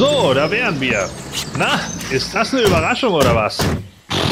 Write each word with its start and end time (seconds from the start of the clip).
So, 0.00 0.32
da 0.32 0.50
wären 0.50 0.80
wir. 0.80 1.10
Na, 1.58 1.78
ist 2.10 2.34
das 2.34 2.54
eine 2.54 2.62
Überraschung 2.62 3.12
oder 3.12 3.36
was? 3.36 3.58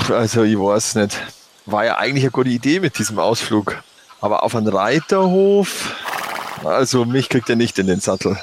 Also, 0.09 0.43
ich 0.43 0.59
weiß 0.59 0.95
nicht. 0.95 1.21
War 1.67 1.85
ja 1.85 1.99
eigentlich 1.99 2.25
eine 2.25 2.31
gute 2.31 2.49
Idee 2.49 2.81
mit 2.81 2.99
diesem 2.99 3.19
Ausflug. 3.19 3.77
Aber 4.23 4.45
auf 4.45 4.57
einen 4.57 4.69
Reiterhof, 4.69 5.95
also 6.65 7.05
mich 7.05 7.29
kriegt 7.29 7.51
er 7.51 7.57
nicht 7.57 7.79
in 7.79 7.87
den 7.87 8.01
Sattel. 8.01 8.39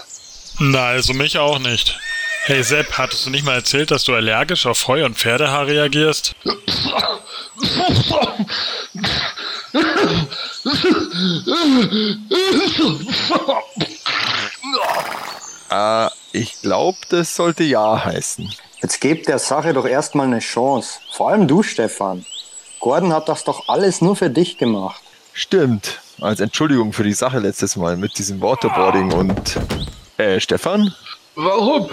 Na, 0.59 0.89
also 0.89 1.15
mich 1.15 1.39
auch 1.39 1.57
nicht. 1.57 1.97
Hey 2.43 2.61
Sepp, 2.61 2.95
hattest 2.95 3.25
du 3.25 3.31
nicht 3.31 3.43
mal 3.43 3.55
erzählt, 3.55 3.89
dass 3.89 4.03
du 4.03 4.13
allergisch 4.13 4.67
auf 4.67 4.87
Heu 4.87 5.03
und 5.03 5.17
Pferdehaar 5.17 5.65
reagierst? 5.65 6.35
Äh, 15.71 16.09
ich 16.35 16.61
glaube, 16.61 16.97
das 17.09 17.35
sollte 17.35 17.63
Ja 17.63 18.03
heißen. 18.03 18.53
Jetzt 18.81 18.99
gebt 18.99 19.27
der 19.27 19.39
Sache 19.39 19.73
doch 19.73 19.85
erstmal 19.85 20.27
eine 20.27 20.39
Chance. 20.39 20.99
Vor 21.11 21.29
allem 21.29 21.47
du, 21.47 21.63
Stefan. 21.63 22.25
Gordon 22.79 23.13
hat 23.13 23.29
das 23.29 23.43
doch 23.43 23.67
alles 23.67 24.01
nur 24.01 24.15
für 24.15 24.29
dich 24.29 24.57
gemacht. 24.57 25.01
Stimmt. 25.33 26.01
Als 26.21 26.39
Entschuldigung 26.39 26.93
für 26.93 27.03
die 27.03 27.13
Sache 27.13 27.39
letztes 27.39 27.75
Mal 27.75 27.97
mit 27.97 28.17
diesem 28.17 28.41
Waterboarding 28.41 29.11
und. 29.13 29.57
Äh, 30.17 30.39
Stefan? 30.39 30.93
Warum? 31.35 31.89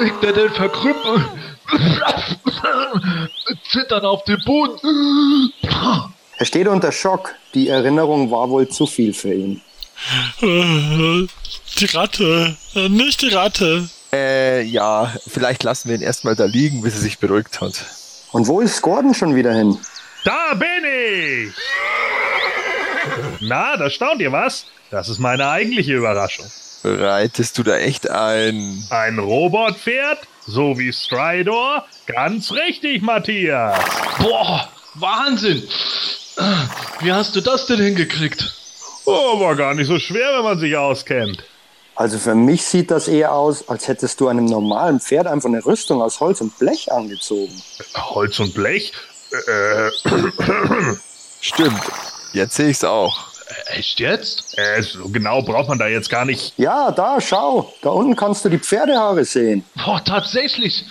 Liegt 0.00 0.22
er 0.22 0.32
denn 0.32 0.50
verkrüppelt? 0.50 1.24
Zittern 3.70 4.04
auf 4.04 4.24
dem 4.24 4.40
Boden. 4.44 5.52
Er 6.36 6.44
steht 6.44 6.68
unter 6.68 6.92
Schock. 6.92 7.34
Die 7.54 7.68
Erinnerung 7.68 8.30
war 8.30 8.48
wohl 8.50 8.68
zu 8.68 8.86
viel 8.86 9.12
für 9.12 9.34
ihn. 9.34 9.60
Die 10.40 11.84
Ratte. 11.92 12.56
Nicht 12.88 13.22
die 13.22 13.28
Ratte. 13.28 13.88
Äh, 14.12 14.62
ja, 14.62 15.14
vielleicht 15.26 15.62
lassen 15.62 15.88
wir 15.88 15.96
ihn 15.96 16.02
erstmal 16.02 16.34
da 16.34 16.44
liegen, 16.44 16.82
bis 16.82 16.94
er 16.94 17.00
sich 17.00 17.18
beruhigt 17.18 17.60
hat. 17.60 17.84
Und 18.32 18.46
wo 18.46 18.60
ist 18.60 18.80
Gordon 18.82 19.14
schon 19.14 19.34
wieder 19.34 19.52
hin? 19.54 19.78
Da 20.24 20.54
bin 20.54 20.68
ich! 20.84 21.52
Na, 23.40 23.76
da 23.76 23.90
staunt 23.90 24.20
ihr 24.20 24.32
was? 24.32 24.66
Das 24.90 25.08
ist 25.08 25.18
meine 25.18 25.48
eigentliche 25.48 25.94
Überraschung. 25.94 26.46
Reitest 26.84 27.58
du 27.58 27.62
da 27.62 27.76
echt 27.76 28.08
ein. 28.08 28.84
Ein 28.90 29.18
Robotpferd? 29.18 30.18
So 30.46 30.78
wie 30.78 30.92
Stridor? 30.92 31.84
Ganz 32.06 32.52
richtig, 32.52 33.02
Matthias. 33.02 33.78
Boah, 34.18 34.68
Wahnsinn. 34.94 35.62
Wie 37.00 37.12
hast 37.12 37.34
du 37.36 37.40
das 37.40 37.66
denn 37.66 37.80
hingekriegt? 37.80 38.54
Oh, 39.08 39.40
war 39.40 39.56
gar 39.56 39.74
nicht 39.74 39.86
so 39.88 39.98
schwer, 39.98 40.36
wenn 40.36 40.44
man 40.44 40.58
sich 40.58 40.76
auskennt. 40.76 41.42
Also 41.96 42.18
für 42.18 42.34
mich 42.34 42.62
sieht 42.62 42.90
das 42.92 43.08
eher 43.08 43.32
aus, 43.32 43.68
als 43.68 43.88
hättest 43.88 44.20
du 44.20 44.28
einem 44.28 44.44
normalen 44.44 45.00
Pferd 45.00 45.26
einfach 45.26 45.48
eine 45.48 45.64
Rüstung 45.64 46.00
aus 46.00 46.20
Holz 46.20 46.40
und 46.40 46.56
Blech 46.58 46.92
angezogen. 46.92 47.60
Holz 47.96 48.38
und 48.38 48.54
Blech? 48.54 48.92
Äh, 49.46 49.90
Stimmt. 51.40 51.80
Jetzt 52.32 52.54
sehe 52.56 52.68
ich's 52.68 52.84
auch. 52.84 53.28
Echt 53.74 53.98
jetzt? 53.98 54.58
äh, 54.58 54.82
so 54.82 55.08
genau 55.08 55.40
braucht 55.42 55.68
man 55.68 55.78
da 55.78 55.86
jetzt 55.86 56.10
gar 56.10 56.24
nicht. 56.26 56.52
Ja, 56.58 56.90
da, 56.90 57.18
schau. 57.20 57.72
Da 57.80 57.88
unten 57.90 58.14
kannst 58.14 58.44
du 58.44 58.50
die 58.50 58.58
Pferdehaare 58.58 59.24
sehen. 59.24 59.64
Boah, 59.84 60.02
tatsächlich. 60.04 60.84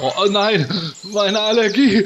Oh 0.00 0.24
nein, 0.28 0.66
meine 1.12 1.38
Allergie. 1.38 2.02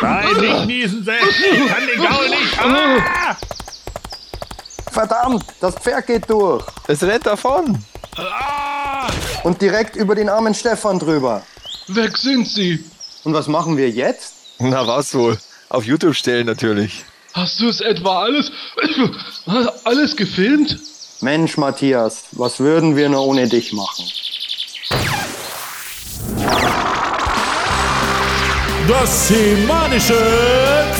Nein, 0.00 0.36
nicht 0.40 0.66
niesen, 0.66 1.04
Sepp. 1.04 1.16
Ich 1.22 1.66
kann 1.66 1.86
den 1.86 2.02
Gaul 2.02 2.28
nicht. 2.28 2.58
Ah! 2.60 3.36
Verdammt, 4.90 5.44
das 5.60 5.74
Pferd 5.76 6.06
geht 6.06 6.30
durch. 6.30 6.64
Es 6.86 7.02
rennt 7.02 7.26
davon. 7.26 7.84
Ah! 8.16 9.08
Und 9.42 9.60
direkt 9.60 9.96
über 9.96 10.14
den 10.14 10.28
armen 10.28 10.54
Stefan 10.54 10.98
drüber. 10.98 11.42
Weg 11.88 12.16
sind 12.16 12.46
sie. 12.46 12.84
Und 13.24 13.34
was 13.34 13.48
machen 13.48 13.76
wir 13.76 13.90
jetzt? 13.90 14.34
Na, 14.58 14.86
was 14.86 15.14
wohl? 15.14 15.38
Auf 15.68 15.84
YouTube 15.84 16.14
stellen 16.14 16.46
natürlich. 16.46 17.04
Hast 17.32 17.58
du 17.60 17.68
es 17.68 17.80
etwa 17.80 18.22
alles, 18.22 18.52
alles 19.84 20.16
gefilmt? 20.16 20.78
Mensch, 21.20 21.56
Matthias, 21.56 22.24
was 22.32 22.60
würden 22.60 22.96
wir 22.96 23.08
nur 23.08 23.26
ohne 23.26 23.48
dich 23.48 23.72
machen? 23.72 24.04
Das 28.88 29.28
semanische 29.28 30.18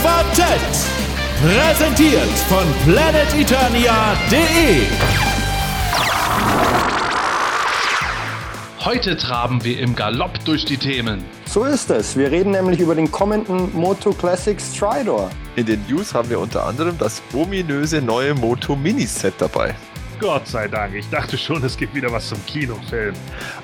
Quartett. 0.01 0.61
Präsentiert 1.43 2.31
von 2.49 2.65
planeteternia.de. 2.87 4.87
Heute 8.83 9.19
traben 9.19 9.63
wir 9.65 9.81
im 9.81 9.95
Galopp 9.95 10.43
durch 10.47 10.65
die 10.65 10.79
Themen. 10.79 11.23
So 11.45 11.65
ist 11.65 11.91
es. 11.91 12.17
Wir 12.17 12.31
reden 12.31 12.53
nämlich 12.53 12.81
über 12.81 12.95
den 12.95 13.11
kommenden 13.11 13.71
Moto 13.75 14.13
Classic 14.13 14.59
Stridor. 14.59 15.29
In 15.57 15.67
den 15.67 15.85
News 15.87 16.15
haben 16.15 16.31
wir 16.31 16.41
unter 16.41 16.65
anderem 16.65 16.97
das 16.97 17.21
ominöse 17.35 18.01
neue 18.01 18.33
Moto 18.33 18.77
Miniset 18.77 19.35
dabei. 19.37 19.75
Gott 20.21 20.49
sei 20.49 20.69
Dank. 20.69 20.95
Ich 20.95 21.11
dachte 21.11 21.37
schon, 21.37 21.63
es 21.63 21.77
gibt 21.77 21.95
wieder 21.95 22.11
was 22.11 22.29
zum 22.29 22.39
Kinofilm. 22.47 23.13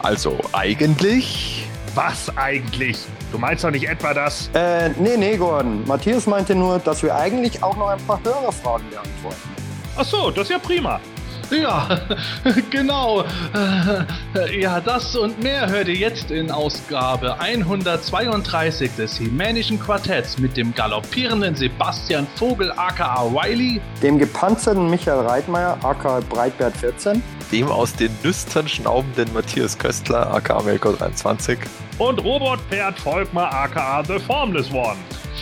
Also 0.02 0.38
eigentlich. 0.52 1.69
Was 1.94 2.30
eigentlich? 2.36 2.98
Du 3.32 3.38
meinst 3.38 3.64
doch 3.64 3.70
nicht 3.70 3.88
etwa 3.88 4.14
das? 4.14 4.48
Äh, 4.54 4.90
nee, 4.90 5.16
nee, 5.16 5.36
Gordon. 5.36 5.84
Matthias 5.86 6.26
meinte 6.26 6.54
nur, 6.54 6.78
dass 6.78 7.02
wir 7.02 7.14
eigentlich 7.14 7.62
auch 7.62 7.76
noch 7.76 7.88
ein 7.88 8.00
paar 8.06 8.20
Hörerfragen 8.22 8.88
beantworten. 8.90 9.48
Ach 9.96 10.04
so, 10.04 10.30
das 10.30 10.44
ist 10.44 10.50
ja 10.50 10.58
prima. 10.58 11.00
Ja, 11.50 11.88
genau. 12.70 13.22
Äh, 13.54 14.60
Ja, 14.60 14.80
das 14.80 15.16
und 15.16 15.42
mehr 15.42 15.68
hört 15.68 15.88
ihr 15.88 15.94
jetzt 15.94 16.30
in 16.30 16.50
Ausgabe 16.50 17.38
132 17.40 18.90
des 18.96 19.16
Himänischen 19.18 19.78
Quartetts 19.80 20.38
mit 20.38 20.56
dem 20.56 20.74
galoppierenden 20.74 21.54
Sebastian 21.56 22.26
Vogel 22.36 22.72
aka 22.72 23.24
Wiley, 23.32 23.80
Dem 24.02 24.18
gepanzerten 24.18 24.88
Michael 24.90 25.26
Reitmeier, 25.26 25.76
aka 25.82 26.20
Breitbert 26.28 26.76
14. 26.76 27.22
Dem 27.52 27.68
aus 27.68 27.94
den 27.94 28.10
Nüstern 28.22 28.68
schnaubenden 28.68 29.32
Matthias 29.32 29.76
Köstler, 29.76 30.32
aka 30.32 30.62
Melko 30.62 30.92
23. 30.92 31.58
Und 31.98 32.22
Robotpferd 32.22 32.98
Volkmar 32.98 33.52
aka 33.52 34.02
The 34.04 34.18
Formless 34.20 34.70
One. 34.70 34.96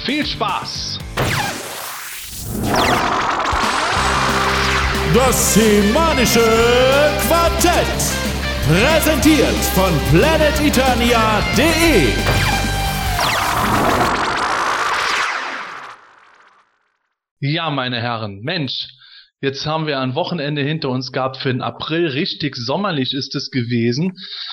viel 0.04 0.24
Spaß! 0.26 0.98
Das 5.14 5.54
semanische 5.54 6.44
Quartett. 7.26 7.86
Präsentiert 8.68 9.56
von 9.72 9.90
planeteternia.de. 10.10 12.12
Ja, 17.40 17.70
meine 17.70 18.02
Herren, 18.02 18.40
Mensch, 18.42 18.88
jetzt 19.40 19.64
haben 19.64 19.86
wir 19.86 19.98
ein 19.98 20.14
Wochenende 20.14 20.60
hinter 20.60 20.90
uns 20.90 21.10
gehabt. 21.10 21.38
Für 21.38 21.48
den 21.48 21.62
April 21.62 22.08
richtig 22.08 22.54
sommerlich 22.56 23.14
ist 23.14 23.34
es 23.34 23.50
gewesen. 23.50 24.12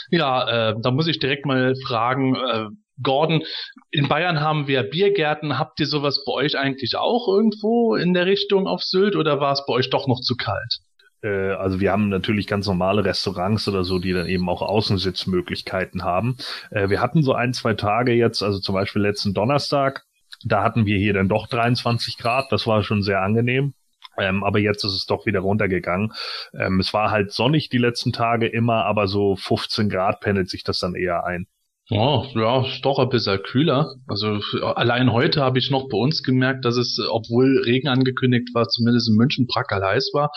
Ja, 0.09 0.69
äh, 0.69 0.75
da 0.81 0.91
muss 0.91 1.07
ich 1.07 1.19
direkt 1.19 1.45
mal 1.45 1.75
fragen, 1.85 2.35
äh, 2.35 2.67
Gordon, 3.01 3.43
in 3.91 4.07
Bayern 4.07 4.39
haben 4.39 4.67
wir 4.67 4.83
Biergärten. 4.83 5.59
Habt 5.59 5.79
ihr 5.79 5.87
sowas 5.87 6.23
bei 6.25 6.33
euch 6.33 6.57
eigentlich 6.57 6.95
auch 6.95 7.27
irgendwo 7.27 7.95
in 7.95 8.13
der 8.13 8.25
Richtung 8.25 8.67
auf 8.67 8.81
Sylt 8.83 9.15
oder 9.15 9.39
war 9.39 9.53
es 9.53 9.65
bei 9.65 9.73
euch 9.73 9.89
doch 9.89 10.07
noch 10.07 10.21
zu 10.21 10.35
kalt? 10.35 10.79
Äh, 11.21 11.51
also 11.51 11.79
wir 11.79 11.91
haben 11.91 12.09
natürlich 12.09 12.47
ganz 12.47 12.67
normale 12.67 13.03
Restaurants 13.03 13.67
oder 13.67 13.83
so, 13.83 13.99
die 13.99 14.13
dann 14.13 14.27
eben 14.27 14.47
auch 14.47 14.61
Außensitzmöglichkeiten 14.61 16.03
haben. 16.03 16.37
Äh, 16.71 16.89
wir 16.89 17.01
hatten 17.01 17.23
so 17.23 17.33
ein, 17.33 17.53
zwei 17.53 17.73
Tage 17.73 18.13
jetzt, 18.13 18.43
also 18.43 18.59
zum 18.59 18.75
Beispiel 18.75 19.01
letzten 19.01 19.33
Donnerstag, 19.33 20.03
da 20.43 20.63
hatten 20.63 20.85
wir 20.85 20.97
hier 20.97 21.13
dann 21.13 21.29
doch 21.29 21.47
23 21.47 22.17
Grad, 22.17 22.51
das 22.51 22.67
war 22.67 22.83
schon 22.83 23.01
sehr 23.01 23.21
angenehm. 23.21 23.73
Ähm, 24.17 24.43
aber 24.45 24.59
jetzt 24.59 24.85
ist 24.85 24.93
es 24.93 25.05
doch 25.05 25.25
wieder 25.25 25.41
runtergegangen. 25.41 26.13
Ähm, 26.57 26.79
es 26.79 26.93
war 26.93 27.11
halt 27.11 27.33
sonnig 27.33 27.67
die 27.67 27.77
letzten 27.77 28.13
Tage 28.13 28.47
immer, 28.47 28.85
aber 28.85 29.07
so 29.07 29.35
15 29.35 29.89
Grad 29.89 30.21
pendelt 30.21 30.49
sich 30.49 30.63
das 30.63 30.79
dann 30.79 30.95
eher 30.95 31.25
ein. 31.25 31.47
Oh, 31.91 32.25
ja, 32.33 32.65
ist 32.65 32.83
doch 32.83 32.97
ein 32.97 33.09
bisschen 33.09 33.43
kühler. 33.43 33.93
Also 34.07 34.39
allein 34.63 35.11
heute 35.11 35.41
habe 35.41 35.59
ich 35.59 35.69
noch 35.69 35.87
bei 35.87 35.97
uns 35.97 36.23
gemerkt, 36.23 36.65
dass 36.65 36.77
es, 36.77 36.99
obwohl 37.11 37.61
Regen 37.63 37.87
angekündigt 37.87 38.49
war, 38.55 38.67
zumindest 38.67 39.09
in 39.09 39.15
München 39.15 39.45
prackerl 39.45 39.83
heiß 39.83 40.09
war. 40.13 40.31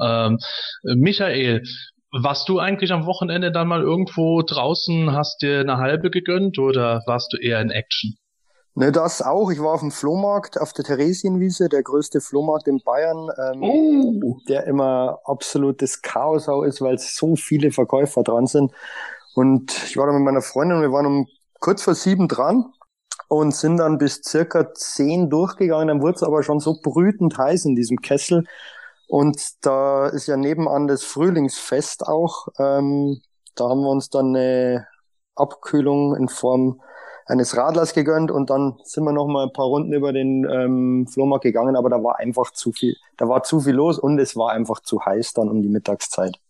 Ähm, 0.00 0.38
Michael, 0.82 1.62
warst 2.12 2.48
du 2.50 2.58
eigentlich 2.58 2.92
am 2.92 3.06
Wochenende 3.06 3.50
dann 3.50 3.68
mal 3.68 3.80
irgendwo 3.80 4.42
draußen, 4.42 5.12
hast 5.12 5.40
dir 5.40 5.60
eine 5.60 5.78
halbe 5.78 6.10
gegönnt 6.10 6.58
oder 6.58 7.02
warst 7.06 7.32
du 7.32 7.38
eher 7.38 7.62
in 7.62 7.70
Action? 7.70 8.14
Ne, 8.74 8.90
das 8.90 9.20
auch. 9.20 9.50
Ich 9.50 9.60
war 9.60 9.74
auf 9.74 9.80
dem 9.80 9.90
Flohmarkt 9.90 10.58
auf 10.58 10.72
der 10.72 10.84
Theresienwiese, 10.84 11.68
der 11.68 11.82
größte 11.82 12.22
Flohmarkt 12.22 12.68
in 12.68 12.80
Bayern, 12.82 13.28
ähm, 13.38 13.62
Oh, 13.62 14.38
der 14.48 14.66
immer 14.66 15.20
absolutes 15.24 16.00
Chaos 16.00 16.48
auch 16.48 16.62
ist, 16.62 16.80
weil 16.80 16.96
so 16.98 17.36
viele 17.36 17.70
Verkäufer 17.70 18.22
dran 18.22 18.46
sind. 18.46 18.72
Und 19.34 19.72
ich 19.86 19.96
war 19.96 20.06
da 20.06 20.12
mit 20.12 20.22
meiner 20.22 20.42
Freundin, 20.42 20.82
wir 20.82 20.92
waren 20.92 21.06
um 21.06 21.26
kurz 21.60 21.82
vor 21.82 21.94
sieben 21.94 22.28
dran. 22.28 22.66
und 23.28 23.54
sind 23.54 23.78
dann 23.78 23.98
bis 23.98 24.22
circa 24.24 24.74
zehn 24.74 25.30
durchgegangen. 25.30 25.88
Dann 25.88 26.02
wurde 26.02 26.16
es 26.16 26.22
aber 26.22 26.42
schon 26.42 26.60
so 26.60 26.78
brütend 26.82 27.38
heiß 27.38 27.64
in 27.64 27.74
diesem 27.76 27.98
Kessel. 27.98 28.44
Und 29.08 29.38
da 29.62 30.08
ist 30.08 30.26
ja 30.26 30.36
nebenan 30.36 30.86
das 30.88 31.04
Frühlingsfest 31.04 32.06
auch. 32.06 32.48
Ähm, 32.58 33.22
da 33.54 33.68
haben 33.68 33.82
wir 33.82 33.90
uns 33.90 34.10
dann 34.10 34.36
eine 34.36 34.86
Abkühlung 35.34 36.16
in 36.16 36.28
Form 36.28 36.80
eines 37.26 37.56
Radlers 37.56 37.94
gegönnt 37.94 38.30
und 38.30 38.50
dann 38.50 38.78
sind 38.84 39.04
wir 39.04 39.12
noch 39.12 39.26
mal 39.28 39.44
ein 39.44 39.52
paar 39.52 39.66
Runden 39.66 39.92
über 39.92 40.12
den 40.12 40.44
ähm, 40.50 41.06
Flohmarkt 41.08 41.44
gegangen, 41.44 41.76
aber 41.76 41.88
da 41.90 42.02
war 42.02 42.18
einfach 42.18 42.50
zu 42.52 42.72
viel, 42.72 42.96
da 43.16 43.28
war 43.28 43.42
zu 43.44 43.60
viel 43.60 43.74
los 43.74 43.98
und 43.98 44.18
es 44.18 44.36
war 44.36 44.50
einfach 44.52 44.80
zu 44.80 45.04
heiß 45.04 45.32
dann 45.34 45.48
um 45.48 45.62
die 45.62 45.68
Mittagszeit. 45.68 46.41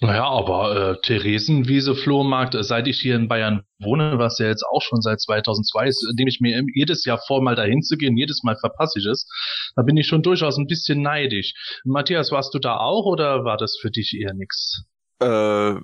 Naja, 0.00 0.24
aber 0.24 0.76
äh, 0.76 1.00
Theresienwiese 1.02 1.94
Flohmarkt, 1.94 2.54
äh, 2.54 2.64
seit 2.64 2.86
ich 2.88 3.00
hier 3.00 3.16
in 3.16 3.28
Bayern 3.28 3.62
wohne, 3.78 4.18
was 4.18 4.38
ja 4.38 4.46
jetzt 4.46 4.64
auch 4.64 4.82
schon 4.82 5.00
seit 5.00 5.20
2002 5.20 5.86
ist, 5.86 6.12
nehme 6.16 6.28
ich 6.30 6.40
mir 6.40 6.62
jedes 6.74 7.04
Jahr 7.04 7.20
vor, 7.26 7.42
mal 7.42 7.54
dahin 7.54 7.82
zu 7.82 7.96
gehen, 7.96 8.16
jedes 8.16 8.42
Mal 8.42 8.56
verpasse 8.56 8.98
ich 8.98 9.06
es. 9.06 9.26
Da 9.76 9.82
bin 9.82 9.96
ich 9.96 10.06
schon 10.06 10.22
durchaus 10.22 10.58
ein 10.58 10.66
bisschen 10.66 11.02
neidisch. 11.02 11.52
Matthias, 11.84 12.32
warst 12.32 12.54
du 12.54 12.58
da 12.58 12.76
auch 12.76 13.06
oder 13.06 13.44
war 13.44 13.56
das 13.56 13.78
für 13.80 13.90
dich 13.90 14.16
eher 14.18 14.34
nix? 14.34 14.84
Äh, 15.20 15.74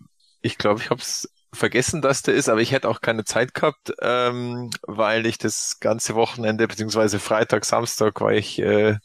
ich 0.43 0.59
glaube, 0.59 0.81
ich 0.81 0.91
habe 0.91 1.01
es 1.01 1.29
vergessen, 1.53 2.03
dass 2.03 2.23
der 2.23 2.35
ist, 2.35 2.49
aber 2.49 2.61
ich 2.61 2.73
hätte 2.73 2.89
auch 2.89 3.01
keine 3.01 3.25
Zeit 3.25 3.55
gehabt, 3.55 3.93
ähm, 4.01 4.71
weil 4.83 5.27
ich 5.27 5.39
das 5.39 5.79
ganze 5.81 6.15
Wochenende, 6.15 6.69
beziehungsweise 6.69 7.19
Freitag, 7.19 7.65
Samstag 7.65 8.21
war 8.21 8.33
ich 8.33 8.59
äh, 8.59 8.97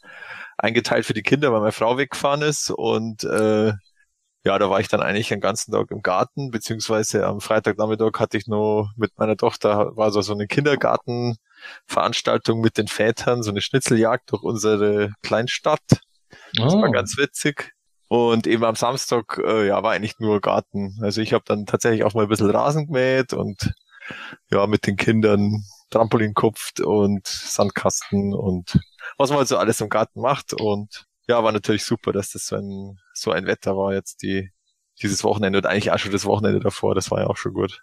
eingeteilt 0.58 1.06
für 1.06 1.14
die 1.14 1.22
Kinder, 1.22 1.52
weil 1.52 1.60
meine 1.60 1.72
Frau 1.72 1.96
weggefahren 1.98 2.42
ist 2.42 2.70
und 2.70 3.24
äh, 3.24 3.72
ja, 4.44 4.58
da 4.58 4.70
war 4.70 4.80
ich 4.80 4.88
dann 4.88 5.00
eigentlich 5.00 5.28
den 5.28 5.40
ganzen 5.40 5.72
Tag 5.72 5.90
im 5.90 6.02
Garten, 6.02 6.50
beziehungsweise 6.50 7.26
am 7.26 7.40
Freitagnachmittag 7.40 8.18
hatte 8.18 8.38
ich 8.38 8.46
noch 8.48 8.90
mit 8.96 9.16
meiner 9.18 9.36
Tochter, 9.36 9.96
war 9.96 10.10
so, 10.10 10.20
so 10.22 10.32
eine 10.32 10.46
Kindergartenveranstaltung 10.46 12.60
mit 12.60 12.78
den 12.78 12.88
Vätern, 12.88 13.42
so 13.42 13.50
eine 13.50 13.60
Schnitzeljagd 13.60 14.32
durch 14.32 14.42
unsere 14.42 15.12
Kleinstadt. 15.22 15.80
Das 16.56 16.72
war 16.74 16.88
Oh. 16.88 16.92
ganz 16.92 17.16
witzig. 17.18 17.72
Und 18.08 18.46
eben 18.46 18.64
am 18.64 18.74
Samstag, 18.74 19.38
äh, 19.42 19.66
ja, 19.68 19.82
war 19.82 19.92
eigentlich 19.92 20.18
nur 20.18 20.40
Garten. 20.40 20.98
Also 21.02 21.20
ich 21.22 21.32
habe 21.32 21.44
dann 21.46 21.64
tatsächlich 21.64 22.04
auch 22.04 22.12
mal 22.14 22.24
ein 22.24 22.28
bisschen 22.28 22.50
Rasen 22.50 22.86
gemäht 22.86 23.32
und 23.32 23.72
ja, 24.50 24.66
mit 24.66 24.86
den 24.86 24.96
Kindern 24.96 25.62
Trampolin 25.90 26.34
kupft 26.34 26.80
und 26.80 27.26
Sandkasten 27.26 28.34
und 28.34 28.78
was 29.18 29.30
man 29.30 29.38
halt 29.38 29.48
so 29.48 29.56
alles 29.56 29.80
im 29.80 29.88
Garten 29.88 30.20
macht. 30.20 30.52
Und 30.52 31.06
ja, 31.28 31.42
war 31.42 31.52
natürlich 31.52 31.84
super, 31.84 32.12
dass 32.12 32.30
das 32.30 32.46
so 32.46 32.56
ein, 32.56 32.98
so 33.14 33.30
ein 33.30 33.46
Wetter 33.46 33.76
war 33.76 33.94
jetzt 33.94 34.22
die, 34.22 34.50
dieses 35.00 35.24
Wochenende 35.24 35.58
und 35.58 35.66
eigentlich 35.66 35.90
auch 35.90 35.98
schon 35.98 36.12
das 36.12 36.24
Wochenende 36.24 36.60
davor. 36.60 36.94
Das 36.94 37.10
war 37.10 37.20
ja 37.20 37.26
auch 37.26 37.36
schon 37.36 37.54
gut. 37.54 37.80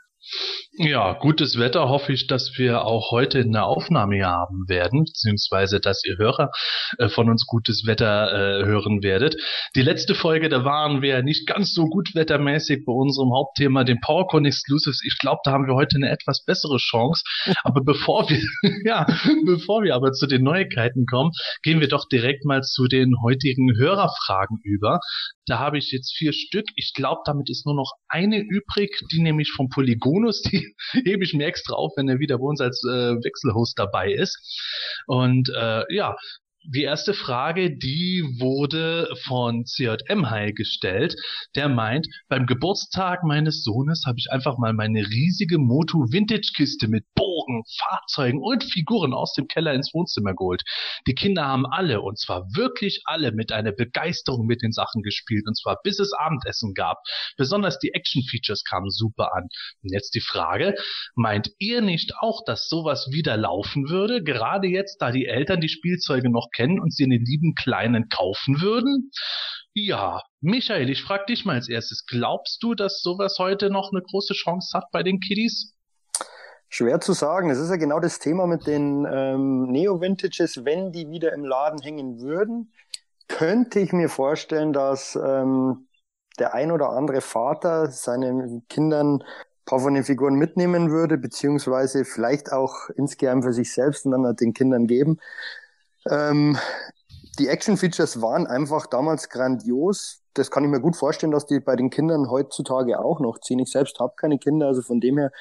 Ja, 0.74 1.14
gutes 1.14 1.58
Wetter 1.58 1.90
hoffe 1.90 2.14
ich, 2.14 2.28
dass 2.28 2.54
wir 2.58 2.86
auch 2.86 3.12
heute 3.12 3.40
in 3.40 3.52
der 3.52 3.66
Aufnahme 3.66 4.16
hier 4.16 4.28
haben 4.28 4.70
werden, 4.70 5.04
beziehungsweise 5.04 5.80
dass 5.80 6.04
ihr 6.06 6.18
Hörer 6.18 6.52
äh, 6.98 7.10
von 7.10 7.30
uns 7.30 7.46
gutes 7.46 7.86
Wetter 7.86 8.32
äh, 8.32 8.66
hören 8.66 9.04
werdet. 9.04 9.36
Die 9.76 9.82
letzte 9.82 10.16
Folge, 10.16 10.48
da 10.48 10.64
waren 10.64 11.02
wir 11.02 11.22
nicht 11.24 11.48
ganz 11.48 11.74
so 11.74 11.88
gut 11.88 12.16
wettermäßig 12.16 12.86
bei 12.86 12.94
unserem 12.94 13.34
Hauptthema, 13.34 13.84
den 13.84 14.00
PowerCon 14.00 14.46
Exclusives. 14.46 15.02
Ich 15.06 15.18
glaube, 15.18 15.42
da 15.44 15.52
haben 15.52 15.68
wir 15.68 15.76
heute 15.76 15.98
eine 15.98 16.10
etwas 16.10 16.46
bessere 16.46 16.78
Chance. 16.78 17.24
Aber 17.64 17.82
bevor 17.84 18.30
wir, 18.30 18.42
ja, 18.86 19.06
bevor 19.46 19.84
wir 19.84 19.96
aber 19.96 20.12
zu 20.12 20.28
den 20.28 20.44
Neuigkeiten 20.44 21.06
kommen, 21.08 21.32
gehen 21.64 21.82
wir 21.82 21.88
doch 21.88 22.08
direkt 22.08 22.46
mal 22.46 22.62
zu 22.62 22.88
den 22.88 23.16
heutigen 23.24 23.76
Hörerfragen 23.78 24.60
über. 24.64 25.00
Da 25.50 25.58
habe 25.58 25.80
ich 25.80 25.92
jetzt 25.92 26.16
vier 26.16 26.32
Stück. 26.32 26.66
Ich 26.76 26.94
glaube, 26.94 27.22
damit 27.26 27.50
ist 27.50 27.66
nur 27.66 27.76
noch 27.76 27.94
eine 28.08 28.40
übrig, 28.40 29.02
die 29.12 29.22
nämlich 29.22 29.52
vom 29.52 29.70
Polygonus. 29.70 30.42
Die 30.50 30.76
hebe 31.04 31.24
ich 31.24 31.34
mir 31.34 31.48
extra 31.48 31.74
auf, 31.74 31.94
wenn 31.98 32.08
er 32.08 32.20
wieder 32.20 32.38
bei 32.38 32.46
uns 32.46 32.62
als 32.62 32.84
äh, 32.84 33.16
Wechselhost 33.16 33.78
dabei 33.78 34.14
ist. 34.14 34.38
Und 35.08 35.50
äh, 35.50 35.84
ja, 35.94 36.16
die 36.64 36.84
erste 36.84 37.14
Frage, 37.14 37.78
die 37.78 38.24
wurde 38.38 39.08
von 39.24 39.66
CJM 39.66 40.30
High 40.30 40.54
gestellt. 40.54 41.16
Der 41.56 41.70
meint, 41.70 42.08
beim 42.28 42.46
Geburtstag 42.46 43.24
meines 43.24 43.64
Sohnes 43.64 44.04
habe 44.06 44.20
ich 44.20 44.32
einfach 44.32 44.58
mal 44.58 44.74
meine 44.74 45.00
riesige 45.00 45.58
Moto 45.58 46.12
Vintage 46.12 46.52
Kiste 46.56 46.88
mit 46.88 47.06
Bogen, 47.50 47.64
Fahrzeugen 47.78 48.42
und 48.42 48.64
Figuren 48.64 49.14
aus 49.14 49.34
dem 49.34 49.48
Keller 49.48 49.74
ins 49.74 49.94
Wohnzimmer 49.94 50.34
geholt. 50.34 50.62
Die 51.08 51.16
Kinder 51.16 51.46
haben 51.46 51.66
alle, 51.66 52.02
und 52.02 52.20
zwar 52.20 52.46
wirklich 52.54 53.02
alle, 53.06 53.32
mit 53.32 53.52
einer 53.52 53.72
Begeisterung 53.72 54.46
mit 54.46 54.62
den 54.62 54.72
Sachen 54.72 55.02
gespielt, 55.02 55.46
und 55.48 55.58
zwar 55.58 55.80
bis 55.84 56.00
es 56.00 56.14
Abendessen 56.14 56.74
gab. 56.74 56.98
Besonders 57.38 57.80
die 57.80 57.94
Action-Features 57.94 58.64
kamen 58.64 58.90
super 58.90 59.34
an. 59.36 59.48
Und 59.84 59.92
jetzt 59.92 60.14
die 60.16 60.22
Frage, 60.22 60.76
meint 61.16 61.50
ihr 61.58 61.82
nicht 61.82 62.14
auch, 62.20 62.44
dass 62.46 62.68
sowas 62.68 63.10
wieder 63.12 63.38
laufen 63.38 63.90
würde, 63.90 64.24
gerade 64.24 64.68
jetzt, 64.68 65.02
da 65.02 65.12
die 65.12 65.26
Eltern 65.26 65.62
die 65.62 65.70
Spielzeuge 65.70 66.30
noch 66.30 66.50
kennen 66.56 66.80
und 66.80 66.94
sie 66.94 67.08
den 67.08 67.26
lieben 67.26 67.56
Kleinen 67.56 68.10
kaufen 68.10 68.62
würden? 68.62 69.12
Ja, 69.74 70.24
Michael, 70.42 70.90
ich 70.90 71.02
frag 71.04 71.28
dich 71.28 71.46
mal 71.46 71.56
als 71.56 71.70
erstes, 71.70 72.06
glaubst 72.06 72.62
du, 72.62 72.76
dass 72.76 73.02
sowas 73.02 73.38
heute 73.40 73.70
noch 73.70 73.92
eine 73.92 74.02
große 74.02 74.34
Chance 74.34 74.78
hat 74.78 74.86
bei 74.92 75.04
den 75.04 75.20
Kiddies? 75.20 75.79
Schwer 76.70 77.02
zu 77.02 77.14
sagen. 77.14 77.50
Es 77.50 77.58
ist 77.58 77.70
ja 77.70 77.78
genau 77.78 78.00
das 78.00 78.20
Thema 78.20 78.46
mit 78.46 78.68
den 78.68 79.08
ähm, 79.12 79.72
Neo-Vintages. 79.72 80.66
Wenn 80.66 80.92
die 80.92 81.10
wieder 81.10 81.34
im 81.34 81.44
Laden 81.44 81.82
hängen 81.82 82.22
würden, 82.22 82.72
könnte 83.28 83.80
ich 83.80 83.92
mir 83.92 84.08
vorstellen, 84.08 84.72
dass 84.72 85.18
ähm, 85.22 85.88
der 86.38 86.54
ein 86.54 86.72
oder 86.72 86.92
andere 86.92 87.22
Vater 87.22 87.90
seinen 87.90 88.68
Kindern 88.70 89.16
ein 89.16 89.24
paar 89.66 89.80
von 89.80 89.96
den 89.96 90.04
Figuren 90.04 90.36
mitnehmen 90.36 90.92
würde, 90.92 91.18
beziehungsweise 91.18 92.06
vielleicht 92.06 92.52
auch 92.52 92.90
insgeheim 92.96 93.42
für 93.42 93.54
sich 93.54 93.74
selbst 93.74 94.06
und 94.06 94.12
dann 94.12 94.26
halt 94.26 94.40
den 94.40 94.54
Kindern 94.54 94.88
geben. 94.88 95.18
Ähm, 96.10 96.58
die 97.40 97.48
Action-Features 97.48 98.22
waren 98.22 98.46
einfach 98.46 98.86
damals 98.86 99.30
grandios. 99.30 100.22
Das 100.34 100.52
kann 100.52 100.64
ich 100.64 100.70
mir 100.70 100.82
gut 100.82 100.96
vorstellen, 100.96 101.32
dass 101.32 101.46
die 101.46 101.60
bei 101.60 101.76
den 101.76 101.90
Kindern 101.90 102.30
heutzutage 102.30 103.00
auch 103.00 103.20
noch 103.20 103.40
ziehen. 103.40 103.60
Ich 103.60 103.72
selbst 103.72 104.00
habe 104.00 104.14
keine 104.16 104.38
Kinder, 104.38 104.68
also 104.68 104.82
von 104.82 105.00
dem 105.00 105.18
her 105.18 105.32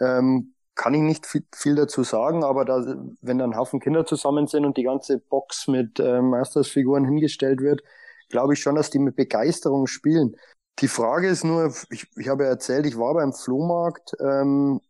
ähm, 0.00 0.54
kann 0.80 0.94
ich 0.94 1.02
nicht 1.02 1.26
viel, 1.26 1.44
viel 1.54 1.74
dazu 1.74 2.04
sagen, 2.04 2.42
aber 2.42 2.64
da, 2.64 2.82
wenn 3.20 3.36
da 3.36 3.44
ein 3.44 3.54
Haufen 3.54 3.80
Kinder 3.80 4.06
zusammen 4.06 4.46
sind 4.46 4.64
und 4.64 4.78
die 4.78 4.82
ganze 4.82 5.18
Box 5.18 5.68
mit 5.68 6.00
äh, 6.00 6.22
Masters-Figuren 6.22 7.04
hingestellt 7.04 7.60
wird, 7.60 7.82
glaube 8.30 8.54
ich 8.54 8.60
schon, 8.60 8.76
dass 8.76 8.88
die 8.88 8.98
mit 8.98 9.14
Begeisterung 9.14 9.86
spielen. 9.86 10.36
Die 10.78 10.88
Frage 10.88 11.28
ist 11.28 11.44
nur, 11.44 11.74
ich, 11.90 12.06
ich 12.16 12.28
habe 12.28 12.44
ja 12.44 12.48
erzählt, 12.48 12.86
ich 12.86 12.96
war 12.96 13.12
beim 13.12 13.34
Flohmarkt. 13.34 14.14
Ähm, 14.20 14.80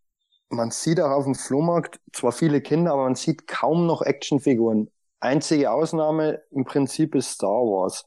man 0.49 0.71
sieht 0.71 1.01
auch 1.01 1.11
auf 1.11 1.25
dem 1.25 1.35
Flohmarkt 1.35 1.99
zwar 2.13 2.31
viele 2.31 2.61
Kinder, 2.61 2.93
aber 2.93 3.03
man 3.03 3.17
sieht 3.17 3.49
kaum 3.49 3.89
noch 3.89 4.03
Actionfiguren. 4.03 4.93
Einzige 5.19 5.73
Ausnahme 5.73 6.41
im 6.53 6.67
Prinzip 6.67 7.17
ist 7.17 7.32
Star 7.32 7.65
Wars. 7.65 8.05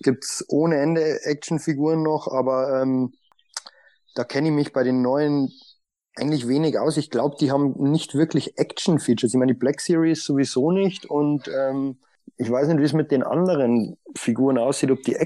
Gibt's 0.00 0.44
ohne 0.48 0.76
Ende 0.76 1.22
Actionfiguren 1.22 2.02
noch, 2.02 2.28
aber 2.28 2.82
ähm, 2.82 3.14
da 4.16 4.24
kenne 4.24 4.48
ich 4.48 4.54
mich 4.54 4.74
bei 4.74 4.82
den 4.84 5.00
neuen 5.00 5.50
eigentlich 6.16 6.48
wenig 6.48 6.78
aus. 6.78 6.96
Ich 6.96 7.10
glaube, 7.10 7.36
die 7.40 7.50
haben 7.50 7.74
nicht 7.78 8.14
wirklich 8.14 8.58
Action-Features. 8.58 9.32
Ich 9.32 9.38
meine, 9.38 9.54
die 9.54 9.58
Black 9.58 9.80
Series 9.80 10.24
sowieso 10.24 10.70
nicht 10.70 11.06
und 11.06 11.48
ähm, 11.48 11.96
ich 12.36 12.50
weiß 12.50 12.68
nicht, 12.68 12.80
wie 12.80 12.84
es 12.84 12.92
mit 12.92 13.10
den 13.10 13.22
anderen 13.22 13.96
Figuren 14.16 14.58
aussieht, 14.58 14.90
ob 14.90 15.02
die 15.02 15.16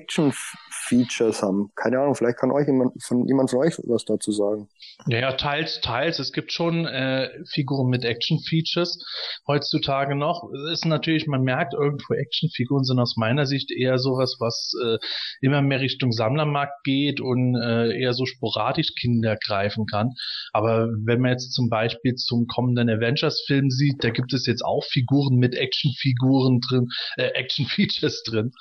Action-Features 0.86 1.42
haben. 1.42 1.70
Keine 1.74 1.98
Ahnung, 2.00 2.14
vielleicht 2.14 2.38
kann 2.38 2.50
euch 2.50 2.66
jemand 2.66 3.02
von 3.02 3.26
jemand 3.26 3.50
von 3.50 3.60
euch 3.60 3.78
was 3.84 4.04
dazu 4.04 4.32
sagen. 4.32 4.68
Ja, 5.06 5.32
teils, 5.32 5.80
teils. 5.80 6.18
Es 6.18 6.32
gibt 6.32 6.52
schon 6.52 6.86
äh, 6.86 7.28
Figuren 7.52 7.88
mit 7.88 8.04
Action-Features 8.04 8.98
heutzutage 9.46 10.14
noch. 10.14 10.48
Ist 10.72 10.86
natürlich, 10.86 11.26
man 11.26 11.42
merkt 11.42 11.74
irgendwo, 11.74 12.14
Action-Figuren 12.14 12.84
sind 12.84 12.98
aus 12.98 13.16
meiner 13.16 13.46
Sicht 13.46 13.70
eher 13.70 13.98
sowas, 13.98 14.36
was 14.40 14.72
äh, 14.84 14.98
immer 15.40 15.62
mehr 15.62 15.80
Richtung 15.80 16.12
Sammlermarkt 16.12 16.84
geht 16.84 17.20
und 17.20 17.56
äh, 17.56 17.98
eher 17.98 18.14
so 18.14 18.26
sporadisch 18.26 18.94
Kinder 18.98 19.36
greifen 19.44 19.86
kann. 19.86 20.12
Aber 20.52 20.88
wenn 21.04 21.20
man 21.20 21.32
jetzt 21.32 21.52
zum 21.52 21.68
Beispiel 21.68 22.14
zum 22.14 22.46
kommenden 22.46 22.88
Avengers-Film 22.88 23.70
sieht, 23.70 24.02
da 24.02 24.10
gibt 24.10 24.32
es 24.32 24.46
jetzt 24.46 24.64
auch 24.64 24.84
Figuren 24.84 25.36
mit 25.36 25.54
Action-Figuren 25.54 26.60
drin, 26.60 26.88
äh, 27.16 27.28
Action-Features 27.34 28.22
drin. 28.24 28.52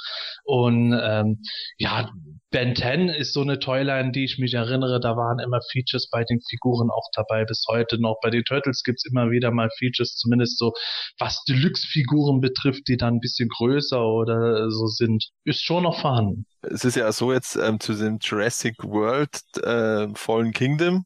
Und 0.44 0.98
ähm, 1.02 1.42
ja, 1.78 2.10
Ben 2.52 2.76
10 2.76 3.10
ist 3.10 3.34
so 3.34 3.42
eine 3.42 3.60
Toyline, 3.60 4.12
die 4.12 4.24
ich 4.24 4.38
mich 4.38 4.54
erinnere, 4.54 5.00
da 5.00 5.18
waren 5.18 5.40
immer 5.40 5.60
Features 5.72 6.10
bei 6.10 6.24
den 6.24 6.40
Figuren 6.42 6.90
auch 6.90 7.10
dabei, 7.14 7.44
bis 7.44 7.66
heute 7.70 8.00
noch. 8.00 8.18
Bei 8.22 8.30
den 8.30 8.44
Turtles 8.44 8.84
gibt's 8.84 9.06
immer 9.06 9.30
wieder 9.32 9.52
mal 9.52 9.70
Features, 9.78 10.16
zumindest 10.16 10.58
so, 10.58 10.74
was 11.20 11.44
Deluxe-Figuren 11.50 12.40
betrifft, 12.40 12.88
die 12.88 12.98
dann 12.98 13.16
ein 13.16 13.20
bisschen 13.20 13.50
größer 13.50 14.02
oder 14.02 14.70
so 14.72 14.88
sind, 14.88 15.30
ist 15.44 15.64
schon 15.64 15.84
noch 15.84 16.00
vorhanden. 16.00 16.46
Es 16.62 16.86
ist 16.86 16.96
ja 16.96 17.12
so 17.12 17.34
jetzt 17.34 17.58
ähm, 17.58 17.80
zu 17.80 17.94
dem 17.94 18.20
Jurassic 18.22 18.76
World 18.84 19.42
äh, 19.62 20.08
Fallen 20.16 20.54
Kingdom, 20.54 21.06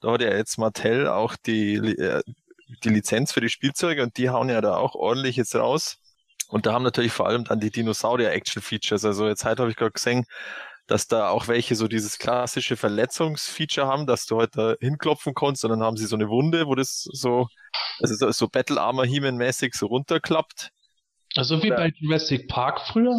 da 0.00 0.12
hat 0.12 0.22
ja 0.22 0.34
jetzt 0.34 0.58
Mattel 0.58 1.06
auch 1.08 1.36
die, 1.36 1.74
äh, 1.74 2.22
die 2.84 2.88
Lizenz 2.88 3.32
für 3.32 3.40
die 3.40 3.48
Spielzeuge 3.48 4.02
und 4.02 4.16
die 4.16 4.30
hauen 4.30 4.48
ja 4.48 4.60
da 4.60 4.76
auch 4.76 4.94
ordentlich 4.94 5.36
jetzt 5.36 5.54
raus. 5.54 5.98
Und 6.50 6.66
da 6.66 6.72
haben 6.72 6.82
natürlich 6.82 7.12
vor 7.12 7.26
allem 7.26 7.44
dann 7.44 7.60
die 7.60 7.70
Dinosaurier-Action-Features. 7.70 9.04
Also 9.04 9.26
jetzt 9.28 9.44
heute 9.44 9.62
habe 9.62 9.70
ich 9.70 9.76
gerade 9.76 9.92
gesehen, 9.92 10.24
dass 10.86 11.06
da 11.06 11.28
auch 11.28 11.46
welche 11.46 11.76
so 11.76 11.86
dieses 11.86 12.18
klassische 12.18 12.76
Verletzungsfeature 12.76 13.86
haben, 13.86 14.06
dass 14.06 14.26
du 14.26 14.38
halt 14.40 14.56
da 14.56 14.74
hinklopfen 14.80 15.34
kannst 15.34 15.64
und 15.64 15.70
dann 15.70 15.82
haben 15.82 15.96
sie 15.96 16.06
so 16.06 16.16
eine 16.16 16.28
Wunde, 16.28 16.66
wo 16.66 16.74
das 16.74 17.08
so 17.12 17.46
Also 18.00 18.14
so, 18.14 18.30
so 18.32 18.48
Battle 18.48 18.80
Armor 18.80 19.06
He-Man-mäßig 19.06 19.74
so 19.74 19.86
runterklappt. 19.86 20.70
Also 21.36 21.62
wie 21.62 21.68
Ja. 21.68 21.76
bei 21.76 21.92
Jurassic 21.96 22.48
Park 22.48 22.80
früher? 22.80 23.14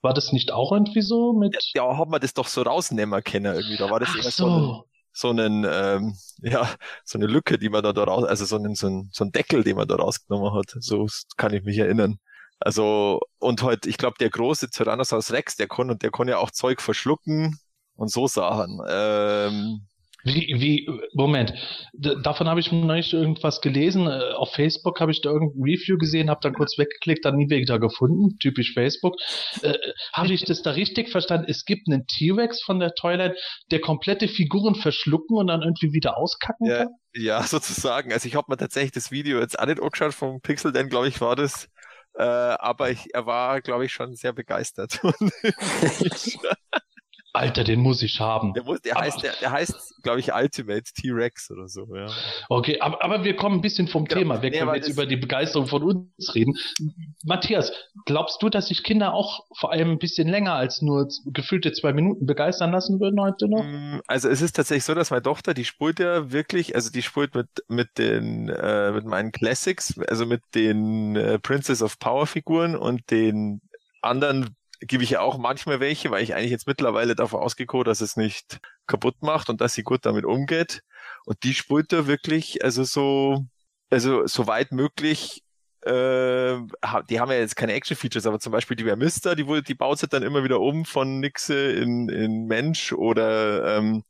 War 0.00 0.14
das 0.14 0.32
nicht 0.32 0.50
auch 0.50 0.72
irgendwie 0.72 1.02
so 1.02 1.32
mit. 1.32 1.56
Ja, 1.74 1.96
hat 1.96 2.08
man 2.08 2.20
das 2.20 2.34
doch 2.34 2.48
so 2.48 2.62
rausnehmen 2.62 3.22
können 3.22 3.54
irgendwie. 3.54 3.76
Da 3.76 3.88
war 3.88 4.00
das 4.00 4.08
Ach 4.08 4.22
so, 4.24 4.46
ein, 4.46 4.60
so. 4.60 4.84
so 5.12 5.30
einen, 5.30 5.64
ähm, 5.70 6.16
ja, 6.42 6.68
so 7.04 7.18
eine 7.18 7.26
Lücke, 7.28 7.56
die 7.56 7.68
man 7.68 7.84
da, 7.84 7.92
da 7.92 8.02
raus, 8.02 8.24
also 8.24 8.44
so 8.44 8.56
einen, 8.56 8.74
so 8.74 8.88
einen, 8.88 9.10
so 9.12 9.22
einen 9.22 9.30
Deckel, 9.30 9.62
den 9.62 9.76
man 9.76 9.86
da 9.86 9.94
rausgenommen 9.94 10.52
hat. 10.54 10.74
So 10.80 11.06
kann 11.36 11.54
ich 11.54 11.62
mich 11.62 11.78
erinnern. 11.78 12.18
Also, 12.64 13.20
und 13.38 13.62
halt, 13.62 13.86
ich 13.86 13.98
glaube, 13.98 14.16
der 14.20 14.30
große 14.30 14.70
Tyrannosaurus 14.70 15.32
Rex, 15.32 15.56
der 15.56 15.68
und 15.78 16.02
der 16.02 16.10
kann 16.10 16.28
ja 16.28 16.38
auch 16.38 16.50
Zeug 16.50 16.80
verschlucken 16.82 17.58
und 17.96 18.10
so 18.10 18.26
Sachen. 18.26 18.80
Ähm, 18.88 19.86
Wie, 20.24 20.54
wie, 20.56 20.88
Moment, 21.14 21.52
D 21.94 22.14
davon 22.22 22.48
habe 22.48 22.60
ich 22.60 22.70
neulich 22.70 23.12
irgendwas 23.12 23.60
gelesen. 23.60 24.06
Äh, 24.06 24.34
Auf 24.36 24.52
Facebook 24.54 25.00
habe 25.00 25.10
ich 25.10 25.20
da 25.20 25.30
irgendein 25.30 25.62
Review 25.64 25.98
gesehen, 25.98 26.30
habe 26.30 26.38
dann 26.42 26.54
kurz 26.54 26.78
weggeklickt, 26.78 27.24
dann 27.24 27.34
nie 27.36 27.50
wieder 27.50 27.80
gefunden. 27.80 28.38
Typisch 28.38 28.72
Facebook. 28.72 29.16
Äh, 29.62 29.74
habe 30.12 30.32
ich 30.32 30.44
das 30.44 30.62
da 30.62 30.70
richtig 30.72 31.08
verstanden? 31.10 31.46
Es 31.48 31.64
gibt 31.64 31.88
einen 31.88 32.06
T-Rex 32.06 32.62
von 32.62 32.78
der 32.78 32.94
Toyline, 32.94 33.34
der 33.72 33.80
komplette 33.80 34.28
Figuren 34.28 34.76
verschlucken 34.76 35.36
und 35.36 35.48
dann 35.48 35.62
irgendwie 35.62 35.92
wieder 35.92 36.16
auskacken 36.16 36.68
Ja. 36.68 36.84
kann? 36.84 36.88
Ja, 37.14 37.42
sozusagen. 37.42 38.12
Also 38.12 38.28
ich 38.28 38.36
habe 38.36 38.46
mir 38.48 38.56
tatsächlich 38.56 38.92
das 38.92 39.10
Video 39.10 39.40
jetzt 39.40 39.58
auch 39.58 39.66
nicht 39.66 39.82
angeschaut 39.82 40.14
vom 40.14 40.40
Pixel, 40.40 40.72
denn 40.72 40.88
glaube 40.88 41.08
ich 41.08 41.20
war 41.20 41.34
das. 41.34 41.68
Äh, 42.14 42.22
aber 42.22 42.90
ich, 42.90 43.14
er 43.14 43.26
war, 43.26 43.60
glaube 43.62 43.86
ich, 43.86 43.92
schon 43.92 44.14
sehr 44.14 44.32
begeistert. 44.32 45.00
Alter, 47.42 47.64
den 47.64 47.80
muss 47.80 48.02
ich 48.02 48.20
haben. 48.20 48.54
der, 48.54 48.64
muss, 48.64 48.80
der 48.82 48.96
Aber- 48.96 49.04
heißt, 49.04 49.22
der, 49.22 49.32
der 49.40 49.50
heißt, 49.52 50.02
glaube 50.02 50.20
ich, 50.20 50.32
Ultimate 50.32 50.84
T-Rex 50.94 51.50
oder 51.50 51.68
so. 51.68 51.86
Ja. 51.94 52.06
Okay, 52.48 52.80
aber, 52.80 53.02
aber 53.04 53.24
wir 53.24 53.36
kommen 53.36 53.56
ein 53.58 53.60
bisschen 53.60 53.88
vom 53.88 54.04
Genau. 54.04 54.18
Thema 54.20 54.42
weg, 54.42 54.52
Nee, 54.54 54.60
wenn 54.60 54.68
wir 54.68 54.76
jetzt 54.76 54.88
über 54.88 55.06
die 55.06 55.16
Begeisterung 55.16 55.66
von 55.66 55.82
uns 55.82 56.34
reden. 56.34 56.54
Matthias, 57.24 57.72
glaubst 58.06 58.42
du, 58.42 58.48
dass 58.48 58.68
sich 58.68 58.82
Kinder 58.82 59.14
auch 59.14 59.44
vor 59.56 59.72
allem 59.72 59.90
ein 59.92 59.98
bisschen 59.98 60.28
länger 60.28 60.54
als 60.54 60.82
nur 60.82 61.08
gefühlte 61.26 61.72
zwei 61.72 61.92
Minuten 61.92 62.26
begeistern 62.26 62.72
lassen 62.72 63.00
würden 63.00 63.20
heute 63.20 63.48
noch? 63.48 63.64
Mm, 63.64 64.00
Also 64.06 64.28
es 64.28 64.40
ist 64.42 64.56
tatsächlich 64.56 64.84
so, 64.84 64.94
dass 64.94 65.10
meine 65.10 65.22
Tochter, 65.22 65.54
die 65.54 65.64
spielt 65.64 65.98
ja 66.00 66.32
wirklich, 66.32 66.74
also 66.74 66.90
die 66.90 67.02
spielt 67.02 67.34
mit 67.34 67.48
mit 67.68 67.98
den 67.98 68.48
äh, 68.48 68.92
mit 68.92 69.04
meinen 69.04 69.32
Classics, 69.32 69.98
also 70.08 70.26
mit 70.26 70.42
den 70.54 71.16
äh, 71.16 71.38
Princess 71.38 71.82
of 71.82 71.98
Power 71.98 72.26
Figuren 72.26 72.76
und 72.76 73.10
den 73.10 73.60
anderen 74.00 74.56
gebe 74.86 75.04
ich 75.04 75.10
ja 75.10 75.20
auch 75.20 75.38
manchmal 75.38 75.80
welche, 75.80 76.10
weil 76.10 76.22
ich 76.22 76.34
eigentlich 76.34 76.50
jetzt 76.50 76.66
mittlerweile 76.66 77.14
davon 77.14 77.40
ausgehe, 77.40 77.66
dass 77.84 78.00
es 78.00 78.16
nicht 78.16 78.58
kaputt 78.86 79.22
macht 79.22 79.48
und 79.50 79.60
dass 79.60 79.74
sie 79.74 79.82
gut 79.82 80.04
damit 80.06 80.24
umgeht. 80.24 80.82
Und 81.26 81.42
die 81.44 81.54
spielt 81.54 81.92
da 81.92 82.06
wirklich, 82.06 82.64
also 82.64 82.84
so, 82.84 83.44
also 83.90 84.26
so 84.26 84.46
weit 84.46 84.72
möglich 84.72 85.42
äh, 85.84 86.58
die 87.10 87.18
haben 87.20 87.30
ja 87.30 87.38
jetzt 87.38 87.56
keine 87.56 87.72
Action-Features, 87.72 88.26
aber 88.26 88.38
zum 88.38 88.52
Beispiel 88.52 88.76
die 88.76 88.84
Vermister, 88.84 89.34
die, 89.34 89.46
wurde- 89.48 89.64
die 89.64 89.74
baut 89.74 89.98
sich 89.98 90.08
dann 90.08 90.22
immer 90.22 90.44
wieder 90.44 90.60
um 90.60 90.84
von 90.84 91.18
Nixe 91.20 91.72
in, 91.72 92.08
in 92.08 92.46
Mensch 92.46 92.92
oder 92.92 93.78
ähm, 93.78 94.04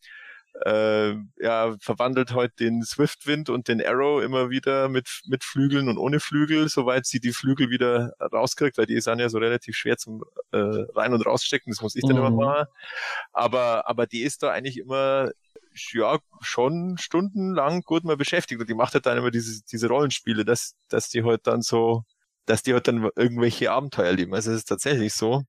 äh, 0.64 1.14
ja, 1.38 1.76
verwandelt 1.80 2.35
heute 2.35 2.54
den 2.56 2.82
Swiftwind 2.85 3.49
und 3.50 3.68
den 3.68 3.85
Arrow 3.85 4.23
immer 4.23 4.50
wieder 4.50 4.88
mit, 4.88 5.23
mit 5.26 5.44
Flügeln 5.44 5.88
und 5.88 5.99
ohne 5.99 6.21
Flügel, 6.21 6.68
soweit 6.68 7.06
sie 7.06 7.21
die 7.21 7.32
Flügel 7.32 7.71
wieder 7.71 8.12
rauskriegt, 8.21 8.78
weil 8.78 8.87
die 8.87 9.00
sind 9.00 9.18
ja 9.18 9.28
so 9.28 9.38
relativ 9.38 9.76
schwer 9.76 9.97
zum 9.97 10.23
äh, 10.52 10.59
rein- 10.59 11.14
und 11.14 11.25
rausstecken, 11.26 11.73
das 11.73 11.80
muss 11.82 11.97
ich 11.97 12.04
dann 12.04 12.16
immer 12.16 12.30
Mhm. 12.30 12.37
machen. 12.37 12.66
Aber, 13.32 13.88
aber 13.88 14.06
die 14.06 14.23
ist 14.23 14.42
da 14.42 14.50
eigentlich 14.50 14.78
immer 14.78 15.30
ja, 15.94 16.18
schon 16.40 16.99
stundenlang 16.99 17.82
gut 17.82 18.04
mal 18.04 18.16
beschäftigt 18.16 18.61
und 18.61 18.68
die 18.68 18.75
macht 18.75 18.94
halt 18.94 19.06
dann 19.06 19.18
immer 19.18 19.30
diese, 19.30 19.62
diese 19.64 19.88
Rollenspiele, 19.88 20.44
dass, 20.44 20.76
dass 20.88 21.09
die 21.09 21.25
halt 21.25 21.47
dann 21.47 21.62
so, 21.62 22.04
dass 22.47 22.62
die 22.62 22.75
halt 22.75 22.88
dann 22.88 23.09
irgendwelche 23.16 23.71
Abenteuer 23.73 24.06
erleben. 24.06 24.35
Also 24.35 24.50
es 24.52 24.59
ist 24.59 24.68
tatsächlich 24.68 25.14
so. 25.14 25.44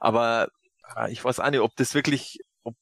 Aber 0.00 0.48
ja, 0.94 1.08
ich 1.08 1.24
weiß 1.24 1.40
auch 1.40 1.50
nicht, 1.50 1.60
ob 1.60 1.74
das 1.76 1.94
wirklich, 1.94 2.40
ob, 2.64 2.76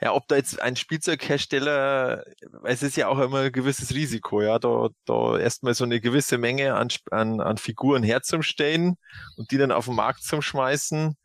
ja, 0.00 0.12
ob 0.12 0.28
da 0.28 0.36
jetzt 0.36 0.60
ein 0.60 0.76
Spielzeughersteller, 0.76 2.24
es 2.64 2.82
ist 2.82 2.96
ja 2.96 3.08
auch 3.08 3.18
immer 3.18 3.40
ein 3.40 3.52
gewisses 3.52 3.94
Risiko, 3.94 4.42
ja, 4.42 4.58
da, 4.58 4.88
da 5.04 5.38
erstmal 5.38 5.74
so 5.74 5.84
eine 5.84 6.00
gewisse 6.00 6.38
Menge 6.38 6.74
an, 6.74 6.88
an, 7.10 7.40
an 7.40 7.56
Figuren 7.56 8.02
herzustellen 8.02 8.96
und 9.36 9.50
die 9.50 9.58
dann 9.58 9.72
auf 9.72 9.86
den 9.86 9.94
Markt 9.94 10.22
zu 10.22 10.40
schmeißen. 10.42 11.16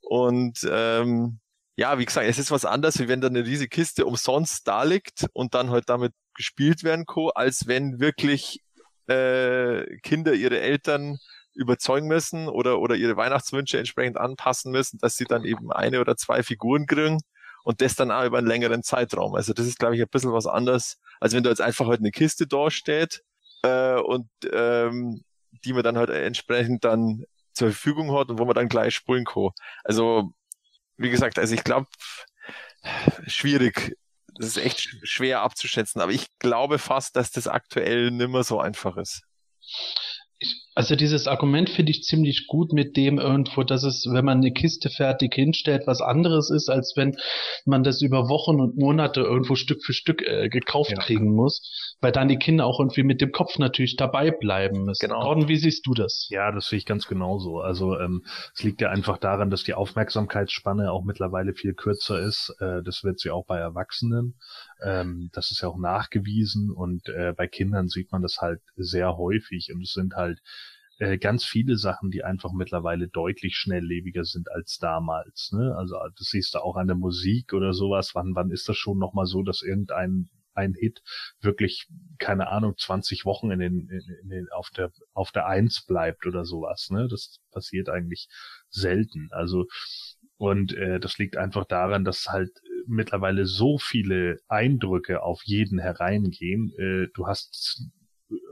Und 0.00 0.68
ähm, 0.70 1.40
ja, 1.76 1.98
wie 1.98 2.04
gesagt, 2.04 2.26
es 2.26 2.38
ist 2.38 2.50
was 2.50 2.64
anderes, 2.64 2.98
wie 2.98 3.08
wenn 3.08 3.20
da 3.20 3.28
eine 3.28 3.44
riesige 3.44 3.68
Kiste 3.68 4.06
umsonst 4.06 4.66
da 4.66 4.82
liegt 4.82 5.26
und 5.32 5.54
dann 5.54 5.70
halt 5.70 5.88
damit 5.88 6.12
gespielt 6.34 6.84
werden 6.84 7.06
kann, 7.06 7.30
als 7.34 7.66
wenn 7.66 8.00
wirklich 8.00 8.60
äh, 9.08 9.98
Kinder 10.02 10.32
ihre 10.32 10.60
Eltern 10.60 11.18
überzeugen 11.54 12.06
müssen 12.06 12.48
oder, 12.48 12.80
oder 12.80 12.96
ihre 12.96 13.16
Weihnachtswünsche 13.16 13.78
entsprechend 13.78 14.18
anpassen 14.18 14.72
müssen, 14.72 14.98
dass 14.98 15.16
sie 15.16 15.24
dann 15.24 15.44
eben 15.44 15.72
eine 15.72 16.00
oder 16.00 16.16
zwei 16.16 16.42
Figuren 16.42 16.86
kriegen 16.86 17.20
und 17.66 17.80
das 17.82 17.96
dann 17.96 18.12
auch 18.12 18.24
über 18.24 18.38
einen 18.38 18.46
längeren 18.46 18.82
Zeitraum. 18.84 19.34
Also 19.34 19.52
das 19.52 19.66
ist, 19.66 19.78
glaube 19.80 19.96
ich, 19.96 20.02
ein 20.02 20.08
bisschen 20.08 20.32
was 20.32 20.46
anderes, 20.46 21.00
als 21.20 21.34
wenn 21.34 21.42
da 21.42 21.50
jetzt 21.50 21.60
einfach 21.60 21.88
halt 21.88 22.00
eine 22.00 22.12
Kiste 22.12 22.46
da 22.46 22.70
steht 22.70 23.24
äh, 23.62 23.96
und 23.96 24.28
ähm, 24.52 25.24
die 25.64 25.72
man 25.72 25.82
dann 25.82 25.98
halt 25.98 26.10
entsprechend 26.10 26.84
dann 26.84 27.24
zur 27.52 27.68
Verfügung 27.72 28.12
hat 28.16 28.30
und 28.30 28.38
wo 28.38 28.44
man 28.44 28.54
dann 28.54 28.68
gleich 28.68 28.94
spulen 28.94 29.24
kann. 29.24 29.50
Also, 29.84 30.32
wie 30.98 31.10
gesagt, 31.10 31.38
also 31.38 31.54
ich 31.54 31.64
glaube, 31.64 31.88
schwierig. 33.26 33.96
Das 34.38 34.46
ist 34.48 34.58
echt 34.58 34.78
sch- 34.80 34.98
schwer 35.04 35.40
abzuschätzen, 35.40 36.00
aber 36.00 36.12
ich 36.12 36.26
glaube 36.38 36.78
fast, 36.78 37.16
dass 37.16 37.30
das 37.30 37.48
aktuell 37.48 38.10
nimmer 38.10 38.44
so 38.44 38.60
einfach 38.60 38.96
ist. 38.96 39.22
Ich, 40.38 40.66
also 40.74 40.96
dieses 40.96 41.26
Argument 41.26 41.70
finde 41.70 41.90
ich 41.90 42.02
ziemlich 42.02 42.46
gut 42.46 42.72
mit 42.72 42.96
dem 42.96 43.18
irgendwo, 43.18 43.62
dass 43.62 43.84
es, 43.84 44.06
wenn 44.10 44.24
man 44.24 44.38
eine 44.38 44.52
Kiste 44.52 44.90
fertig 44.90 45.34
hinstellt, 45.34 45.86
was 45.86 46.02
anderes 46.02 46.50
ist, 46.50 46.68
als 46.68 46.92
wenn 46.96 47.16
man 47.64 47.82
das 47.82 48.02
über 48.02 48.28
Wochen 48.28 48.60
und 48.60 48.76
Monate 48.76 49.20
irgendwo 49.22 49.54
Stück 49.54 49.82
für 49.82 49.94
Stück 49.94 50.20
äh, 50.22 50.48
gekauft 50.50 50.90
Ja. 50.90 50.98
kriegen 50.98 51.34
muss, 51.34 51.95
weil 52.06 52.12
dann 52.12 52.28
die 52.28 52.38
Kinder 52.38 52.66
auch 52.66 52.78
irgendwie 52.78 53.02
mit 53.02 53.20
dem 53.20 53.32
Kopf 53.32 53.58
natürlich 53.58 53.96
dabei 53.96 54.30
bleiben 54.30 54.84
müssen. 54.84 55.08
Genau. 55.08 55.22
Gordon, 55.22 55.48
wie 55.48 55.56
siehst 55.56 55.84
du 55.88 55.92
das? 55.92 56.28
Ja, 56.30 56.52
das 56.52 56.68
sehe 56.68 56.78
ich 56.78 56.86
ganz 56.86 57.08
genauso. 57.08 57.58
Also 57.58 57.98
ähm, 57.98 58.24
es 58.54 58.62
liegt 58.62 58.80
ja 58.80 58.90
einfach 58.90 59.18
daran, 59.18 59.50
dass 59.50 59.64
die 59.64 59.74
Aufmerksamkeitsspanne 59.74 60.92
auch 60.92 61.02
mittlerweile 61.02 61.52
viel 61.52 61.74
kürzer 61.74 62.20
ist. 62.20 62.54
Äh, 62.60 62.84
das 62.84 63.02
wird 63.02 63.18
sie 63.18 63.32
auch 63.32 63.44
bei 63.44 63.58
Erwachsenen. 63.58 64.36
Ähm, 64.84 65.30
das 65.32 65.50
ist 65.50 65.62
ja 65.62 65.68
auch 65.68 65.78
nachgewiesen 65.78 66.70
und 66.70 67.08
äh, 67.08 67.34
bei 67.36 67.48
Kindern 67.48 67.88
sieht 67.88 68.12
man 68.12 68.22
das 68.22 68.38
halt 68.40 68.60
sehr 68.76 69.16
häufig 69.16 69.72
und 69.74 69.82
es 69.82 69.92
sind 69.92 70.14
halt 70.14 70.38
äh, 70.98 71.18
ganz 71.18 71.44
viele 71.44 71.76
Sachen, 71.76 72.12
die 72.12 72.22
einfach 72.22 72.52
mittlerweile 72.52 73.08
deutlich 73.08 73.56
schnelllebiger 73.56 74.22
sind 74.22 74.48
als 74.52 74.78
damals. 74.78 75.50
Ne? 75.50 75.74
Also 75.76 75.96
das 76.16 76.28
siehst 76.28 76.54
du 76.54 76.60
auch 76.60 76.76
an 76.76 76.86
der 76.86 76.94
Musik 76.94 77.52
oder 77.52 77.72
sowas. 77.72 78.14
Wann, 78.14 78.36
wann 78.36 78.52
ist 78.52 78.68
das 78.68 78.76
schon 78.76 78.98
nochmal 78.98 79.26
so, 79.26 79.42
dass 79.42 79.62
irgendein 79.62 80.28
ein 80.56 80.74
Hit 80.74 81.02
wirklich, 81.40 81.88
keine 82.18 82.48
Ahnung, 82.48 82.74
20 82.76 83.24
Wochen 83.24 83.50
in 83.50 83.60
den, 83.60 83.88
in, 83.88 84.28
den, 84.28 84.48
auf 84.52 84.70
der, 84.70 84.90
auf 85.12 85.32
der 85.32 85.46
Eins 85.46 85.84
bleibt 85.86 86.26
oder 86.26 86.44
sowas, 86.44 86.88
ne? 86.90 87.08
Das 87.08 87.38
passiert 87.52 87.88
eigentlich 87.88 88.28
selten. 88.70 89.28
Also, 89.30 89.66
und 90.38 90.74
äh, 90.74 91.00
das 91.00 91.18
liegt 91.18 91.36
einfach 91.36 91.64
daran, 91.64 92.04
dass 92.04 92.26
halt 92.26 92.50
äh, 92.50 92.68
mittlerweile 92.86 93.46
so 93.46 93.78
viele 93.78 94.38
Eindrücke 94.48 95.22
auf 95.22 95.42
jeden 95.44 95.78
hereingehen. 95.78 96.72
Äh, 96.78 97.08
du 97.14 97.26
hast 97.26 97.88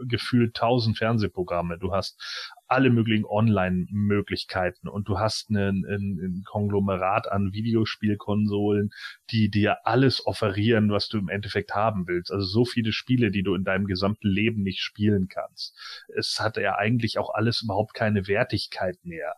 gefühlt 0.06 0.54
tausend 0.54 0.98
Fernsehprogramme, 0.98 1.78
du 1.78 1.92
hast 1.92 2.20
alle 2.66 2.90
möglichen 2.90 3.24
Online-Möglichkeiten 3.24 4.88
und 4.88 5.08
du 5.08 5.18
hast 5.18 5.50
einen, 5.50 5.84
einen, 5.86 6.18
einen 6.18 6.44
Konglomerat 6.44 7.30
an 7.30 7.52
Videospielkonsolen, 7.52 8.90
die 9.30 9.50
dir 9.50 9.86
alles 9.86 10.26
offerieren, 10.26 10.90
was 10.90 11.08
du 11.08 11.18
im 11.18 11.28
Endeffekt 11.28 11.74
haben 11.74 12.06
willst. 12.06 12.32
Also 12.32 12.46
so 12.46 12.64
viele 12.64 12.92
Spiele, 12.92 13.30
die 13.30 13.42
du 13.42 13.54
in 13.54 13.64
deinem 13.64 13.86
gesamten 13.86 14.28
Leben 14.28 14.62
nicht 14.62 14.80
spielen 14.80 15.28
kannst. 15.28 15.76
Es 16.16 16.40
hat 16.40 16.56
ja 16.56 16.76
eigentlich 16.76 17.18
auch 17.18 17.34
alles 17.34 17.62
überhaupt 17.62 17.94
keine 17.94 18.26
Wertigkeit 18.26 18.98
mehr. 19.04 19.34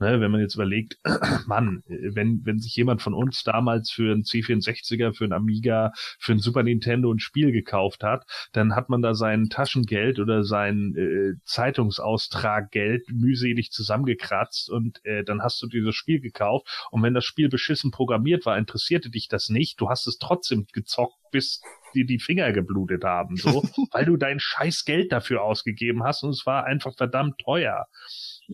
Ne, 0.00 0.20
wenn 0.20 0.30
man 0.30 0.40
jetzt 0.40 0.54
überlegt, 0.54 0.96
Mann, 1.46 1.82
wenn, 1.88 2.42
wenn 2.44 2.60
sich 2.60 2.76
jemand 2.76 3.02
von 3.02 3.14
uns 3.14 3.42
damals 3.42 3.90
für 3.90 4.12
einen 4.12 4.22
C64er, 4.22 5.12
für 5.12 5.24
einen 5.24 5.32
Amiga, 5.32 5.92
für 6.20 6.32
einen 6.32 6.40
Super 6.40 6.62
Nintendo 6.62 7.12
ein 7.12 7.18
Spiel 7.18 7.50
gekauft 7.50 8.04
hat, 8.04 8.24
dann 8.52 8.76
hat 8.76 8.90
man 8.90 9.02
da 9.02 9.14
sein 9.14 9.48
Taschengeld 9.48 10.20
oder 10.20 10.44
sein 10.44 10.94
äh, 10.96 11.34
Zeitungsaustraggeld 11.44 13.08
mühselig 13.10 13.72
zusammengekratzt 13.72 14.70
und 14.70 15.04
äh, 15.04 15.24
dann 15.24 15.42
hast 15.42 15.60
du 15.62 15.66
dieses 15.66 15.96
Spiel 15.96 16.20
gekauft 16.20 16.88
und 16.92 17.02
wenn 17.02 17.14
das 17.14 17.24
Spiel 17.24 17.48
beschissen 17.48 17.90
programmiert 17.90 18.46
war, 18.46 18.56
interessierte 18.56 19.10
dich 19.10 19.26
das 19.26 19.48
nicht, 19.48 19.80
du 19.80 19.88
hast 19.88 20.06
es 20.06 20.18
trotzdem 20.18 20.66
gezockt, 20.72 21.16
bis 21.32 21.60
dir 21.94 22.06
die 22.06 22.20
Finger 22.20 22.52
geblutet 22.52 23.02
haben, 23.02 23.36
so, 23.36 23.62
weil 23.92 24.04
du 24.04 24.16
dein 24.16 24.38
scheiß 24.38 24.84
Geld 24.84 25.10
dafür 25.10 25.42
ausgegeben 25.42 26.04
hast 26.04 26.22
und 26.22 26.30
es 26.30 26.46
war 26.46 26.64
einfach 26.64 26.94
verdammt 26.96 27.38
teuer. 27.38 27.86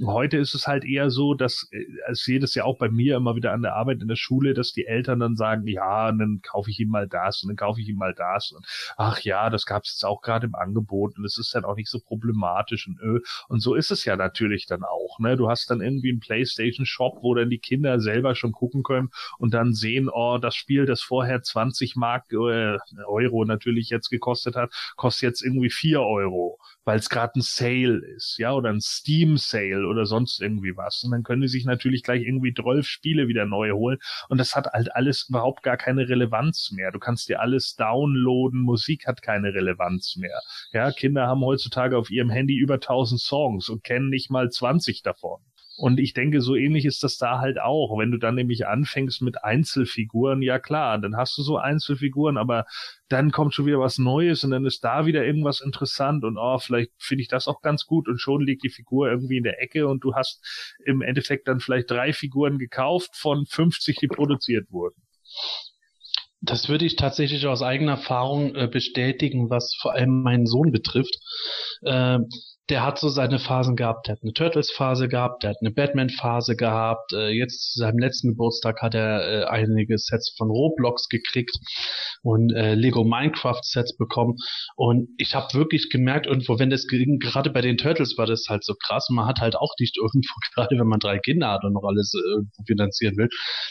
Heute 0.02 0.38
ist 0.38 0.54
es 0.54 0.66
halt 0.66 0.84
eher 0.84 1.08
so, 1.10 1.34
dass 1.34 1.68
äh, 1.70 1.84
ich 2.12 2.20
sehe 2.20 2.40
das 2.40 2.54
ja 2.56 2.64
auch 2.64 2.78
bei 2.78 2.88
mir 2.88 3.16
immer 3.16 3.36
wieder 3.36 3.52
an 3.52 3.62
der 3.62 3.76
Arbeit 3.76 4.02
in 4.02 4.08
der 4.08 4.16
Schule, 4.16 4.52
dass 4.52 4.72
die 4.72 4.86
Eltern 4.86 5.20
dann 5.20 5.36
sagen, 5.36 5.68
ja, 5.68 6.08
und 6.08 6.18
dann 6.18 6.40
kaufe 6.42 6.68
ich 6.70 6.80
ihm 6.80 6.88
mal 6.88 7.06
das 7.06 7.42
und 7.42 7.50
dann 7.50 7.56
kaufe 7.56 7.80
ich 7.80 7.88
ihm 7.88 7.96
mal 7.96 8.12
das 8.12 8.50
und 8.50 8.66
ach 8.96 9.20
ja, 9.20 9.50
das 9.50 9.66
gab 9.66 9.84
es 9.84 9.92
jetzt 9.92 10.04
auch 10.04 10.20
gerade 10.20 10.46
im 10.46 10.56
Angebot 10.56 11.16
und 11.16 11.24
es 11.24 11.38
ist 11.38 11.54
dann 11.54 11.64
auch 11.64 11.76
nicht 11.76 11.88
so 11.88 12.00
problematisch 12.00 12.88
und 12.88 13.00
öh. 13.00 13.20
Und 13.48 13.60
so 13.60 13.74
ist 13.74 13.92
es 13.92 14.04
ja 14.04 14.16
natürlich 14.16 14.66
dann 14.66 14.82
auch. 14.82 15.20
Ne? 15.20 15.36
Du 15.36 15.48
hast 15.48 15.70
dann 15.70 15.80
irgendwie 15.80 16.10
einen 16.10 16.20
PlayStation 16.20 16.86
Shop, 16.86 17.18
wo 17.22 17.34
dann 17.34 17.50
die 17.50 17.58
Kinder 17.58 18.00
selber 18.00 18.34
schon 18.34 18.50
gucken 18.50 18.82
können 18.82 19.10
und 19.38 19.54
dann 19.54 19.74
sehen, 19.74 20.08
oh, 20.12 20.38
das 20.38 20.56
Spiel, 20.56 20.86
das 20.86 21.02
vorher 21.02 21.42
20 21.42 21.94
Mark 21.94 22.32
äh, 22.32 22.78
Euro 23.06 23.44
natürlich 23.44 23.90
jetzt 23.90 24.10
gekostet 24.10 24.56
hat, 24.56 24.72
kostet 24.96 25.22
jetzt 25.22 25.42
irgendwie 25.42 25.70
4 25.70 26.00
Euro 26.00 26.58
weil 26.84 26.98
es 26.98 27.08
gerade 27.08 27.38
ein 27.38 27.42
Sale 27.42 27.98
ist, 28.14 28.38
ja, 28.38 28.52
oder 28.52 28.70
ein 28.70 28.80
Steam 28.80 29.36
Sale 29.36 29.83
oder 29.84 30.06
sonst 30.06 30.40
irgendwie 30.40 30.76
was. 30.76 31.02
Und 31.04 31.12
dann 31.12 31.22
können 31.22 31.42
die 31.42 31.48
sich 31.48 31.64
natürlich 31.64 32.02
gleich 32.02 32.22
irgendwie 32.22 32.54
12 32.54 32.86
Spiele 32.86 33.28
wieder 33.28 33.46
neu 33.46 33.72
holen. 33.72 33.98
Und 34.28 34.38
das 34.38 34.54
hat 34.54 34.66
halt 34.66 34.94
alles 34.94 35.26
überhaupt 35.28 35.62
gar 35.62 35.76
keine 35.76 36.08
Relevanz 36.08 36.70
mehr. 36.72 36.90
Du 36.92 36.98
kannst 36.98 37.28
dir 37.28 37.40
alles 37.40 37.74
downloaden, 37.76 38.60
Musik 38.60 39.06
hat 39.06 39.22
keine 39.22 39.54
Relevanz 39.54 40.16
mehr. 40.16 40.40
Ja, 40.72 40.90
Kinder 40.90 41.26
haben 41.26 41.40
heutzutage 41.42 41.96
auf 41.98 42.10
ihrem 42.10 42.30
Handy 42.30 42.56
über 42.56 42.74
1000 42.74 43.20
Songs 43.20 43.68
und 43.68 43.84
kennen 43.84 44.08
nicht 44.08 44.30
mal 44.30 44.50
20 44.50 45.02
davon. 45.02 45.40
Und 45.76 45.98
ich 45.98 46.14
denke, 46.14 46.40
so 46.40 46.54
ähnlich 46.54 46.84
ist 46.84 47.02
das 47.02 47.16
da 47.16 47.40
halt 47.40 47.60
auch. 47.60 47.98
Wenn 47.98 48.12
du 48.12 48.18
dann 48.18 48.36
nämlich 48.36 48.66
anfängst 48.66 49.22
mit 49.22 49.42
Einzelfiguren, 49.42 50.40
ja 50.40 50.60
klar, 50.60 50.98
dann 50.98 51.16
hast 51.16 51.36
du 51.36 51.42
so 51.42 51.56
Einzelfiguren, 51.56 52.36
aber 52.36 52.64
dann 53.08 53.32
kommt 53.32 53.54
schon 53.54 53.66
wieder 53.66 53.80
was 53.80 53.98
Neues 53.98 54.44
und 54.44 54.52
dann 54.52 54.66
ist 54.66 54.84
da 54.84 55.04
wieder 55.04 55.24
irgendwas 55.24 55.60
interessant 55.60 56.24
und 56.24 56.38
oh, 56.38 56.58
vielleicht 56.58 56.92
finde 56.98 57.22
ich 57.22 57.28
das 57.28 57.48
auch 57.48 57.60
ganz 57.60 57.86
gut 57.86 58.08
und 58.08 58.18
schon 58.18 58.42
liegt 58.42 58.62
die 58.62 58.70
Figur 58.70 59.10
irgendwie 59.10 59.38
in 59.38 59.42
der 59.42 59.60
Ecke 59.60 59.88
und 59.88 60.04
du 60.04 60.14
hast 60.14 60.40
im 60.84 61.02
Endeffekt 61.02 61.48
dann 61.48 61.58
vielleicht 61.58 61.90
drei 61.90 62.12
Figuren 62.12 62.58
gekauft 62.58 63.16
von 63.16 63.44
50, 63.44 63.96
die 63.96 64.08
produziert 64.08 64.70
wurden. 64.70 65.02
Das 66.40 66.68
würde 66.68 66.84
ich 66.84 66.96
tatsächlich 66.96 67.46
aus 67.46 67.62
eigener 67.62 67.92
Erfahrung 67.92 68.54
äh, 68.54 68.68
bestätigen, 68.68 69.48
was 69.50 69.74
vor 69.80 69.94
allem 69.94 70.22
meinen 70.22 70.46
Sohn 70.46 70.72
betrifft. 70.72 71.16
Äh, 71.82 72.18
der 72.70 72.82
hat 72.82 72.98
so 72.98 73.08
seine 73.08 73.38
Phasen 73.38 73.76
gehabt. 73.76 74.06
Der 74.06 74.16
hat 74.16 74.22
eine 74.22 74.32
Turtles-Phase 74.32 75.08
gehabt, 75.08 75.42
der 75.42 75.50
hat 75.50 75.58
eine 75.60 75.70
Batman-Phase 75.70 76.56
gehabt. 76.56 77.12
Äh, 77.12 77.28
jetzt 77.28 77.72
zu 77.72 77.80
seinem 77.80 77.98
letzten 77.98 78.30
Geburtstag 78.30 78.80
hat 78.80 78.94
er 78.94 79.42
äh, 79.42 79.44
einige 79.44 79.98
Sets 79.98 80.34
von 80.38 80.48
Roblox 80.50 81.08
gekriegt 81.08 81.54
und 82.22 82.54
äh, 82.54 82.74
Lego 82.74 83.04
Minecraft-Sets 83.04 83.98
bekommen. 83.98 84.36
Und 84.76 85.08
ich 85.18 85.34
habe 85.34 85.52
wirklich 85.52 85.90
gemerkt, 85.90 86.26
irgendwo, 86.26 86.58
wenn 86.58 86.70
das 86.70 86.86
gerade 86.86 87.50
bei 87.50 87.60
den 87.60 87.76
Turtles 87.76 88.16
war 88.16 88.26
das 88.26 88.46
halt 88.48 88.64
so 88.64 88.74
krass. 88.82 89.08
man 89.10 89.26
hat 89.26 89.40
halt 89.40 89.56
auch 89.56 89.74
nicht 89.78 89.96
irgendwo, 90.00 90.34
gerade 90.54 90.78
wenn 90.78 90.86
man 90.86 91.00
drei 91.00 91.18
Kinder 91.18 91.50
hat 91.50 91.64
und 91.64 91.74
noch 91.74 91.84
alles 91.84 92.14
äh, 92.14 92.64
finanzieren 92.66 93.16
will, 93.18 93.28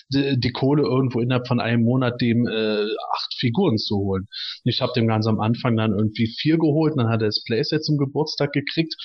die, 0.09 0.39
die, 0.39 0.51
Kohle 0.51 0.83
irgendwo 0.83 1.19
innerhalb 1.19 1.47
von 1.47 1.59
einem 1.59 1.83
Monat 1.83 2.21
dem 2.21 2.45
äh, 2.47 2.83
acht 2.83 3.33
Figuren 3.39 3.77
zu 3.77 3.97
holen. 3.97 4.27
Ich 4.65 4.81
habe 4.81 4.91
dem 4.95 5.07
ganz 5.07 5.25
am 5.25 5.39
Anfang 5.39 5.75
dann 5.75 5.93
irgendwie 5.93 6.31
vier 6.39 6.59
geholt, 6.59 6.93
dann 6.95 7.09
hat 7.09 7.21
er 7.21 7.27
das 7.27 7.43
Playset 7.43 7.83
zum 7.83 7.97
Geburtstag 7.97 8.51
gekriegt 8.51 8.82
gekriegt 8.83 8.95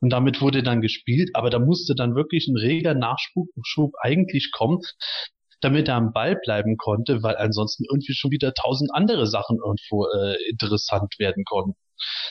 und 0.00 0.10
damit 0.10 0.40
wurde 0.40 0.62
dann 0.62 0.80
gespielt, 0.80 1.30
aber 1.34 1.50
da 1.50 1.58
musste 1.58 1.94
dann 1.94 2.14
wirklich 2.14 2.48
ein 2.48 2.56
reger 2.56 2.94
Nachschub 2.94 3.92
eigentlich 4.00 4.50
kommen, 4.52 4.80
damit 5.60 5.88
er 5.88 5.96
am 5.96 6.12
Ball 6.12 6.36
bleiben 6.36 6.76
konnte, 6.76 7.22
weil 7.22 7.36
ansonsten 7.36 7.84
irgendwie 7.90 8.14
schon 8.14 8.30
wieder 8.30 8.54
tausend 8.54 8.90
andere 8.94 9.26
Sachen 9.26 9.58
irgendwo 9.58 10.06
äh, 10.06 10.36
interessant 10.48 11.14
werden 11.18 11.44
konnten. 11.44 11.74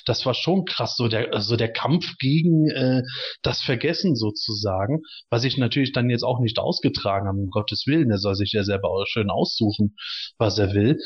Das 0.06 0.26
war 0.26 0.34
schon 0.34 0.64
krass, 0.64 0.96
so 0.96 1.10
der, 1.10 1.34
also 1.34 1.58
der 1.58 1.74
Kampf 1.74 2.06
gegen 2.20 2.70
äh, 2.70 3.02
das 3.42 3.62
Vergessen 3.62 4.16
sozusagen, 4.16 5.02
was 5.30 5.44
ich 5.44 5.58
natürlich 5.58 5.92
dann 5.92 6.10
jetzt 6.10 6.24
auch 6.24 6.40
nicht 6.40 6.58
ausgetragen 6.58 7.28
habe, 7.28 7.38
um 7.38 7.50
Gottes 7.50 7.84
Willen, 7.86 8.10
er 8.10 8.18
soll 8.18 8.36
sich 8.36 8.54
ja 8.54 8.64
selber 8.64 8.90
auch 8.90 9.06
schön 9.06 9.30
aussuchen, 9.30 9.98
was 10.38 10.58
er 10.58 10.74
will. 10.74 10.98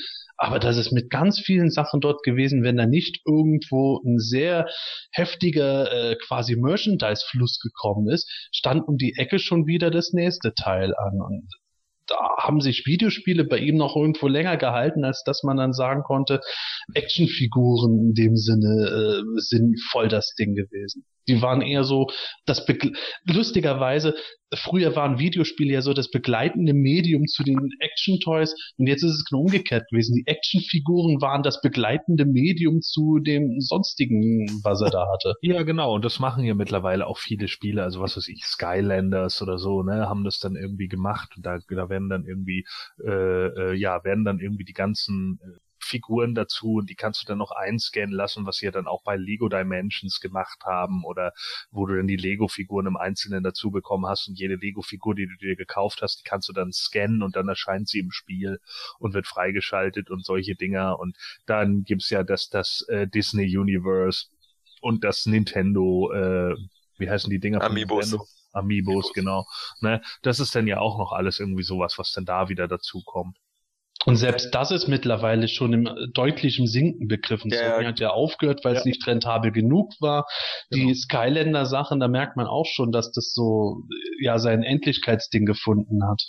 Aber 0.44 0.58
das 0.58 0.76
ist 0.78 0.92
mit 0.92 1.12
ganz 1.12 1.40
vielen 1.40 1.70
Sachen 1.70 2.02
dort 2.02 2.24
gewesen, 2.24 2.64
wenn 2.64 2.76
da 2.76 2.88
nicht 2.88 3.22
irgendwo 3.28 4.02
ein 4.04 4.18
sehr 4.18 4.68
heftiger 5.12 5.92
äh, 5.92 6.16
quasi 6.16 6.56
Merchandise-Fluss 6.56 7.60
gekommen 7.60 8.10
ist, 8.10 8.28
stand 8.52 8.88
um 8.88 8.98
die 8.98 9.14
Ecke 9.18 9.38
schon 9.38 9.68
wieder 9.68 9.92
das 9.92 10.14
nächste 10.14 10.56
Teil 10.56 10.96
an. 10.96 11.22
Und 11.22 11.48
da 12.08 12.18
haben 12.40 12.60
sich 12.60 12.88
Videospiele 12.88 13.44
bei 13.44 13.60
ihm 13.60 13.78
noch 13.78 13.96
irgendwo 13.96 14.28
länger 14.28 14.58
gehalten, 14.58 15.06
als 15.06 15.24
dass 15.24 15.44
man 15.44 15.58
dann 15.58 15.74
sagen 15.74 16.02
konnte, 16.02 16.42
Actionfiguren 16.96 18.00
in 18.00 18.14
dem 18.16 18.36
Sinne 18.36 19.22
äh, 19.22 19.40
sind 19.42 19.80
voll 19.92 20.08
das 20.08 20.34
Ding 20.34 20.56
gewesen. 20.56 21.06
Die 21.28 21.44
waren 21.44 21.62
eher 21.62 21.84
so, 21.84 22.08
das 22.48 22.66
Be 22.66 22.80
lustigerweise, 23.26 24.16
früher 24.54 24.96
waren 24.96 25.20
Videospiele 25.20 25.74
ja 25.74 25.82
so 25.82 25.94
das 25.94 26.10
begleitende 26.10 26.74
Medium 26.74 27.26
zu 27.28 27.44
den 27.44 27.70
Action-Toys 27.80 28.56
und 28.78 28.88
jetzt 28.88 29.04
ist 29.04 29.14
es 29.14 29.26
genau 29.26 29.42
umgekehrt 29.44 29.90
gewesen. 29.90 30.16
Die 30.16 30.28
Actionfiguren 30.28 31.22
waren 31.22 31.44
das 31.44 31.62
begleitende 31.62 32.26
Medium 32.26 32.82
zu 32.82 33.20
dem 33.20 33.60
sonstigen, 33.60 34.46
was 34.64 34.82
er 34.82 34.90
da 34.90 35.08
hatte. 35.12 35.36
Ja, 35.42 35.64
genau. 35.64 35.96
Und 35.96 36.06
das 36.06 36.20
machen 36.20 36.44
ja 36.44 36.54
mittlerweile 36.54 37.08
auch 37.08 37.18
viele 37.18 37.48
Spiele. 37.48 37.84
Also 37.84 38.02
was 38.02 38.18
weiß 38.18 38.28
ich, 38.28 38.44
Skylanders 38.46 39.42
oder 39.42 39.58
so, 39.58 39.84
ne, 39.84 40.08
haben 40.10 40.24
das 40.24 40.40
dann 40.40 40.56
irgendwie 40.56 40.88
gemacht. 40.88 41.34
Und 41.36 41.46
da, 41.46 41.60
da 41.70 41.90
werden 41.90 42.10
dann 42.10 42.26
irgendwie, 42.26 42.66
äh, 43.04 43.10
äh, 43.48 43.74
ja, 43.74 44.04
werden 44.04 44.26
dann 44.26 44.40
irgendwie 44.40 44.66
die 44.66 44.74
ganzen 44.74 45.40
äh, 45.44 45.60
Figuren 45.92 46.34
dazu 46.34 46.76
und 46.76 46.90
die 46.90 46.96
kannst 46.96 47.22
du 47.22 47.26
dann 47.26 47.38
noch 47.38 47.52
einscannen 47.52 48.16
lassen, 48.16 48.46
was 48.46 48.58
sie 48.58 48.66
ja 48.66 48.72
dann 48.72 48.88
auch 48.88 49.04
bei 49.04 49.18
Lego 49.18 49.50
Dimensions 49.50 50.22
gemacht 50.22 50.64
haben 50.66 51.04
oder 51.04 51.34
wo 51.70 51.86
du 51.86 51.96
dann 51.96 52.08
die 52.08 52.16
Lego-Figuren 52.16 52.88
im 52.88 52.98
Einzelnen 52.98 53.44
dazu 53.44 53.72
bekommen 53.72 54.08
hast 54.08 54.28
und 54.28 54.40
jede 54.40 54.56
Lego-Figur, 54.56 55.16
die 55.16 55.28
du 55.28 55.36
dir 55.36 55.56
gekauft 55.56 56.02
hast, 56.02 56.20
die 56.20 56.24
kannst 56.24 56.48
du 56.50 56.54
dann 56.54 56.72
scannen 56.72 57.22
und 57.22 57.36
dann 57.36 57.48
erscheint 57.50 57.90
sie 57.90 58.00
im 58.00 58.12
Spiel 58.12 58.60
und 59.00 59.14
wird 59.14 59.28
freigeschaltet 59.28 60.10
und 60.10 60.26
solche 60.26 60.56
Dinger 60.56 60.98
und 60.98 61.18
dann 61.46 61.84
gibt's 61.84 62.10
ja 62.10 62.24
das, 62.24 62.50
das 62.50 62.86
äh, 62.88 63.08
Disney 63.08 63.58
Universe 63.58 64.28
und 64.82 65.04
das 65.04 65.26
Nintendo, 65.26 66.12
äh, 66.14 66.56
wie 66.98 67.10
heißen 67.10 67.30
die 67.30 67.40
Dinger? 67.40 67.62
Amiibos. 67.62 68.12
Nintendo? 68.12 68.28
Amiibos, 68.54 69.14
genau. 69.14 69.46
Ne? 69.80 70.02
Das 70.22 70.40
ist 70.40 70.56
dann 70.56 70.68
ja 70.68 70.80
auch 70.80 70.98
noch 70.98 71.12
alles 71.12 71.40
irgendwie 71.40 71.64
sowas, 71.64 71.98
was 71.98 72.12
dann 72.12 72.26
da 72.26 72.50
wieder 72.50 72.68
dazu 72.68 73.02
kommt. 73.06 73.38
Und 74.06 74.16
selbst 74.16 74.54
das 74.56 74.72
ist 74.72 74.88
mittlerweile 74.88 75.48
schon 75.48 75.74
im 75.74 75.90
deutlichen 76.14 76.66
Sinken 76.66 77.08
begriffen. 77.08 77.52
Ja, 77.52 77.76
Sony 77.76 77.86
hat 77.86 78.00
ja 78.00 78.10
aufgehört, 78.10 78.62
weil 78.64 78.74
ja. 78.74 78.80
es 78.80 78.86
nicht 78.86 79.06
rentabel 79.06 79.52
genug 79.52 79.94
war. 80.00 80.26
Genau. 80.70 80.88
Die 80.88 80.96
Skylander-Sachen, 80.96 82.00
da 82.00 82.08
merkt 82.08 82.36
man 82.36 82.48
auch 82.48 82.66
schon, 82.66 82.92
dass 82.92 83.12
das 83.12 83.34
so 83.34 83.84
ja 84.20 84.40
sein 84.40 84.64
Endlichkeitsding 84.64 85.46
gefunden 85.46 86.08
hat. 86.08 86.22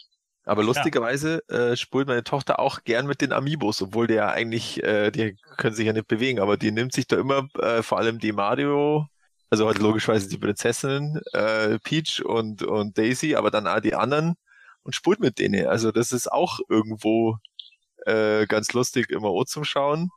Aber 0.44 0.64
lustigerweise 0.64 1.42
ja. 1.48 1.70
äh, 1.70 1.76
spult 1.76 2.08
meine 2.08 2.24
Tochter 2.24 2.58
auch 2.58 2.82
gern 2.84 3.06
mit 3.06 3.20
den 3.20 3.32
Amiibos, 3.32 3.80
obwohl 3.80 4.06
der 4.06 4.32
eigentlich, 4.32 4.82
äh, 4.82 5.10
die 5.10 5.36
können 5.56 5.74
sich 5.74 5.86
ja 5.86 5.92
nicht 5.92 6.08
bewegen, 6.08 6.40
aber 6.40 6.56
die 6.56 6.72
nimmt 6.72 6.92
sich 6.92 7.06
da 7.06 7.16
immer 7.16 7.48
äh, 7.60 7.82
vor 7.82 7.98
allem 7.98 8.18
die 8.18 8.32
Mario, 8.32 9.06
also 9.50 9.66
heute 9.66 9.82
logischerweise 9.82 10.28
die 10.28 10.38
Prinzessin, 10.38 11.20
äh, 11.32 11.78
Peach 11.78 12.24
und, 12.24 12.64
und 12.64 12.98
Daisy, 12.98 13.36
aber 13.36 13.50
dann 13.50 13.68
auch 13.68 13.80
die 13.80 13.94
anderen 13.94 14.34
und 14.82 14.94
spult 14.96 15.20
mit 15.20 15.38
denen. 15.38 15.66
Also 15.66 15.92
das 15.92 16.12
ist 16.12 16.30
auch 16.30 16.58
irgendwo 16.68 17.36
äh, 18.06 18.46
ganz 18.46 18.72
lustig 18.72 19.10
immer 19.10 19.28
auch 19.28 19.44
zum 19.44 19.64
Schauen. 19.64 20.10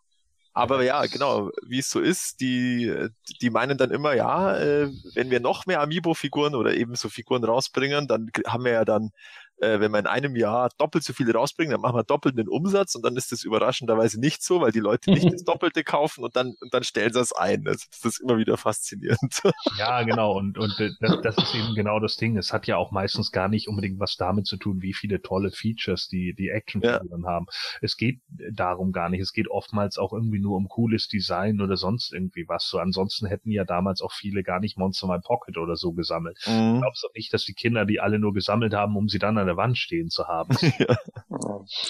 Aber 0.58 0.84
ja, 0.84 1.06
genau, 1.06 1.52
wie 1.68 1.80
es 1.80 1.90
so 1.90 2.00
ist, 2.00 2.40
die, 2.40 3.10
die 3.42 3.50
meinen 3.50 3.78
dann 3.78 3.92
immer, 3.92 4.14
ja, 4.14 4.58
äh, 4.58 4.90
wenn 5.14 5.30
wir 5.30 5.42
noch 5.42 5.66
mehr 5.66 5.82
Amiibo-Figuren 5.82 6.56
oder 6.56 6.74
eben 6.74 6.96
so 6.96 7.10
Figuren 7.10 7.44
rausbringen, 7.44 8.08
dann 8.08 8.32
haben 8.48 8.64
wir 8.64 8.72
ja 8.72 8.86
dann 8.86 9.12
äh, 9.60 9.80
wenn 9.80 9.92
wir 9.92 10.00
in 10.00 10.08
einem 10.08 10.36
Jahr 10.36 10.70
doppelt 10.78 11.04
so 11.04 11.14
viele 11.14 11.34
rausbringen, 11.34 11.72
dann 11.72 11.82
machen 11.82 11.96
wir 11.96 12.04
doppelt 12.04 12.38
den 12.38 12.50
Umsatz 12.50 12.96
und 12.96 13.04
dann 13.06 13.16
ist 13.16 13.32
das 13.32 13.44
überraschenderweise 13.44 14.20
nicht 14.20 14.44
so, 14.44 14.62
weil 14.62 14.72
die 14.72 14.80
Leute 14.80 15.12
nicht 15.12 15.32
das 15.32 15.44
Doppelte 15.46 15.84
kaufen 15.84 16.24
und 16.24 16.36
dann, 16.36 16.56
und 16.60 16.74
dann 16.74 16.84
stellen 16.84 17.14
sie 17.14 17.20
es 17.20 17.34
ein. 17.34 17.68
Also 17.68 17.86
das 17.92 18.06
ist 18.06 18.22
immer 18.22 18.38
wieder 18.38 18.58
faszinierend. 18.58 19.42
Ja, 19.78 20.04
genau. 20.04 20.38
Und, 20.38 20.58
und 20.58 20.80
äh, 20.80 20.92
das, 21.00 21.22
das 21.22 21.38
ist 21.38 21.56
eben 21.56 21.76
genau 21.76 22.00
das 22.00 22.18
Ding. 22.18 22.38
Es 22.38 22.54
hat 22.54 22.68
ja 22.68 22.78
auch 22.78 22.92
meistens 22.92 23.32
gar 23.32 23.48
nicht 23.48 23.68
unbedingt 23.68 24.00
was 24.00 24.16
damit 24.16 24.48
zu 24.48 24.58
tun, 24.58 24.82
wie 24.82 24.94
viele 24.94 25.22
tolle 25.22 25.52
Features 25.52 26.08
die, 26.08 26.34
die 26.34 26.50
Actionfiguren 26.50 27.24
ja. 27.24 27.30
haben. 27.30 27.46
Es 27.82 27.98
geht 27.98 28.22
darum 28.52 28.92
gar 28.92 29.10
nicht. 29.10 29.22
Es 29.22 29.34
geht 29.34 29.50
oftmals 29.50 29.98
auch 29.98 30.14
irgendwie 30.14 30.40
nur 30.40 30.56
um 30.56 30.70
cooles 30.70 31.08
Design 31.08 31.62
oder 31.62 31.78
sonst 31.78 32.14
irgendwie 32.14 32.48
was. 32.48 32.68
So 32.68 32.80
ansonsten 32.80 33.28
hätten 33.28 33.52
ja 33.52 33.66
damals 33.66 34.02
auch 34.02 34.14
viele 34.14 34.44
gar 34.44 34.60
nicht 34.60 34.78
Monster 34.78 35.08
My 35.08 35.20
Pocket 35.20 35.58
oder 35.58 35.76
so 35.76 35.94
gesammelt. 35.94 36.38
Mhm. 36.46 36.76
Ich 36.76 36.82
glaube 36.82 36.96
auch 36.96 37.14
nicht, 37.16 37.34
dass 37.34 37.44
die 37.44 37.54
Kinder 37.54 37.86
die 37.86 38.00
alle 38.00 38.20
nur 38.20 38.34
gesammelt 38.34 38.74
haben, 38.74 38.96
um 38.96 39.10
sie 39.10 39.20
dann 39.20 39.38
an 39.38 39.45
der 39.48 39.58
Wand 39.58 39.78
stehen 39.78 40.10
zu 40.10 40.28
haben. 40.28 40.56
ja. 40.80 40.98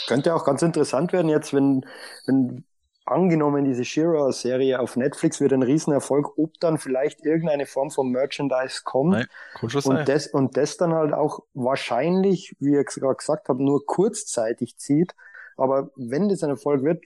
Könnte 0.08 0.34
auch 0.36 0.46
ganz 0.46 0.62
interessant 0.62 1.14
werden 1.14 1.30
jetzt, 1.30 1.54
wenn, 1.54 1.86
wenn 2.26 2.66
angenommen 3.06 3.66
diese 3.66 3.86
Shira-Serie 3.86 4.80
auf 4.80 4.96
Netflix 4.96 5.40
wird 5.40 5.54
ein 5.54 5.62
Riesenerfolg, 5.62 6.38
ob 6.38 6.60
dann 6.60 6.78
vielleicht 6.78 7.24
irgendeine 7.24 7.68
Form 7.68 7.92
von 7.92 8.10
Merchandise 8.10 8.82
kommt 8.84 9.12
Nein, 9.12 9.28
und, 9.62 10.10
das, 10.10 10.28
und 10.28 10.58
das 10.58 10.78
dann 10.78 10.94
halt 10.94 11.14
auch 11.14 11.42
wahrscheinlich, 11.54 12.56
wie 12.60 12.78
ich 12.78 12.86
gerade 12.86 13.16
gesagt 13.16 13.48
habe, 13.48 13.64
nur 13.64 13.86
kurzzeitig 13.86 14.78
zieht. 14.78 15.14
Aber 15.56 15.92
wenn 15.96 16.30
das 16.30 16.44
ein 16.44 16.50
Erfolg 16.50 16.84
wird, 16.84 17.04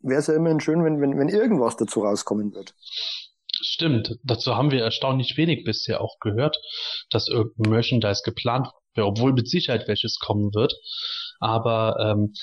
wäre 0.00 0.20
es 0.20 0.28
ja 0.28 0.34
immerhin 0.34 0.60
schön, 0.60 0.84
wenn, 0.84 1.00
wenn, 1.00 1.18
wenn 1.18 1.28
irgendwas 1.28 1.76
dazu 1.76 2.00
rauskommen 2.00 2.54
wird. 2.54 2.74
Stimmt, 3.64 4.18
dazu 4.24 4.56
haben 4.56 4.70
wir 4.70 4.82
erstaunlich 4.82 5.36
wenig 5.36 5.64
bisher 5.64 6.00
auch 6.00 6.18
gehört, 6.20 6.58
dass 7.10 7.28
irgendein 7.28 7.70
Merchandise 7.70 8.22
geplant 8.24 8.68
obwohl 8.96 9.32
mit 9.32 9.48
Sicherheit 9.48 9.88
welches 9.88 10.18
kommen 10.18 10.54
wird. 10.54 10.74
Aber 11.40 11.96
ähm, 12.00 12.34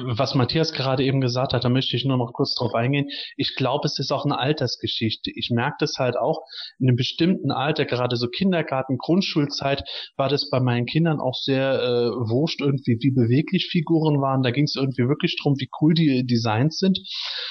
was 0.00 0.34
Matthias 0.34 0.72
gerade 0.72 1.04
eben 1.04 1.20
gesagt 1.20 1.52
hat, 1.52 1.64
da 1.64 1.68
möchte 1.68 1.96
ich 1.96 2.04
nur 2.04 2.16
noch 2.16 2.32
kurz 2.32 2.54
drauf 2.54 2.74
eingehen. 2.74 3.08
Ich 3.36 3.54
glaube, 3.56 3.86
es 3.86 3.98
ist 3.98 4.12
auch 4.12 4.24
eine 4.24 4.38
Altersgeschichte. 4.38 5.30
Ich 5.34 5.50
merke 5.50 5.76
das 5.80 5.94
halt 5.98 6.16
auch 6.16 6.40
in 6.78 6.88
einem 6.88 6.96
bestimmten 6.96 7.50
Alter, 7.50 7.84
gerade 7.84 8.16
so 8.16 8.28
Kindergarten, 8.28 8.98
Grundschulzeit, 8.98 9.84
war 10.16 10.28
das 10.28 10.50
bei 10.50 10.60
meinen 10.60 10.86
Kindern 10.86 11.20
auch 11.20 11.34
sehr 11.34 11.82
äh, 11.82 12.10
wurscht 12.30 12.60
irgendwie, 12.60 12.98
wie 13.00 13.10
beweglich 13.10 13.68
Figuren 13.70 14.20
waren. 14.20 14.42
Da 14.42 14.50
ging 14.50 14.64
es 14.64 14.76
irgendwie 14.76 15.08
wirklich 15.08 15.36
drum, 15.40 15.54
wie 15.58 15.68
cool 15.80 15.94
die 15.94 16.24
Designs 16.26 16.78
sind. 16.78 16.98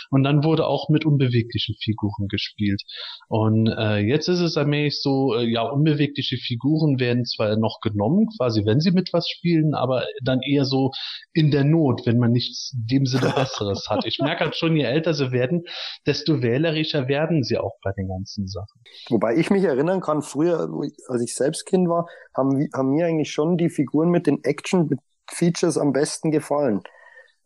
Und 0.09 0.23
dann 0.23 0.43
wurde 0.43 0.67
auch 0.67 0.89
mit 0.89 1.05
unbeweglichen 1.05 1.75
Figuren 1.81 2.27
gespielt. 2.27 2.81
Und 3.27 3.67
äh, 3.67 3.97
jetzt 3.97 4.27
ist 4.27 4.39
es 4.39 4.57
allmählich 4.57 5.01
so, 5.01 5.35
äh, 5.35 5.45
ja, 5.45 5.63
unbewegliche 5.63 6.37
Figuren 6.37 6.99
werden 6.99 7.25
zwar 7.25 7.55
noch 7.57 7.79
genommen, 7.81 8.27
quasi 8.37 8.65
wenn 8.65 8.79
sie 8.79 8.91
mit 8.91 9.13
was 9.13 9.29
spielen, 9.29 9.73
aber 9.73 10.05
dann 10.23 10.41
eher 10.41 10.65
so 10.65 10.91
in 11.33 11.51
der 11.51 11.63
Not, 11.63 12.01
wenn 12.05 12.17
man 12.17 12.30
nichts 12.31 12.73
in 12.73 12.87
dem 12.87 13.05
Sinne 13.05 13.33
Besseres 13.35 13.87
hat. 13.89 14.05
Ich 14.05 14.19
merke 14.19 14.45
halt 14.45 14.55
schon, 14.55 14.75
je 14.75 14.83
älter 14.83 15.13
sie 15.13 15.31
werden, 15.31 15.65
desto 16.05 16.41
wählerischer 16.41 17.07
werden 17.07 17.43
sie 17.43 17.57
auch 17.57 17.77
bei 17.83 17.91
den 17.91 18.07
ganzen 18.07 18.47
Sachen. 18.47 18.81
Wobei 19.09 19.35
ich 19.35 19.49
mich 19.49 19.63
erinnern 19.63 20.01
kann, 20.01 20.21
früher, 20.21 20.69
als 21.07 21.21
ich 21.21 21.35
selbst 21.35 21.65
Kind 21.65 21.87
war, 21.87 22.07
haben, 22.35 22.67
haben 22.73 22.89
mir 22.89 23.05
eigentlich 23.05 23.31
schon 23.31 23.57
die 23.57 23.69
Figuren 23.69 24.09
mit 24.09 24.27
den 24.27 24.43
Action-Features 24.43 25.77
am 25.77 25.93
besten 25.93 26.31
gefallen. 26.31 26.81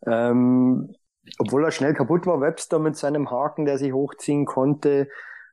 Ähm, 0.08 0.93
obwohl 1.39 1.63
er 1.63 1.71
schnell 1.71 1.93
kaputt 1.93 2.26
war, 2.26 2.39
Webster 2.39 2.80
mit 2.80 2.95
seinem 2.95 3.32
Haken, 3.32 3.65
der 3.65 3.78
sich 3.78 3.93
hochziehen 3.93 4.45
konnte, 4.45 5.08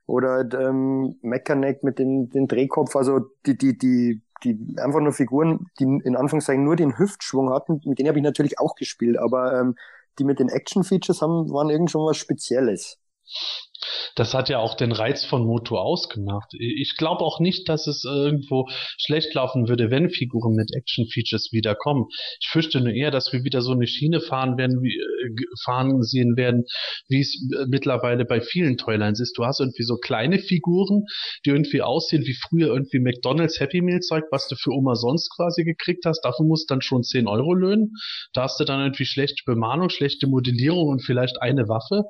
oder 0.05 0.45
ähm, 0.59 1.17
Mechaneck 1.21 1.83
mit 1.83 1.99
dem 1.99 2.29
den 2.29 2.47
Drehkopf, 2.47 2.95
also 2.95 3.21
die, 3.45 3.57
die, 3.57 3.77
die 3.77 4.21
die 4.43 4.75
einfach 4.77 4.99
nur 4.99 5.13
Figuren, 5.13 5.67
die 5.79 5.83
in 5.83 6.15
Anführungszeichen 6.15 6.63
nur 6.63 6.75
den 6.75 6.97
Hüftschwung 6.97 7.49
hatten, 7.51 7.81
mit 7.85 7.99
denen 7.99 8.09
habe 8.09 8.19
ich 8.19 8.23
natürlich 8.23 8.59
auch 8.59 8.75
gespielt, 8.75 9.17
aber 9.17 9.59
ähm, 9.59 9.75
die 10.19 10.23
mit 10.23 10.39
den 10.39 10.49
Action-Features 10.49 11.21
haben, 11.21 11.51
waren 11.51 11.69
irgend 11.69 11.91
schon 11.91 12.05
was 12.05 12.17
Spezielles. 12.17 12.99
Das 14.15 14.33
hat 14.33 14.49
ja 14.49 14.59
auch 14.59 14.75
den 14.75 14.91
Reiz 14.91 15.25
von 15.25 15.45
Moto 15.45 15.77
ausgemacht. 15.77 16.51
Ich 16.59 16.95
glaube 16.97 17.23
auch 17.23 17.39
nicht, 17.39 17.67
dass 17.69 17.87
es 17.87 18.03
irgendwo 18.03 18.67
schlecht 18.97 19.33
laufen 19.33 19.67
würde, 19.67 19.89
wenn 19.89 20.09
Figuren 20.09 20.55
mit 20.55 20.73
Action-Features 20.73 21.49
wiederkommen. 21.51 22.05
Ich 22.41 22.49
fürchte 22.49 22.79
nur 22.81 22.93
eher, 22.93 23.11
dass 23.11 23.33
wir 23.33 23.43
wieder 23.43 23.61
so 23.61 23.71
eine 23.71 23.87
Schiene 23.87 24.21
fahren 24.21 24.57
werden, 24.57 24.81
wie, 24.81 24.95
äh, 24.95 25.45
fahren 25.63 26.01
sehen 26.03 26.37
werden, 26.37 26.65
wie 27.07 27.21
es 27.21 27.35
äh, 27.57 27.65
mittlerweile 27.67 28.25
bei 28.25 28.41
vielen 28.41 28.77
Toylines 28.77 29.19
ist. 29.19 29.37
Du 29.37 29.45
hast 29.45 29.59
irgendwie 29.59 29.83
so 29.83 29.97
kleine 29.97 30.39
Figuren, 30.39 31.05
die 31.45 31.51
irgendwie 31.51 31.81
aussehen 31.81 32.23
wie 32.25 32.35
früher 32.35 32.67
irgendwie 32.67 32.99
McDonalds 32.99 33.59
Happy 33.59 33.81
Meal 33.81 33.99
Zeug, 33.99 34.25
was 34.31 34.47
du 34.47 34.55
für 34.55 34.71
Oma 34.71 34.95
sonst 34.95 35.31
quasi 35.35 35.63
gekriegt 35.63 36.05
hast. 36.05 36.21
Dafür 36.21 36.45
musst 36.45 36.69
du 36.69 36.75
dann 36.75 36.81
schon 36.81 37.03
10 37.03 37.27
Euro 37.27 37.53
löhnen. 37.53 37.93
Da 38.33 38.43
hast 38.43 38.59
du 38.59 38.65
dann 38.65 38.81
irgendwie 38.81 39.05
schlechte 39.05 39.43
Bemalung, 39.45 39.89
schlechte 39.89 40.27
Modellierung 40.27 40.89
und 40.89 41.01
vielleicht 41.01 41.41
eine 41.41 41.67
Waffe. 41.67 42.03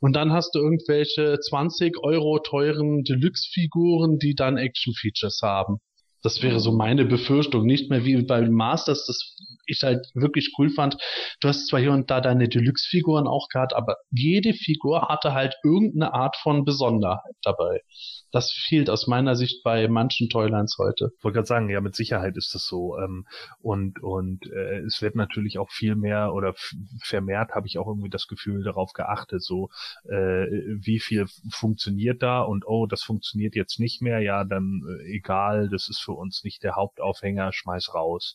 Und 0.00 0.14
dann 0.14 0.32
hast 0.32 0.54
du 0.54 0.60
irgendwelche 0.60 1.17
20 1.18 1.98
Euro 2.02 2.38
teuren 2.38 3.02
Deluxe-Figuren, 3.02 4.18
die 4.18 4.34
dann 4.34 4.56
Action-Features 4.56 5.40
haben. 5.42 5.78
Das 6.22 6.42
wäre 6.42 6.60
so 6.60 6.72
meine 6.72 7.04
Befürchtung. 7.04 7.64
Nicht 7.64 7.90
mehr 7.90 8.04
wie 8.04 8.22
bei 8.22 8.48
Masters, 8.48 9.06
das 9.06 9.36
ich 9.68 9.82
halt 9.82 10.06
wirklich 10.14 10.54
cool 10.58 10.70
fand. 10.70 10.96
Du 11.40 11.48
hast 11.48 11.68
zwar 11.68 11.80
hier 11.80 11.92
und 11.92 12.10
da 12.10 12.20
deine 12.20 12.48
Deluxe-Figuren 12.48 13.26
auch 13.26 13.48
gehabt, 13.48 13.74
aber 13.74 13.96
jede 14.10 14.54
Figur 14.54 15.08
hatte 15.08 15.34
halt 15.34 15.56
irgendeine 15.62 16.14
Art 16.14 16.36
von 16.36 16.64
Besonderheit 16.64 17.36
dabei. 17.42 17.82
Das 18.30 18.52
fehlt 18.52 18.90
aus 18.90 19.06
meiner 19.06 19.36
Sicht 19.36 19.62
bei 19.62 19.88
manchen 19.88 20.28
Toylines 20.28 20.76
heute. 20.78 21.12
Ich 21.16 21.24
wollte 21.24 21.36
gerade 21.36 21.46
sagen, 21.46 21.70
ja, 21.70 21.80
mit 21.80 21.94
Sicherheit 21.94 22.36
ist 22.36 22.54
das 22.54 22.66
so. 22.66 22.98
Ähm, 22.98 23.26
und 23.60 24.02
und 24.02 24.50
äh, 24.50 24.80
es 24.80 25.00
wird 25.00 25.16
natürlich 25.16 25.58
auch 25.58 25.70
viel 25.70 25.94
mehr 25.94 26.34
oder 26.34 26.54
vermehrt 27.02 27.52
habe 27.52 27.66
ich 27.66 27.78
auch 27.78 27.86
irgendwie 27.86 28.10
das 28.10 28.26
Gefühl 28.26 28.62
darauf 28.62 28.92
geachtet, 28.92 29.42
so 29.42 29.70
äh, 30.04 30.46
wie 30.80 31.00
viel 31.00 31.26
funktioniert 31.50 32.22
da 32.22 32.42
und 32.42 32.66
oh, 32.66 32.86
das 32.86 33.02
funktioniert 33.02 33.54
jetzt 33.54 33.80
nicht 33.80 34.02
mehr, 34.02 34.20
ja, 34.20 34.44
dann 34.44 34.82
äh, 34.88 35.16
egal, 35.16 35.68
das 35.68 35.88
ist 35.88 36.00
für 36.08 36.14
uns 36.14 36.42
nicht 36.42 36.62
der 36.62 36.74
Hauptaufhänger, 36.74 37.52
schmeiß 37.52 37.92
raus. 37.92 38.34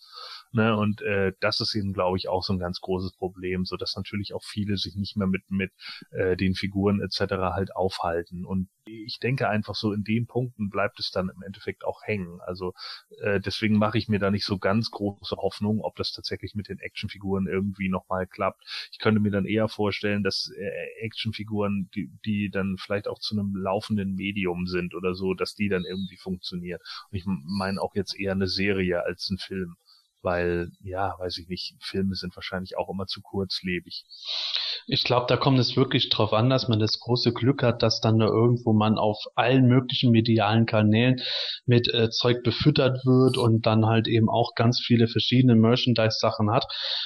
Ne? 0.53 0.77
Und 0.77 1.01
äh, 1.01 1.33
das 1.39 1.59
ist 1.59 1.73
eben, 1.75 1.93
glaube 1.93 2.17
ich, 2.17 2.29
auch 2.29 2.43
so 2.43 2.53
ein 2.53 2.59
ganz 2.59 2.79
großes 2.79 3.13
Problem, 3.13 3.65
so 3.65 3.75
dass 3.75 3.95
natürlich 3.95 4.33
auch 4.33 4.43
viele 4.43 4.77
sich 4.77 4.95
nicht 4.95 5.17
mehr 5.17 5.27
mit 5.27 5.43
mit 5.49 5.71
äh, 6.11 6.37
den 6.37 6.53
Figuren 6.53 7.01
etc. 7.01 7.33
halt 7.53 7.75
aufhalten. 7.75 8.45
Und 8.45 8.69
ich 8.85 9.19
denke 9.19 9.49
einfach 9.49 9.75
so 9.75 9.93
in 9.93 10.03
den 10.03 10.27
Punkten 10.27 10.69
bleibt 10.69 10.99
es 10.99 11.11
dann 11.11 11.29
im 11.29 11.41
Endeffekt 11.41 11.85
auch 11.85 12.03
hängen. 12.03 12.39
Also 12.41 12.73
äh, 13.21 13.39
deswegen 13.39 13.77
mache 13.77 13.97
ich 13.97 14.07
mir 14.07 14.19
da 14.19 14.29
nicht 14.29 14.45
so 14.45 14.57
ganz 14.57 14.91
große 14.91 15.35
Hoffnung, 15.37 15.81
ob 15.81 15.95
das 15.95 16.11
tatsächlich 16.11 16.53
mit 16.55 16.69
den 16.69 16.79
Actionfiguren 16.79 17.47
irgendwie 17.47 17.89
nochmal 17.89 18.27
klappt. 18.27 18.63
Ich 18.91 18.99
könnte 18.99 19.19
mir 19.19 19.31
dann 19.31 19.45
eher 19.45 19.69
vorstellen, 19.69 20.23
dass 20.23 20.51
äh, 20.55 21.05
Actionfiguren, 21.05 21.89
die, 21.95 22.11
die 22.25 22.49
dann 22.49 22.77
vielleicht 22.77 23.07
auch 23.07 23.19
zu 23.19 23.35
einem 23.35 23.55
laufenden 23.55 24.15
Medium 24.15 24.67
sind 24.67 24.93
oder 24.93 25.15
so, 25.15 25.33
dass 25.33 25.55
die 25.55 25.69
dann 25.69 25.85
irgendwie 25.85 26.17
funktionieren. 26.17 26.79
Und 27.09 27.17
ich 27.17 27.23
meine 27.25 27.81
auch 27.81 27.95
jetzt 27.95 28.19
eher 28.19 28.33
eine 28.33 28.47
Serie 28.47 29.03
als 29.03 29.29
ein 29.29 29.37
Film 29.37 29.75
weil, 30.23 30.71
ja, 30.81 31.15
weiß 31.19 31.37
ich 31.37 31.47
nicht, 31.47 31.75
Filme 31.81 32.15
sind 32.15 32.35
wahrscheinlich 32.35 32.77
auch 32.77 32.89
immer 32.89 33.05
zu 33.05 33.21
kurzlebig. 33.21 34.05
Ich 34.87 35.03
glaube, 35.03 35.25
da 35.27 35.37
kommt 35.37 35.59
es 35.59 35.75
wirklich 35.75 36.09
drauf 36.09 36.33
an, 36.33 36.49
dass 36.49 36.67
man 36.67 36.79
das 36.79 36.99
große 36.99 37.33
Glück 37.33 37.63
hat, 37.63 37.83
dass 37.83 38.01
dann 38.01 38.19
da 38.19 38.25
irgendwo 38.25 38.73
man 38.73 38.97
auf 38.97 39.17
allen 39.35 39.67
möglichen 39.67 40.11
medialen 40.11 40.65
Kanälen 40.65 41.21
mit 41.65 41.93
äh, 41.93 42.09
Zeug 42.09 42.43
befüttert 42.43 43.05
wird 43.05 43.37
und 43.37 43.65
dann 43.65 43.85
halt 43.85 44.07
eben 44.07 44.29
auch 44.29 44.55
ganz 44.55 44.81
viele 44.83 45.07
verschiedene 45.07 45.55
Merchandise-Sachen 45.55 46.51
hat. 46.51 46.65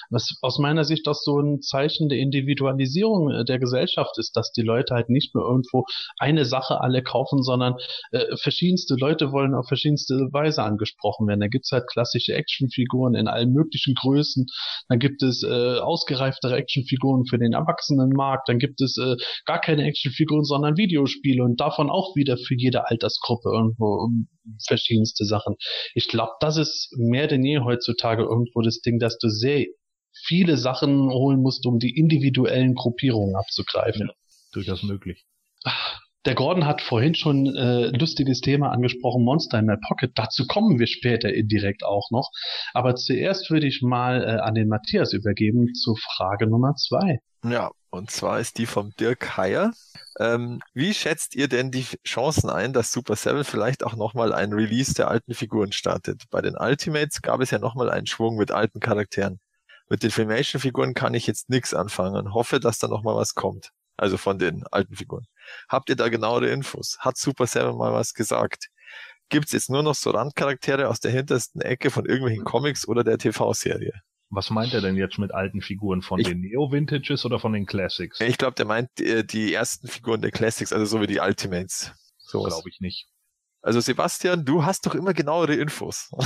Was 0.10 0.38
aus 0.42 0.60
meiner 0.60 0.86
Sicht 0.86 1.08
auch 1.08 1.16
so 1.16 1.40
ein 1.40 1.62
Zeichen 1.62 2.10
der 2.10 2.20
Individualisierung 2.20 3.32
äh, 3.32 3.46
der 3.46 3.60
Gesellschaft 3.60 4.18
ist, 4.18 4.36
dass 4.36 4.52
die 4.52 4.62
Leute 4.62 4.94
halt 4.94 5.10
nicht 5.10 5.36
mehr 5.36 5.44
irgendwo 5.44 5.86
eine 6.20 6.46
Sache 6.46 6.82
alle 6.82 7.04
kaufen, 7.04 7.44
sondern 7.44 7.76
äh, 8.12 8.38
verschiedenste 8.38 8.96
Leute 8.96 9.32
wollen 9.32 9.56
auf 9.56 9.68
verschiedenste 9.68 10.16
Weise 10.32 10.64
angesprochen 10.64 11.28
werden. 11.28 11.40
Da 11.40 11.48
gibt's 11.48 11.72
halt 11.72 11.88
klassische 11.88 12.34
Actionfiguren 12.34 13.07
in 13.16 13.28
allen 13.28 13.52
möglichen 13.52 13.94
Größen, 13.96 14.46
dann 14.90 15.00
gibt 15.00 15.24
es 15.24 15.44
äh, 15.44 15.80
ausgereiftere 15.80 16.56
Actionfiguren 16.56 17.26
für 17.26 17.38
den 17.38 17.54
Erwachsenenmarkt, 17.54 18.50
dann 18.50 18.60
gibt 18.60 18.82
es 18.82 18.98
äh, 18.98 19.16
gar 19.46 19.60
keine 19.60 19.86
Actionfiguren, 19.86 20.44
sondern 20.44 20.78
Videospiele 20.78 21.44
und 21.44 21.60
davon 21.60 21.90
auch 21.90 22.16
wieder 22.16 22.38
für 22.38 22.56
jede 22.56 22.88
Altersgruppe 22.88 23.50
irgendwo 23.50 24.04
um, 24.04 24.28
verschiedenste 24.66 25.26
Sachen. 25.26 25.56
Ich 25.94 26.08
glaube, 26.08 26.34
das 26.40 26.58
ist 26.58 26.94
mehr 26.98 27.28
denn 27.28 27.44
je 27.44 27.60
heutzutage 27.60 28.24
irgendwo 28.24 28.62
das 28.62 28.80
Ding, 28.82 29.00
dass 29.00 29.18
du 29.18 29.30
sehr 29.30 29.66
viele 30.26 30.58
Sachen 30.58 31.10
holen 31.10 31.42
musst, 31.42 31.66
um 31.66 31.80
die 31.80 31.96
individuellen 31.98 32.74
Gruppierungen 32.74 33.36
abzugreifen. 33.36 34.08
Ja, 34.08 34.14
durchaus 34.52 34.84
möglich. 34.84 35.26
Ach, 35.64 36.00
der 36.26 36.36
Gordon 36.36 36.66
hat 36.66 36.82
vorhin 36.82 37.16
schon 37.16 37.56
äh, 37.56 37.88
lustiges 37.98 38.42
Thema 38.42 38.72
angesprochen, 38.72 39.24
Monster 39.24 39.60
in 39.60 39.66
My 39.66 39.78
Pocket. 39.88 40.12
Dazu 40.16 40.46
kommen 40.46 40.80
wir 40.80 40.88
später 40.88 41.34
indirekt 41.34 41.84
auch 41.86 42.12
noch. 42.12 42.32
Aber 42.74 42.96
zuerst 42.96 43.50
würde 43.50 43.68
ich 43.68 43.82
mal 43.82 44.24
äh, 44.24 44.42
an 44.42 44.56
den 44.56 44.68
Matthias 44.68 45.14
übergeben 45.14 45.74
zu 45.74 45.96
Frage 45.96 46.48
Nummer 46.48 46.76
zwei. 46.76 47.20
Ja, 47.46 47.72
und 47.90 48.12
zwar 48.12 48.40
ist 48.40 48.58
die 48.58 48.66
vom 48.66 48.92
Dirk 49.00 49.38
Heyer. 49.38 49.72
Ähm, 50.20 50.60
wie 50.74 50.94
schätzt 50.94 51.36
ihr 51.36 51.48
denn 51.48 51.72
die 51.72 51.86
Chancen 52.06 52.50
ein, 52.50 52.74
dass 52.74 52.92
Super 52.92 53.16
7 53.16 53.44
vielleicht 53.44 53.84
auch 53.84 53.96
nochmal 53.96 54.34
ein 54.34 54.52
Release 54.52 54.94
der 54.94 55.10
alten 55.10 55.34
Figuren 55.34 55.72
startet? 55.72 56.24
Bei 56.30 56.42
den 56.42 56.58
Ultimates 56.58 57.22
gab 57.22 57.40
es 57.40 57.52
ja 57.52 57.60
nochmal 57.60 57.90
einen 57.90 58.08
Schwung 58.08 58.36
mit 58.38 58.52
alten 58.52 58.80
Charakteren. 58.80 59.40
Mit 59.90 60.04
den 60.04 60.12
Filmation-Figuren 60.12 60.94
kann 60.94 61.14
ich 61.14 61.28
jetzt 61.28 61.50
nichts 61.50 61.74
anfangen. 61.74 62.34
Hoffe, 62.34 62.60
dass 62.60 62.80
da 62.80 62.88
nochmal 62.88 63.16
was 63.16 63.36
kommt. 63.36 63.72
Also 63.98 64.18
von 64.18 64.38
den 64.40 64.64
alten 64.72 64.96
Figuren. 64.96 65.26
Habt 65.68 65.90
ihr 65.90 65.96
da 65.96 66.10
genauere 66.10 66.50
Infos? 66.50 66.98
Hat 67.00 67.18
Super 67.18 67.48
Seven 67.48 67.78
mal 67.78 67.94
was 67.94 68.14
gesagt? 68.14 68.70
Gibt's 69.30 69.52
jetzt 69.52 69.70
nur 69.70 69.84
noch 69.84 69.96
so 69.96 70.12
Randcharaktere 70.12 70.88
aus 70.88 71.00
der 71.00 71.12
hintersten 71.12 71.62
Ecke 71.62 71.92
von 71.92 72.06
irgendwelchen 72.06 72.46
Comics 72.46 72.88
oder 72.88 73.04
der 73.04 73.18
TV-Serie? 73.18 74.02
Was 74.30 74.50
meint 74.50 74.74
er 74.74 74.82
denn 74.82 74.96
jetzt 74.96 75.18
mit 75.18 75.34
alten 75.34 75.62
Figuren? 75.62 76.02
Von 76.02 76.20
ich, 76.20 76.28
den 76.28 76.42
Neo-Vintages 76.42 77.26
oder 77.26 77.40
von 77.40 77.54
den 77.54 77.66
Classics? 77.66 78.20
Ich 78.20 78.38
glaube, 78.38 78.56
der 78.56 78.66
meint 78.66 78.90
die, 79.00 79.06
äh, 79.06 79.24
die, 79.24 79.54
ersten 79.54 79.88
Figuren 79.88 80.22
der 80.22 80.32
Classics, 80.32 80.74
also 80.74 80.86
so 80.86 81.02
wie 81.02 81.08
die 81.08 81.20
Ultimates. 81.20 81.94
So 82.18 82.44
glaube 82.44 82.70
ich 82.70 82.80
nicht. 82.82 83.08
Also 83.62 83.80
Sebastian, 83.82 84.46
du 84.46 84.64
hast 84.66 84.86
doch 84.86 84.94
immer 84.96 85.14
genauere 85.14 85.56
Infos. 85.56 86.10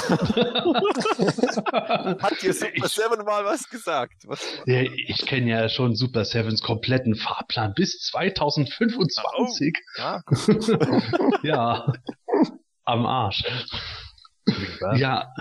Hat 2.21 2.41
dir 2.41 2.53
Super 2.53 2.87
Seven 2.87 3.25
mal 3.25 3.45
was 3.45 3.69
gesagt? 3.69 4.27
Was? 4.27 4.45
Ja, 4.65 4.81
ich 4.81 5.25
kenne 5.25 5.49
ja 5.49 5.69
schon 5.69 5.95
Super 5.95 6.25
Sevens 6.25 6.61
kompletten 6.61 7.15
Fahrplan 7.15 7.73
bis 7.73 7.99
2025. 8.01 9.73
Oh, 9.97 10.01
ja, 10.01 10.21
ja, 11.43 11.93
am 12.83 13.05
Arsch. 13.05 13.43
Ja. 14.95 15.31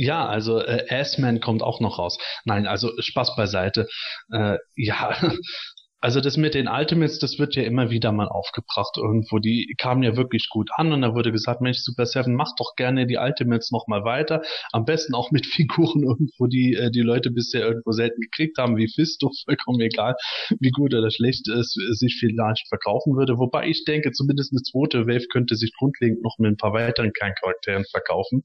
Ja, 0.00 0.28
also 0.28 0.60
äh, 0.60 0.86
Assman 0.90 1.40
kommt 1.40 1.60
auch 1.60 1.80
noch 1.80 1.98
raus. 1.98 2.18
Nein, 2.44 2.68
also 2.68 2.92
Spaß 3.00 3.34
beiseite. 3.34 3.88
Äh, 4.32 4.58
ja, 4.76 5.32
Also 6.00 6.20
das 6.20 6.36
mit 6.36 6.54
den 6.54 6.68
Ultimates, 6.68 7.18
das 7.18 7.40
wird 7.40 7.56
ja 7.56 7.64
immer 7.64 7.90
wieder 7.90 8.12
mal 8.12 8.28
aufgebracht 8.28 8.96
irgendwo. 8.96 9.38
Die 9.38 9.74
kamen 9.78 10.04
ja 10.04 10.16
wirklich 10.16 10.48
gut 10.48 10.70
an 10.76 10.92
und 10.92 11.02
da 11.02 11.12
wurde 11.14 11.32
gesagt, 11.32 11.60
Mensch, 11.60 11.78
Super 11.78 12.06
Seven, 12.06 12.34
mach 12.34 12.54
doch 12.56 12.76
gerne 12.76 13.06
die 13.06 13.16
Ultimates 13.16 13.72
noch 13.72 13.88
mal 13.88 14.04
weiter. 14.04 14.42
Am 14.72 14.84
besten 14.84 15.14
auch 15.14 15.32
mit 15.32 15.46
Figuren 15.58 16.04
irgendwo, 16.04 16.46
die 16.46 16.74
äh, 16.74 16.90
die 16.92 17.00
Leute 17.00 17.30
bisher 17.30 17.62
irgendwo 17.62 17.90
selten 17.90 18.20
gekriegt 18.20 18.58
haben, 18.58 18.76
wie 18.76 18.88
Fisto, 18.88 19.32
vollkommen 19.44 19.80
egal, 19.80 20.14
wie 20.60 20.70
gut 20.70 20.94
oder 20.94 21.10
schlecht 21.10 21.48
es 21.48 21.72
sich 21.72 22.16
vielleicht 22.20 22.68
verkaufen 22.68 23.16
würde. 23.16 23.38
Wobei 23.38 23.66
ich 23.66 23.84
denke, 23.84 24.12
zumindest 24.12 24.52
eine 24.52 24.62
zweite 24.62 25.06
Wave 25.06 25.26
könnte 25.32 25.56
sich 25.56 25.72
grundlegend 25.76 26.22
noch 26.22 26.36
mit 26.38 26.52
ein 26.52 26.56
paar 26.56 26.72
weiteren 26.72 27.12
Kerncharakteren 27.12 27.84
verkaufen. 27.90 28.44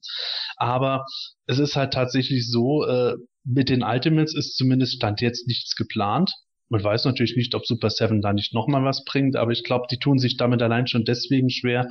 Aber 0.56 1.04
es 1.46 1.60
ist 1.60 1.76
halt 1.76 1.92
tatsächlich 1.92 2.50
so, 2.50 2.84
äh, 2.84 3.14
mit 3.44 3.68
den 3.68 3.82
Ultimates 3.82 4.34
ist 4.34 4.56
zumindest 4.56 4.94
Stand 4.94 5.20
jetzt 5.20 5.46
nichts 5.46 5.76
geplant. 5.76 6.32
Man 6.70 6.82
weiß 6.82 7.04
natürlich 7.04 7.36
nicht, 7.36 7.54
ob 7.54 7.66
Super 7.66 7.90
Seven 7.90 8.22
da 8.22 8.32
nicht 8.32 8.54
nochmal 8.54 8.84
was 8.84 9.04
bringt, 9.04 9.36
aber 9.36 9.52
ich 9.52 9.64
glaube, 9.64 9.86
die 9.90 9.98
tun 9.98 10.18
sich 10.18 10.36
damit 10.36 10.62
allein 10.62 10.86
schon 10.86 11.04
deswegen 11.04 11.50
schwer, 11.50 11.86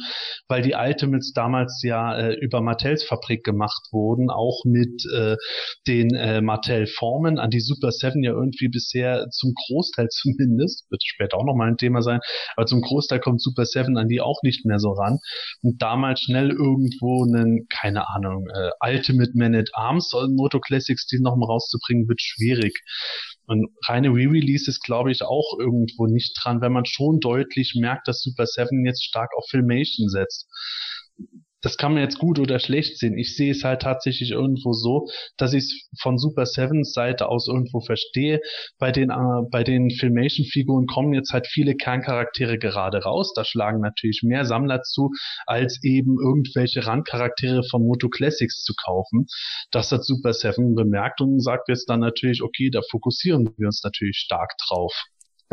weil 0.47 0.62
die 0.62 0.73
Ultimates 0.73 1.31
damals 1.33 1.81
ja 1.83 2.17
äh, 2.17 2.33
über 2.33 2.62
Mattels 2.62 3.03
Fabrik 3.03 3.43
gemacht 3.43 3.88
wurden, 3.91 4.29
auch 4.29 4.63
mit 4.65 5.03
äh, 5.13 5.36
den 5.88 6.13
äh, 6.15 6.41
Mattel-Formen, 6.41 7.38
an 7.38 7.51
die 7.51 7.59
Super 7.59 7.91
Seven 7.91 8.23
ja 8.23 8.31
irgendwie 8.31 8.67
bisher 8.67 9.27
zum 9.29 9.53
Großteil 9.53 10.07
zumindest, 10.12 10.89
wird 10.89 11.03
später 11.03 11.38
auch 11.38 11.45
nochmal 11.45 11.67
ein 11.67 11.77
Thema 11.77 12.01
sein, 12.01 12.19
aber 12.55 12.65
zum 12.65 12.81
Großteil 12.81 13.19
kommt 13.19 13.41
Super 13.41 13.65
Seven 13.65 13.97
an 13.97 14.07
die 14.07 14.21
auch 14.21 14.41
nicht 14.43 14.65
mehr 14.65 14.79
so 14.79 14.91
ran. 14.91 15.19
Und 15.62 15.81
damals 15.81 16.21
schnell 16.21 16.49
irgendwo 16.49 17.23
einen, 17.23 17.67
keine 17.67 18.09
Ahnung, 18.09 18.47
äh, 18.53 18.71
Ultimate 18.81 19.31
Man 19.36 19.55
at 19.55 19.69
Arms 19.73 20.12
Moto 20.29 20.59
Classics, 20.59 21.05
die 21.07 21.19
nochmal 21.19 21.47
rauszubringen, 21.49 22.07
wird 22.07 22.21
schwierig. 22.21 22.81
Und 23.45 23.69
reine 23.88 24.10
Re-Releases 24.10 24.79
glaube 24.79 25.12
ich 25.12 25.21
auch 25.23 25.58
irgendwo 25.60 26.08
nicht 26.08 26.38
dran, 26.41 26.62
wenn 26.62 26.71
man 26.71 26.86
schon 26.86 27.19
deutlich 27.19 27.75
merkt, 27.75 28.08
dass 28.08 28.21
Super 28.21 28.45
7 28.45 28.86
jetzt 28.86 29.03
stark 29.03 29.32
auf 29.36 29.45
Filmation 29.49 30.10
setzt 30.10 30.47
das 31.63 31.78
kann 31.78 31.93
man 31.93 32.04
jetzt 32.04 32.19
gut 32.19 32.39
oder 32.39 32.60
schlecht 32.60 32.99
sehen. 32.99 33.17
Ich 33.17 33.36
sehe 33.36 33.52
es 33.52 33.63
halt 33.63 33.82
tatsächlich 33.82 34.32
irgendwo 34.32 34.73
so, 34.73 35.08
dass 35.38 35.54
ich 35.54 35.63
es 35.63 35.89
von 36.02 36.17
Super 36.17 36.45
Sevens 36.45 36.93
Seite 36.93 37.30
aus 37.30 37.47
irgendwo 37.47 37.80
verstehe. 37.80 38.41
Bei 38.78 38.91
den, 38.91 39.10
äh, 39.10 39.47
bei 39.49 39.63
den 39.63 39.89
Filmation-Figuren 39.89 40.86
kommen 40.86 41.13
jetzt 41.13 41.32
halt 41.32 41.47
viele 41.47 41.76
Kerncharaktere 41.76 42.60
gerade 42.60 43.04
raus. 43.04 43.34
Da 43.34 43.45
schlagen 43.45 43.80
natürlich 43.80 44.21
mehr 44.23 44.45
Sammler 44.45 44.84
zu, 44.84 45.10
als 45.47 45.82
eben 45.84 46.17
irgendwelche 46.21 46.86
Randcharaktere 46.86 47.63
von 47.63 47.84
Moto 47.84 48.10
Classics 48.10 48.63
zu 48.63 48.73
kaufen. 48.76 49.28
Das 49.71 49.91
hat 49.91 50.04
Super 50.04 50.34
Seven 50.34 50.76
bemerkt 50.76 51.21
und 51.21 51.41
sagt 51.41 51.69
jetzt 51.69 51.89
dann 51.89 52.02
natürlich, 52.02 52.43
okay, 52.43 52.69
da 52.69 52.82
fokussieren 52.91 53.49
wir 53.58 53.67
uns 53.67 53.82
natürlich 53.84 54.17
stark 54.17 54.52
drauf 54.67 54.93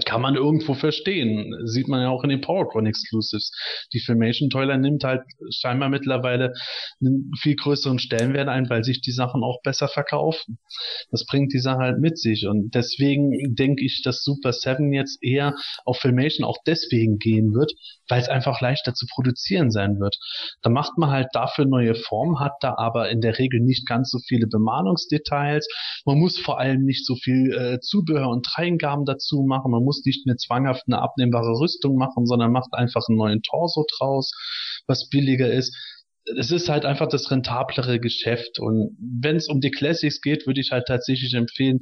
kann 0.05 0.21
man 0.21 0.35
irgendwo 0.35 0.75
verstehen. 0.75 1.55
Sieht 1.65 1.89
man 1.89 2.03
ja 2.03 2.11
auch 2.11 2.23
in 2.25 2.31
den 2.31 2.41
PowerCon 2.41 2.87
Exclusives. 2.87 3.53
Die 3.93 4.01
Filmation 4.01 4.51
Toiler 4.51 4.77
nimmt 4.77 5.05
halt 5.05 5.23
scheinbar 5.51 5.89
mittlerweile 5.89 6.53
einen 7.01 7.31
viel 7.41 7.57
größeren 7.57 7.99
Stellenwert 7.99 8.49
ein, 8.49 8.69
weil 8.69 8.85
sich 8.85 9.01
die 9.01 9.13
Sachen 9.13 9.43
auch 9.43 9.61
besser 9.63 9.89
verkaufen. 9.89 10.59
Das 11.11 11.27
bringt 11.27 11.53
die 11.53 11.59
Sache 11.59 11.79
halt 11.79 12.01
mit 12.01 12.19
sich 12.19 12.47
und 12.47 12.75
deswegen 12.75 13.55
denke 13.55 13.85
ich, 13.85 14.03
dass 14.03 14.23
Super 14.23 14.53
7 14.53 14.93
jetzt 14.93 15.19
eher 15.23 15.55
auf 15.85 15.99
Filmation 15.99 16.47
auch 16.47 16.59
deswegen 16.67 17.19
gehen 17.19 17.55
wird, 17.55 17.73
weil 18.09 18.21
es 18.21 18.29
einfach 18.29 18.61
leichter 18.61 18.95
zu 18.95 19.07
produzieren 19.07 19.71
sein 19.71 19.99
wird. 20.01 20.17
Da 20.63 20.71
macht 20.71 20.99
man 20.99 21.11
halt 21.11 21.29
dafür 21.33 21.65
neue 21.65 21.95
Formen, 21.95 22.41
hat 22.41 22.53
da 22.61 22.75
aber 22.77 23.11
in 23.11 23.21
der 23.21 23.39
Regel 23.39 23.61
nicht 23.61 23.87
ganz 23.87 24.11
so 24.11 24.19
viele 24.27 24.47
Bemalungsdetails. 24.47 25.67
Man 26.05 26.19
muss 26.19 26.39
vor 26.39 26.59
allem 26.59 26.85
nicht 26.85 27.07
so 27.07 27.15
viel 27.17 27.53
äh, 27.53 27.81
Zubehör 27.81 28.29
und 28.29 28.47
Dreingaben 28.55 29.05
dazu 29.05 29.45
machen. 29.47 29.71
Man 29.71 29.85
muss 29.91 30.05
nicht 30.05 30.25
mehr 30.27 30.37
zwanghaft 30.37 30.85
eine 30.87 31.03
abnehmbare 31.03 31.59
Rüstung 31.59 31.97
machen, 31.97 32.27
sondern 32.27 32.53
macht 32.53 32.73
einfach 32.73 33.03
einen 33.09 33.19
neuen 33.19 33.43
Torso 33.43 33.85
draus, 33.99 34.33
was 34.87 35.09
billiger 35.09 35.51
ist 35.51 35.77
es 36.37 36.53
ist 36.53 36.69
halt 36.69 36.85
einfach 36.85 37.09
das 37.09 37.31
rentablere 37.31 37.99
Geschäft. 37.99 38.61
Und 38.61 38.97
wenn 39.01 39.37
es 39.37 39.49
um 39.49 39.61
die 39.61 39.71
Classics 39.71 40.21
geht, 40.21 40.47
würde 40.47 40.61
ich 40.61 40.71
halt 40.71 40.87
tatsächlich 40.87 41.35
empfehlen, 41.35 41.81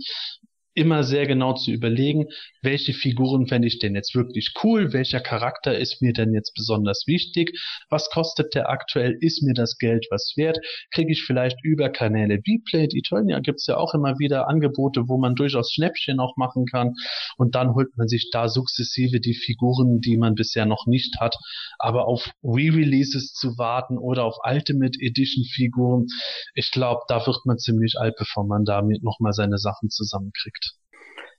immer 0.79 1.03
sehr 1.03 1.27
genau 1.27 1.55
zu 1.55 1.73
überlegen, 1.73 2.27
welche 2.63 2.93
Figuren 2.93 3.49
fände 3.49 3.67
ich 3.67 3.81
denn 3.81 3.97
jetzt 3.97 4.15
wirklich 4.15 4.55
cool, 4.63 4.93
welcher 4.93 5.19
Charakter 5.19 5.77
ist 5.77 6.01
mir 6.01 6.13
denn 6.13 6.33
jetzt 6.33 6.55
besonders 6.55 7.05
wichtig, 7.07 7.59
was 7.91 8.09
kostet 8.11 8.55
der 8.55 8.71
aktuell, 8.71 9.17
ist 9.21 9.43
mir 9.43 9.55
das 9.55 9.77
Geld 9.79 10.07
was 10.11 10.35
wert, 10.37 10.59
kriege 10.93 11.11
ich 11.11 11.25
vielleicht 11.25 11.57
über 11.65 11.91
Kanäle 11.91 12.39
B-Plate, 12.39 12.97
Eternia 12.97 13.41
gibt 13.41 13.59
es 13.59 13.67
ja 13.67 13.77
auch 13.77 13.93
immer 13.93 14.21
wieder 14.21 14.49
Angebote, 14.49 15.09
wo 15.09 15.19
man 15.19 15.35
durchaus 15.35 15.73
Schnäppchen 15.73 16.21
auch 16.21 16.37
machen 16.37 16.65
kann 16.67 16.95
und 17.37 17.57
dann 17.57 17.75
holt 17.75 17.97
man 17.97 18.07
sich 18.07 18.31
da 18.31 18.49
sukzessive 18.49 19.21
die 19.21 19.35
Figuren, 19.35 20.01
die 20.01 20.17
man 20.17 20.37
bisher 20.37 20.65
noch 20.65 20.87
nicht 20.87 21.19
hat, 21.19 21.37
aber 21.81 22.07
auf 22.07 22.31
Re-Releases 22.45 23.33
zu 23.33 23.59
warten 23.59 23.99
oder 23.99 24.25
auf 24.25 24.37
Ultimate 24.45 24.97
Edition 25.01 25.45
Figuren, 25.45 26.07
ich 26.55 26.71
glaube, 26.71 27.01
da 27.09 27.27
wird 27.27 27.39
man 27.47 27.59
ziemlich 27.59 27.95
alt, 27.99 28.15
bevor 28.17 28.47
man 28.47 28.65
damit 28.65 29.03
nochmal 29.03 29.33
seine 29.33 29.59
Sachen 29.59 29.91
zusammenkriegt. 29.91 30.68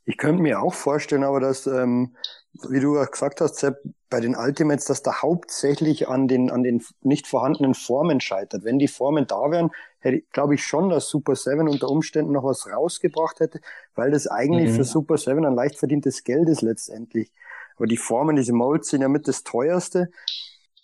Ich 0.05 0.17
könnte 0.17 0.41
mir 0.41 0.61
auch 0.61 0.73
vorstellen, 0.73 1.23
aber 1.23 1.39
dass, 1.39 1.67
ähm, 1.67 2.15
wie 2.69 2.79
du 2.79 2.93
gesagt 2.93 3.41
hast, 3.41 3.57
Sepp, 3.57 3.77
bei 4.09 4.19
den 4.19 4.35
Ultimates, 4.35 4.85
dass 4.85 5.03
da 5.03 5.21
hauptsächlich 5.21 6.07
an 6.07 6.27
den, 6.27 6.49
an 6.49 6.63
den 6.63 6.83
nicht 7.01 7.27
vorhandenen 7.27 7.75
Formen 7.75 8.19
scheitert. 8.21 8.63
Wenn 8.63 8.79
die 8.79 8.87
Formen 8.87 9.27
da 9.27 9.51
wären, 9.51 9.69
hätte 9.99 10.23
glaube 10.31 10.55
ich 10.55 10.63
schon, 10.63 10.89
dass 10.89 11.09
Super 11.09 11.35
7 11.35 11.67
unter 11.67 11.89
Umständen 11.89 12.31
noch 12.31 12.43
was 12.43 12.67
rausgebracht 12.71 13.39
hätte, 13.39 13.59
weil 13.95 14.11
das 14.11 14.27
eigentlich 14.27 14.71
mhm. 14.71 14.75
für 14.75 14.83
Super 14.83 15.17
7 15.17 15.45
ein 15.45 15.53
leicht 15.53 15.77
verdientes 15.77 16.23
Geld 16.23 16.49
ist 16.49 16.61
letztendlich. 16.61 17.31
Aber 17.75 17.85
die 17.85 17.97
Formen, 17.97 18.35
diese 18.35 18.53
Molds 18.53 18.89
sind 18.89 19.01
ja 19.01 19.07
mit 19.07 19.27
das 19.27 19.43
teuerste. 19.43 20.09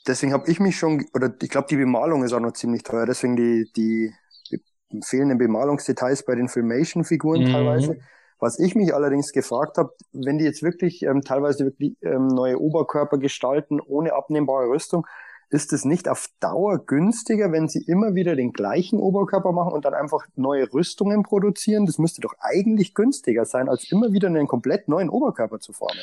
Deswegen 0.08 0.34
habe 0.34 0.50
ich 0.50 0.60
mich 0.60 0.78
schon, 0.78 1.06
oder 1.14 1.34
ich 1.42 1.50
glaube, 1.50 1.68
die 1.70 1.78
Bemalung 1.78 2.24
ist 2.24 2.32
auch 2.32 2.40
noch 2.40 2.54
ziemlich 2.54 2.84
teuer. 2.84 3.08
Deswegen 3.08 3.36
die, 3.36 3.72
die, 3.76 4.14
die 4.52 4.62
fehlenden 5.04 5.40
Bemalungsdetails 5.40 6.24
bei 6.26 6.36
den 6.36 6.48
Filmation-Figuren 6.48 7.42
mhm. 7.42 7.52
teilweise. 7.52 8.00
Was 8.40 8.60
ich 8.60 8.76
mich 8.76 8.94
allerdings 8.94 9.32
gefragt 9.32 9.78
habe, 9.78 9.94
wenn 10.12 10.38
die 10.38 10.46
jetzt 10.46 10.62
wirklich 10.62 11.04
ähm, 11.04 11.22
teilweise 11.22 11.66
wirklich 11.66 11.96
ähm, 12.02 12.28
neue 12.28 12.60
Oberkörper 12.60 13.18
gestalten 13.18 13.80
ohne 13.80 14.14
abnehmbare 14.14 14.68
Rüstung, 14.68 15.06
ist 15.50 15.74
es 15.74 15.86
nicht 15.86 16.08
auf 16.08 16.28
Dauer 16.40 16.86
günstiger, 16.86 17.52
wenn 17.52 17.68
sie 17.68 17.84
immer 17.86 18.16
wieder 18.16 18.36
den 18.36 18.52
gleichen 18.52 19.00
Oberkörper 19.00 19.52
machen 19.52 19.74
und 19.74 19.86
dann 19.86 19.94
einfach 19.94 20.26
neue 20.36 20.72
Rüstungen 20.74 21.24
produzieren? 21.24 21.86
Das 21.86 21.98
müsste 21.98 22.22
doch 22.22 22.34
eigentlich 22.40 22.94
günstiger 22.94 23.46
sein, 23.46 23.70
als 23.70 23.92
immer 23.92 24.12
wieder 24.12 24.28
einen 24.28 24.48
komplett 24.48 24.88
neuen 24.88 25.10
Oberkörper 25.10 25.60
zu 25.60 25.74
formen. 25.74 26.00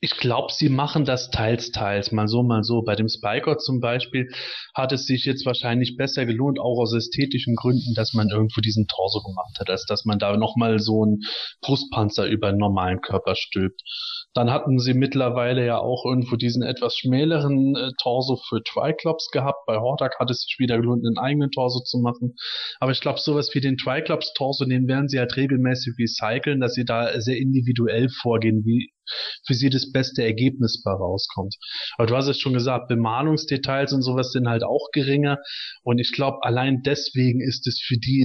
Ich 0.00 0.16
glaube, 0.16 0.52
sie 0.52 0.68
machen 0.68 1.04
das 1.04 1.30
teils, 1.30 1.70
teils, 1.72 2.12
mal 2.12 2.28
so, 2.28 2.42
mal 2.42 2.62
so. 2.62 2.82
Bei 2.82 2.94
dem 2.94 3.08
Spiker 3.08 3.58
zum 3.58 3.80
Beispiel 3.80 4.30
hat 4.74 4.92
es 4.92 5.06
sich 5.06 5.24
jetzt 5.24 5.46
wahrscheinlich 5.46 5.96
besser 5.96 6.26
gelohnt, 6.26 6.58
auch 6.58 6.78
aus 6.78 6.94
ästhetischen 6.94 7.56
Gründen, 7.56 7.94
dass 7.94 8.14
man 8.14 8.28
irgendwo 8.30 8.60
diesen 8.60 8.86
Torso 8.86 9.22
gemacht 9.22 9.58
hat, 9.58 9.70
als 9.70 9.84
dass 9.86 10.04
man 10.04 10.18
da 10.18 10.36
nochmal 10.36 10.78
so 10.78 11.02
einen 11.02 11.20
Brustpanzer 11.60 12.26
über 12.26 12.48
einen 12.48 12.58
normalen 12.58 13.00
Körper 13.00 13.34
stülpt. 13.36 13.82
Dann 14.36 14.50
hatten 14.50 14.78
sie 14.78 14.92
mittlerweile 14.92 15.64
ja 15.64 15.78
auch 15.78 16.04
irgendwo 16.04 16.36
diesen 16.36 16.62
etwas 16.62 16.94
schmäleren 16.94 17.74
äh, 17.74 17.90
Torso 18.02 18.36
für 18.36 18.62
Triclops 18.62 19.30
gehabt. 19.30 19.64
Bei 19.66 19.78
Hordak 19.78 20.18
hat 20.20 20.30
es 20.30 20.42
sich 20.42 20.56
wieder 20.58 20.76
gelohnt, 20.76 21.06
einen 21.06 21.16
eigenen 21.16 21.50
Torso 21.50 21.80
zu 21.80 22.00
machen. 22.00 22.34
Aber 22.78 22.92
ich 22.92 23.00
glaube, 23.00 23.18
sowas 23.18 23.48
wie 23.54 23.62
den 23.62 23.78
Triclops 23.78 24.34
Torso, 24.34 24.66
den 24.66 24.88
werden 24.88 25.08
sie 25.08 25.18
halt 25.18 25.34
regelmäßig 25.36 25.94
recyceln, 25.98 26.60
dass 26.60 26.74
sie 26.74 26.84
da 26.84 27.18
sehr 27.18 27.38
individuell 27.38 28.10
vorgehen, 28.10 28.62
wie 28.66 28.92
für 29.46 29.54
sie 29.54 29.70
das 29.70 29.90
beste 29.90 30.22
Ergebnis 30.22 30.82
bei 30.84 30.90
rauskommt. 30.92 31.56
Aber 31.96 32.06
du 32.06 32.14
hast 32.14 32.28
es 32.28 32.38
schon 32.38 32.52
gesagt, 32.52 32.88
Bemalungsdetails 32.88 33.94
und 33.94 34.02
sowas 34.02 34.32
sind 34.32 34.48
halt 34.48 34.64
auch 34.64 34.90
geringer. 34.92 35.38
Und 35.82 35.98
ich 35.98 36.12
glaube, 36.12 36.40
allein 36.42 36.82
deswegen 36.84 37.40
ist 37.40 37.66
es 37.66 37.80
für 37.80 37.96
die 37.96 38.20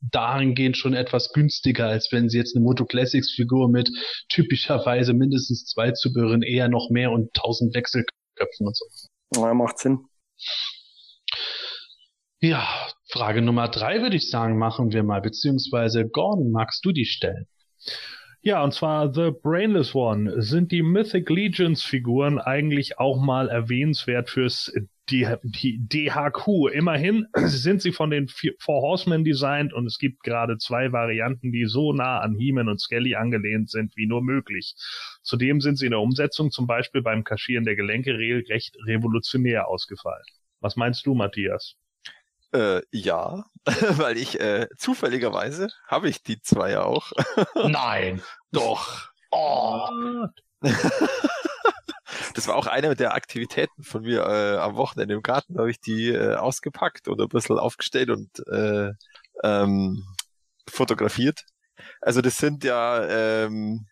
dahingehend 0.00 0.76
schon 0.76 0.94
etwas 0.94 1.32
günstiger, 1.32 1.86
als 1.86 2.08
wenn 2.12 2.28
sie 2.28 2.38
jetzt 2.38 2.54
eine 2.54 2.64
Moto 2.64 2.84
Classics 2.84 3.32
Figur 3.32 3.68
mit 3.68 3.90
typischerweise 4.28 5.12
mindestens 5.12 5.66
zwei 5.66 5.92
Zubehören 5.92 6.42
eher 6.42 6.68
noch 6.68 6.90
mehr 6.90 7.10
und 7.10 7.32
tausend 7.34 7.74
Wechselköpfen 7.74 8.66
und 8.66 8.76
so. 8.76 8.84
Ja, 9.36 9.54
macht 9.54 9.78
Sinn. 9.78 10.00
Ja, 12.40 12.68
Frage 13.08 13.42
Nummer 13.42 13.68
drei 13.68 14.00
würde 14.00 14.16
ich 14.16 14.30
sagen, 14.30 14.58
machen 14.58 14.92
wir 14.92 15.02
mal, 15.02 15.20
beziehungsweise 15.20 16.08
Gordon, 16.08 16.52
magst 16.52 16.84
du 16.84 16.92
die 16.92 17.04
stellen? 17.04 17.46
Ja, 18.40 18.62
und 18.62 18.72
zwar 18.72 19.12
The 19.12 19.32
Brainless 19.42 19.94
One. 19.94 20.40
Sind 20.40 20.70
die 20.70 20.82
Mythic 20.82 21.28
Legions 21.28 21.82
Figuren 21.82 22.38
eigentlich 22.38 22.98
auch 22.98 23.20
mal 23.20 23.48
erwähnenswert 23.48 24.30
fürs 24.30 24.72
die, 25.10 25.26
die 25.42 25.78
DHQ. 25.88 26.70
Immerhin 26.72 27.26
sind 27.34 27.82
sie 27.82 27.92
von 27.92 28.10
den 28.10 28.28
Four 28.28 28.82
Horsemen 28.82 29.24
designt 29.24 29.72
und 29.72 29.86
es 29.86 29.98
gibt 29.98 30.22
gerade 30.22 30.58
zwei 30.58 30.92
Varianten, 30.92 31.52
die 31.52 31.66
so 31.66 31.92
nah 31.92 32.20
an 32.20 32.34
He-Man 32.34 32.68
und 32.68 32.80
Skelly 32.80 33.14
angelehnt 33.14 33.70
sind 33.70 33.96
wie 33.96 34.06
nur 34.06 34.22
möglich. 34.22 34.74
Zudem 35.22 35.60
sind 35.60 35.76
sie 35.76 35.86
in 35.86 35.92
der 35.92 36.00
Umsetzung 36.00 36.50
zum 36.50 36.66
Beispiel 36.66 37.02
beim 37.02 37.24
Kaschieren 37.24 37.64
der 37.64 37.76
Gelenke 37.76 38.18
recht 38.18 38.76
revolutionär 38.86 39.68
ausgefallen. 39.68 40.24
Was 40.60 40.76
meinst 40.76 41.06
du, 41.06 41.14
Matthias? 41.14 41.76
Äh, 42.52 42.80
ja, 42.90 43.44
weil 43.66 44.16
ich 44.16 44.40
äh, 44.40 44.68
zufälligerweise 44.76 45.68
habe 45.86 46.08
ich 46.08 46.22
die 46.22 46.40
zwei 46.40 46.78
auch. 46.78 47.12
Nein. 47.54 48.22
Doch. 48.52 49.10
Oh. 49.30 50.26
das 52.38 52.46
war 52.46 52.54
auch 52.54 52.68
eine 52.68 52.94
der 52.94 53.14
Aktivitäten 53.14 53.82
von 53.82 54.02
mir 54.02 54.20
äh, 54.20 54.58
am 54.58 54.76
Wochenende 54.76 55.14
im 55.14 55.22
Garten, 55.22 55.58
habe 55.58 55.72
ich 55.72 55.80
die 55.80 56.10
äh, 56.10 56.36
ausgepackt 56.36 57.08
und 57.08 57.20
ein 57.20 57.28
bisschen 57.28 57.58
aufgestellt 57.58 58.10
und 58.10 58.30
äh, 58.46 58.92
ähm, 59.42 60.04
fotografiert. 60.68 61.40
Also 62.00 62.20
das 62.20 62.36
sind 62.36 62.62
ja 62.62 63.04
ähm, 63.08 63.86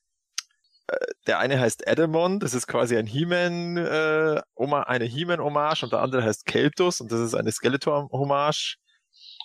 äh, 0.86 0.94
der 1.26 1.40
eine 1.40 1.58
heißt 1.58 1.88
Adamon, 1.88 2.38
das 2.38 2.54
ist 2.54 2.68
quasi 2.68 2.96
ein 2.96 3.06
He-Man, 3.06 3.78
äh, 3.78 4.40
eine 4.54 5.04
He-Man-Hommage 5.06 5.82
und 5.82 5.92
der 5.92 6.02
andere 6.02 6.22
heißt 6.22 6.46
Keltus 6.46 7.00
und 7.00 7.10
das 7.10 7.18
ist 7.18 7.34
eine 7.34 7.50
Skeletor-Hommage. 7.50 8.76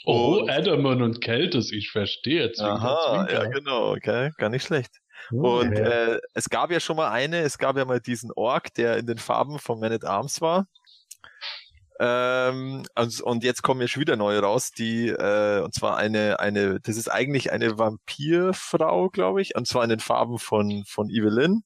Oh, 0.05 0.45
Adamon 0.47 1.01
und 1.01 1.21
Keltus, 1.21 1.71
ich 1.71 1.89
verstehe 1.89 2.43
jetzt. 2.43 2.61
Aha, 2.61 3.27
ja 3.31 3.45
genau, 3.45 3.93
okay, 3.93 4.29
gar 4.37 4.49
nicht 4.49 4.63
schlecht. 4.63 4.91
Und 5.29 5.73
äh, 5.73 6.19
es 6.33 6.49
gab 6.49 6.71
ja 6.71 6.79
schon 6.79 6.97
mal 6.97 7.09
eine, 7.09 7.39
es 7.39 7.57
gab 7.57 7.77
ja 7.77 7.85
mal 7.85 7.99
diesen 7.99 8.31
Ork, 8.31 8.73
der 8.73 8.97
in 8.97 9.05
den 9.05 9.17
Farben 9.17 9.59
von 9.59 9.79
Man 9.79 9.93
at 9.93 10.05
Arms 10.05 10.41
war. 10.41 10.67
Ähm, 11.99 12.83
und, 12.95 13.21
und 13.21 13.43
jetzt 13.43 13.61
kommen 13.61 13.81
ja 13.81 13.87
schon 13.87 14.01
wieder 14.01 14.15
neue 14.15 14.39
raus, 14.39 14.71
die, 14.71 15.09
äh, 15.09 15.61
und 15.61 15.75
zwar 15.75 15.97
eine, 15.97 16.39
eine, 16.39 16.79
das 16.79 16.97
ist 16.97 17.11
eigentlich 17.11 17.51
eine 17.51 17.77
Vampirfrau, 17.77 19.09
glaube 19.09 19.41
ich, 19.43 19.55
und 19.55 19.67
zwar 19.67 19.83
in 19.83 19.91
den 19.91 19.99
Farben 19.99 20.39
von, 20.39 20.83
von 20.87 21.11
Evelyn. 21.11 21.63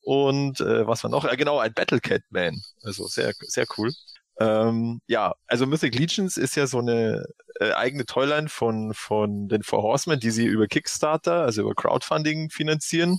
Und 0.00 0.60
äh, 0.60 0.86
was 0.86 1.02
war 1.04 1.10
noch? 1.10 1.24
Ja, 1.24 1.34
genau, 1.34 1.58
ein 1.58 1.74
Battlecat 1.74 2.22
Man. 2.30 2.62
Also 2.84 3.06
sehr, 3.06 3.34
sehr 3.40 3.66
cool. 3.76 3.90
Ähm, 4.38 5.00
ja, 5.06 5.34
also 5.46 5.66
Mythic 5.66 5.94
Legions 5.94 6.36
ist 6.36 6.56
ja 6.56 6.66
so 6.66 6.78
eine 6.78 7.24
äh, 7.60 7.72
eigene 7.72 8.04
Toyline 8.04 8.48
von, 8.48 8.92
von 8.94 9.48
den 9.48 9.62
Four 9.62 9.82
Horsemen, 9.82 10.20
die 10.20 10.30
sie 10.30 10.46
über 10.46 10.66
Kickstarter, 10.66 11.42
also 11.42 11.62
über 11.62 11.74
Crowdfunding 11.74 12.50
finanzieren. 12.50 13.18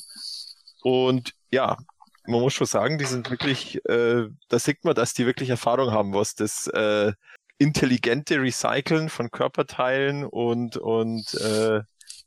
Und 0.83 1.33
ja, 1.51 1.77
man 2.27 2.41
muss 2.41 2.53
schon 2.53 2.67
sagen, 2.67 2.97
die 2.97 3.05
sind 3.05 3.31
wirklich, 3.31 3.83
äh, 3.85 4.27
da 4.49 4.59
sieht 4.59 4.83
man, 4.83 4.95
dass 4.95 5.13
die 5.13 5.25
wirklich 5.25 5.49
Erfahrung 5.49 5.91
haben, 5.91 6.13
was 6.13 6.35
das 6.35 6.67
äh, 6.67 7.13
intelligente 7.57 8.39
Recyceln 8.39 9.09
von 9.09 9.31
Körperteilen 9.31 10.25
und, 10.25 10.77
und 10.77 11.33
äh, 11.35 11.81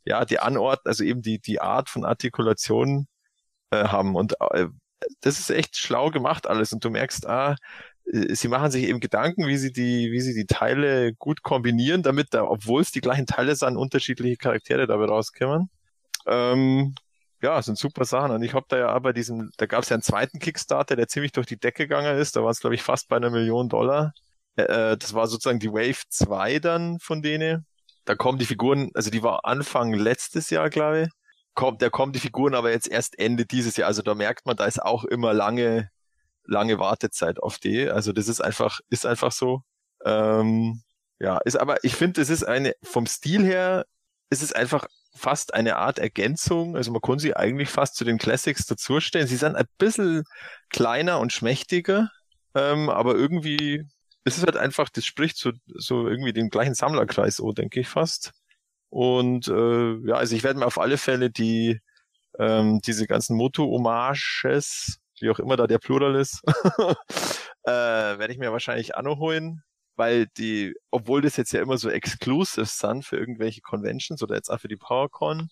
ja, 0.04 0.24
die 0.24 0.40
Anordnung, 0.40 0.88
also 0.90 1.04
eben 1.04 1.22
die, 1.22 1.38
die 1.38 1.60
Art 1.60 1.88
von 1.88 2.04
Artikulation 2.04 3.06
äh, 3.70 3.84
haben. 3.84 4.16
Und 4.16 4.34
äh, 4.52 4.66
das 5.20 5.38
ist 5.38 5.50
echt 5.50 5.76
schlau 5.76 6.10
gemacht 6.10 6.46
alles. 6.46 6.72
Und 6.72 6.84
du 6.84 6.90
merkst, 6.90 7.26
ah, 7.26 7.56
sie 8.12 8.48
machen 8.48 8.70
sich 8.70 8.84
eben 8.84 9.00
Gedanken, 9.00 9.46
wie 9.46 9.56
sie 9.56 9.72
die, 9.72 10.10
wie 10.10 10.20
sie 10.20 10.34
die 10.34 10.46
Teile 10.46 11.14
gut 11.14 11.42
kombinieren, 11.42 12.02
damit 12.02 12.28
da, 12.34 12.44
obwohl 12.44 12.82
es 12.82 12.90
die 12.90 13.00
gleichen 13.00 13.26
Teile 13.26 13.54
sind, 13.54 13.76
unterschiedliche 13.76 14.36
Charaktere 14.36 14.86
dabei 14.86 15.06
rauskommen. 15.06 15.70
Ähm, 16.26 16.94
ja, 17.42 17.62
sind 17.62 17.78
super 17.78 18.04
Sachen. 18.04 18.32
Und 18.32 18.42
ich 18.42 18.54
habe 18.54 18.66
da 18.68 18.78
ja 18.78 18.88
aber 18.88 19.12
diesen, 19.12 19.50
da 19.56 19.66
gab 19.66 19.82
es 19.82 19.88
ja 19.90 19.94
einen 19.94 20.02
zweiten 20.02 20.40
Kickstarter, 20.40 20.96
der 20.96 21.08
ziemlich 21.08 21.32
durch 21.32 21.46
die 21.46 21.58
Decke 21.58 21.84
gegangen 21.86 22.18
ist. 22.18 22.36
Da 22.36 22.42
war 22.42 22.50
es, 22.50 22.60
glaube 22.60 22.74
ich, 22.74 22.82
fast 22.82 23.08
bei 23.08 23.16
einer 23.16 23.30
Million 23.30 23.68
Dollar. 23.68 24.12
Äh, 24.56 24.62
äh 24.92 24.96
das 24.98 25.14
war 25.14 25.26
sozusagen 25.26 25.60
die 25.60 25.72
Wave 25.72 26.02
2 26.08 26.58
dann 26.58 26.98
von 27.00 27.22
denen. 27.22 27.66
Da 28.04 28.16
kommen 28.16 28.38
die 28.38 28.46
Figuren, 28.46 28.90
also 28.94 29.10
die 29.10 29.22
war 29.22 29.44
Anfang 29.44 29.92
letztes 29.94 30.50
Jahr, 30.50 30.70
glaube 30.70 31.02
ich. 31.02 31.08
Kommt, 31.54 31.82
da 31.82 31.90
kommen 31.90 32.12
die 32.12 32.20
Figuren 32.20 32.54
aber 32.54 32.70
jetzt 32.72 32.88
erst 32.88 33.18
Ende 33.18 33.46
dieses 33.46 33.76
Jahr. 33.76 33.88
Also 33.88 34.02
da 34.02 34.14
merkt 34.14 34.46
man, 34.46 34.56
da 34.56 34.64
ist 34.66 34.82
auch 34.82 35.04
immer 35.04 35.32
lange 35.32 35.90
lange 36.50 36.78
Wartezeit 36.78 37.40
auf 37.40 37.58
die. 37.58 37.88
Also 37.88 38.12
das 38.12 38.28
ist 38.28 38.40
einfach, 38.40 38.80
ist 38.90 39.06
einfach 39.06 39.32
so. 39.32 39.62
Ähm, 40.04 40.82
ja, 41.18 41.38
ist 41.38 41.56
aber, 41.56 41.84
ich 41.84 41.94
finde, 41.94 42.20
es 42.20 42.30
ist 42.30 42.44
eine, 42.44 42.74
vom 42.82 43.06
Stil 43.06 43.44
her, 43.44 43.86
ist 44.30 44.42
es 44.42 44.52
einfach 44.52 44.86
fast 45.14 45.54
eine 45.54 45.76
Art 45.76 45.98
Ergänzung. 45.98 46.76
Also 46.76 46.92
man 46.92 47.00
kann 47.00 47.18
sie 47.18 47.36
eigentlich 47.36 47.70
fast 47.70 47.96
zu 47.96 48.04
den 48.04 48.18
Classics 48.18 48.66
dazustellen. 48.66 49.26
Sie 49.26 49.36
sind 49.36 49.56
ein 49.56 49.66
bisschen 49.78 50.24
kleiner 50.70 51.20
und 51.20 51.32
schmächtiger, 51.32 52.10
ähm, 52.54 52.90
aber 52.90 53.14
irgendwie 53.14 53.86
es 54.24 54.36
ist 54.38 54.44
halt 54.44 54.56
einfach, 54.56 54.88
das 54.90 55.04
spricht 55.04 55.36
so, 55.38 55.52
so 55.66 56.06
irgendwie 56.06 56.32
den 56.32 56.50
gleichen 56.50 56.74
Sammlerkreis, 56.74 57.36
so 57.36 57.52
denke 57.52 57.80
ich 57.80 57.88
fast. 57.88 58.32
Und 58.90 59.48
äh, 59.48 59.94
ja, 60.06 60.16
also 60.16 60.36
ich 60.36 60.42
werde 60.44 60.58
mir 60.58 60.66
auf 60.66 60.78
alle 60.78 60.98
Fälle 60.98 61.30
die 61.30 61.80
ähm, 62.38 62.80
diese 62.84 63.06
ganzen 63.06 63.36
Moto-Hommages 63.36 64.99
wie 65.20 65.30
auch 65.30 65.38
immer 65.38 65.56
da 65.56 65.66
der 65.66 65.78
Plural 65.78 66.14
ist, 66.16 66.42
äh, 67.64 67.70
werde 67.70 68.32
ich 68.32 68.38
mir 68.38 68.52
wahrscheinlich 68.52 68.96
Anno 68.96 69.18
holen, 69.18 69.62
weil 69.96 70.26
die, 70.38 70.74
obwohl 70.90 71.20
das 71.20 71.36
jetzt 71.36 71.52
ja 71.52 71.60
immer 71.60 71.78
so 71.78 71.90
exclusive 71.90 72.66
sind 72.66 73.04
für 73.04 73.16
irgendwelche 73.16 73.60
Conventions 73.60 74.22
oder 74.22 74.34
jetzt 74.34 74.50
auch 74.50 74.60
für 74.60 74.68
die 74.68 74.76
PowerCon, 74.76 75.50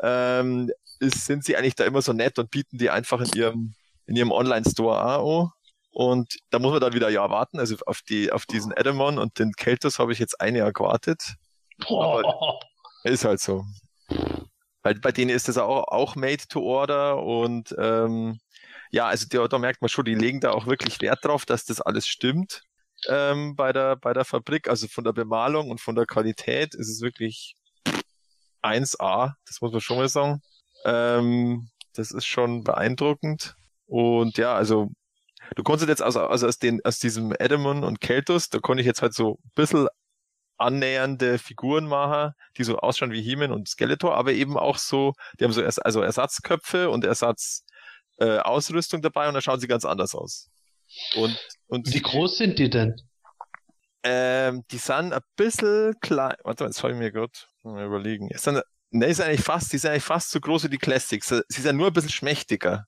ähm, 0.00 0.70
ist, 1.00 1.26
sind 1.26 1.44
sie 1.44 1.56
eigentlich 1.56 1.74
da 1.74 1.84
immer 1.84 2.02
so 2.02 2.12
nett 2.12 2.38
und 2.38 2.50
bieten 2.50 2.78
die 2.78 2.90
einfach 2.90 3.20
in 3.20 3.30
ihrem, 3.34 3.74
in 4.06 4.16
ihrem 4.16 4.32
Online-Store 4.32 5.00
an. 5.00 5.50
Und 5.90 6.38
da 6.50 6.58
muss 6.58 6.72
man 6.72 6.80
dann 6.80 6.92
wieder 6.92 7.08
ja 7.08 7.28
warten. 7.30 7.58
Also 7.58 7.76
auf 7.86 8.02
die, 8.02 8.32
auf 8.32 8.46
diesen 8.46 8.72
Adamon 8.72 9.18
und 9.18 9.38
den 9.38 9.52
Keltos 9.52 9.98
habe 9.98 10.12
ich 10.12 10.18
jetzt 10.18 10.40
ein 10.40 10.56
Jahr 10.56 10.72
gewartet. 10.72 11.34
Boah. 11.86 12.58
ist 13.04 13.24
halt 13.24 13.40
so. 13.40 13.64
Weil 14.82 14.96
bei 14.96 15.12
denen 15.12 15.30
ist 15.30 15.48
das 15.48 15.56
auch, 15.56 15.88
auch 15.88 16.16
made 16.16 16.46
to 16.48 16.60
order 16.60 17.22
und 17.22 17.74
ähm, 17.78 18.38
ja, 18.94 19.08
also 19.08 19.26
da, 19.28 19.48
da 19.48 19.58
merkt 19.58 19.82
man 19.82 19.88
schon, 19.88 20.04
die 20.04 20.14
legen 20.14 20.38
da 20.38 20.52
auch 20.52 20.66
wirklich 20.66 21.00
Wert 21.00 21.24
drauf, 21.24 21.44
dass 21.44 21.64
das 21.64 21.80
alles 21.80 22.06
stimmt 22.06 22.62
ähm, 23.08 23.56
bei, 23.56 23.72
der, 23.72 23.96
bei 23.96 24.12
der 24.12 24.24
Fabrik. 24.24 24.68
Also 24.68 24.86
von 24.86 25.02
der 25.02 25.12
Bemalung 25.12 25.68
und 25.68 25.80
von 25.80 25.96
der 25.96 26.06
Qualität 26.06 26.76
ist 26.76 26.88
es 26.88 27.00
wirklich 27.00 27.56
1A, 28.62 29.32
das 29.46 29.60
muss 29.60 29.72
man 29.72 29.80
schon 29.80 29.96
mal 29.96 30.08
sagen. 30.08 30.40
Ähm, 30.84 31.70
das 31.94 32.12
ist 32.12 32.26
schon 32.26 32.62
beeindruckend. 32.62 33.56
Und 33.86 34.38
ja, 34.38 34.54
also 34.54 34.92
du 35.56 35.64
konntest 35.64 35.88
jetzt 35.88 36.02
also, 36.02 36.20
also 36.28 36.46
aus, 36.46 36.60
den, 36.60 36.80
aus 36.84 37.00
diesem 37.00 37.34
Edamon 37.36 37.82
und 37.82 38.00
Keltus, 38.00 38.48
da 38.48 38.60
konnte 38.60 38.82
ich 38.82 38.86
jetzt 38.86 39.02
halt 39.02 39.12
so 39.12 39.40
ein 39.44 39.50
bisschen 39.56 39.88
annähernde 40.56 41.38
Figuren 41.38 41.88
machen, 41.88 42.32
die 42.58 42.62
so 42.62 42.78
ausschauen 42.78 43.10
wie 43.10 43.22
Hemen 43.22 43.50
und 43.50 43.68
Skeletor, 43.68 44.14
aber 44.14 44.32
eben 44.34 44.56
auch 44.56 44.78
so, 44.78 45.14
die 45.40 45.44
haben 45.44 45.52
so 45.52 45.64
also 45.64 46.00
Ersatzköpfe 46.00 46.90
und 46.90 47.04
Ersatz 47.04 47.64
äh, 48.18 48.38
Ausrüstung 48.38 49.02
dabei 49.02 49.28
und 49.28 49.34
dann 49.34 49.42
schauen 49.42 49.60
sie 49.60 49.66
ganz 49.66 49.84
anders 49.84 50.14
aus. 50.14 50.50
Und, 51.16 51.38
und 51.66 51.92
Wie 51.92 52.02
groß 52.02 52.38
sind 52.38 52.58
die 52.58 52.70
denn? 52.70 52.94
Ähm, 54.02 54.64
die 54.70 54.78
sind 54.78 55.12
ein 55.12 55.20
bisschen 55.36 55.94
klein. 56.00 56.36
Warte 56.44 56.64
mal, 56.64 56.68
jetzt 56.68 56.82
habe 56.82 56.92
ich 56.92 56.98
mir 56.98 57.10
gerade 57.10 57.32
mal 57.62 57.86
überlegen. 57.86 58.28
Ist 58.30 58.46
dann, 58.46 58.60
ne, 58.90 59.06
ist 59.06 59.20
eigentlich 59.20 59.40
fast, 59.40 59.72
die 59.72 59.78
sind 59.78 59.90
eigentlich 59.90 60.04
fast 60.04 60.30
so 60.30 60.40
groß 60.40 60.64
wie 60.64 60.68
die 60.68 60.78
Classics. 60.78 61.34
Sie 61.48 61.62
sind 61.62 61.76
nur 61.76 61.86
ein 61.86 61.92
bisschen 61.92 62.10
schmächtiger. 62.10 62.86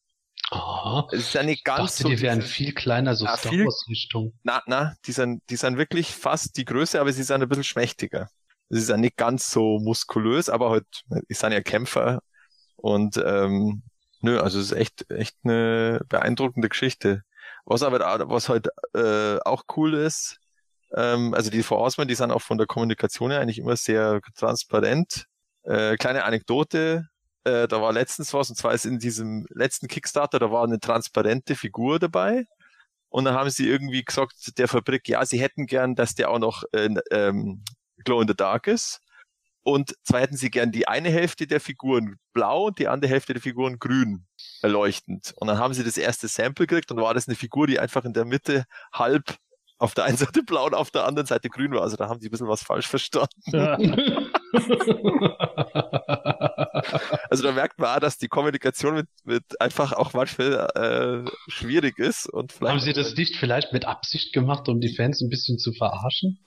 Oh, 0.52 1.02
es 1.10 1.20
ist 1.20 1.34
ja 1.34 1.42
nicht 1.42 1.64
ganz 1.64 1.92
dachte, 1.92 2.02
so. 2.02 2.08
Die 2.10 2.20
wären 2.20 2.42
viel 2.42 2.72
kleiner, 2.72 3.16
so 3.16 3.24
na, 3.24 3.36
Star 3.36 3.52
Wars 3.52 3.86
Richtung. 3.88 4.32
Na, 4.44 4.62
na, 4.66 4.94
die 5.06 5.12
sind, 5.12 5.42
die 5.50 5.56
sind 5.56 5.76
wirklich 5.76 6.14
fast 6.14 6.56
die 6.56 6.64
Größe, 6.64 7.00
aber 7.00 7.12
sie 7.12 7.24
sind 7.24 7.42
ein 7.42 7.48
bisschen 7.48 7.64
schmächtiger. 7.64 8.28
Sie 8.68 8.80
sind 8.80 9.00
nicht 9.00 9.16
ganz 9.16 9.50
so 9.50 9.78
muskulös, 9.80 10.48
aber 10.48 10.70
halt, 10.70 10.86
ich 11.28 11.38
sind 11.38 11.52
ja 11.52 11.62
Kämpfer 11.62 12.20
und 12.76 13.16
ähm, 13.16 13.82
Nö, 14.26 14.40
also 14.40 14.58
es 14.58 14.72
ist 14.72 14.78
echt, 14.78 15.08
echt 15.08 15.36
eine 15.44 16.00
beeindruckende 16.08 16.68
Geschichte. 16.68 17.22
Was 17.64 17.84
aber, 17.84 18.00
was 18.28 18.48
halt 18.48 18.66
äh, 18.92 19.38
auch 19.44 19.62
cool 19.76 19.94
ist, 19.94 20.40
ähm, 20.92 21.32
also 21.32 21.48
die 21.48 21.62
Vorauswahl, 21.62 22.06
die 22.06 22.16
sind 22.16 22.32
auch 22.32 22.42
von 22.42 22.58
der 22.58 22.66
Kommunikation 22.66 23.30
her 23.30 23.38
eigentlich 23.40 23.60
immer 23.60 23.76
sehr 23.76 24.20
transparent. 24.34 25.26
Äh, 25.62 25.96
kleine 25.96 26.24
Anekdote, 26.24 27.06
äh, 27.44 27.68
da 27.68 27.80
war 27.80 27.92
letztens 27.92 28.34
was, 28.34 28.50
und 28.50 28.56
zwar 28.56 28.74
ist 28.74 28.84
in 28.84 28.98
diesem 28.98 29.46
letzten 29.50 29.86
Kickstarter, 29.86 30.40
da 30.40 30.50
war 30.50 30.64
eine 30.64 30.80
transparente 30.80 31.54
Figur 31.54 32.00
dabei. 32.00 32.46
Und 33.08 33.26
dann 33.26 33.34
haben 33.34 33.50
sie 33.50 33.68
irgendwie 33.68 34.04
gesagt, 34.04 34.58
der 34.58 34.66
Fabrik, 34.66 35.08
ja, 35.08 35.24
sie 35.24 35.40
hätten 35.40 35.66
gern, 35.66 35.94
dass 35.94 36.16
der 36.16 36.30
auch 36.30 36.40
noch 36.40 36.64
äh, 36.72 36.88
ähm, 37.12 37.62
Glow 38.04 38.22
in 38.22 38.26
the 38.26 38.34
Dark 38.34 38.66
ist. 38.66 39.02
Und 39.66 39.96
zwar 40.04 40.20
hätten 40.20 40.36
sie 40.36 40.48
gern 40.48 40.70
die 40.70 40.86
eine 40.86 41.10
Hälfte 41.10 41.48
der 41.48 41.58
Figuren 41.58 42.20
blau 42.32 42.66
und 42.66 42.78
die 42.78 42.86
andere 42.86 43.10
Hälfte 43.10 43.32
der 43.32 43.42
Figuren 43.42 43.80
grün 43.80 44.24
erleuchtend. 44.62 45.32
Und 45.34 45.48
dann 45.48 45.58
haben 45.58 45.74
sie 45.74 45.82
das 45.82 45.96
erste 45.96 46.28
Sample 46.28 46.68
gekriegt 46.68 46.92
und 46.92 46.98
war 46.98 47.14
das 47.14 47.26
eine 47.26 47.34
Figur, 47.34 47.66
die 47.66 47.80
einfach 47.80 48.04
in 48.04 48.12
der 48.12 48.24
Mitte 48.24 48.66
halb 48.92 49.34
auf 49.78 49.94
der 49.94 50.04
einen 50.04 50.18
Seite 50.18 50.44
blau 50.44 50.66
und 50.66 50.74
auf 50.74 50.92
der 50.92 51.04
anderen 51.04 51.26
Seite 51.26 51.48
grün 51.48 51.72
war. 51.72 51.82
Also 51.82 51.96
da 51.96 52.08
haben 52.08 52.20
sie 52.20 52.28
ein 52.28 52.30
bisschen 52.30 52.46
was 52.46 52.62
falsch 52.62 52.86
verstanden. 52.86 53.28
Ja. 53.46 53.76
also 57.28 57.42
da 57.42 57.50
merkt 57.50 57.80
man 57.80 57.96
auch, 57.96 57.98
dass 57.98 58.18
die 58.18 58.28
Kommunikation 58.28 58.94
mit, 58.94 59.08
mit 59.24 59.60
einfach 59.60 59.94
auch 59.94 60.12
manchmal 60.12 60.70
äh, 60.76 61.24
schwierig 61.50 61.98
ist. 61.98 62.28
Und 62.28 62.52
vielleicht 62.52 62.72
haben 62.72 62.78
sie 62.78 62.92
das 62.92 63.16
nicht 63.16 63.34
vielleicht 63.34 63.72
mit 63.72 63.84
Absicht 63.84 64.32
gemacht, 64.32 64.68
um 64.68 64.80
die 64.80 64.94
Fans 64.94 65.20
ein 65.22 65.28
bisschen 65.28 65.58
zu 65.58 65.72
verarschen? 65.72 66.38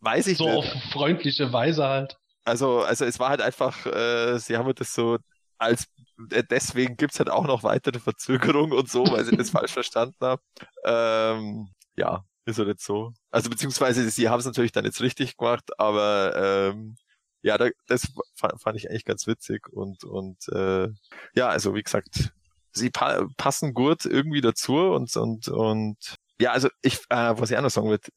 Weiß 0.00 0.26
ich 0.26 0.38
so 0.38 0.44
nicht. 0.44 0.54
So 0.54 0.60
auf 0.60 0.64
freundliche 0.90 1.52
Weise 1.52 1.84
halt. 1.84 2.16
Also, 2.44 2.80
also 2.82 3.04
es 3.04 3.18
war 3.18 3.28
halt 3.30 3.40
einfach, 3.40 3.86
äh, 3.86 4.38
sie 4.38 4.56
haben 4.56 4.72
das 4.74 4.94
so 4.94 5.18
als 5.58 5.86
äh, 6.30 6.42
deswegen 6.44 6.96
gibt's 6.96 7.18
halt 7.18 7.30
auch 7.30 7.46
noch 7.46 7.62
weitere 7.62 8.00
Verzögerungen 8.00 8.72
und 8.76 8.90
so, 8.90 9.04
weil 9.06 9.24
sie 9.24 9.36
das 9.36 9.50
falsch 9.50 9.72
verstanden 9.72 10.16
haben. 10.20 10.42
Ähm, 10.84 11.68
ja, 11.96 12.24
ist 12.44 12.58
halt 12.58 12.68
jetzt 12.68 12.84
so. 12.84 13.12
Also 13.30 13.48
beziehungsweise 13.50 14.08
sie 14.10 14.28
haben 14.28 14.40
es 14.40 14.46
natürlich 14.46 14.72
dann 14.72 14.84
jetzt 14.84 15.00
richtig 15.00 15.36
gemacht, 15.36 15.78
aber 15.78 16.72
ähm, 16.72 16.96
ja, 17.42 17.58
da, 17.58 17.68
das 17.86 18.12
fand, 18.34 18.60
fand 18.60 18.76
ich 18.76 18.88
eigentlich 18.90 19.04
ganz 19.04 19.26
witzig 19.26 19.68
und 19.68 20.04
und 20.04 20.48
äh, 20.48 20.88
ja, 21.34 21.48
also 21.48 21.74
wie 21.74 21.82
gesagt, 21.82 22.32
sie 22.72 22.90
pa 22.90 23.26
passen 23.36 23.74
gut 23.74 24.04
irgendwie 24.04 24.40
dazu 24.40 24.74
und, 24.76 25.14
und, 25.16 25.48
und 25.48 26.16
ja, 26.40 26.52
also 26.52 26.68
ich, 26.82 26.98
äh, 27.10 27.38
was 27.38 27.50
ich 27.50 27.56
auch 27.56 27.62
noch 27.62 27.70
sagen 27.70 27.88
würde, 27.88 28.08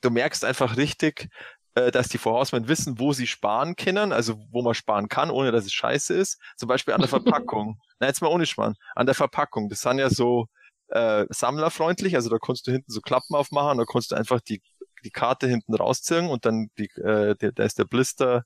du 0.00 0.10
merkst 0.10 0.44
einfach 0.44 0.76
richtig, 0.76 1.28
äh, 1.78 1.90
dass 1.90 2.08
die 2.08 2.18
Vorausmen 2.18 2.68
wissen, 2.68 2.98
wo 2.98 3.12
sie 3.12 3.26
sparen 3.26 3.76
können, 3.76 4.12
also 4.12 4.38
wo 4.50 4.62
man 4.62 4.74
sparen 4.74 5.08
kann, 5.08 5.30
ohne 5.30 5.52
dass 5.52 5.64
es 5.64 5.72
scheiße 5.72 6.14
ist. 6.14 6.40
Zum 6.56 6.68
Beispiel 6.68 6.94
an 6.94 7.00
der 7.00 7.08
Verpackung. 7.08 7.78
Nein, 8.00 8.08
jetzt 8.08 8.20
mal 8.20 8.28
ohne 8.28 8.46
Sparen. 8.46 8.74
An 8.94 9.06
der 9.06 9.14
Verpackung. 9.14 9.68
Das 9.68 9.80
sind 9.80 9.98
ja 9.98 10.10
so 10.10 10.46
äh, 10.88 11.26
sammlerfreundlich, 11.30 12.16
also 12.16 12.30
da 12.30 12.38
kannst 12.38 12.66
du 12.66 12.72
hinten 12.72 12.90
so 12.90 13.00
Klappen 13.00 13.34
aufmachen, 13.34 13.78
da 13.78 13.84
kannst 13.84 14.10
du 14.10 14.16
einfach 14.16 14.40
die, 14.40 14.62
die 15.04 15.10
Karte 15.10 15.46
hinten 15.46 15.74
rausziehen 15.74 16.28
und 16.28 16.44
dann 16.46 16.70
die, 16.78 16.88
äh, 17.00 17.34
da 17.36 17.62
ist 17.64 17.78
der 17.78 17.84
Blister 17.84 18.44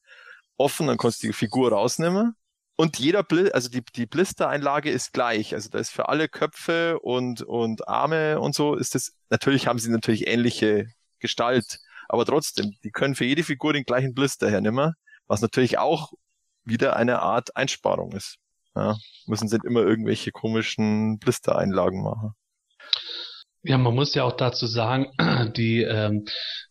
offen, 0.57 0.89
dann 0.89 0.99
kannst 0.99 1.22
du 1.22 1.28
die 1.28 1.33
Figur 1.33 1.72
rausnehmen. 1.72 2.35
Und 2.76 2.99
jeder 2.99 3.22
Bl 3.22 3.51
also 3.53 3.68
die, 3.68 3.83
die 3.95 4.07
Blistereinlage 4.07 4.91
ist 4.91 5.12
gleich. 5.12 5.55
Also 5.55 5.68
da 5.68 5.78
ist 5.78 5.91
für 5.91 6.09
alle 6.09 6.28
Köpfe 6.28 6.99
und, 7.01 7.43
und 7.43 7.87
Arme 7.87 8.41
und 8.41 8.55
so 8.55 8.74
ist 8.74 8.95
das, 8.95 9.12
natürlich 9.30 9.66
haben 9.66 9.78
sie 9.78 9.91
natürlich 9.91 10.26
ähnliche 10.26 10.87
Gestalt, 11.20 11.78
aber 12.12 12.26
trotzdem, 12.26 12.76
die 12.84 12.90
können 12.90 13.14
für 13.14 13.24
jede 13.24 13.42
Figur 13.42 13.72
den 13.72 13.84
gleichen 13.84 14.12
Blister 14.12 14.50
hernehmen, 14.50 14.92
was 15.26 15.40
natürlich 15.40 15.78
auch 15.78 16.12
wieder 16.62 16.94
eine 16.94 17.20
Art 17.20 17.56
Einsparung 17.56 18.12
ist. 18.12 18.36
Ja, 18.74 18.96
müssen 19.26 19.48
sie 19.48 19.58
immer 19.64 19.80
irgendwelche 19.80 20.30
komischen 20.30 21.18
Blistereinlagen 21.18 22.02
machen. 22.02 22.34
Ja, 23.64 23.78
man 23.78 23.94
muss 23.94 24.14
ja 24.14 24.24
auch 24.24 24.36
dazu 24.36 24.66
sagen, 24.66 25.06
die 25.56 25.82
ähm, 25.82 26.24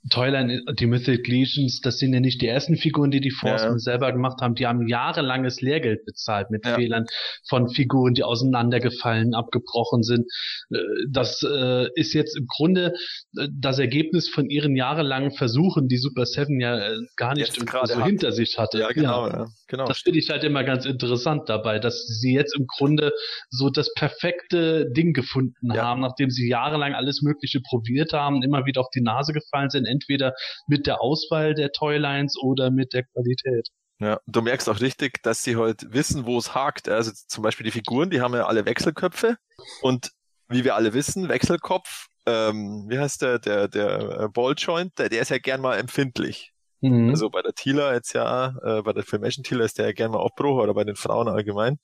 Toyline, 0.10 0.64
die 0.80 0.88
Mythic 0.88 1.28
Legions, 1.28 1.80
das 1.80 2.00
sind 2.00 2.14
ja 2.14 2.20
nicht 2.20 2.42
die 2.42 2.48
ersten 2.48 2.76
Figuren, 2.76 3.12
die 3.12 3.22
die 3.22 3.32
Forcemen 3.32 3.76
ja. 3.76 3.80
selber 3.80 4.12
gemacht 4.12 4.42
haben. 4.42 4.56
Die 4.56 4.68
haben 4.68 4.88
jahrelanges 4.88 5.62
Lehrgeld 5.62 6.06
bezahlt 6.06 6.50
mit 6.50 6.66
ja. 6.66 6.76
Fehlern 6.76 7.06
von 7.48 7.70
Figuren, 7.70 8.14
die 8.14 8.24
auseinandergefallen, 8.24 9.34
abgebrochen 9.36 10.04
sind. 10.04 10.26
Äh, 10.72 10.80
das 11.10 11.44
äh, 11.44 11.88
ist 11.96 12.14
jetzt 12.14 12.36
im 12.36 12.48
Grunde 12.48 12.94
äh, 13.38 13.48
das 13.54 13.80
Ergebnis 13.80 14.28
von 14.28 14.50
ihren 14.50 14.76
jahrelangen 14.76 15.32
Versuchen, 15.32 15.88
die 15.88 15.98
Super 15.98 16.26
Seven 16.26 16.60
ja 16.60 16.78
äh, 16.78 16.98
gar 17.16 17.36
nicht 17.36 17.54
so 17.54 18.04
hinter 18.04 18.34
sich 18.34 18.58
hatte. 18.58 18.80
Ja, 18.80 18.90
genau. 18.90 19.28
Ja. 19.28 19.48
genau. 19.68 19.86
Das 19.86 20.00
finde 20.00 20.20
ich 20.20 20.30
halt 20.30 20.44
immer 20.44 20.64
ganz 20.66 20.86
interessant 20.86 21.48
dabei, 21.48 21.80
dass 21.80 22.06
sie 22.06 22.34
jetzt 22.34 22.58
im 22.58 22.66
Grunde 22.66 23.14
so 23.50 23.70
das 23.70 23.94
perfekte 23.94 24.90
Ding 24.92 25.14
gefunden 25.14 25.78
haben, 25.78 26.02
nachdem 26.02 26.32
sie 26.32 26.50
jahrelang 26.50 26.81
jahrelang 26.82 26.94
alles 26.96 27.22
Mögliche 27.22 27.62
probiert 27.62 28.14
haben, 28.14 28.44
immer 28.44 28.66
wieder 28.66 28.82
auf 28.82 28.90
die 28.94 29.02
Nase 29.02 29.34
gefallen 29.34 29.70
sind, 29.70 29.86
entweder 29.86 30.34
mit 30.68 30.88
der 30.88 31.02
Auswahl 31.02 31.54
der 31.54 31.72
Toylines 31.72 32.36
oder 32.42 32.72
mit 32.72 32.94
der 32.94 33.04
Qualität. 33.04 33.68
Ja, 34.00 34.20
du 34.26 34.42
merkst 34.42 34.68
auch 34.68 34.80
richtig, 34.80 35.22
dass 35.22 35.44
sie 35.44 35.58
halt 35.58 35.94
wissen, 35.94 36.26
wo 36.26 36.38
es 36.38 36.56
hakt. 36.56 36.90
Also 36.90 37.12
zum 37.28 37.44
Beispiel 37.44 37.66
die 37.66 37.72
Figuren, 37.72 38.10
die 38.10 38.22
haben 38.22 38.34
ja 38.34 38.48
alle 38.48 38.66
Wechselköpfe 38.66 39.38
und 39.82 40.12
wie 40.50 40.64
wir 40.64 40.76
alle 40.76 40.94
wissen, 40.94 41.30
Wechselkopf, 41.30 42.08
ähm, 42.26 42.86
wie 42.90 42.98
heißt 42.98 43.22
der, 43.22 43.40
der, 43.40 43.68
der 43.68 44.22
äh, 44.22 44.28
Balljoint, 44.28 44.98
der, 44.98 45.10
der 45.10 45.22
ist 45.22 45.30
ja 45.30 45.38
gern 45.38 45.62
mal 45.62 45.78
empfindlich. 45.78 46.52
Mhm. 46.82 47.10
Also 47.10 47.30
bei 47.30 47.44
der 47.44 47.54
Tila 47.54 47.94
jetzt 47.94 48.14
ja, 48.14 48.56
äh, 48.64 48.82
bei 48.82 48.92
der 48.92 49.04
Filmation 49.04 49.44
Tila 49.44 49.64
ist 49.66 49.78
der 49.78 49.86
ja 49.86 49.92
gern 49.92 50.12
mal 50.12 50.26
Abbruch 50.26 50.62
oder 50.62 50.74
bei 50.74 50.84
den 50.84 50.96
Frauen 50.96 51.28
allgemein. 51.28 51.78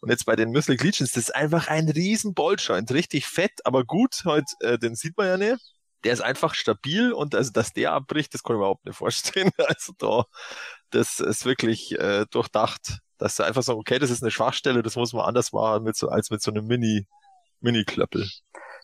Und 0.00 0.10
jetzt 0.10 0.26
bei 0.26 0.36
den 0.36 0.50
Mystic 0.50 0.82
Legions, 0.82 1.12
das 1.12 1.24
ist 1.24 1.34
einfach 1.34 1.68
ein 1.68 1.88
riesen 1.88 2.34
Balljoint, 2.34 2.90
richtig 2.92 3.26
fett, 3.26 3.64
aber 3.64 3.84
gut, 3.84 4.22
halt, 4.24 4.44
äh, 4.60 4.78
den 4.78 4.94
sieht 4.94 5.16
man 5.16 5.26
ja 5.26 5.36
nicht. 5.36 5.58
Der 6.04 6.12
ist 6.12 6.20
einfach 6.20 6.54
stabil 6.54 7.12
und 7.12 7.34
also, 7.34 7.50
dass 7.52 7.72
der 7.72 7.92
abbricht, 7.92 8.32
das 8.34 8.42
kann 8.42 8.54
ich 8.54 8.58
mir 8.58 8.64
überhaupt 8.64 8.84
nicht 8.84 8.96
vorstellen. 8.96 9.50
Also 9.58 9.92
da, 9.98 10.24
das 10.90 11.20
ist 11.20 11.44
wirklich 11.44 11.98
äh, 11.98 12.26
durchdacht, 12.30 12.98
dass 13.18 13.36
sie 13.36 13.44
einfach 13.44 13.62
sagen, 13.62 13.80
okay, 13.80 13.98
das 13.98 14.10
ist 14.10 14.22
eine 14.22 14.30
Schwachstelle, 14.30 14.82
das 14.82 14.96
muss 14.96 15.12
man 15.12 15.24
anders 15.24 15.52
machen 15.52 15.84
mit 15.84 15.96
so, 15.96 16.08
als 16.08 16.30
mit 16.30 16.42
so 16.42 16.50
einem 16.50 16.66
Mini, 16.66 17.06
Mini-Klöppel. 17.60 18.28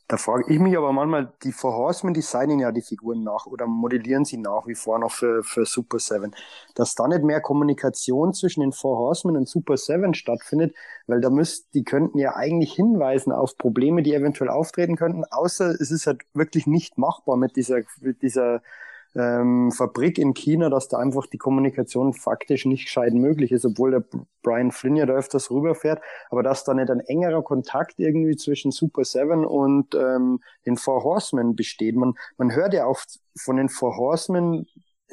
Da 0.08 0.18
frage 0.18 0.52
ich 0.52 0.58
mich 0.58 0.76
aber 0.76 0.92
manchmal, 0.92 1.32
die 1.42 1.52
Four 1.52 1.74
Horsemen 1.74 2.12
designen 2.12 2.58
ja 2.58 2.70
die 2.70 2.82
Figuren 2.82 3.22
nach 3.22 3.46
oder 3.46 3.66
modellieren 3.66 4.24
sie 4.24 4.36
nach 4.36 4.66
wie 4.66 4.74
vor 4.74 4.98
noch 4.98 5.12
für, 5.12 5.42
für 5.42 5.64
Super 5.64 5.98
Seven. 5.98 6.34
Dass 6.74 6.94
da 6.94 7.08
nicht 7.08 7.22
mehr 7.22 7.40
Kommunikation 7.40 8.34
zwischen 8.34 8.60
den 8.60 8.72
Four 8.72 8.98
Horsemen 8.98 9.36
und 9.36 9.48
Super 9.48 9.76
Seven 9.76 10.12
stattfindet, 10.12 10.74
weil 11.06 11.20
da 11.20 11.30
müsst, 11.30 11.72
die 11.74 11.84
könnten 11.84 12.18
ja 12.18 12.36
eigentlich 12.36 12.74
hinweisen 12.74 13.32
auf 13.32 13.56
Probleme, 13.56 14.02
die 14.02 14.14
eventuell 14.14 14.50
auftreten 14.50 14.96
könnten, 14.96 15.24
außer 15.24 15.70
es 15.80 15.90
ist 15.90 16.06
halt 16.06 16.22
wirklich 16.34 16.66
nicht 16.66 16.98
machbar 16.98 17.36
mit 17.36 17.56
dieser, 17.56 17.80
mit 18.00 18.20
dieser 18.22 18.60
ähm, 19.14 19.70
Fabrik 19.72 20.18
in 20.18 20.34
China, 20.34 20.70
dass 20.70 20.88
da 20.88 20.98
einfach 20.98 21.26
die 21.26 21.38
Kommunikation 21.38 22.12
faktisch 22.12 22.64
nicht 22.64 22.86
gescheit 22.86 23.12
möglich 23.14 23.52
ist, 23.52 23.64
obwohl 23.64 23.90
der 23.90 24.04
Brian 24.42 24.70
Flynn 24.72 24.96
ja 24.96 25.06
da 25.06 25.14
öfters 25.14 25.50
rüberfährt, 25.50 26.00
aber 26.30 26.42
dass 26.42 26.64
da 26.64 26.74
nicht 26.74 26.90
ein 26.90 27.00
engerer 27.00 27.42
Kontakt 27.42 27.94
irgendwie 27.98 28.36
zwischen 28.36 28.70
Super 28.70 29.04
Seven 29.04 29.44
und 29.44 29.94
ähm, 29.94 30.40
den 30.66 30.76
Four 30.76 31.04
Horsemen 31.04 31.56
besteht. 31.56 31.96
Man, 31.96 32.14
man 32.38 32.54
hört 32.54 32.74
ja 32.74 32.86
auch 32.86 33.00
von 33.36 33.56
den 33.56 33.68
Four 33.68 33.96
Horsemen 33.96 34.66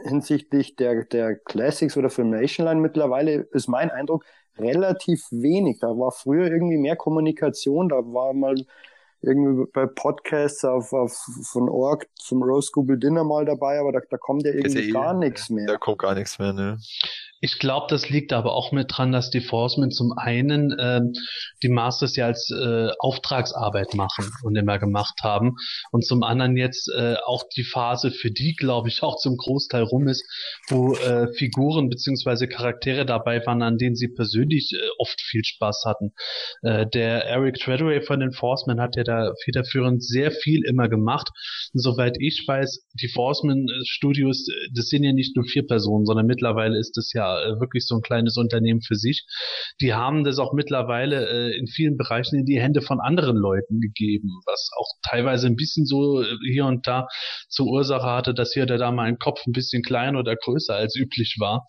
hinsichtlich 0.04 0.76
der, 0.76 1.06
der 1.06 1.36
Classics 1.36 1.98
oder 1.98 2.10
Filmation 2.10 2.66
Line 2.66 2.82
mittlerweile, 2.82 3.48
ist 3.52 3.68
mein 3.68 3.92
Eindruck, 3.92 4.24
relativ 4.58 5.26
wenig. 5.32 5.80
Da 5.80 5.88
war 5.88 6.12
früher 6.12 6.48
irgendwie 6.48 6.78
mehr 6.78 6.96
Kommunikation, 6.96 7.90
da 7.90 7.98
war 7.98 8.34
mal 8.34 8.56
irgendwie 9.22 9.70
bei 9.74 9.86
Podcasts 9.86 10.64
auf, 10.64 10.94
auf 10.94 11.14
von 11.44 11.70
Org 11.70 12.08
zum 12.16 12.42
Rose 12.44 12.72
Google 12.72 12.98
Dinner 12.98 13.24
mal 13.24 13.46
dabei, 13.46 13.80
aber 13.80 13.92
da, 13.92 14.00
da 14.10 14.18
kommt 14.18 14.46
ja 14.46 14.54
irgendwie 14.54 14.92
gar 14.92 15.14
nichts 15.14 15.50
mehr. 15.50 15.68
Da 15.68 15.78
kommt 15.78 16.00
gar 16.00 16.16
nichts 16.16 16.40
mehr, 16.40 16.54
ne? 16.54 16.80
Ich 17.42 17.60
glaube, 17.60 17.88
das 17.90 18.10
liegt 18.10 18.34
aber 18.34 18.54
auch 18.54 18.72
mit 18.72 18.88
dran, 18.90 19.12
dass 19.12 19.30
die 19.30 19.40
Forcemen 19.40 19.92
zum 19.92 20.12
einen 20.18 20.78
äh, 20.78 21.02
die 21.64 21.70
Masters 21.70 22.16
ja 22.18 22.26
als 22.26 22.52
äh, 22.52 22.90
Auftragsarbeit 23.00 23.94
machen 23.94 24.30
und 24.44 24.58
immer 24.58 24.78
gemacht 24.78 25.20
haben 25.24 25.56
und 25.92 26.06
zum 26.06 26.24
anderen 26.24 26.58
jetzt 26.58 26.90
äh, 26.90 27.16
auch 27.26 27.44
die 27.56 27.64
Phase, 27.64 28.12
für 28.12 28.30
die 28.30 28.56
glaube 28.56 28.90
ich 28.90 29.04
auch 29.04 29.18
zum 29.18 29.38
Großteil 29.38 29.84
rum 29.84 30.08
ist, 30.08 30.26
wo 30.68 30.96
äh, 30.96 31.32
Figuren 31.34 31.90
beziehungsweise 31.90 32.48
Charaktere 32.48 33.06
dabei 33.06 33.46
waren, 33.46 33.62
an 33.62 33.78
denen 33.78 33.96
sie 33.96 34.10
persönlich 34.10 34.74
äh, 34.74 34.86
oft 34.98 35.22
viel 35.22 35.46
Spaß 35.46 35.84
hatten. 35.86 36.12
Äh, 36.62 36.88
der 36.88 37.24
Eric 37.26 37.56
Treadway 37.56 38.02
von 38.02 38.20
den 38.20 38.34
Forcemen 38.34 38.82
hat 38.82 38.98
ja 38.98 39.04
da 39.04 39.34
federführend 39.46 40.04
sehr 40.04 40.32
viel 40.32 40.66
immer 40.66 40.90
gemacht. 40.90 41.30
Und 41.74 41.82
soweit 41.82 42.18
ich 42.20 42.44
weiß, 42.46 42.86
die 43.02 43.08
Forcemen 43.08 43.68
Studios, 43.86 44.48
äh, 44.50 44.68
das 44.76 44.88
sind 44.88 45.04
ja 45.04 45.14
nicht 45.14 45.36
nur 45.38 45.46
vier 45.46 45.66
Personen, 45.66 46.06
sondern 46.06 46.26
mittlerweile 46.26 46.78
ist 46.78 46.98
es 46.98 47.14
ja 47.14 47.29
äh, 47.38 47.60
wirklich 47.60 47.86
so 47.86 47.96
ein 47.96 48.02
kleines 48.02 48.38
Unternehmen 48.38 48.82
für 48.82 48.96
sich. 48.96 49.26
Die 49.82 49.94
haben 49.94 50.24
das 50.24 50.40
auch 50.40 50.54
mittlerweile 50.54 51.28
äh, 51.28 51.58
in 51.58 51.68
vielen 51.68 51.98
Bereichen 51.98 52.40
in 52.40 52.46
die 52.46 52.60
Hände 52.60 52.82
von 52.82 53.00
anderen 53.00 53.38
Leuten 53.38 53.80
gegeben, 53.80 54.42
was 54.46 54.70
auch 54.78 54.88
teilweise 55.08 55.48
ein 55.48 55.56
bisschen 55.56 55.86
so 55.86 56.22
äh, 56.22 56.26
hier 56.52 56.66
und 56.66 56.88
da 56.88 57.08
zur 57.50 57.68
Ursache 57.68 58.08
hatte, 58.08 58.34
dass 58.34 58.54
hier 58.54 58.64
oder 58.64 58.78
da 58.78 58.92
mal 58.92 59.04
ein 59.04 59.20
Kopf 59.20 59.46
ein 59.46 59.54
bisschen 59.54 59.84
kleiner 59.84 60.20
oder 60.20 60.36
größer 60.36 60.76
als 60.76 60.96
üblich 60.96 61.38
war 61.40 61.66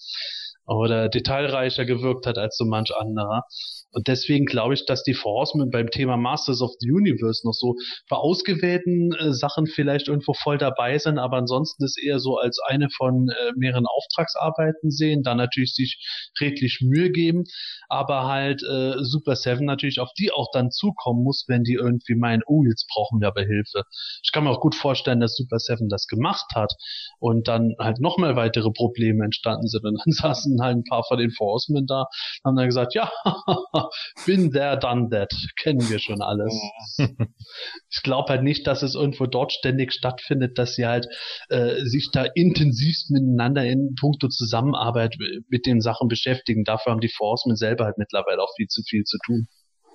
oder 0.71 1.09
detailreicher 1.09 1.85
gewirkt 1.85 2.27
hat 2.27 2.39
als 2.39 2.57
so 2.57 2.65
manch 2.65 2.95
anderer. 2.97 3.45
Und 3.93 4.07
deswegen 4.07 4.47
glaube 4.47 4.75
ich, 4.75 4.87
dass 4.87 5.03
die 5.03 5.17
Horsemen 5.17 5.71
beim 5.71 5.91
Thema 5.91 6.17
Masters 6.17 6.63
of 6.63 6.71
the 6.79 6.91
Universe 6.91 7.45
noch 7.45 7.55
so 7.55 7.75
bei 8.09 8.17
ausgewählten 8.17 9.13
äh, 9.15 9.33
Sachen 9.33 9.67
vielleicht 9.67 10.07
irgendwo 10.07 10.33
voll 10.33 10.59
dabei 10.59 10.97
sind, 10.99 11.19
aber 11.19 11.39
ansonsten 11.39 11.85
ist 11.85 12.01
eher 12.01 12.21
so 12.21 12.37
als 12.37 12.61
eine 12.69 12.89
von 12.97 13.29
äh, 13.29 13.53
mehreren 13.57 13.87
Auftragsarbeiten 13.87 14.91
sehen, 14.93 15.23
da 15.25 15.35
natürlich 15.35 15.75
sich 15.75 15.99
redlich 16.41 16.79
Mühe 16.83 17.11
geben, 17.11 17.45
aber 17.89 18.27
halt 18.27 18.63
äh, 18.63 18.95
Super 19.01 19.35
Seven 19.35 19.67
natürlich 19.67 19.99
auf 19.99 20.11
die 20.17 20.31
auch 20.31 20.49
dann 20.53 20.71
zukommen 20.71 21.25
muss, 21.25 21.45
wenn 21.49 21.65
die 21.65 21.75
irgendwie 21.75 22.15
meinen, 22.15 22.43
oh, 22.47 22.63
jetzt 22.69 22.87
brauchen 22.95 23.21
wir 23.21 23.29
aber 23.29 23.43
Hilfe. 23.43 23.83
Ich 24.23 24.31
kann 24.31 24.45
mir 24.45 24.51
auch 24.51 24.61
gut 24.61 24.77
vorstellen, 24.77 25.19
dass 25.19 25.35
Super 25.35 25.59
Seven 25.59 25.89
das 25.89 26.07
gemacht 26.07 26.47
hat 26.55 26.73
und 27.19 27.49
dann 27.49 27.75
halt 27.81 27.99
nochmal 27.99 28.37
weitere 28.37 28.71
Probleme 28.71 29.25
entstanden 29.25 29.67
sind 29.67 29.85
und 29.85 29.99
dann 29.99 30.13
saßen 30.13 30.60
halt 30.63 30.77
ein 30.77 30.85
paar 30.85 31.05
von 31.05 31.19
den 31.19 31.33
Horsemen 31.39 31.87
da, 31.87 32.05
haben 32.45 32.57
dann 32.57 32.67
gesagt, 32.67 32.95
ja, 32.95 33.11
Bin 34.27 34.53
there, 34.53 34.79
done 34.79 35.09
that. 35.11 35.33
Kennen 35.59 35.89
wir 35.89 35.99
schon 35.99 36.23
alles. 36.23 36.55
ich 36.99 38.03
glaube 38.03 38.31
halt 38.31 38.43
nicht, 38.43 38.67
dass 38.67 38.83
es 38.83 38.95
irgendwo 38.95 39.27
dort 39.27 39.53
ständig 39.53 39.93
stattfindet, 39.93 40.59
dass 40.59 40.75
sie 40.75 40.87
halt 40.87 41.07
äh, 41.49 41.85
sich 41.85 42.11
da 42.13 42.25
intensivst 42.35 43.11
miteinander 43.11 43.65
in 43.65 43.95
puncto 43.99 44.29
Zusammenarbeit 44.29 45.17
mit 45.49 45.67
den 45.67 45.81
Sachen 45.81 46.09
beschäftigen. 46.09 46.65
Dafür 46.65 46.93
haben 46.93 47.01
die 47.01 47.13
Forcemen 47.15 47.57
selber 47.57 47.85
halt 47.85 47.99
mittlerweile 47.99 48.43
auch 48.43 48.53
viel 48.57 48.69
zu 48.69 48.83
viel 48.83 49.05
zu 49.05 49.19
tun. 49.25 49.47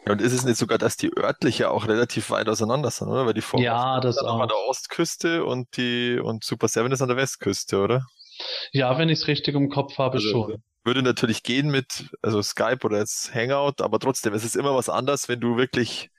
Ja, 0.05 0.11
und 0.11 0.21
ist 0.21 0.33
es 0.33 0.45
nicht 0.45 0.57
sogar, 0.57 0.77
dass 0.77 0.97
die 0.97 1.11
örtliche 1.17 1.71
auch 1.71 1.87
relativ 1.87 2.29
weit 2.29 2.47
auseinander 2.47 2.91
sind, 2.91 3.07
oder? 3.07 3.25
Weil 3.25 3.33
die 3.33 3.41
Forcemen 3.41 3.65
ja, 3.65 3.99
das 3.99 4.19
auch. 4.19 4.39
an 4.39 4.47
der 4.47 4.57
Ostküste 4.69 5.43
und 5.45 5.77
die 5.77 6.19
und 6.21 6.43
Super 6.43 6.67
Seven 6.67 6.91
ist 6.91 7.01
an 7.01 7.07
der 7.07 7.17
Westküste, 7.17 7.79
oder? 7.79 8.05
Ja, 8.71 8.97
wenn 8.97 9.09
ich 9.09 9.19
es 9.19 9.27
richtig 9.27 9.55
im 9.55 9.69
Kopf 9.69 9.97
habe, 9.97 10.15
also, 10.15 10.29
schon 10.29 10.63
würde 10.85 11.01
natürlich 11.01 11.41
gehen 11.43 11.69
mit, 11.69 12.09
also 12.21 12.41
Skype 12.41 12.85
oder 12.85 12.99
jetzt 12.99 13.33
Hangout, 13.33 13.81
aber 13.81 13.99
trotzdem, 13.99 14.33
es 14.33 14.45
ist 14.45 14.55
immer 14.55 14.75
was 14.75 14.87
anderes, 14.87 15.27
wenn 15.27 15.39
du 15.39 15.57
wirklich 15.57 16.11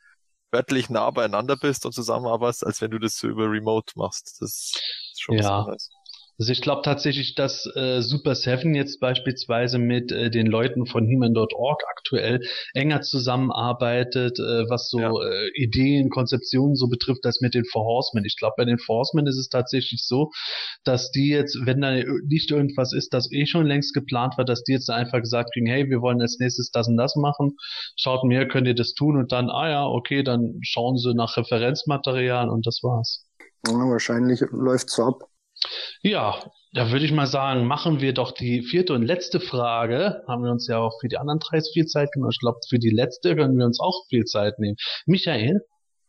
örtlich 0.53 0.91
nah 0.91 1.11
beieinander 1.11 1.57
bist 1.57 1.87
und 1.87 1.93
zusammenarbeitest, 1.93 2.67
als 2.67 2.81
wenn 2.81 2.91
du 2.91 2.99
das 2.99 3.17
so 3.17 3.29
über 3.29 3.51
Remote 3.51 3.93
machst. 3.97 4.39
Das 4.41 4.51
ist 4.51 5.21
schon 5.21 5.37
ja. 5.37 5.45
was 5.45 5.51
anderes. 5.51 5.91
Also 6.39 6.53
ich 6.53 6.61
glaube 6.61 6.83
tatsächlich, 6.83 7.35
dass 7.35 7.65
äh, 7.77 8.03
Super 8.03 8.35
Seven 8.35 8.75
jetzt 8.75 9.01
beispielsweise 9.01 9.79
mit 9.79 10.13
äh, 10.13 10.31
den 10.31 10.47
Leuten 10.47 10.87
von 10.87 11.07
Heman.org 11.07 11.83
aktuell 11.91 12.41
enger 12.75 13.01
zusammenarbeitet, 13.01 14.39
äh, 14.39 14.69
was 14.69 14.91
so 14.91 15.01
Ja. 15.01 15.13
äh, 15.13 15.49
Ideen, 15.55 16.11
Konzeptionen 16.11 16.77
so 16.77 16.89
betrifft, 16.89 17.25
als 17.25 17.41
mit 17.41 17.55
den 17.55 17.65
Four 17.65 17.85
Horsemen. 17.85 18.25
Ich 18.27 18.37
glaube, 18.37 18.55
bei 18.59 18.65
den 18.67 18.79
Four 18.79 18.99
Horsemen 18.99 19.27
ist 19.27 19.39
es 19.39 19.49
tatsächlich 19.49 20.05
so, 20.05 20.31
dass 20.85 21.11
die 21.11 21.29
jetzt, 21.31 21.59
wenn 21.65 21.81
da 21.81 21.95
nicht 22.29 22.51
irgendwas 22.51 22.93
ist, 22.93 23.15
das 23.15 23.33
eh 23.33 23.47
schon 23.47 23.65
längst 23.67 23.95
geplant 23.95 24.37
war, 24.37 24.45
dass 24.45 24.63
die 24.63 24.73
jetzt 24.73 24.91
einfach 24.91 25.21
gesagt 25.21 25.53
kriegen, 25.55 25.67
hey, 25.67 25.89
wir 25.89 26.03
wollen 26.03 26.21
als 26.21 26.39
nächstes 26.39 26.71
das 26.71 26.89
und 26.89 26.99
das 26.99 27.17
machen, 27.17 27.57
schaut 27.97 28.25
mir, 28.25 28.47
könnt 28.47 28.67
ihr 28.67 28.75
das 28.75 28.93
tun 28.93 29.17
und 29.17 29.33
dann, 29.33 29.49
ah 29.49 29.71
ja, 29.71 29.87
okay, 29.87 30.23
dann 30.23 30.59
schauen 30.63 30.99
sie 30.99 31.15
nach 31.15 31.37
Referenzmaterial 31.37 32.49
und 32.51 32.67
das 32.67 32.81
war's. 32.83 33.25
Ja, 33.67 33.73
wahrscheinlich 33.73 34.43
läuft's 34.51 34.97
so 34.97 35.05
ab. 35.05 35.29
Ja, 36.03 36.39
da 36.73 36.91
würde 36.91 37.05
ich 37.05 37.13
mal 37.13 37.27
sagen, 37.27 37.67
machen 37.67 38.01
wir 38.01 38.13
doch 38.13 38.33
die 38.33 38.63
vierte 38.63 38.93
und 38.93 39.03
letzte 39.03 39.41
Frage. 39.41 40.23
Haben 40.29 40.45
wir 40.45 40.51
uns 40.51 40.69
ja 40.69 40.79
auch 40.79 40.99
für 41.01 41.09
die 41.09 41.17
anderen 41.17 41.41
drei 41.41 41.61
viel 41.73 41.87
Zeit 41.87 42.13
genommen. 42.13 42.33
Ich 42.33 42.41
glaube, 42.41 42.59
für 42.69 42.79
die 42.79 42.91
letzte 42.91 43.35
können 43.35 43.59
wir 43.59 43.67
uns 43.67 43.81
auch 43.81 44.05
viel 44.09 44.25
Zeit 44.25 44.59
nehmen. 44.59 44.77
Michael, 45.07 45.61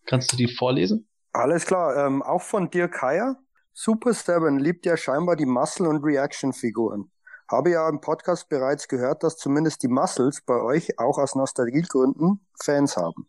kannst 0.05 0.31
du 0.31 0.37
die 0.37 0.47
vorlesen? 0.47 1.07
Alles 1.33 1.65
klar, 1.65 2.05
ähm, 2.05 2.21
auch 2.21 2.41
von 2.41 2.69
Dirk 2.69 3.01
Heyer. 3.01 3.37
Super 3.73 4.13
Seven 4.13 4.59
liebt 4.59 4.85
ja 4.85 4.97
scheinbar 4.97 5.35
die 5.35 5.45
Muscle- 5.45 5.87
und 5.87 6.03
Reaction-Figuren. 6.03 7.11
Habe 7.49 7.69
ja 7.69 7.87
im 7.87 8.01
Podcast 8.01 8.49
bereits 8.49 8.87
gehört, 8.87 9.23
dass 9.23 9.37
zumindest 9.37 9.83
die 9.83 9.87
Muscles 9.87 10.41
bei 10.41 10.59
euch 10.59 10.99
auch 10.99 11.17
aus 11.17 11.35
Nostalgiegründen 11.35 12.45
Fans 12.61 12.97
haben. 12.97 13.27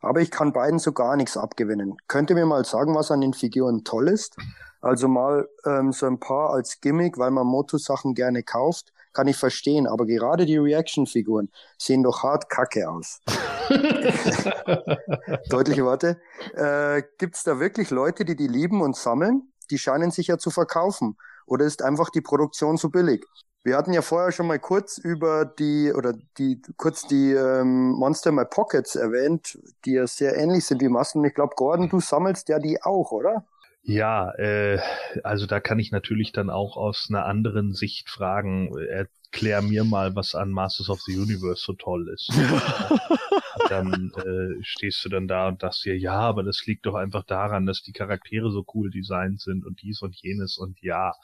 Aber 0.00 0.20
ich 0.20 0.30
kann 0.30 0.52
beiden 0.52 0.78
so 0.78 0.92
gar 0.92 1.16
nichts 1.16 1.36
abgewinnen. 1.36 1.96
Könnt 2.08 2.30
ihr 2.30 2.36
mir 2.36 2.46
mal 2.46 2.64
sagen, 2.64 2.94
was 2.94 3.10
an 3.10 3.20
den 3.20 3.34
Figuren 3.34 3.84
toll 3.84 4.08
ist? 4.08 4.36
Also 4.80 5.08
mal 5.08 5.48
ähm, 5.66 5.92
so 5.92 6.06
ein 6.06 6.18
paar 6.18 6.50
als 6.50 6.80
Gimmick, 6.80 7.18
weil 7.18 7.30
man 7.30 7.46
Moto-Sachen 7.46 8.14
gerne 8.14 8.42
kauft, 8.42 8.92
kann 9.12 9.28
ich 9.28 9.36
verstehen. 9.36 9.86
Aber 9.86 10.06
gerade 10.06 10.46
die 10.46 10.56
Reaction-Figuren 10.56 11.50
sehen 11.78 12.02
doch 12.02 12.22
hart 12.22 12.48
kacke 12.48 12.88
aus. 12.88 13.20
Deutliche 15.50 15.84
Worte. 15.84 16.20
Äh, 16.54 17.02
Gibt 17.18 17.36
es 17.36 17.44
da 17.44 17.60
wirklich 17.60 17.90
Leute, 17.90 18.24
die 18.24 18.36
die 18.36 18.48
lieben 18.48 18.80
und 18.80 18.96
sammeln? 18.96 19.52
Die 19.70 19.78
scheinen 19.78 20.10
sich 20.10 20.28
ja 20.28 20.38
zu 20.38 20.50
verkaufen. 20.50 21.16
Oder 21.46 21.64
ist 21.66 21.82
einfach 21.82 22.10
die 22.10 22.20
Produktion 22.20 22.76
so 22.76 22.88
billig? 22.88 23.26
Wir 23.62 23.76
hatten 23.76 23.92
ja 23.92 24.00
vorher 24.00 24.32
schon 24.32 24.46
mal 24.46 24.58
kurz 24.58 24.96
über 24.96 25.44
die 25.44 25.92
oder 25.92 26.14
die 26.38 26.62
kurz 26.78 27.06
die 27.06 27.32
ähm, 27.32 27.90
Monster 27.90 28.30
in 28.30 28.36
My 28.36 28.46
Pockets 28.46 28.94
erwähnt, 28.94 29.58
die 29.84 29.92
ja 29.92 30.06
sehr 30.06 30.36
ähnlich 30.38 30.64
sind 30.64 30.80
wie 30.80 30.88
Massen. 30.88 31.22
Ich 31.24 31.34
glaube, 31.34 31.54
Gordon, 31.56 31.90
du 31.90 32.00
sammelst 32.00 32.48
ja 32.48 32.58
die 32.58 32.82
auch, 32.82 33.12
oder? 33.12 33.44
Ja, 33.82 34.30
äh, 34.32 34.78
also 35.24 35.46
da 35.46 35.58
kann 35.58 35.78
ich 35.78 35.90
natürlich 35.90 36.32
dann 36.32 36.50
auch 36.50 36.76
aus 36.76 37.06
einer 37.08 37.24
anderen 37.24 37.72
Sicht 37.72 38.10
fragen, 38.10 38.76
erklär 38.76 39.62
mir 39.62 39.84
mal, 39.84 40.14
was 40.14 40.34
an 40.34 40.50
Masters 40.50 40.90
of 40.90 41.00
the 41.00 41.16
Universe 41.16 41.62
so 41.64 41.72
toll 41.72 42.08
ist. 42.12 42.30
dann 43.68 44.12
äh, 44.16 44.62
stehst 44.62 45.04
du 45.04 45.08
dann 45.08 45.28
da 45.28 45.48
und 45.48 45.60
sagst 45.60 45.84
dir, 45.84 45.96
ja, 45.96 46.18
aber 46.18 46.42
das 46.42 46.64
liegt 46.66 46.86
doch 46.86 46.94
einfach 46.94 47.24
daran, 47.24 47.66
dass 47.66 47.82
die 47.82 47.92
Charaktere 47.92 48.50
so 48.50 48.64
cool 48.74 48.90
designt 48.90 49.40
sind 49.40 49.64
und 49.64 49.80
dies 49.82 50.02
und 50.02 50.16
jenes 50.16 50.58
und 50.58 50.80
ja. 50.82 51.14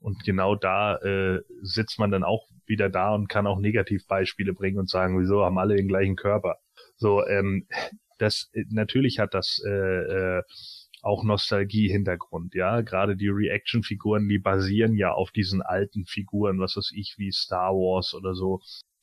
Und 0.00 0.24
genau 0.24 0.56
da 0.56 0.96
äh, 0.96 1.40
sitzt 1.62 1.98
man 1.98 2.10
dann 2.10 2.24
auch 2.24 2.48
wieder 2.66 2.88
da 2.88 3.14
und 3.14 3.28
kann 3.28 3.46
auch 3.46 3.60
Negativbeispiele 3.60 4.52
bringen 4.52 4.78
und 4.78 4.90
sagen, 4.90 5.20
wieso 5.20 5.44
haben 5.44 5.58
alle 5.58 5.76
den 5.76 5.88
gleichen 5.88 6.16
Körper? 6.16 6.56
So, 6.96 7.24
ähm, 7.26 7.66
das 8.18 8.50
natürlich 8.70 9.18
hat 9.18 9.34
das 9.34 9.62
äh, 9.64 9.70
äh, 9.70 10.42
auch 11.02 11.24
Nostalgie-Hintergrund, 11.24 12.54
ja. 12.54 12.80
Gerade 12.82 13.16
die 13.16 13.28
Reaction-Figuren, 13.28 14.28
die 14.28 14.38
basieren 14.38 14.96
ja 14.96 15.12
auf 15.12 15.30
diesen 15.30 15.62
alten 15.62 16.04
Figuren, 16.04 16.60
was 16.60 16.76
weiß 16.76 16.92
ich, 16.94 17.14
wie 17.18 17.32
Star 17.32 17.72
Wars 17.72 18.14
oder 18.14 18.34
so. 18.34 18.60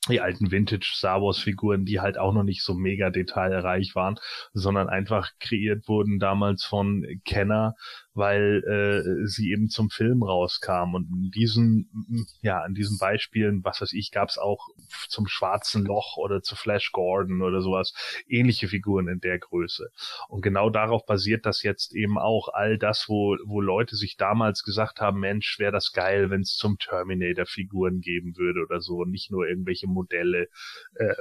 Die 0.10 0.22
alten 0.22 0.52
Vintage-Star 0.52 1.22
Wars-Figuren, 1.22 1.84
die 1.84 2.00
halt 2.00 2.18
auch 2.18 2.34
noch 2.34 2.44
nicht 2.44 2.64
so 2.64 2.74
mega 2.74 3.10
detailreich 3.10 3.94
waren, 3.94 4.18
sondern 4.54 4.88
einfach 4.88 5.32
kreiert 5.40 5.88
wurden 5.90 6.20
damals 6.20 6.64
von 6.64 7.06
Kenner, 7.26 7.76
weil 8.18 8.64
äh, 8.66 9.28
sie 9.28 9.52
eben 9.52 9.70
zum 9.70 9.90
Film 9.90 10.24
rauskamen. 10.24 10.96
Und 10.96 11.26
in 11.26 11.32
diesen, 11.32 12.26
ja, 12.42 12.66
in 12.66 12.74
diesen 12.74 12.98
Beispielen, 12.98 13.64
was 13.64 13.80
weiß 13.80 13.94
ich, 13.94 14.12
gab 14.12 14.30
es 14.30 14.40
auch 14.40 14.68
zum 15.08 15.28
Schwarzen 15.28 15.86
Loch 15.86 16.18
oder 16.18 16.42
zu 16.42 16.56
Flash 16.56 16.92
Gordon 16.92 17.44
oder 17.44 17.62
sowas 17.62 17.94
ähnliche 18.28 18.68
Figuren 18.68 19.08
in 19.08 19.20
der 19.20 19.38
Größe. 19.38 19.90
Und 20.30 20.42
genau 20.42 20.72
darauf 20.72 21.06
basiert 21.06 21.46
das 21.46 21.62
jetzt 21.62 21.96
eben 21.96 22.18
auch 22.18 22.50
all 22.50 22.80
das, 22.80 23.06
wo, 23.08 23.38
wo 23.46 23.62
Leute 23.62 23.96
sich 23.96 24.18
damals 24.18 24.64
gesagt 24.64 25.00
haben, 25.00 25.20
Mensch, 25.20 25.60
wäre 25.60 25.72
das 25.72 25.92
geil, 25.92 26.32
wenn 26.32 26.42
es 26.42 26.56
zum 26.56 26.80
Terminator 26.80 27.46
Figuren 27.46 28.02
geben 28.02 28.36
würde 28.36 28.62
oder 28.64 28.82
so 28.82 28.98
und 28.98 29.12
nicht 29.12 29.30
nur 29.30 29.48
irgendwelche 29.48 29.88
Modelle. 29.88 30.48
Äh, 30.96 31.14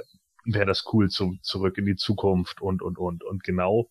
wäre 0.45 0.65
das 0.65 0.85
cool 0.93 1.09
zum 1.09 1.39
zurück 1.41 1.77
in 1.77 1.85
die 1.85 1.95
Zukunft 1.95 2.61
und 2.61 2.81
und 2.81 2.97
und 2.97 3.23
und 3.23 3.43
genau 3.43 3.89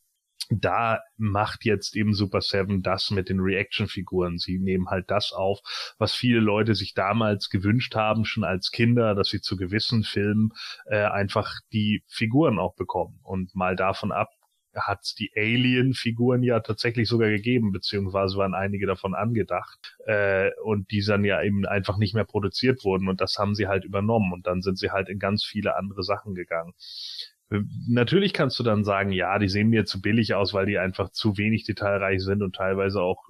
da 0.50 1.00
macht 1.16 1.64
jetzt 1.64 1.96
eben 1.96 2.14
Super 2.14 2.40
Seven 2.40 2.82
das 2.82 3.10
mit 3.10 3.28
den 3.28 3.40
Reaction-Figuren. 3.40 4.38
Sie 4.38 4.58
nehmen 4.58 4.88
halt 4.88 5.10
das 5.10 5.32
auf, 5.32 5.60
was 5.98 6.14
viele 6.14 6.40
Leute 6.40 6.74
sich 6.74 6.94
damals 6.94 7.50
gewünscht 7.50 7.94
haben, 7.94 8.24
schon 8.24 8.44
als 8.44 8.70
Kinder, 8.70 9.14
dass 9.14 9.28
sie 9.28 9.40
zu 9.40 9.56
gewissen 9.56 10.04
Filmen 10.04 10.50
äh, 10.86 11.04
einfach 11.04 11.52
die 11.72 12.04
Figuren 12.06 12.58
auch 12.58 12.74
bekommen. 12.76 13.18
Und 13.22 13.54
mal 13.54 13.74
davon 13.76 14.12
ab, 14.12 14.28
hat 14.76 15.14
die 15.18 15.32
Alien-Figuren 15.34 16.42
ja 16.42 16.60
tatsächlich 16.60 17.08
sogar 17.08 17.30
gegeben, 17.30 17.72
beziehungsweise 17.72 18.36
waren 18.36 18.54
einige 18.54 18.86
davon 18.86 19.14
angedacht 19.14 19.96
äh, 20.06 20.50
und 20.62 20.90
die 20.90 21.02
dann 21.02 21.24
ja 21.24 21.42
eben 21.42 21.66
einfach 21.66 21.96
nicht 21.96 22.14
mehr 22.14 22.24
produziert 22.24 22.84
wurden 22.84 23.08
und 23.08 23.20
das 23.20 23.38
haben 23.38 23.54
sie 23.54 23.68
halt 23.68 23.84
übernommen 23.84 24.32
und 24.32 24.46
dann 24.46 24.62
sind 24.62 24.78
sie 24.78 24.90
halt 24.90 25.08
in 25.08 25.18
ganz 25.18 25.44
viele 25.44 25.76
andere 25.76 26.02
Sachen 26.02 26.34
gegangen. 26.34 26.74
Natürlich 27.88 28.32
kannst 28.32 28.58
du 28.58 28.64
dann 28.64 28.84
sagen, 28.84 29.12
ja, 29.12 29.38
die 29.38 29.48
sehen 29.48 29.68
mir 29.68 29.84
zu 29.84 30.00
billig 30.00 30.34
aus, 30.34 30.52
weil 30.52 30.66
die 30.66 30.78
einfach 30.78 31.10
zu 31.10 31.38
wenig 31.38 31.64
detailreich 31.64 32.22
sind 32.22 32.42
und 32.42 32.56
teilweise 32.56 33.00
auch 33.00 33.22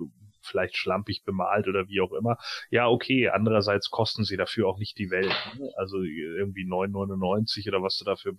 vielleicht 0.46 0.76
schlampig 0.76 1.24
bemalt 1.24 1.68
oder 1.68 1.88
wie 1.88 2.00
auch 2.00 2.12
immer. 2.12 2.38
Ja, 2.70 2.88
okay, 2.88 3.28
andererseits 3.28 3.90
kosten 3.90 4.24
sie 4.24 4.36
dafür 4.36 4.68
auch 4.68 4.78
nicht 4.78 4.98
die 4.98 5.10
Welt. 5.10 5.34
Ne? 5.58 5.70
Also 5.76 6.02
irgendwie 6.02 6.64
9,99 6.64 7.68
oder 7.68 7.82
was 7.82 7.96
du 7.98 8.04
dafür 8.04 8.32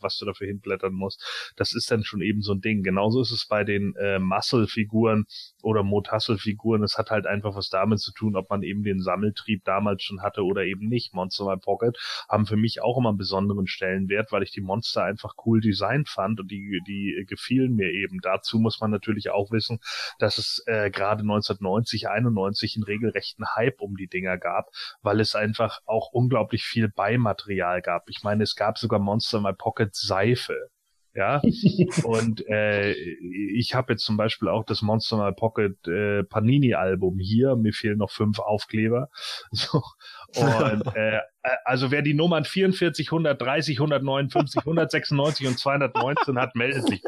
was 0.00 0.18
du 0.18 0.24
dafür 0.24 0.46
hinblättern 0.46 0.92
musst. 0.92 1.52
Das 1.56 1.74
ist 1.74 1.90
dann 1.90 2.04
schon 2.04 2.20
eben 2.20 2.42
so 2.42 2.52
ein 2.52 2.60
Ding. 2.60 2.82
Genauso 2.82 3.20
ist 3.20 3.32
es 3.32 3.46
bei 3.46 3.64
den 3.64 3.94
äh, 3.96 4.18
Muscle-Figuren 4.18 5.26
oder 5.62 5.82
Motassel-Figuren. 5.82 6.82
Es 6.82 6.98
hat 6.98 7.10
halt 7.10 7.26
einfach 7.26 7.54
was 7.54 7.68
damit 7.68 8.00
zu 8.00 8.12
tun, 8.12 8.36
ob 8.36 8.50
man 8.50 8.62
eben 8.62 8.82
den 8.82 9.00
Sammeltrieb 9.00 9.64
damals 9.64 10.02
schon 10.02 10.22
hatte 10.22 10.42
oder 10.42 10.64
eben 10.64 10.88
nicht. 10.88 11.14
Monster 11.14 11.44
My 11.44 11.56
Pocket 11.56 11.98
haben 12.28 12.46
für 12.46 12.56
mich 12.56 12.82
auch 12.82 12.98
immer 12.98 13.10
einen 13.10 13.18
besonderen 13.18 13.66
Stellenwert, 13.66 14.32
weil 14.32 14.42
ich 14.42 14.50
die 14.50 14.60
Monster 14.60 15.04
einfach 15.04 15.34
cool 15.44 15.60
designt 15.60 16.08
fand 16.08 16.40
und 16.40 16.50
die, 16.50 16.80
die 16.86 17.24
gefielen 17.26 17.74
mir 17.74 17.90
eben. 17.90 18.20
Dazu 18.20 18.58
muss 18.58 18.80
man 18.80 18.90
natürlich 18.90 19.30
auch 19.30 19.50
wissen, 19.50 19.80
dass 20.18 20.38
es 20.38 20.62
äh, 20.66 20.90
gerade 20.90 21.07
1990, 21.10 22.08
91 22.08 22.76
einen 22.76 22.84
regelrechten 22.84 23.46
Hype 23.54 23.80
um 23.80 23.96
die 23.96 24.08
Dinger 24.08 24.38
gab, 24.38 24.70
weil 25.02 25.20
es 25.20 25.34
einfach 25.34 25.80
auch 25.86 26.10
unglaublich 26.12 26.64
viel 26.64 26.88
Beimaterial 26.88 27.82
gab. 27.82 28.08
Ich 28.08 28.22
meine, 28.22 28.44
es 28.44 28.54
gab 28.54 28.78
sogar 28.78 29.00
Monster 29.00 29.38
in 29.38 29.44
My 29.44 29.52
Pocket 29.52 29.94
Seife. 29.94 30.70
Ja, 31.14 31.40
und 32.04 32.46
äh, 32.48 32.92
ich 32.92 33.74
habe 33.74 33.92
jetzt 33.92 34.04
zum 34.04 34.16
Beispiel 34.16 34.48
auch 34.48 34.64
das 34.64 34.82
Monster 34.82 35.16
My 35.16 35.32
Pocket 35.32 35.76
äh, 35.88 36.22
Panini 36.24 36.74
Album 36.74 37.18
hier. 37.18 37.56
Mir 37.56 37.72
fehlen 37.72 37.98
noch 37.98 38.10
fünf 38.10 38.38
Aufkleber. 38.38 39.08
So, 39.50 39.82
und 40.36 40.94
äh, 40.94 41.20
also 41.64 41.90
wer 41.90 42.02
die 42.02 42.14
Nummern 42.14 42.44
44, 42.44 43.08
130, 43.08 43.78
159, 43.78 44.60
196 44.60 45.46
und 45.46 45.58
219 45.58 46.38
hat, 46.38 46.54
meldet 46.54 46.86
sich. 46.86 47.02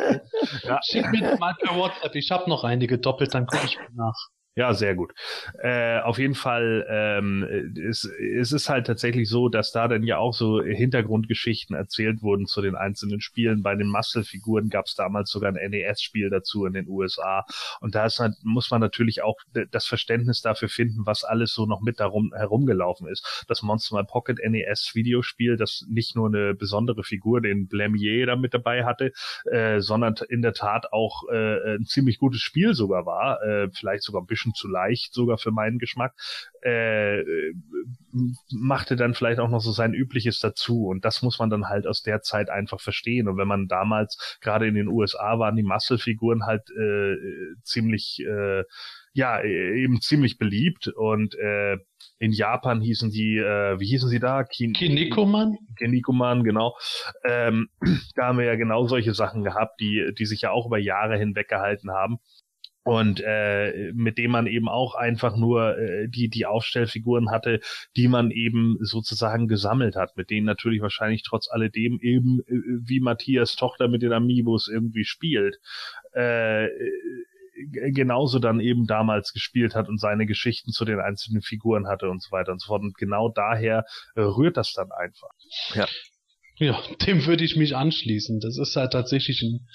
Ja. 0.63 0.81
Schick 0.83 1.11
mir 1.11 1.37
mal 1.39 1.55
per 1.55 1.77
WhatsApp. 1.77 2.15
Ich 2.15 2.31
habe 2.31 2.49
noch 2.49 2.65
einige 2.65 2.99
doppelt, 2.99 3.35
dann 3.35 3.47
gucke 3.47 3.67
ich 3.67 3.77
mal 3.77 3.89
nach. 3.93 4.17
Ja, 4.61 4.75
sehr 4.75 4.95
gut. 4.95 5.15
Äh, 5.63 6.01
auf 6.01 6.19
jeden 6.19 6.35
Fall, 6.35 6.87
ähm, 6.91 7.73
es, 7.89 8.05
es 8.05 8.53
ist 8.53 8.69
halt 8.69 8.87
tatsächlich 8.87 9.27
so, 9.27 9.49
dass 9.49 9.73
da 9.73 9.89
dann 9.89 10.03
ja 10.03 10.19
auch 10.19 10.35
so 10.35 10.63
Hintergrundgeschichten 10.63 11.75
erzählt 11.75 12.21
wurden 12.21 12.45
zu 12.45 12.61
den 12.61 12.75
einzelnen 12.75 13.23
Spielen. 13.23 13.63
Bei 13.63 13.75
den 13.75 13.89
Muscle-Figuren 13.89 14.69
gab 14.69 14.85
es 14.85 14.95
damals 14.95 15.31
sogar 15.31 15.51
ein 15.57 15.71
NES-Spiel 15.71 16.29
dazu 16.29 16.67
in 16.67 16.75
den 16.75 16.89
USA. 16.89 17.47
Und 17.81 17.95
da 17.95 18.05
ist, 18.05 18.19
halt, 18.19 18.35
muss 18.43 18.71
man 18.71 18.83
natürlich 18.83 19.23
auch 19.23 19.39
das 19.71 19.87
Verständnis 19.87 20.43
dafür 20.43 20.69
finden, 20.69 21.07
was 21.07 21.25
alles 21.25 21.55
so 21.55 21.65
noch 21.65 21.81
mit 21.81 21.99
darum 21.99 22.35
herumgelaufen 22.37 23.09
ist. 23.09 23.47
Das 23.49 23.63
Monster 23.63 23.97
My 23.97 24.05
Pocket 24.05 24.41
NES-Videospiel, 24.47 25.57
das 25.57 25.87
nicht 25.89 26.17
nur 26.17 26.29
eine 26.29 26.53
besondere 26.53 27.03
Figur, 27.03 27.41
den 27.41 27.67
Blamier 27.67 28.27
da 28.27 28.37
mit 28.37 28.53
dabei 28.53 28.85
hatte, 28.85 29.13
äh, 29.51 29.81
sondern 29.81 30.17
in 30.29 30.43
der 30.43 30.53
Tat 30.53 30.93
auch 30.93 31.23
äh, 31.33 31.77
ein 31.77 31.87
ziemlich 31.87 32.19
gutes 32.19 32.43
Spiel 32.43 32.75
sogar 32.75 33.07
war, 33.07 33.43
äh, 33.43 33.71
vielleicht 33.73 34.03
sogar 34.03 34.21
ein 34.21 34.27
bisschen 34.27 34.50
bisschen 34.51 34.55
zu 34.55 34.69
leicht, 34.69 35.15
sogar 35.15 35.39
für 35.39 35.51
meinen 35.51 35.79
Geschmack, 35.79 36.15
äh, 36.63 37.23
machte 38.51 38.97
dann 38.97 39.15
vielleicht 39.15 39.41
auch 39.41 39.49
noch 39.49 39.61
so 39.61 39.73
sein 39.73 39.95
Übliches 39.95 40.41
dazu. 40.41 40.87
Und 40.87 41.05
das 41.05 41.23
muss 41.23 41.39
man 41.39 41.51
dann 41.51 41.69
halt 41.69 41.87
aus 41.87 42.03
der 42.03 42.23
Zeit 42.23 42.51
einfach 42.51 42.81
verstehen. 42.81 43.29
Und 43.29 43.37
wenn 43.37 43.49
man 43.49 43.69
damals, 43.69 44.39
gerade 44.41 44.67
in 44.67 44.75
den 44.75 44.89
USA, 44.89 45.39
waren 45.39 45.57
die 45.57 45.63
Muscle-Figuren 45.63 46.45
halt 46.45 46.63
äh, 46.71 47.17
ziemlich, 47.63 48.21
äh, 48.27 48.65
ja, 49.13 49.43
eben 49.43 50.01
ziemlich 50.01 50.39
beliebt. 50.39 50.89
Und 50.89 51.35
äh, 51.37 51.79
in 52.19 52.33
Japan 52.33 52.81
hießen 52.81 53.11
die, 53.11 53.39
äh, 53.39 53.79
wie 53.79 53.87
hießen 53.87 54.09
sie 54.09 54.21
da? 54.21 54.45
Kin 54.45 54.73
Kinikoman? 54.73 55.57
Kinikoman, 55.77 56.45
genau. 56.45 56.77
Ähm, 57.25 57.69
da 58.15 58.27
haben 58.27 58.39
wir 58.39 58.45
ja 58.45 58.57
genau 58.57 58.87
solche 58.87 59.15
Sachen 59.15 59.45
gehabt, 59.45 59.81
die, 59.81 60.13
die 60.19 60.27
sich 60.27 60.43
ja 60.43 60.51
auch 60.51 60.67
über 60.67 60.79
Jahre 60.79 61.17
hinweg 61.17 61.49
gehalten 61.49 61.91
haben 61.91 62.19
und 62.83 63.23
äh, 63.25 63.93
mit 63.93 64.19
dem 64.19 64.31
man 64.31 64.47
eben 64.47 64.69
auch 64.69 64.95
einfach 64.95 65.37
nur 65.37 65.79
äh, 65.79 66.09
die 66.09 66.29
die 66.29 66.47
Aufstellfiguren 66.47 67.31
hatte, 67.31 67.61
die 67.97 68.09
man 68.09 68.31
eben 68.31 68.79
sozusagen 68.81 69.49
gesammelt 69.49 69.97
hat, 69.97 70.17
mit 70.17 70.31
denen 70.31 70.47
natürlich 70.47 70.81
wahrscheinlich 70.81 71.23
trotz 71.23 71.51
alledem 71.51 71.99
eben 72.01 72.41
äh, 72.41 72.55
wie 72.87 73.01
Matthias 73.01 73.57
Tochter 73.57 73.89
mit 73.89 74.03
den 74.03 74.13
Amiibos 74.13 74.69
irgendwie 74.69 75.05
spielt. 75.05 75.59
Äh, 76.13 76.69
genauso 77.71 78.39
dann 78.39 78.61
eben 78.61 78.87
damals 78.87 79.35
gespielt 79.35 79.75
hat 79.75 79.89
und 79.89 80.01
seine 80.01 80.25
Geschichten 80.25 80.73
zu 80.73 80.87
den 80.87 80.99
einzelnen 80.99 81.43
Figuren 81.43 81.89
hatte 81.89 82.09
und 82.09 82.23
so 82.23 82.31
weiter 82.33 82.53
und 82.53 82.61
so 82.63 82.69
fort. 82.69 82.83
Und 82.83 82.97
genau 82.97 83.29
daher 83.29 83.85
rührt 84.17 84.57
das 84.57 84.73
dann 84.73 84.91
einfach. 84.93 85.31
Ja. 85.75 85.87
Ja, 86.61 86.79
dem 87.07 87.27
würde 87.27 87.43
ich 87.43 87.57
mich 87.57 87.75
anschließen. 87.75 88.39
Das 88.39 88.59
ist 88.59 88.77
halt 88.77 88.93
tatsächlich 88.93 89.43
ein 89.43 89.67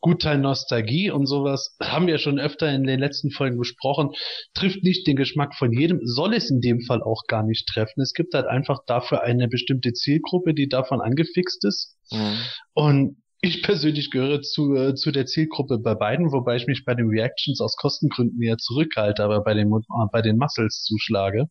Gutteil 0.00 0.38
Nostalgie 0.38 1.10
und 1.10 1.26
sowas. 1.26 1.76
Haben 1.80 2.06
wir 2.06 2.18
schon 2.18 2.40
öfter 2.40 2.72
in 2.72 2.84
den 2.84 2.98
letzten 2.98 3.30
Folgen 3.30 3.58
besprochen. 3.58 4.10
Trifft 4.54 4.82
nicht 4.82 5.06
den 5.06 5.16
Geschmack 5.16 5.54
von 5.54 5.72
jedem, 5.72 6.00
soll 6.02 6.34
es 6.34 6.50
in 6.50 6.60
dem 6.60 6.80
Fall 6.80 7.02
auch 7.02 7.24
gar 7.28 7.44
nicht 7.44 7.68
treffen. 7.68 8.00
Es 8.00 8.14
gibt 8.14 8.34
halt 8.34 8.46
einfach 8.46 8.80
dafür 8.86 9.22
eine 9.22 9.48
bestimmte 9.48 9.92
Zielgruppe, 9.92 10.54
die 10.54 10.68
davon 10.68 11.00
angefixt 11.00 11.64
ist. 11.64 11.96
Mhm. 12.10 12.38
Und 12.72 13.16
ich 13.42 13.62
persönlich 13.62 14.10
gehöre 14.10 14.42
zu, 14.42 14.74
äh, 14.74 14.94
zu 14.94 15.12
der 15.12 15.26
Zielgruppe 15.26 15.78
bei 15.78 15.94
beiden, 15.94 16.30
wobei 16.30 16.56
ich 16.56 16.66
mich 16.66 16.84
bei 16.84 16.94
den 16.94 17.08
Reactions 17.08 17.60
aus 17.60 17.76
Kostengründen 17.76 18.42
eher 18.42 18.58
zurückhalte, 18.58 19.24
aber 19.24 19.42
bei 19.42 19.54
den, 19.54 19.68
äh, 19.68 20.06
bei 20.12 20.20
den 20.20 20.36
Muscles 20.36 20.82
zuschlage 20.82 21.46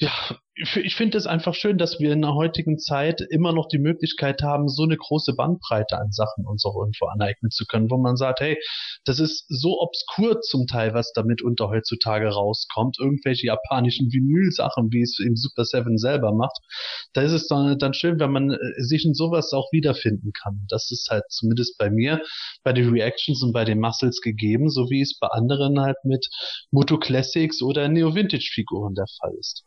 ja, 0.00 0.10
ich 0.56 0.94
finde 0.94 1.18
es 1.18 1.26
einfach 1.26 1.54
schön, 1.54 1.76
dass 1.76 2.00
wir 2.00 2.12
in 2.12 2.22
der 2.22 2.34
heutigen 2.34 2.78
Zeit 2.78 3.20
immer 3.20 3.52
noch 3.52 3.68
die 3.68 3.78
Möglichkeit 3.78 4.40
haben, 4.42 4.66
so 4.66 4.84
eine 4.84 4.96
große 4.96 5.34
Bandbreite 5.34 5.98
an 5.98 6.10
Sachen 6.10 6.46
uns 6.46 6.64
auch 6.64 6.74
irgendwo 6.74 7.06
aneignen 7.06 7.50
zu 7.50 7.66
können, 7.66 7.90
wo 7.90 7.98
man 7.98 8.16
sagt, 8.16 8.40
hey, 8.40 8.56
das 9.04 9.20
ist 9.20 9.44
so 9.48 9.78
obskur 9.78 10.40
zum 10.40 10.66
Teil, 10.66 10.94
was 10.94 11.12
damit 11.12 11.42
unter 11.42 11.68
heutzutage 11.68 12.28
rauskommt, 12.28 12.96
irgendwelche 12.98 13.46
japanischen 13.46 14.10
Vinyl-Sachen, 14.10 14.90
wie 14.90 15.02
es 15.02 15.18
im 15.18 15.36
Super 15.36 15.66
Seven 15.66 15.98
selber 15.98 16.32
macht. 16.32 16.56
Da 17.12 17.20
ist 17.20 17.32
es 17.32 17.46
dann, 17.46 17.78
dann 17.78 17.92
schön, 17.92 18.18
wenn 18.20 18.32
man 18.32 18.52
äh, 18.52 18.58
sich 18.78 19.04
in 19.04 19.12
sowas 19.12 19.52
auch 19.52 19.70
wiederfinden 19.70 20.32
kann. 20.32 20.64
Das 20.68 20.90
ist 20.90 21.08
halt 21.10 21.24
zumindest 21.28 21.76
bei 21.76 21.90
mir, 21.90 22.22
bei 22.64 22.72
den 22.72 22.88
Reactions 22.88 23.42
und 23.42 23.52
bei 23.52 23.66
den 23.66 23.80
Muscles 23.80 24.22
gegeben, 24.22 24.70
so 24.70 24.88
wie 24.88 25.02
es 25.02 25.18
bei 25.18 25.28
anderen 25.28 25.78
halt 25.78 25.98
mit 26.04 26.26
Moto 26.70 26.98
Classics 26.98 27.60
oder 27.60 27.88
Neo 27.88 28.14
Vintage 28.14 28.50
Figuren 28.50 28.94
der 28.94 29.06
Fall 29.20 29.34
ist. 29.38 29.64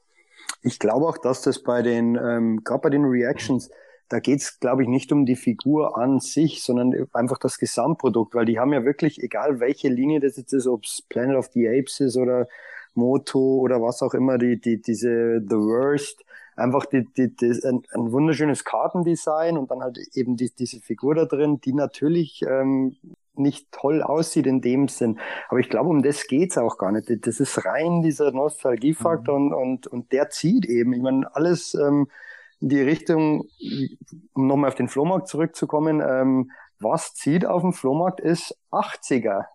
Ich 0.61 0.79
glaube 0.79 1.07
auch, 1.07 1.17
dass 1.17 1.41
das 1.41 1.61
bei 1.63 1.81
den, 1.81 2.15
ähm, 2.15 2.63
gerade 2.63 2.81
bei 2.81 2.89
den 2.89 3.05
Reactions, 3.05 3.69
da 4.09 4.19
geht's, 4.19 4.59
glaube 4.59 4.83
ich, 4.83 4.89
nicht 4.89 5.11
um 5.11 5.25
die 5.25 5.35
Figur 5.35 5.97
an 5.97 6.19
sich, 6.19 6.63
sondern 6.63 7.07
einfach 7.13 7.39
das 7.39 7.57
Gesamtprodukt, 7.57 8.35
weil 8.35 8.45
die 8.45 8.59
haben 8.59 8.73
ja 8.73 8.85
wirklich, 8.85 9.21
egal 9.23 9.59
welche 9.59 9.89
Linie 9.89 10.19
das 10.19 10.37
jetzt 10.37 10.53
ist, 10.53 10.67
ob's 10.67 11.01
Planet 11.09 11.37
of 11.37 11.49
the 11.53 11.67
Apes 11.67 11.99
ist 11.99 12.17
oder 12.17 12.47
Moto 12.93 13.57
oder 13.57 13.81
was 13.81 14.01
auch 14.01 14.13
immer, 14.13 14.37
die, 14.37 14.59
die, 14.59 14.81
diese 14.81 15.41
The 15.41 15.55
Worst, 15.55 16.23
einfach 16.55 16.85
die, 16.85 17.05
die, 17.17 17.35
die, 17.35 17.59
ein, 17.65 17.81
ein 17.91 18.11
wunderschönes 18.11 18.63
Kartendesign 18.63 19.57
und 19.57 19.71
dann 19.71 19.81
halt 19.81 19.97
eben 20.13 20.37
die, 20.37 20.51
diese 20.51 20.79
Figur 20.79 21.15
da 21.15 21.25
drin, 21.25 21.59
die 21.61 21.73
natürlich 21.73 22.43
ähm, 22.47 22.95
nicht 23.35 23.71
toll 23.71 24.01
aussieht 24.01 24.47
in 24.47 24.61
dem 24.61 24.87
Sinn. 24.87 25.19
Aber 25.49 25.59
ich 25.59 25.69
glaube, 25.69 25.89
um 25.89 26.03
das 26.03 26.27
geht's 26.27 26.57
auch 26.57 26.77
gar 26.77 26.91
nicht. 26.91 27.11
Das 27.25 27.39
ist 27.39 27.65
rein 27.65 28.01
dieser 28.01 28.31
Nostalgiefaktor 28.31 29.39
mhm. 29.39 29.47
und, 29.47 29.53
und, 29.53 29.87
und 29.87 30.11
der 30.11 30.29
zieht 30.29 30.65
eben. 30.65 30.93
Ich 30.93 31.01
meine, 31.01 31.35
alles 31.35 31.73
ähm, 31.73 32.07
in 32.59 32.69
die 32.69 32.81
Richtung, 32.81 33.43
um 34.33 34.47
nochmal 34.47 34.69
auf 34.69 34.75
den 34.75 34.87
Flohmarkt 34.87 35.27
zurückzukommen, 35.27 36.01
ähm, 36.01 36.51
was 36.79 37.13
zieht 37.13 37.45
auf 37.45 37.61
dem 37.61 37.73
Flohmarkt 37.73 38.19
ist 38.19 38.57
80er 38.71 39.45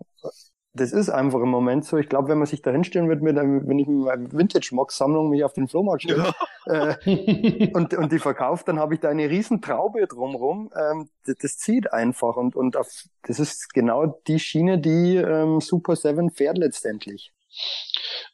das 0.79 0.93
ist 0.93 1.09
einfach 1.09 1.41
im 1.41 1.49
Moment 1.49 1.85
so. 1.85 1.97
Ich 1.99 2.09
glaube, 2.09 2.29
wenn 2.29 2.39
man 2.39 2.47
sich 2.47 2.63
da 2.63 2.71
hinstellen 2.71 3.09
wird, 3.09 3.23
mit 3.23 3.37
wenn 3.37 3.79
ich 3.79 3.87
mit 3.87 3.99
meiner 3.99 4.33
Vintage-Mock-Sammlung 4.33 5.31
mich 5.31 5.45
auf 5.45 5.53
den 5.53 5.69
Flohmarkt 5.69 6.03
stelle 6.03 6.33
ja. 6.67 6.97
äh, 7.07 7.71
und, 7.75 7.95
und 7.95 8.13
die 8.13 8.19
verkauft, 8.19 8.69
dann 8.69 8.79
habe 8.79 8.95
ich 8.95 9.01
da 9.01 9.09
eine 9.09 9.29
riesen 9.29 9.61
Traube 9.61 10.07
drumrum. 10.07 10.71
Ähm, 10.75 11.09
das, 11.27 11.37
das, 11.41 11.57
zieht 11.59 11.93
einfach 11.93 12.37
und, 12.37 12.57
und 12.57 12.77
auf, 12.77 12.89
das 13.23 13.41
ist 13.41 13.75
genau 13.75 14.07
die 14.27 14.39
Schiene, 14.39 14.79
die 14.79 15.17
ähm, 15.17 15.61
Super 15.61 15.97
7 15.97 16.31
fährt 16.31 16.59
letztendlich. 16.59 17.33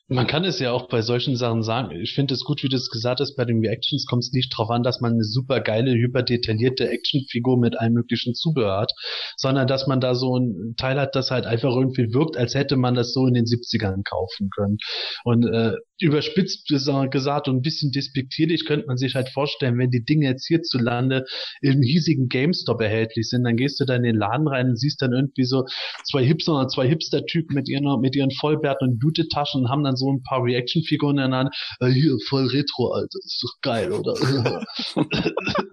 Man 0.09 0.27
kann 0.27 0.45
es 0.45 0.59
ja 0.59 0.71
auch 0.71 0.89
bei 0.89 1.01
solchen 1.01 1.35
Sachen 1.35 1.63
sagen. 1.63 1.99
Ich 2.03 2.15
finde 2.15 2.35
es 2.35 2.45
gut, 2.45 2.63
wie 2.63 2.69
du 2.69 2.77
es 2.77 2.91
gesagt 2.91 3.21
hast, 3.21 3.37
bei 3.37 3.47
den 3.47 3.61
Reactions 3.61 4.05
kommt 4.05 4.23
es 4.23 4.33
nicht 4.33 4.53
darauf 4.53 4.69
an, 4.69 4.83
dass 4.83 5.01
man 5.01 5.15
eine 5.15 5.25
super 5.25 5.61
geile, 5.61 5.93
hyperdetaillierte 5.93 6.91
Actionfigur 6.91 7.59
mit 7.59 7.79
allem 7.79 7.95
möglichen 7.95 8.35
Zubehör 8.35 8.81
hat, 8.81 8.93
sondern 9.39 9.67
dass 9.67 9.87
man 9.87 10.01
da 10.01 10.15
so 10.15 10.39
ein 10.39 10.75
Teil 10.77 11.01
hat, 11.01 11.15
das 11.15 11.31
halt 11.31 11.47
einfach 11.47 11.75
irgendwie 11.75 12.13
wirkt, 12.13 12.37
als 12.37 12.55
hätte 12.55 12.77
man 12.77 12.95
das 12.95 13.15
so 13.15 13.27
in 13.27 13.33
den 13.33 13.47
70ern 13.47 14.03
kaufen 14.05 14.51
können. 14.55 14.77
Und 15.25 15.47
äh, 15.47 15.73
überspitzt 16.01 16.69
gesagt 16.69 17.49
und 17.49 17.57
ein 17.57 17.63
bisschen 17.63 17.91
despektierlich 17.93 18.67
könnte 18.67 18.87
man 18.87 18.97
sich 18.97 19.15
halt 19.15 19.31
vorstellen, 19.31 19.79
wenn 19.79 19.91
die 19.91 20.05
Dinge 20.05 20.27
jetzt 20.27 20.47
hierzulande 20.47 21.25
im 21.63 21.81
hiesigen 21.83 22.29
GameStop 22.29 22.81
erhältlich 22.81 23.29
sind, 23.29 23.45
dann 23.45 23.57
gehst 23.57 23.81
du 23.81 23.85
da 23.85 23.95
in 23.95 24.03
den 24.03 24.17
Laden 24.17 24.49
rein 24.49 24.71
und 24.71 24.79
siehst 24.79 25.01
dann 25.01 25.13
irgendwie 25.13 25.45
so 25.45 25.65
zwei 26.05 26.25
Hipster 26.25 26.55
oder 26.55 26.69
zwei 26.69 26.89
Hipster-Typen 26.89 27.55
mit 27.55 27.69
ihren, 27.69 28.01
mit 28.01 28.17
ihren 28.17 28.33
Vollbärten 28.33 28.89
und 28.89 28.99
Blutetaschen 28.99 29.63
und 29.63 29.71
haben 29.71 29.85
dann 29.85 29.94
so 29.97 30.13
ein 30.13 30.23
paar 30.23 30.43
Reaction-Figuren 30.43 31.19
in 31.19 31.31
der 31.31 31.41
Hand. 31.41 31.57
Äh, 31.81 31.89
hier, 31.89 32.17
voll 32.29 32.47
Retro, 32.47 32.93
Alter, 32.93 33.19
ist 33.25 33.43
doch 33.43 33.61
geil, 33.63 33.93
oder? 33.93 34.15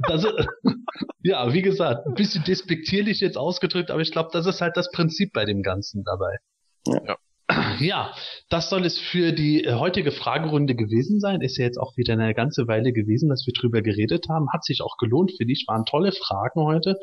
das, 0.07 0.25
ja, 1.23 1.53
wie 1.53 1.61
gesagt, 1.61 2.07
ein 2.07 2.13
bisschen 2.13 2.43
despektierlich 2.43 3.19
jetzt 3.19 3.37
ausgedrückt, 3.37 3.91
aber 3.91 4.01
ich 4.01 4.11
glaube, 4.11 4.29
das 4.33 4.45
ist 4.45 4.61
halt 4.61 4.77
das 4.77 4.91
Prinzip 4.91 5.33
bei 5.33 5.45
dem 5.45 5.61
Ganzen 5.61 6.03
dabei. 6.03 6.37
Ja. 6.87 7.17
Ja, 7.79 8.13
das 8.49 8.69
soll 8.69 8.85
es 8.85 8.97
für 8.97 9.31
die 9.33 9.63
äh, 9.63 9.73
heutige 9.73 10.11
Fragerunde 10.11 10.75
gewesen 10.75 11.19
sein. 11.19 11.41
Ist 11.41 11.57
ja 11.57 11.65
jetzt 11.65 11.77
auch 11.77 11.97
wieder 11.97 12.13
eine 12.13 12.33
ganze 12.33 12.67
Weile 12.67 12.93
gewesen, 12.93 13.29
dass 13.29 13.45
wir 13.45 13.53
drüber 13.53 13.81
geredet 13.81 14.27
haben. 14.29 14.51
Hat 14.53 14.63
sich 14.63 14.81
auch 14.81 14.97
gelohnt, 14.97 15.31
finde 15.35 15.53
ich. 15.53 15.65
Waren 15.67 15.85
tolle 15.85 16.11
Fragen 16.11 16.61
heute. 16.61 16.97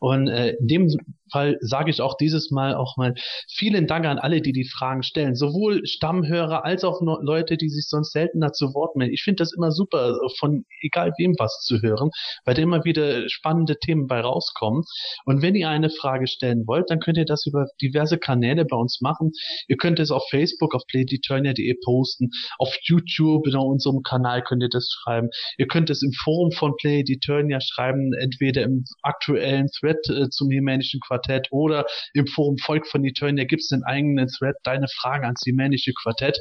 Und 0.00 0.28
äh, 0.28 0.56
in 0.58 0.66
dem 0.66 0.88
Fall 1.32 1.56
sage 1.60 1.90
ich 1.90 2.00
auch 2.00 2.16
dieses 2.16 2.50
Mal 2.50 2.74
auch 2.74 2.96
mal 2.96 3.14
vielen 3.50 3.86
Dank 3.86 4.06
an 4.06 4.18
alle, 4.18 4.40
die 4.40 4.52
die 4.52 4.68
Fragen 4.68 5.02
stellen. 5.02 5.34
Sowohl 5.34 5.86
Stammhörer 5.86 6.64
als 6.64 6.84
auch 6.84 7.00
Leute, 7.22 7.56
die 7.56 7.68
sich 7.68 7.86
sonst 7.88 8.12
seltener 8.12 8.52
zu 8.52 8.74
Wort 8.74 8.96
melden. 8.96 9.14
Ich 9.14 9.22
finde 9.22 9.42
das 9.42 9.52
immer 9.52 9.72
super, 9.72 10.16
von 10.38 10.64
egal 10.80 11.12
wem 11.18 11.34
was 11.38 11.60
zu 11.62 11.80
hören, 11.80 12.10
weil 12.44 12.54
da 12.54 12.62
immer 12.62 12.84
wieder 12.84 13.28
spannende 13.28 13.78
Themen 13.78 14.06
bei 14.06 14.20
rauskommen. 14.20 14.82
Und 15.24 15.42
wenn 15.42 15.54
ihr 15.54 15.68
eine 15.68 15.90
Frage 15.90 16.26
stellen 16.26 16.66
wollt, 16.66 16.90
dann 16.90 17.00
könnt 17.00 17.18
ihr 17.18 17.24
das 17.24 17.46
über 17.46 17.66
diverse 17.80 18.18
Kanäle 18.18 18.64
bei 18.64 18.76
uns 18.76 19.00
machen. 19.00 19.32
Ihr 19.68 19.76
könnt 19.76 19.98
es 19.98 20.10
auf 20.10 20.24
Facebook, 20.30 20.74
auf 20.74 20.82
playdeturnia.de 20.86 21.74
posten, 21.84 22.30
auf 22.58 22.74
YouTube, 22.82 23.46
in 23.46 23.56
unserem 23.56 24.02
Kanal 24.02 24.42
könnt 24.42 24.62
ihr 24.62 24.68
das 24.68 24.90
schreiben. 24.90 25.28
Ihr 25.58 25.66
könnt 25.66 25.90
es 25.90 26.02
im 26.02 26.12
Forum 26.12 26.52
von 26.52 26.74
Play 26.76 27.00
Eternia 27.00 27.60
schreiben, 27.60 28.12
entweder 28.14 28.62
im 28.62 28.84
aktuellen 29.02 29.68
Thread 29.68 29.98
äh, 30.08 30.28
zum 30.28 30.50
Hemänischen 30.50 31.00
Quartett 31.22 31.48
oder 31.50 31.86
im 32.14 32.26
Forum 32.26 32.56
Volk 32.58 32.86
von 32.86 33.04
Eternia 33.04 33.44
gibt 33.44 33.62
es 33.62 33.72
einen 33.72 33.84
eigenen 33.84 34.28
Thread, 34.28 34.56
deine 34.64 34.86
Fragen 34.88 35.24
ans 35.24 35.42
Hemänische 35.46 35.92
Quartett. 35.92 36.38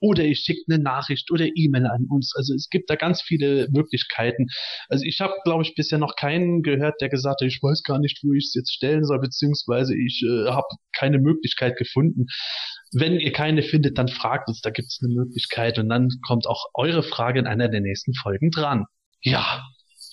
Oder 0.00 0.24
ihr 0.24 0.36
schickt 0.36 0.70
eine 0.70 0.82
Nachricht 0.82 1.30
oder 1.30 1.46
E-Mail 1.54 1.86
an 1.86 2.06
uns. 2.08 2.32
Also 2.36 2.54
es 2.54 2.68
gibt 2.70 2.90
da 2.90 2.96
ganz 2.96 3.22
viele 3.22 3.68
Möglichkeiten. 3.70 4.46
Also 4.88 5.04
ich 5.04 5.20
habe, 5.20 5.34
glaube 5.44 5.62
ich, 5.62 5.74
bisher 5.74 5.98
noch 5.98 6.16
keinen 6.16 6.62
gehört, 6.62 7.00
der 7.00 7.08
gesagt 7.08 7.40
hat, 7.40 7.48
ich 7.48 7.62
weiß 7.62 7.82
gar 7.82 7.98
nicht, 7.98 8.20
wo 8.22 8.32
ich 8.32 8.46
es 8.46 8.54
jetzt 8.54 8.72
stellen 8.72 9.04
soll, 9.04 9.20
beziehungsweise 9.20 9.94
ich 9.96 10.22
äh, 10.24 10.50
habe 10.50 10.66
keine 10.96 11.18
Möglichkeit 11.18 11.76
gefunden. 11.76 12.26
Wenn 12.92 13.20
ihr 13.20 13.32
keine 13.32 13.62
findet, 13.62 13.98
dann 13.98 14.08
fragt 14.08 14.48
uns, 14.48 14.60
da 14.60 14.70
gibt 14.70 14.88
es 14.88 15.00
eine 15.02 15.14
Möglichkeit 15.14 15.78
und 15.78 15.88
dann 15.88 16.08
kommt 16.26 16.46
auch 16.46 16.66
eure 16.74 17.02
Frage 17.02 17.38
in 17.38 17.46
einer 17.46 17.68
der 17.68 17.80
nächsten 17.80 18.14
Folgen 18.14 18.50
dran. 18.50 18.86
Ja, 19.22 19.62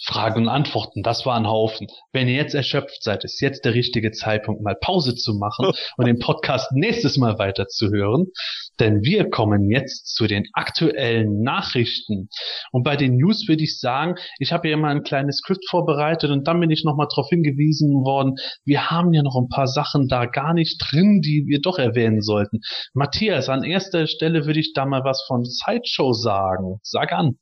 Fragen 0.08 0.44
und 0.44 0.48
Antworten, 0.48 1.04
das 1.04 1.26
war 1.26 1.36
ein 1.36 1.48
Haufen. 1.48 1.88
Wenn 2.14 2.30
ihr 2.30 2.36
jetzt 2.36 2.56
erschöpft 2.56 3.04
seid, 3.04 3.26
ist 3.26 3.42
jetzt 3.42 3.66
der 3.66 3.74
richtige 3.74 4.12
Zeitpunkt, 4.12 4.62
mal 4.62 4.78
Pause 4.80 5.16
zu 5.16 5.34
machen 5.34 5.72
und 5.98 6.06
den 6.08 6.20
Podcast 6.20 6.72
nächstes 6.72 7.18
Mal 7.18 7.38
weiterzuhören. 7.40 8.28
Denn 8.80 9.04
wir 9.04 9.30
kommen 9.30 9.70
jetzt 9.70 10.16
zu 10.16 10.28
den 10.28 10.46
aktuellen 10.54 11.42
Nachrichten. 11.42 12.30
Und 12.72 12.84
bei 12.84 12.96
den 12.96 13.18
News 13.18 13.50
würde 13.50 13.64
ich 13.64 13.80
sagen, 13.80 14.16
ich 14.40 14.54
habe 14.54 14.70
ja 14.70 14.78
mal 14.78 14.96
ein 14.96 15.04
kleines 15.04 15.40
Skript 15.40 15.68
vorbereitet 15.70 16.32
und 16.32 16.48
dann 16.48 16.62
bin 16.62 16.72
ich 16.72 16.86
nochmal 16.86 17.08
darauf 17.10 17.28
hingewiesen 17.30 17.90
worden, 18.06 18.36
wir 18.64 18.90
haben 18.90 19.12
ja 19.14 19.24
noch 19.24 19.36
ein 19.36 19.50
paar 19.50 19.68
Sachen 19.68 20.08
da 20.08 20.26
gar 20.26 20.54
nicht 20.54 20.78
drin, 20.80 21.22
die 21.22 21.46
wir 21.48 21.60
doch 21.60 21.80
erwähnen 21.80 22.22
sollten. 22.22 22.62
Matthias, 22.94 23.50
an 23.50 23.64
erster 23.64 24.08
Stelle 24.08 24.46
würde 24.46 24.62
ich 24.62 24.72
da 24.74 24.86
mal 24.86 25.04
was 25.04 25.24
von 25.28 25.44
Sideshow 25.44 26.14
sagen. 26.14 26.80
Sag 26.82 27.12
an. 27.12 27.38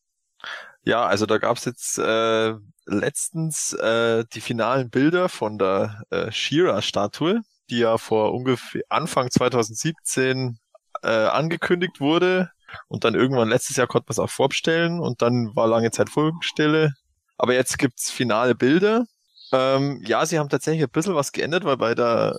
Ja, 0.86 1.05
also 1.05 1.25
da 1.25 1.39
gab's 1.39 1.65
jetzt 1.65 1.97
äh, 1.97 2.53
letztens 2.86 3.73
äh, 3.73 4.23
die 4.33 4.41
finalen 4.41 4.91
Bilder 4.91 5.29
von 5.29 5.57
der 5.57 6.03
äh, 6.11 6.31
Shira-Statue, 6.31 7.41
die 7.71 7.79
ja 7.79 7.97
vor 7.97 8.33
ungefähr 8.33 8.83
Anfang 8.89 9.31
2017 9.31 10.59
äh, 11.03 11.07
angekündigt 11.07 11.99
wurde. 11.99 12.51
Und 12.88 13.03
dann 13.03 13.15
irgendwann 13.15 13.49
letztes 13.49 13.77
Jahr 13.77 13.88
konnte 13.88 14.05
man 14.07 14.13
es 14.13 14.19
auch 14.19 14.29
vorbestellen 14.29 14.99
und 14.99 15.21
dann 15.21 15.55
war 15.55 15.67
lange 15.67 15.91
Zeit 15.91 16.09
Vorstelle. 16.09 16.93
Aber 17.38 17.53
jetzt 17.53 17.79
gibt's 17.79 18.11
finale 18.11 18.53
Bilder. 18.53 19.05
Ähm, 19.51 20.03
ja, 20.05 20.25
sie 20.25 20.38
haben 20.38 20.49
tatsächlich 20.49 20.83
ein 20.83 20.91
bisschen 20.91 21.15
was 21.15 21.31
geändert, 21.31 21.63
weil 21.63 21.77
bei 21.77 21.95
der 21.95 22.38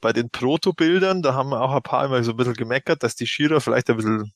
bei 0.00 0.12
den 0.12 0.30
Proto-Bildern, 0.30 1.22
da 1.22 1.34
haben 1.34 1.52
auch 1.52 1.72
ein 1.74 1.82
paar 1.82 2.06
immer 2.06 2.22
so 2.24 2.30
ein 2.30 2.36
bisschen 2.36 2.54
gemeckert, 2.54 3.02
dass 3.02 3.16
die 3.16 3.26
Shira 3.26 3.60
vielleicht 3.60 3.90
ein 3.90 3.96
bisschen 3.96 4.32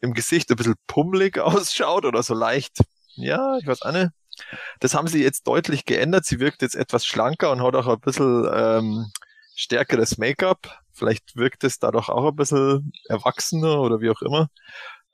im 0.00 0.14
Gesicht 0.14 0.50
ein 0.50 0.56
bisschen 0.56 0.76
pummelig 0.86 1.38
ausschaut 1.38 2.04
oder 2.04 2.22
so 2.22 2.34
leicht, 2.34 2.78
ja, 3.16 3.56
ich 3.58 3.66
weiß 3.66 3.82
auch 3.82 3.92
nicht. 3.92 4.10
Das 4.80 4.94
haben 4.94 5.08
sie 5.08 5.22
jetzt 5.22 5.46
deutlich 5.48 5.84
geändert. 5.84 6.24
Sie 6.24 6.38
wirkt 6.38 6.62
jetzt 6.62 6.76
etwas 6.76 7.04
schlanker 7.04 7.50
und 7.50 7.62
hat 7.62 7.74
auch 7.74 7.88
ein 7.88 8.00
bisschen 8.00 8.48
ähm, 8.54 9.10
stärkeres 9.56 10.16
Make-up. 10.18 10.78
Vielleicht 10.92 11.34
wirkt 11.36 11.64
es 11.64 11.78
dadurch 11.80 12.08
auch 12.08 12.28
ein 12.28 12.36
bisschen 12.36 12.92
erwachsener 13.08 13.80
oder 13.80 14.00
wie 14.00 14.10
auch 14.10 14.22
immer. 14.22 14.48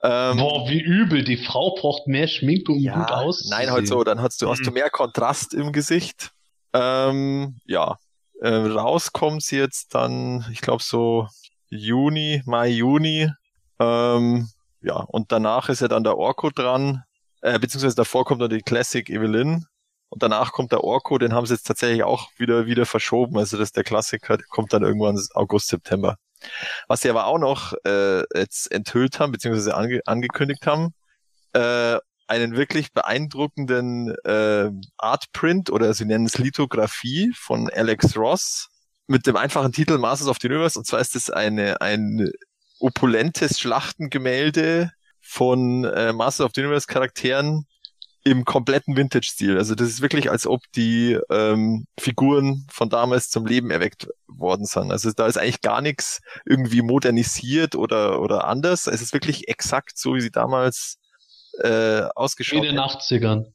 Ähm, 0.02 0.36
Boah, 0.36 0.68
wie 0.68 0.80
übel. 0.80 1.24
Die 1.24 1.38
Frau 1.38 1.74
braucht 1.74 2.06
mehr 2.06 2.28
Schminke, 2.28 2.72
um 2.72 2.78
ja, 2.78 2.98
gut 2.98 3.10
auszusehen. 3.10 3.58
Nein, 3.58 3.70
halt 3.70 3.88
so. 3.88 4.04
Dann 4.04 4.20
hast 4.20 4.42
du, 4.42 4.50
hast 4.50 4.64
du 4.64 4.70
mhm. 4.70 4.74
mehr 4.74 4.90
Kontrast 4.90 5.54
im 5.54 5.72
Gesicht. 5.72 6.32
Ähm, 6.74 7.56
ja. 7.64 7.96
Äh, 8.40 8.48
raus 8.48 9.12
kommt 9.12 9.42
sie 9.42 9.56
jetzt 9.56 9.94
dann, 9.94 10.44
ich 10.52 10.60
glaube 10.60 10.82
so 10.82 11.28
Juni, 11.70 12.42
Mai, 12.44 12.68
Juni. 12.68 13.30
Ähm, 13.78 14.48
ja, 14.80 14.96
und 14.96 15.32
danach 15.32 15.68
ist 15.68 15.80
ja 15.80 15.88
dann 15.88 16.04
der 16.04 16.18
Orko 16.18 16.50
dran, 16.50 17.02
äh, 17.40 17.58
beziehungsweise 17.58 17.96
davor 17.96 18.24
kommt 18.24 18.42
dann 18.42 18.50
die 18.50 18.62
Classic 18.62 19.08
Evelyn. 19.08 19.66
Und 20.10 20.22
danach 20.22 20.52
kommt 20.52 20.70
der 20.70 20.84
Orko, 20.84 21.18
den 21.18 21.32
haben 21.32 21.46
sie 21.46 21.54
jetzt 21.54 21.66
tatsächlich 21.66 22.04
auch 22.04 22.30
wieder, 22.36 22.66
wieder 22.66 22.86
verschoben. 22.86 23.36
Also 23.36 23.56
das 23.56 23.68
ist 23.68 23.76
der 23.76 23.84
Klassiker, 23.84 24.36
der 24.36 24.46
kommt 24.46 24.72
dann 24.72 24.84
irgendwann 24.84 25.20
August, 25.34 25.68
September. 25.68 26.16
Was 26.88 27.00
sie 27.00 27.10
aber 27.10 27.26
auch 27.26 27.38
noch 27.38 27.72
äh, 27.84 28.22
jetzt 28.38 28.70
enthüllt 28.70 29.18
haben, 29.18 29.32
beziehungsweise 29.32 29.74
ange 29.74 30.00
angekündigt 30.04 30.66
haben, 30.66 30.94
äh, 31.52 31.98
einen 32.26 32.56
wirklich 32.56 32.92
beeindruckenden 32.92 34.14
äh, 34.24 34.70
Artprint 34.98 35.70
oder 35.70 35.92
sie 35.94 36.04
nennen 36.04 36.26
es 36.26 36.38
Lithografie 36.38 37.32
von 37.34 37.68
Alex 37.70 38.16
Ross 38.16 38.68
mit 39.06 39.26
dem 39.26 39.36
einfachen 39.36 39.72
Titel 39.72 39.98
Masters 39.98 40.28
of 40.28 40.38
the 40.40 40.48
Universe. 40.48 40.78
Und 40.78 40.86
zwar 40.86 41.00
ist 41.00 41.16
es 41.16 41.30
eine, 41.30 41.80
ein 41.80 42.30
opulentes 42.78 43.58
Schlachtengemälde 43.58 44.90
von 45.20 45.84
äh, 45.84 46.12
Master 46.12 46.44
of 46.44 46.52
the 46.54 46.60
Universe 46.62 46.86
Charakteren 46.86 47.66
im 48.24 48.44
kompletten 48.44 48.96
Vintage-Stil. 48.96 49.58
Also 49.58 49.74
das 49.74 49.88
ist 49.88 50.00
wirklich, 50.00 50.30
als 50.30 50.46
ob 50.46 50.60
die 50.74 51.18
ähm, 51.30 51.86
Figuren 51.98 52.66
von 52.70 52.88
damals 52.88 53.28
zum 53.28 53.46
Leben 53.46 53.70
erweckt 53.70 54.08
worden 54.26 54.64
sind. 54.64 54.90
Also 54.90 55.12
da 55.12 55.26
ist 55.26 55.36
eigentlich 55.36 55.60
gar 55.60 55.82
nichts 55.82 56.20
irgendwie 56.46 56.80
modernisiert 56.80 57.74
oder 57.74 58.20
oder 58.20 58.44
anders. 58.44 58.86
Es 58.86 59.02
ist 59.02 59.12
wirklich 59.12 59.48
exakt 59.48 59.98
so, 59.98 60.14
wie 60.14 60.22
sie 60.22 60.30
damals 60.30 60.96
äh, 61.62 62.02
ausgeschaut 62.14 62.62
Wie 62.62 62.66
in 62.66 62.76
den 62.76 62.80
80ern. 62.80 63.52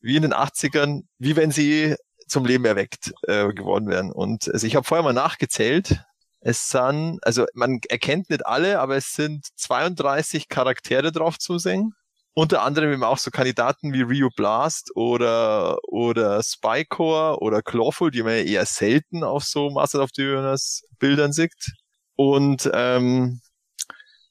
Wie 0.00 0.16
in 0.16 0.22
den 0.22 0.34
80ern, 0.34 1.02
wie 1.18 1.36
wenn 1.36 1.50
sie 1.50 1.94
zum 2.26 2.46
Leben 2.46 2.64
erweckt 2.64 3.12
äh, 3.22 3.52
geworden 3.52 3.88
wären. 3.88 4.10
Und 4.10 4.48
also 4.48 4.66
ich 4.66 4.76
habe 4.76 4.86
vorher 4.86 5.04
mal 5.04 5.12
nachgezählt. 5.12 6.00
Es 6.40 6.68
sind, 6.68 7.18
also 7.22 7.46
man 7.54 7.80
erkennt 7.88 8.30
nicht 8.30 8.46
alle, 8.46 8.80
aber 8.80 8.96
es 8.96 9.12
sind 9.12 9.46
32 9.56 10.48
Charaktere 10.48 11.12
drauf 11.12 11.38
zu 11.38 11.58
sehen. 11.58 11.94
Unter 12.34 12.62
anderem 12.62 12.92
eben 12.92 13.04
auch 13.04 13.18
so 13.18 13.30
Kandidaten 13.30 13.94
wie 13.94 14.02
Rio 14.02 14.28
Blast 14.36 14.90
oder, 14.94 15.78
oder 15.88 16.42
Spycore 16.42 17.38
oder 17.40 17.62
Clawful, 17.62 18.10
die 18.10 18.22
man 18.22 18.34
ja 18.34 18.42
eher 18.42 18.66
selten 18.66 19.24
auf 19.24 19.44
so 19.44 19.70
Master 19.70 20.02
of 20.02 20.10
the 20.14 20.22
Universe 20.22 20.82
Bildern 20.98 21.32
sieht. 21.32 21.72
Und 22.14 22.70
ähm, 22.74 23.40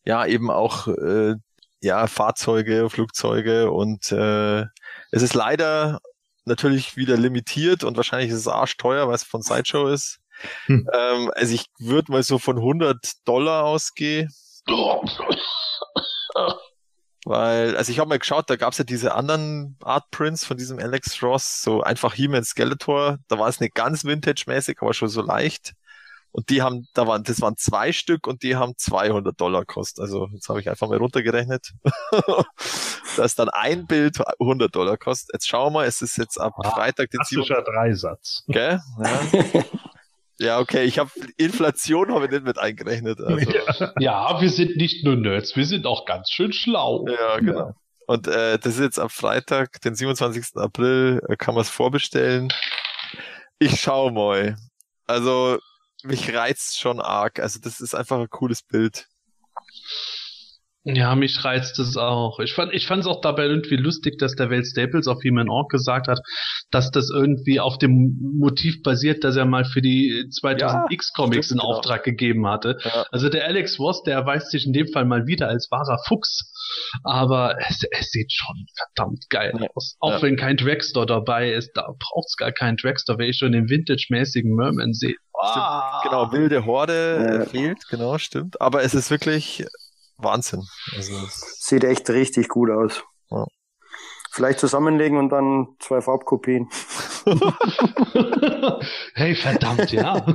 ja, 0.06 0.26
eben 0.26 0.51
auch 0.51 0.88
äh, 0.88 1.36
ja, 1.82 2.08
Fahrzeuge, 2.08 2.89
Flugzeuge 2.89 3.72
und 3.72 4.12
äh, 4.12 4.62
es 5.12 5.22
ist 5.22 5.34
leider 5.34 5.99
natürlich 6.45 6.95
wieder 6.97 7.18
limitiert 7.18 7.84
und 7.84 7.97
wahrscheinlich 7.97 8.32
ist 8.32 8.39
es 8.39 8.47
arschteuer, 8.47 9.08
weil 9.08 9.16
es 9.16 9.24
von 9.24 9.41
Sideshow 9.41 9.88
ist. 9.88 10.20
Hm. 10.65 10.88
Ähm, 10.93 11.31
also 11.36 11.53
ich 11.53 11.65
würde 11.79 12.11
mal 12.11 12.23
so 12.23 12.39
von 12.39 12.57
100 12.57 13.27
Dollar 13.27 13.63
ausgehen. 13.65 14.31
Weil, 17.25 17.75
also 17.75 17.91
ich 17.91 17.97
habe 17.97 18.09
mal 18.09 18.19
geschaut, 18.19 18.49
da 18.49 18.55
gab's 18.55 18.77
ja 18.77 18.83
diese 18.83 19.15
anderen 19.15 19.77
Art 19.81 20.11
Prints 20.11 20.45
von 20.45 20.57
diesem 20.57 20.77
Alex 20.77 21.23
Ross, 21.23 21.61
so 21.61 21.81
einfach 21.81 22.13
He-Man 22.13 22.43
Skeletor. 22.43 23.17
Da 23.27 23.39
war 23.39 23.49
es 23.49 23.59
nicht 23.59 23.73
ganz 23.73 24.05
Vintage-mäßig, 24.05 24.77
aber 24.81 24.93
schon 24.93 25.09
so 25.09 25.21
leicht. 25.21 25.73
Und 26.31 26.49
die 26.49 26.61
haben, 26.61 26.86
da 26.93 27.07
waren, 27.07 27.23
das 27.23 27.39
waren 27.39 27.55
zwei 27.55 27.93
Stück 27.93 28.27
und 28.27 28.43
die 28.43 28.57
haben 28.57 28.73
200 28.75 29.39
Dollar 29.39 29.63
kostet. 29.63 30.03
Also 30.03 30.27
jetzt 30.33 30.49
habe 30.49 30.59
ich 30.59 30.69
einfach 30.69 30.89
mal 30.89 30.97
runtergerechnet, 30.97 31.71
dass 33.15 33.36
dann 33.36 33.47
ein 33.49 33.88
Bild 33.88 34.19
100 34.39 34.75
Dollar 34.75 34.97
kostet. 34.97 35.29
Jetzt 35.33 35.47
schauen 35.47 35.67
wir 35.67 35.79
mal, 35.79 35.86
es 35.88 36.01
ist 36.01 36.17
jetzt 36.17 36.38
ab 36.38 36.53
ah, 36.57 36.71
Freitag 36.71 37.09
den 37.11 37.21
Klassischer 37.21 37.61
Dreisatz. 37.61 38.43
Gell? 38.47 38.81
Ja. 39.01 39.63
Ja, 40.39 40.59
okay, 40.59 40.83
ich 40.83 40.99
habe 40.99 41.09
Inflation 41.38 42.13
habe 42.13 42.25
ich 42.25 42.31
nicht 42.31 42.43
mit 42.43 42.57
eingerechnet. 42.57 43.19
Also. 43.21 43.51
Ja. 43.99 44.41
wir 44.41 44.49
sind 44.49 44.75
nicht 44.75 45.05
nur 45.05 45.15
Nerds, 45.15 45.55
wir 45.55 45.65
sind 45.65 45.86
auch 45.86 46.05
ganz 46.05 46.29
schön 46.29 46.51
schlau. 46.51 47.05
Ja, 47.07 47.39
genau. 47.39 47.59
Ja. 47.59 47.75
Und 48.07 48.27
äh, 48.27 48.59
das 48.59 48.75
ist 48.75 48.81
jetzt 48.81 48.99
am 48.99 49.09
Freitag, 49.09 49.81
den 49.81 49.95
27. 49.95 50.57
April, 50.57 51.21
äh, 51.27 51.36
kann 51.38 51.55
man 51.55 51.61
es 51.61 51.69
vorbestellen. 51.69 52.49
Ich 53.57 53.81
schau 53.81 54.11
mal. 54.11 54.57
Also 55.07 55.57
mich 56.03 56.33
reizt 56.33 56.79
schon 56.79 56.99
arg. 56.99 57.39
Also 57.39 57.59
das 57.59 57.79
ist 57.79 57.95
einfach 57.95 58.19
ein 58.19 58.29
cooles 58.29 58.61
Bild. 58.61 59.07
Ja, 60.88 61.15
mich 61.15 61.43
reizt 61.43 61.79
es 61.79 61.97
auch. 61.97 62.39
Ich 62.39 62.53
fand, 62.53 62.71
ich 62.71 62.86
fand 62.86 63.01
es 63.01 63.07
auch 63.07 63.19
dabei 63.19 63.45
irgendwie 63.45 63.75
lustig, 63.75 64.19
dass 64.19 64.36
der 64.36 64.51
Welt 64.51 64.67
Staples 64.67 65.07
auf 65.07 65.19
He-Man 65.23 65.49
Org 65.49 65.71
gesagt 65.71 66.07
hat, 66.07 66.19
dass 66.69 66.91
das 66.91 67.09
irgendwie 67.09 67.59
auf 67.59 67.79
dem 67.79 68.19
Motiv 68.38 68.83
basiert, 68.83 69.23
dass 69.23 69.36
er 69.36 69.45
mal 69.45 69.65
für 69.65 69.81
die 69.81 70.29
2000X 70.29 71.11
Comics 71.15 71.49
ja, 71.49 71.55
in 71.55 71.59
genau. 71.59 71.71
Auftrag 71.71 72.03
gegeben 72.03 72.47
hatte. 72.47 72.77
Ja. 72.83 73.03
Also 73.11 73.29
der 73.29 73.45
Alex 73.45 73.79
Ross, 73.79 74.03
der 74.03 74.13
erweist 74.13 74.51
sich 74.51 74.67
in 74.67 74.73
dem 74.73 74.88
Fall 74.88 75.05
mal 75.05 75.25
wieder 75.25 75.47
als 75.47 75.69
wahrer 75.71 75.97
Fuchs. 76.05 76.53
Aber 77.03 77.55
es, 77.67 77.83
es 77.89 78.11
sieht 78.11 78.31
schon 78.31 78.67
verdammt 78.77 79.25
geil 79.31 79.53
ja. 79.59 79.67
aus. 79.73 79.97
Auch 79.99 80.21
wenn 80.21 80.36
kein 80.36 80.55
Dragstore 80.55 81.07
dabei 81.07 81.51
ist, 81.51 81.71
da 81.73 81.95
braucht's 81.97 82.38
gar 82.38 82.51
keinen 82.51 82.77
Dragstore, 82.77 83.17
wenn 83.17 83.29
ich 83.29 83.38
schon 83.38 83.53
den 83.53 83.69
vintage-mäßigen 83.69 84.53
Merman 84.55 84.93
sehe. 84.93 85.15
Ah. 85.33 86.01
Genau, 86.03 86.31
wilde 86.31 86.65
Horde 86.65 87.47
fehlt, 87.49 87.88
genau, 87.89 88.19
stimmt. 88.19 88.61
Aber 88.61 88.83
es 88.83 88.93
ist 88.93 89.09
wirklich 89.09 89.65
Wahnsinn. 90.18 90.63
Also, 90.95 91.13
Sieht 91.30 91.84
echt 91.84 92.09
richtig 92.09 92.49
gut 92.49 92.70
aus. 92.70 93.03
Ja. 93.30 93.45
Vielleicht 94.32 94.59
zusammenlegen 94.59 95.18
und 95.18 95.30
dann 95.30 95.68
zwei 95.80 96.01
Farbkopien. 96.01 96.70
hey, 99.13 99.36
verdammt, 99.36 99.91
ja. 99.91 100.26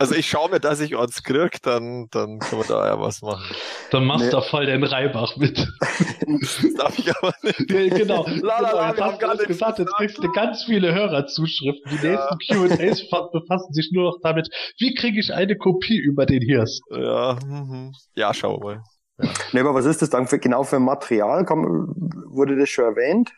Also 0.00 0.14
ich 0.14 0.30
schaue 0.30 0.48
mir, 0.48 0.60
dass 0.60 0.80
ich 0.80 0.94
uns 0.94 1.22
krieg, 1.22 1.60
dann, 1.60 2.08
dann 2.10 2.38
können 2.38 2.62
wir 2.62 2.66
da 2.66 2.86
ja 2.86 2.98
was 2.98 3.20
machen. 3.20 3.54
Dann 3.90 4.06
machst 4.06 4.24
nee. 4.24 4.30
da 4.30 4.40
voll 4.40 4.64
den 4.64 4.82
Reibach 4.82 5.36
mit. 5.36 5.58
Das 5.58 6.66
darf 6.78 6.98
ich 6.98 7.14
aber 7.14 7.34
nicht. 7.42 7.70
Ja, 7.70 7.98
genau. 7.98 8.26
La, 8.26 8.60
la, 8.60 8.72
la, 8.72 8.88
jetzt 8.88 9.00
hast 9.02 9.20
du 9.20 9.28
alles 9.28 9.44
gesagt, 9.46 9.78
jetzt 9.78 9.94
kriegst 9.96 10.16
du 10.16 10.32
ganz 10.32 10.64
viele 10.64 10.94
Hörerzuschriften. 10.94 11.98
Die 12.00 12.06
ja. 12.06 12.32
nächsten 12.38 12.78
Q&As 12.78 13.30
befassen 13.30 13.74
sich 13.74 13.90
nur 13.92 14.04
noch 14.04 14.20
damit, 14.22 14.48
wie 14.78 14.94
kriege 14.94 15.20
ich 15.20 15.34
eine 15.34 15.54
Kopie 15.54 15.98
über 15.98 16.24
den 16.24 16.40
Hirs? 16.40 16.80
Ja, 16.90 17.36
mhm. 17.44 17.92
ja, 18.14 18.32
schauen 18.32 18.58
wir 18.58 18.64
mal. 18.64 18.82
Ja. 19.22 19.30
Nee, 19.52 19.60
aber 19.60 19.74
was 19.74 19.84
ist 19.84 20.00
das 20.00 20.08
dann 20.08 20.26
für, 20.26 20.38
genau 20.38 20.62
für 20.62 20.80
Material? 20.80 21.44
Komm, 21.44 21.92
wurde 22.26 22.56
das 22.56 22.70
schon 22.70 22.86
erwähnt? 22.86 23.32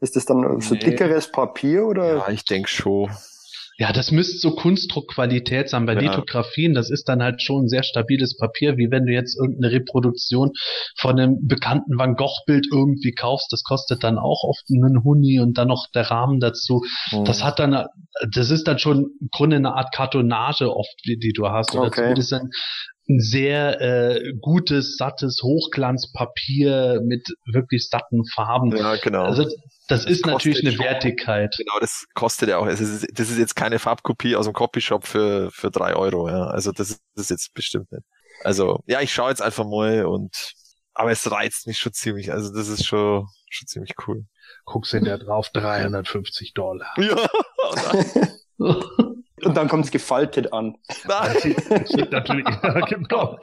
Ist 0.00 0.16
das 0.16 0.24
dann 0.24 0.60
so 0.60 0.74
nee. 0.74 0.80
dickeres 0.80 1.30
Papier 1.30 1.86
oder? 1.86 2.16
Ja, 2.16 2.28
ich 2.28 2.44
denke 2.44 2.68
schon. 2.68 3.08
Ja, 3.80 3.92
das 3.92 4.10
müsste 4.10 4.38
so 4.38 4.56
Kunstdruckqualität 4.56 5.68
sein. 5.68 5.86
Bei 5.86 5.94
Ja. 5.94 6.00
Lithografien, 6.00 6.74
das 6.74 6.90
ist 6.90 7.08
dann 7.08 7.22
halt 7.22 7.42
schon 7.42 7.64
ein 7.64 7.68
sehr 7.68 7.84
stabiles 7.84 8.36
Papier, 8.36 8.76
wie 8.76 8.90
wenn 8.90 9.06
du 9.06 9.12
jetzt 9.12 9.36
irgendeine 9.38 9.72
Reproduktion 9.72 10.50
von 10.98 11.12
einem 11.18 11.46
bekannten 11.46 11.96
Van 11.96 12.16
Gogh-Bild 12.16 12.66
irgendwie 12.72 13.12
kaufst. 13.12 13.52
Das 13.52 13.62
kostet 13.62 14.02
dann 14.02 14.18
auch 14.18 14.42
oft 14.42 14.64
einen 14.68 15.04
Huni 15.04 15.38
und 15.38 15.56
dann 15.58 15.68
noch 15.68 15.86
der 15.94 16.10
Rahmen 16.10 16.40
dazu. 16.40 16.84
Das 17.24 17.44
hat 17.44 17.60
dann, 17.60 17.86
das 18.34 18.50
ist 18.50 18.66
dann 18.66 18.80
schon 18.80 19.10
im 19.20 19.28
Grunde 19.30 19.54
eine 19.56 19.72
Art 19.74 19.94
Kartonage 19.94 20.74
oft, 20.74 20.94
die, 21.06 21.16
die 21.18 21.32
du 21.32 21.48
hast. 21.48 21.74
Oder 21.76 21.86
Okay. 21.86 22.00
zumindest 22.02 22.32
ein, 22.32 22.50
ein 23.08 23.20
sehr 23.20 23.80
äh, 23.80 24.32
gutes, 24.40 24.96
sattes 24.96 25.40
Hochglanzpapier 25.44 27.00
mit 27.04 27.28
wirklich 27.52 27.88
satten 27.88 28.24
Farben. 28.34 28.76
ja, 28.76 28.96
genau. 28.96 29.22
Also 29.22 29.44
das, 29.88 30.04
Das 30.04 30.10
ist 30.12 30.26
natürlich 30.26 30.60
eine 30.64 30.72
schon- 30.76 30.84
Wertigkeit. 30.84 31.54
Genau, 31.58 31.78
das 31.80 32.06
kostet 32.14 32.48
ja 32.48 32.58
auch. 32.58 32.66
Es 32.66 32.80
ist, 32.80 33.06
das 33.18 33.30
ist 33.30 33.38
jetzt 33.38 33.56
keine 33.56 33.78
Farbkopie 33.78 34.36
aus 34.36 34.44
dem 34.46 34.52
Copyshop 34.54 35.06
für, 35.06 35.50
für 35.50 35.70
drei 35.70 35.94
Euro, 35.96 36.28
ja. 36.28 36.44
Also 36.46 36.70
das 36.72 36.90
ist, 36.90 37.00
das 37.14 37.24
ist 37.24 37.30
jetzt 37.30 37.54
bestimmt 37.54 37.90
nicht. 37.90 38.04
Also, 38.44 38.80
ja, 38.86 39.00
ich 39.00 39.12
schaue 39.12 39.30
jetzt 39.30 39.42
einfach 39.42 39.64
mal 39.64 40.04
und 40.04 40.52
aber 40.94 41.10
es 41.12 41.30
reizt 41.30 41.66
mich 41.66 41.78
schon 41.78 41.92
ziemlich. 41.92 42.32
Also 42.32 42.52
das 42.52 42.68
ist 42.68 42.84
schon, 42.84 43.26
schon 43.50 43.66
ziemlich 43.68 43.94
cool. 44.06 44.24
Guckst 44.64 44.92
du 44.92 45.00
da 45.00 45.16
drauf, 45.16 45.50
350 45.52 46.54
Dollar. 46.54 46.92
Ja, 46.98 47.16
oh 48.58 48.82
Und 49.48 49.56
dann 49.56 49.68
kommt's 49.68 49.90
gefaltet 49.90 50.52
an. 50.52 50.76
nein. 51.08 51.36
Es 51.70 51.88
sieht 51.88 52.12
natürlich, 52.12 52.46
ja, 52.62 52.80
genau. 52.80 53.38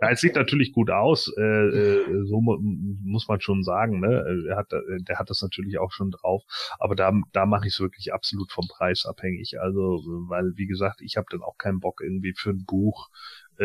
Ja, 0.00 0.10
es 0.10 0.20
sieht 0.20 0.36
natürlich 0.36 0.72
gut 0.72 0.90
aus, 0.90 1.32
äh, 1.36 1.42
äh, 1.42 2.24
so 2.24 2.40
mu 2.40 2.56
muss 2.60 3.26
man 3.26 3.40
schon 3.40 3.64
sagen. 3.64 3.98
Ne? 3.98 4.46
Er 4.48 4.56
hat, 4.58 4.70
der 4.70 5.18
hat 5.18 5.28
das 5.28 5.42
natürlich 5.42 5.80
auch 5.80 5.90
schon 5.90 6.12
drauf, 6.12 6.44
aber 6.78 6.94
da, 6.94 7.12
da 7.32 7.46
mache 7.46 7.66
ich 7.66 7.74
es 7.74 7.80
wirklich 7.80 8.14
absolut 8.14 8.52
vom 8.52 8.68
Preis 8.68 9.06
abhängig. 9.06 9.58
Also, 9.60 10.04
weil 10.28 10.52
wie 10.54 10.66
gesagt, 10.66 11.00
ich 11.00 11.16
habe 11.16 11.26
dann 11.28 11.42
auch 11.42 11.58
keinen 11.58 11.80
Bock 11.80 12.00
irgendwie 12.00 12.32
für 12.32 12.50
ein 12.50 12.64
Buch. 12.64 13.08
Äh, 13.58 13.64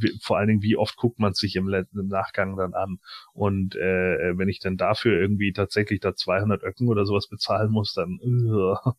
wie, 0.00 0.18
vor 0.20 0.38
allen 0.38 0.48
Dingen, 0.48 0.62
wie 0.62 0.76
oft 0.76 0.96
guckt 0.96 1.20
man 1.20 1.34
sich 1.34 1.54
im, 1.54 1.68
im 1.68 2.08
Nachgang 2.08 2.56
dann 2.56 2.74
an? 2.74 2.98
Und 3.34 3.76
äh, 3.76 4.36
wenn 4.36 4.48
ich 4.48 4.58
dann 4.58 4.76
dafür 4.76 5.16
irgendwie 5.20 5.52
tatsächlich 5.52 6.00
da 6.00 6.16
200 6.16 6.64
Öcken 6.64 6.88
oder 6.88 7.06
sowas 7.06 7.28
bezahlen 7.28 7.70
muss, 7.70 7.94
dann 7.94 8.18
äh, 8.20 8.90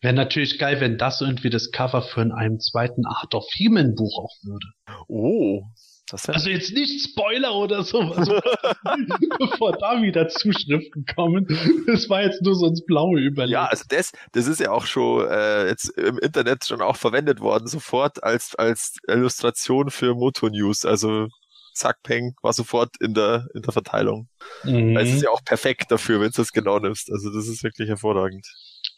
Wäre 0.00 0.14
natürlich 0.14 0.58
geil, 0.58 0.80
wenn 0.80 0.98
das 0.98 1.20
irgendwie 1.20 1.50
das 1.50 1.70
Cover 1.70 2.02
für 2.02 2.22
in 2.22 2.32
einem 2.32 2.60
zweiten 2.60 3.04
Art 3.06 3.34
of 3.34 3.46
He-Man 3.52 3.94
Buch 3.94 4.18
auch 4.18 4.36
würde. 4.44 4.66
Oh, 5.08 5.62
das 6.10 6.28
Also 6.28 6.48
jetzt 6.48 6.72
nicht 6.72 7.10
Spoiler 7.10 7.54
oder 7.54 7.82
sowas, 7.82 8.28
bevor 9.38 9.72
da 9.72 10.00
wieder 10.00 10.28
Zuschriften 10.28 11.04
kommen. 11.14 11.46
Das 11.86 12.08
war 12.08 12.22
jetzt 12.22 12.42
nur 12.42 12.54
so 12.54 12.66
ins 12.66 12.84
Blaue 12.84 13.20
überlegt. 13.20 13.52
Ja, 13.52 13.66
also 13.66 13.84
das, 13.88 14.12
das 14.32 14.46
ist 14.46 14.60
ja 14.60 14.70
auch 14.70 14.86
schon 14.86 15.26
äh, 15.28 15.66
jetzt 15.66 15.90
im 15.98 16.18
Internet 16.18 16.64
schon 16.64 16.80
auch 16.80 16.96
verwendet 16.96 17.40
worden, 17.40 17.66
sofort 17.66 18.22
als, 18.22 18.54
als 18.54 18.96
Illustration 19.06 19.90
für 19.90 20.14
Moto 20.14 20.48
News. 20.48 20.84
Also 20.86 21.28
Zack 21.74 22.02
Peng 22.02 22.34
war 22.42 22.52
sofort 22.52 22.90
in 23.00 23.14
der, 23.14 23.46
in 23.54 23.62
der 23.62 23.72
Verteilung. 23.72 24.28
Mhm. 24.64 24.94
Weil 24.94 25.06
Es 25.06 25.14
ist 25.14 25.22
ja 25.22 25.30
auch 25.30 25.44
perfekt 25.44 25.90
dafür, 25.90 26.20
wenn 26.20 26.30
du 26.30 26.36
das 26.36 26.52
genau 26.52 26.78
nimmst. 26.78 27.10
Also 27.12 27.30
das 27.32 27.48
ist 27.48 27.62
wirklich 27.62 27.88
hervorragend. 27.88 28.46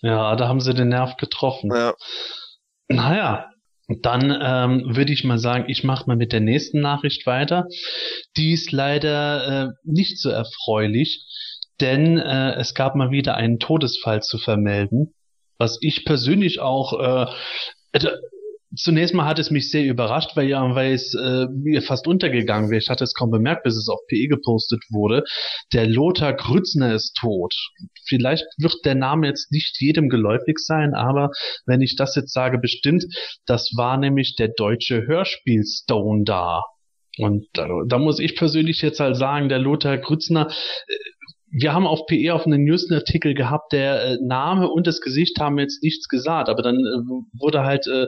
Ja, 0.03 0.36
da 0.36 0.48
haben 0.48 0.61
sie 0.61 0.74
den 0.74 0.88
Nerv 0.88 1.16
getroffen. 1.16 1.70
Ja, 1.74 1.94
Naja, 2.88 3.51
dann 4.03 4.30
ähm, 4.42 4.96
würde 4.96 5.12
ich 5.12 5.24
mal 5.24 5.38
sagen, 5.38 5.64
ich 5.68 5.84
mache 5.84 6.07
mal 6.07 6.16
mit 6.16 6.32
der 6.32 6.40
nächsten 6.40 6.80
Nachricht 6.80 7.26
weiter. 7.26 7.66
Die 8.36 8.53
ist 8.53 8.72
leider 8.72 9.68
äh, 9.68 9.68
nicht 9.84 10.18
so 10.20 10.30
erfreulich, 10.30 11.26
denn 11.80 12.18
äh, 12.18 12.55
es 12.55 12.74
gab 12.74 12.94
mal 12.94 13.11
wieder 13.11 13.34
einen 13.36 13.59
Todesfall 13.59 14.22
zu 14.22 14.38
vermelden, 14.38 15.14
was 15.59 15.78
ich 15.80 16.05
persönlich 16.05 16.61
auch 16.61 17.26
äh, 17.26 17.32
äh, 17.92 18.11
Zunächst 18.77 19.14
mal 19.14 19.27
hat 19.27 19.41
es 19.41 19.51
mich 19.51 19.71
sehr 19.71 19.85
überrascht, 19.85 20.37
weil 20.37 20.49
ja, 20.49 20.75
weil 20.75 20.93
es 20.93 21.14
äh, 21.14 21.47
mir 21.53 21.83
fast 21.83 22.07
untergegangen 22.07 22.71
wäre. 22.71 22.79
Ich 22.81 22.89
hatte 22.89 23.03
es 23.03 23.14
kaum 23.14 23.31
bemerkt, 23.31 23.64
bis 23.64 23.77
es 23.77 23.89
auf 23.89 23.99
PE 24.09 24.29
gepostet 24.29 24.83
wurde. 24.91 25.25
Der 25.73 25.87
Lothar 25.87 26.35
Grützner 26.35 26.95
ist 26.95 27.14
tot. 27.14 27.53
Vielleicht 28.07 28.45
wird 28.59 28.77
der 28.85 28.95
Name 28.95 29.27
jetzt 29.27 29.51
nicht 29.51 29.81
jedem 29.81 30.09
geläufig 30.09 30.59
sein, 30.59 30.95
aber 30.95 31.31
wenn 31.66 31.81
ich 31.81 31.97
das 31.97 32.14
jetzt 32.14 32.33
sage, 32.33 32.59
bestimmt, 32.59 33.05
das 33.45 33.73
war 33.77 33.97
nämlich 33.97 34.37
der 34.37 34.49
deutsche 34.57 35.07
Hörspiel 35.07 35.64
Stone 35.64 36.23
da. 36.25 36.62
Und 37.18 37.49
da, 37.55 37.66
da 37.87 37.99
muss 37.99 38.21
ich 38.21 38.37
persönlich 38.37 38.83
jetzt 38.83 39.01
halt 39.01 39.16
sagen, 39.16 39.49
der 39.49 39.59
Lothar 39.59 39.99
Grützner, 39.99 40.49
äh, 40.49 40.95
wir 41.51 41.72
haben 41.72 41.86
auf 41.86 42.07
PE 42.07 42.32
auf 42.32 42.46
einen 42.46 42.64
Newsartikel 42.64 43.34
gehabt, 43.34 43.72
der 43.72 44.03
äh, 44.03 44.18
Name 44.20 44.68
und 44.70 44.86
das 44.86 45.01
Gesicht 45.01 45.38
haben 45.40 45.59
jetzt 45.59 45.82
nichts 45.82 46.09
gesagt, 46.09 46.48
aber 46.48 46.62
dann 46.62 46.76
äh, 46.76 47.38
wurde 47.38 47.64
halt 47.64 47.86
äh, 47.86 48.07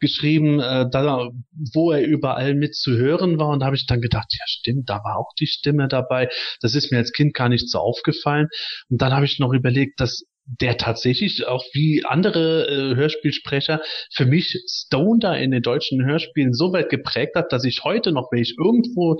geschrieben, 0.00 0.60
äh, 0.60 0.86
da, 0.90 1.30
wo 1.72 1.90
er 1.90 2.04
überall 2.06 2.54
mit 2.54 2.74
zu 2.74 2.96
hören 2.96 3.38
war 3.38 3.48
und 3.48 3.60
da 3.60 3.66
habe 3.66 3.76
ich 3.76 3.86
dann 3.86 4.00
gedacht, 4.00 4.26
ja 4.38 4.44
stimmt, 4.46 4.90
da 4.90 4.96
war 5.04 5.16
auch 5.16 5.32
die 5.38 5.46
Stimme 5.46 5.88
dabei. 5.88 6.28
Das 6.60 6.74
ist 6.74 6.92
mir 6.92 6.98
als 6.98 7.12
Kind 7.12 7.34
gar 7.34 7.48
nicht 7.48 7.70
so 7.70 7.78
aufgefallen. 7.78 8.48
Und 8.90 9.00
dann 9.00 9.12
habe 9.12 9.24
ich 9.24 9.38
noch 9.38 9.52
überlegt, 9.52 10.00
dass 10.00 10.24
der 10.44 10.76
tatsächlich 10.76 11.46
auch 11.46 11.64
wie 11.72 12.04
andere 12.04 12.66
äh, 12.66 12.96
Hörspielsprecher 12.96 13.80
für 14.12 14.26
mich 14.26 14.62
Stone 14.68 15.20
da 15.20 15.34
in 15.34 15.50
den 15.50 15.62
deutschen 15.62 16.04
Hörspielen 16.04 16.52
so 16.52 16.72
weit 16.72 16.90
geprägt 16.90 17.36
hat, 17.36 17.52
dass 17.52 17.64
ich 17.64 17.84
heute 17.84 18.12
noch, 18.12 18.28
wenn 18.32 18.42
ich 18.42 18.56
irgendwo, 18.58 19.18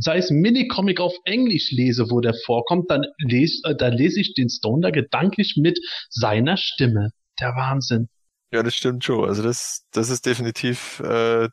sei 0.00 0.18
es 0.18 0.30
Minicomic 0.30 1.00
auf 1.00 1.14
Englisch 1.24 1.70
lese, 1.70 2.10
wo 2.10 2.20
der 2.20 2.34
vorkommt, 2.44 2.90
dann 2.90 3.06
lese, 3.18 3.60
äh, 3.64 3.74
dann 3.74 3.94
lese 3.94 4.20
ich 4.20 4.34
den 4.34 4.50
Stone 4.50 4.82
da 4.82 4.90
gedanklich 4.90 5.56
mit 5.56 5.78
seiner 6.10 6.56
Stimme. 6.56 7.10
Der 7.40 7.56
Wahnsinn. 7.56 8.08
ja, 8.52 8.62
das 8.62 8.74
stimmt 8.74 9.02
schon. 9.02 9.26
Also 9.26 9.42
das, 9.42 9.86
das 9.92 10.10
ist 10.10 10.26
definitiv 10.26 11.00
äh, 11.00 11.48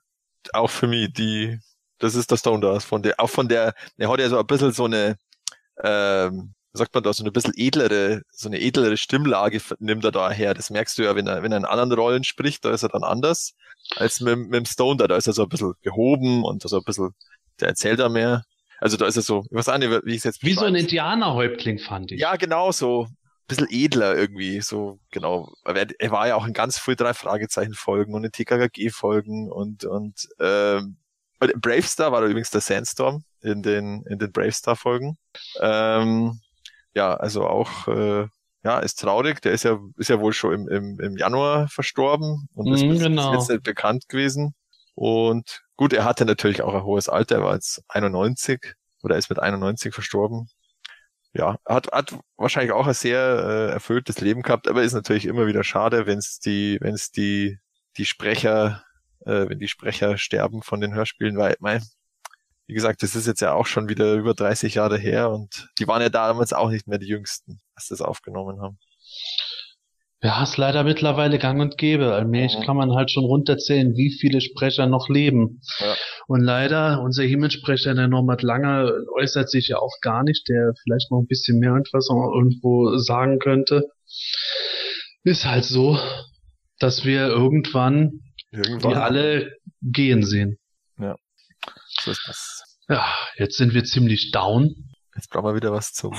auch 0.53 0.69
für 0.69 0.87
mich 0.87 1.13
die, 1.13 1.57
das 1.99 2.15
ist 2.15 2.29
der 2.29 2.37
Stone 2.37 2.59
da. 2.59 2.79
Von 2.81 3.01
der, 3.03 3.19
auch 3.19 3.29
von 3.29 3.47
der, 3.47 3.73
der 3.97 4.09
hat 4.09 4.19
ja 4.19 4.27
so 4.27 4.37
ein 4.37 4.45
bisschen 4.47 4.73
so 4.73 4.85
eine, 4.85 5.15
ähm, 5.81 6.55
sagt 6.77 6.93
man 6.93 7.03
da, 7.03 7.13
so 7.13 7.23
eine 7.23 7.31
bisschen 7.31 7.53
edlere, 7.55 8.21
so 8.31 8.47
eine 8.47 8.61
edlere 8.61 8.97
Stimmlage 8.97 9.61
nimmt 9.79 10.05
er 10.05 10.11
da 10.11 10.31
her. 10.31 10.53
Das 10.53 10.69
merkst 10.69 10.97
du 10.97 11.03
ja, 11.03 11.15
wenn 11.15 11.27
er, 11.27 11.43
wenn 11.43 11.51
er 11.51 11.57
in 11.57 11.65
anderen 11.65 11.91
Rollen 11.91 12.23
spricht, 12.23 12.63
da 12.65 12.71
ist 12.71 12.83
er 12.83 12.89
dann 12.89 13.03
anders 13.03 13.53
als 13.95 14.21
mit, 14.21 14.37
mit 14.37 14.53
dem 14.53 14.65
Stone 14.65 14.97
da. 14.97 15.07
Da 15.07 15.17
ist 15.17 15.27
er 15.27 15.33
so 15.33 15.43
ein 15.43 15.49
bisschen 15.49 15.73
gehoben 15.81 16.43
und 16.43 16.61
so 16.61 16.77
ein 16.77 16.83
bisschen, 16.83 17.13
der 17.59 17.69
erzählt 17.69 17.99
da 17.99 18.09
mehr. 18.09 18.43
Also 18.79 18.97
da 18.97 19.07
ist 19.07 19.15
er 19.15 19.23
so, 19.23 19.43
ich 19.49 19.57
weiß 19.57 19.69
auch 19.69 19.77
nicht, 19.77 19.89
wie 20.05 20.11
ich 20.11 20.17
es 20.17 20.23
jetzt 20.23 20.43
Wie 20.43 20.53
so 20.53 20.65
ein 20.65 20.75
Indianerhäuptling 20.75 21.79
fand 21.79 22.11
ich. 22.11 22.19
ja, 22.19 22.35
genau, 22.35 22.71
so 22.71 23.03
ein 23.03 23.15
bisschen 23.47 23.67
edler 23.69 24.15
irgendwie, 24.15 24.61
so, 24.61 24.99
genau. 25.11 25.51
Er, 25.63 26.11
war 26.11 26.27
ja 26.27 26.35
auch 26.35 26.45
in 26.45 26.53
ganz 26.53 26.77
viel 26.77 26.95
drei 26.95 27.13
Fragezeichen 27.13 27.73
Folgen 27.73 28.13
und 28.13 28.23
in 28.23 28.31
TKKG 28.31 28.89
Folgen 28.89 29.51
und, 29.51 29.85
und, 29.85 30.27
ähm, 30.39 30.97
Bravestar 31.39 32.11
war 32.11 32.21
da 32.21 32.27
übrigens 32.27 32.49
der 32.49 32.61
Sandstorm 32.61 33.23
in 33.41 33.61
den, 33.61 34.03
in 34.07 34.17
den 34.17 34.31
Bravestar 34.31 34.75
Folgen. 34.75 35.17
Ähm, 35.61 36.39
ja, 36.95 37.13
also 37.15 37.47
auch, 37.47 37.87
äh, 37.87 38.27
ja, 38.63 38.79
ist 38.79 38.99
traurig. 38.99 39.41
Der 39.41 39.53
ist 39.53 39.63
ja, 39.63 39.79
ist 39.97 40.09
ja 40.09 40.19
wohl 40.19 40.33
schon 40.33 40.53
im, 40.53 40.67
im, 40.67 40.99
im 40.99 41.17
Januar 41.17 41.67
verstorben 41.69 42.47
und 42.53 42.73
ist 42.73 42.83
Mhm, 42.83 42.89
bis, 42.89 42.99
genau. 42.99 43.31
bis 43.31 43.39
jetzt 43.41 43.49
nicht 43.49 43.63
bekannt 43.63 44.09
gewesen. 44.09 44.53
Und 44.95 45.63
gut, 45.75 45.93
er 45.93 46.05
hatte 46.05 46.25
natürlich 46.25 46.61
auch 46.63 46.73
ein 46.73 46.83
hohes 46.83 47.09
Alter. 47.09 47.35
Er 47.37 47.43
war 47.43 47.53
jetzt 47.53 47.83
91 47.89 48.73
oder 49.03 49.17
ist 49.17 49.29
mit 49.29 49.39
91 49.39 49.93
verstorben 49.93 50.49
ja, 51.37 51.57
hat, 51.65 51.91
hat 51.91 52.15
wahrscheinlich 52.35 52.71
auch 52.71 52.87
ein 52.87 52.93
sehr 52.93 53.19
äh, 53.19 53.71
erfülltes 53.73 54.19
Leben 54.21 54.41
gehabt, 54.41 54.67
aber 54.67 54.83
ist 54.83 54.93
natürlich 54.93 55.25
immer 55.25 55.45
wieder 55.47 55.63
schade, 55.63 56.05
wenn 56.07 56.17
es 56.17 56.39
die, 56.39 56.77
wenn 56.81 56.95
es 56.95 57.11
die, 57.11 57.59
die 57.97 58.05
Sprecher, 58.05 58.83
äh, 59.25 59.47
wenn 59.47 59.59
die 59.59 59.67
Sprecher 59.67 60.17
sterben 60.17 60.63
von 60.63 60.81
den 60.81 60.93
Hörspielen, 60.93 61.37
weil, 61.37 61.55
mein, 61.59 61.83
wie 62.67 62.73
gesagt, 62.73 63.01
das 63.01 63.15
ist 63.15 63.27
jetzt 63.27 63.41
ja 63.41 63.53
auch 63.53 63.65
schon 63.65 63.89
wieder 63.89 64.13
über 64.15 64.33
30 64.33 64.75
Jahre 64.75 64.97
her 64.97 65.29
und 65.31 65.69
die 65.79 65.87
waren 65.87 66.01
ja 66.01 66.09
damals 66.09 66.53
auch 66.53 66.69
nicht 66.69 66.87
mehr 66.87 66.97
die 66.99 67.07
Jüngsten, 67.07 67.59
als 67.75 67.87
das 67.87 68.01
aufgenommen 68.01 68.61
haben. 68.61 68.77
Ja, 70.21 70.41
ist 70.41 70.57
leider 70.57 70.83
mittlerweile 70.83 71.37
gang 71.37 71.61
und 71.61 71.77
gäbe. 71.77 72.11
Allmählich 72.13 72.57
Mhm. 72.57 72.63
kann 72.63 72.75
man 72.75 72.91
halt 72.93 73.11
schon 73.11 73.23
runterzählen, 73.23 73.95
wie 73.95 74.11
viele 74.11 74.41
Sprecher 74.41 74.87
noch 74.87 75.09
leben. 75.09 75.61
Ja. 75.79 75.93
Und 76.27 76.41
leider, 76.41 77.01
unser 77.03 77.23
Himmelsprecher, 77.23 77.93
der 77.93 78.07
Norbert 78.07 78.41
Langer, 78.41 78.91
äußert 79.15 79.49
sich 79.49 79.67
ja 79.67 79.77
auch 79.77 79.93
gar 80.01 80.23
nicht, 80.23 80.49
der 80.49 80.73
vielleicht 80.83 81.11
noch 81.11 81.19
ein 81.19 81.27
bisschen 81.27 81.59
mehr 81.59 81.69
irgendwas 81.69 82.07
noch 82.09 82.31
irgendwo 82.35 82.97
sagen 82.97 83.37
könnte. 83.37 83.83
Ist 85.23 85.45
halt 85.45 85.65
so, 85.65 85.99
dass 86.79 87.05
wir 87.05 87.27
irgendwann 87.27 88.21
Irgendwann. 88.51 88.91
die 88.91 88.97
alle 88.97 89.51
gehen 89.83 90.23
sehen. 90.23 90.57
So 92.07 92.11
ist 92.11 92.23
das. 92.25 92.63
Ja, 92.87 93.05
jetzt 93.35 93.57
sind 93.57 93.73
wir 93.73 93.83
ziemlich 93.83 94.31
down. 94.31 94.73
Jetzt 95.13 95.29
brauchen 95.29 95.47
wir 95.47 95.55
wieder 95.55 95.73
was 95.73 95.91
zum. 95.91 96.15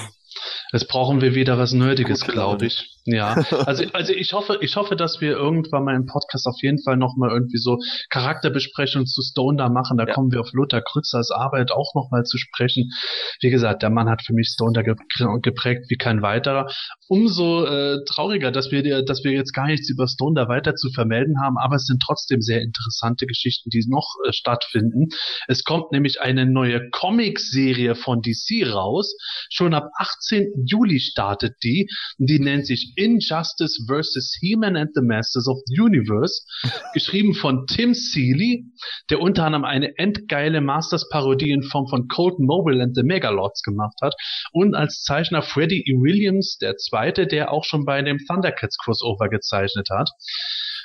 Jetzt 0.70 0.86
brauchen 0.86 1.22
wir 1.22 1.34
wieder 1.34 1.56
was 1.56 1.72
Gute 2.20 2.32
glaube 2.32 2.66
ich. 2.66 2.97
Ja, 3.10 3.42
also, 3.64 3.84
also 3.94 4.12
ich 4.12 4.34
hoffe, 4.34 4.58
ich 4.60 4.76
hoffe, 4.76 4.94
dass 4.94 5.22
wir 5.22 5.30
irgendwann 5.30 5.84
mal 5.84 5.96
im 5.96 6.04
Podcast 6.04 6.46
auf 6.46 6.60
jeden 6.60 6.78
Fall 6.82 6.98
nochmal 6.98 7.30
irgendwie 7.30 7.56
so 7.56 7.78
Charakterbesprechungen 8.10 9.06
zu 9.06 9.22
Stone 9.22 9.56
da 9.56 9.70
machen. 9.70 9.96
Da 9.96 10.06
ja. 10.06 10.12
kommen 10.12 10.30
wir 10.30 10.40
auf 10.40 10.52
Lothar 10.52 10.82
Krützers 10.82 11.30
Arbeit 11.30 11.72
auch 11.72 11.94
nochmal 11.94 12.24
zu 12.24 12.36
sprechen. 12.36 12.90
Wie 13.40 13.48
gesagt, 13.48 13.82
der 13.82 13.88
Mann 13.88 14.10
hat 14.10 14.20
für 14.22 14.34
mich 14.34 14.48
Stone 14.48 14.72
da 14.74 14.82
geprägt 14.82 15.86
wie 15.88 15.96
kein 15.96 16.20
weiterer. 16.20 16.66
Umso 17.08 17.64
äh, 17.64 18.04
trauriger, 18.06 18.50
dass 18.50 18.70
wir, 18.70 19.02
dass 19.02 19.24
wir 19.24 19.32
jetzt 19.32 19.54
gar 19.54 19.68
nichts 19.68 19.88
über 19.88 20.06
Stone 20.06 20.34
da 20.34 20.48
weiter 20.48 20.74
zu 20.74 20.90
vermelden 20.90 21.40
haben, 21.40 21.56
aber 21.56 21.76
es 21.76 21.86
sind 21.86 22.02
trotzdem 22.04 22.42
sehr 22.42 22.60
interessante 22.60 23.24
Geschichten, 23.24 23.70
die 23.70 23.82
noch 23.88 24.16
äh, 24.26 24.32
stattfinden. 24.34 25.08
Es 25.46 25.64
kommt 25.64 25.92
nämlich 25.92 26.20
eine 26.20 26.44
neue 26.44 26.90
Comic-Serie 26.90 27.94
von 27.94 28.20
DC 28.20 28.70
raus. 28.70 29.16
Schon 29.50 29.72
ab 29.72 29.88
18. 29.96 30.66
Juli 30.66 31.00
startet 31.00 31.54
die. 31.62 31.88
Die 32.18 32.38
nennt 32.38 32.66
sich 32.66 32.92
Injustice 32.98 33.84
vs. 33.88 34.36
He-Man 34.40 34.76
and 34.76 34.90
the 34.94 35.02
Masters 35.02 35.46
of 35.48 35.58
the 35.66 35.80
Universe, 35.80 36.44
geschrieben 36.94 37.34
von 37.34 37.66
Tim 37.66 37.94
Seeley, 37.94 38.64
der 39.08 39.20
unter 39.20 39.44
anderem 39.44 39.64
eine 39.64 39.96
endgeile 39.96 40.60
Masters-Parodie 40.60 41.50
in 41.50 41.62
Form 41.62 41.86
von 41.86 42.08
Colton 42.08 42.44
Mobile 42.44 42.82
and 42.82 42.94
the 42.96 43.02
Megalots 43.02 43.62
gemacht 43.62 43.96
hat 44.02 44.14
und 44.52 44.74
als 44.74 45.02
Zeichner 45.02 45.42
Freddie 45.42 45.84
E. 45.86 45.94
Williams, 45.94 46.58
der 46.58 46.76
zweite, 46.76 47.26
der 47.26 47.52
auch 47.52 47.64
schon 47.64 47.84
bei 47.84 48.02
dem 48.02 48.18
Thundercats 48.18 48.76
Crossover 48.78 49.28
gezeichnet 49.28 49.88
hat. 49.90 50.10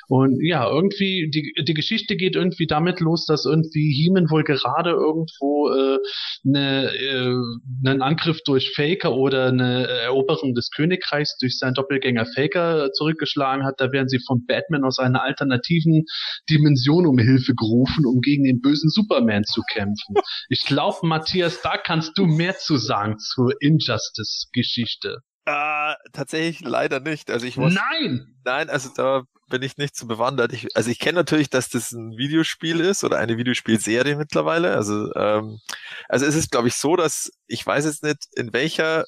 Und 0.08 0.38
ja, 0.42 0.68
irgendwie, 0.68 1.30
die, 1.30 1.52
die 1.64 1.74
Geschichte 1.74 2.16
geht 2.16 2.36
irgendwie 2.36 2.66
damit 2.66 3.00
los, 3.00 3.26
dass 3.26 3.44
irgendwie 3.44 3.92
Heeman 3.92 4.30
wohl 4.30 4.44
gerade 4.44 4.90
irgendwo 4.90 5.70
äh, 5.70 5.98
ne, 6.42 6.90
äh, 6.92 7.88
einen 7.88 8.02
Angriff 8.02 8.40
durch 8.44 8.72
Faker 8.74 9.14
oder 9.14 9.46
eine 9.46 9.86
Eroberung 9.86 10.54
des 10.54 10.70
Königreichs 10.70 11.36
durch 11.38 11.58
seinen 11.58 11.74
Doppelgänger 11.74 12.26
Faker 12.34 12.90
zurückgeschlagen 12.92 13.64
hat. 13.64 13.76
Da 13.78 13.92
werden 13.92 14.08
sie 14.08 14.20
von 14.26 14.44
Batman 14.46 14.84
aus 14.84 14.98
einer 14.98 15.22
alternativen 15.22 16.04
Dimension 16.50 17.06
um 17.06 17.18
Hilfe 17.18 17.54
gerufen, 17.54 18.06
um 18.06 18.20
gegen 18.20 18.44
den 18.44 18.60
bösen 18.60 18.90
Superman 18.90 19.44
zu 19.44 19.62
kämpfen. 19.72 20.14
Ich 20.48 20.64
glaube, 20.64 21.06
Matthias, 21.06 21.62
da 21.62 21.76
kannst 21.76 22.18
du 22.18 22.26
mehr 22.26 22.56
zu 22.56 22.76
sagen 22.76 23.18
zur 23.18 23.52
Injustice-Geschichte. 23.60 25.18
Äh, 25.46 25.94
tatsächlich 26.12 26.60
leider 26.60 27.00
nicht. 27.00 27.30
Also 27.30 27.46
ich 27.46 27.56
muss, 27.56 27.74
Nein! 27.74 28.34
Nein, 28.44 28.70
also 28.70 28.90
da 28.94 29.24
bin 29.50 29.62
ich 29.62 29.76
nicht 29.76 29.94
so 29.94 30.06
bewandert. 30.06 30.52
Ich, 30.52 30.74
also 30.74 30.90
ich 30.90 30.98
kenne 30.98 31.16
natürlich, 31.16 31.50
dass 31.50 31.68
das 31.68 31.92
ein 31.92 32.16
Videospiel 32.16 32.80
ist 32.80 33.04
oder 33.04 33.18
eine 33.18 33.36
Videospielserie 33.36 34.16
mittlerweile. 34.16 34.74
Also, 34.74 35.12
ähm, 35.14 35.60
also 36.08 36.24
es 36.24 36.34
ist, 36.34 36.50
glaube 36.50 36.68
ich, 36.68 36.74
so, 36.76 36.96
dass 36.96 37.30
ich 37.46 37.64
weiß 37.64 37.84
jetzt 37.84 38.02
nicht, 38.02 38.26
in 38.36 38.52
welcher, 38.52 39.04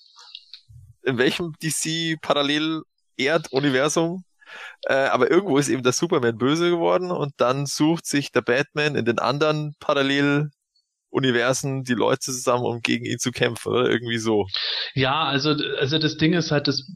in 1.05 1.17
welchem 1.19 1.55
DC 1.63 2.21
parallel 2.21 2.83
Erd-Universum 3.17 4.25
äh, 4.83 4.95
aber 4.95 5.31
irgendwo 5.31 5.59
ist 5.59 5.69
eben 5.69 5.83
der 5.83 5.93
Superman 5.93 6.39
böse 6.39 6.71
geworden 6.71 7.11
und 7.11 7.35
dann 7.39 7.67
sucht 7.67 8.07
sich 8.07 8.33
der 8.33 8.43
Batman 8.43 8.95
in 8.95 9.05
den 9.05 9.19
anderen 9.19 9.75
parallel 9.81 10.51
Universen 11.17 11.83
die 11.83 11.95
Leute 11.95 12.21
zusammen, 12.21 12.65
um 12.65 12.83
gegen 12.83 13.07
ihn 13.07 13.19
zu 13.19 13.33
kämpfen, 13.33 13.73
oder 13.73 13.89
irgendwie 13.89 14.19
so. 14.19 14.47
Ja, 14.95 15.25
also, 15.25 15.57
also 15.79 15.99
das 15.99 16.19
Ding 16.19 16.35
ist 16.35 16.51
halt, 16.51 16.69
das 16.69 16.87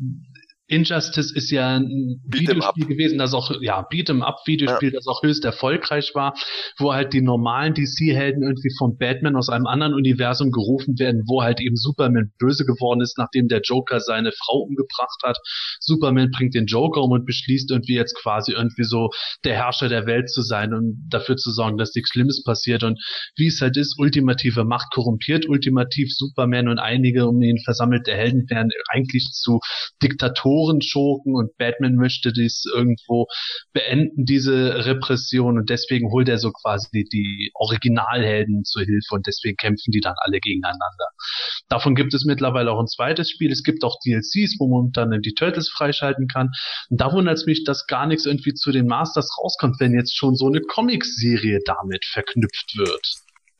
Injustice 0.71 1.33
ist 1.35 1.51
ja 1.51 1.77
ein 1.77 2.21
Beat 2.25 2.43
Videospiel 2.43 2.87
gewesen, 2.87 3.19
das 3.19 3.35
auch, 3.35 3.51
ja, 3.61 3.81
Beat'em 3.91 4.23
Up 4.23 4.39
Videospiel, 4.47 4.91
ja. 4.91 4.95
das 4.95 5.09
auch 5.09 5.21
höchst 5.21 5.45
erfolgreich 5.45 6.13
war, 6.15 6.35
wo 6.79 6.95
halt 6.95 7.13
die 7.13 7.23
normalen 7.23 7.75
DC-Helden 7.75 8.45
irgendwie 8.45 8.73
von 8.79 8.97
Batman 8.97 9.35
aus 9.35 9.49
einem 9.49 9.67
anderen 9.67 9.95
Universum 9.95 10.53
gerufen 10.53 10.97
werden, 11.01 11.25
wo 11.27 11.43
halt 11.43 11.61
eben 11.61 11.75
Superman 11.75 12.31
böse 12.39 12.65
geworden 12.65 13.01
ist, 13.01 13.19
nachdem 13.19 13.49
der 13.49 13.63
Joker 13.63 13.99
seine 13.99 14.31
Frau 14.31 14.61
umgebracht 14.61 15.19
hat. 15.25 15.39
Superman 15.81 16.31
bringt 16.31 16.55
den 16.55 16.67
Joker 16.67 17.03
um 17.03 17.11
und 17.11 17.27
beschließt 17.27 17.69
irgendwie 17.73 17.95
jetzt 17.95 18.17
quasi 18.23 18.53
irgendwie 18.53 18.85
so 18.85 19.11
der 19.45 19.57
Herrscher 19.57 19.89
der 19.89 20.07
Welt 20.07 20.31
zu 20.31 20.43
sein 20.43 20.73
und 20.73 21.05
dafür 21.11 21.37
zu 21.37 21.51
sorgen, 21.51 21.79
dass 21.79 21.97
nichts 21.97 22.11
Schlimmes 22.11 22.45
passiert 22.45 22.85
und 22.85 22.97
wie 23.37 23.49
es 23.49 23.61
halt 23.61 23.77
ist, 23.77 23.99
ultimative 23.99 24.65
Macht 24.65 24.93
korrumpiert, 24.95 25.49
ultimativ 25.49 26.11
Superman 26.13 26.69
und 26.69 26.79
einige 26.79 27.27
um 27.27 27.43
ihn 27.43 27.59
versammelte 27.59 28.13
Helden 28.13 28.49
werden 28.49 28.71
eigentlich 28.93 29.31
zu 29.33 29.59
Diktatoren 30.01 30.60
Schurken 30.83 31.35
und 31.35 31.57
Batman 31.57 31.95
möchte 31.95 32.33
dies 32.33 32.65
irgendwo 32.73 33.27
beenden, 33.73 34.25
diese 34.25 34.85
Repression 34.87 35.59
und 35.59 35.71
deswegen 35.71 36.11
holt 36.11 36.29
er 36.29 36.39
so 36.39 36.51
quasi 36.51 37.05
die 37.13 37.51
Originalhelden 37.55 38.65
zur 38.65 38.83
Hilfe 38.83 39.15
und 39.15 39.27
deswegen 39.27 39.57
kämpfen 39.57 39.91
die 39.91 40.01
dann 40.01 40.15
alle 40.19 40.41
gegeneinander. 40.41 41.09
Davon 41.69 41.95
gibt 41.95 42.15
es 42.15 42.25
mittlerweile 42.25 42.73
auch 42.73 42.81
ein 42.81 42.87
zweites 42.87 43.31
Spiel. 43.31 43.53
Es 43.53 43.63
gibt 43.63 43.85
auch 43.85 43.97
DLCs, 44.05 44.57
wo 44.59 44.69
man 44.69 44.93
dann 44.93 45.21
die 45.23 45.35
Turtles 45.35 45.69
freischalten 45.69 46.27
kann. 46.27 46.51
Und 46.89 47.01
da 47.01 47.13
wundert 47.13 47.37
es 47.37 47.47
mich, 47.47 47.65
dass 47.65 47.87
gar 47.87 48.07
nichts 48.07 48.27
irgendwie 48.27 48.55
zu 48.55 48.73
den 48.73 48.87
Masters 48.87 49.31
rauskommt, 49.43 49.77
wenn 49.79 49.95
jetzt 49.95 50.17
schon 50.17 50.35
so 50.35 50.47
eine 50.47 50.61
Comic-Serie 50.61 51.61
damit 51.65 52.05
verknüpft 52.05 52.77
wird. 52.77 53.07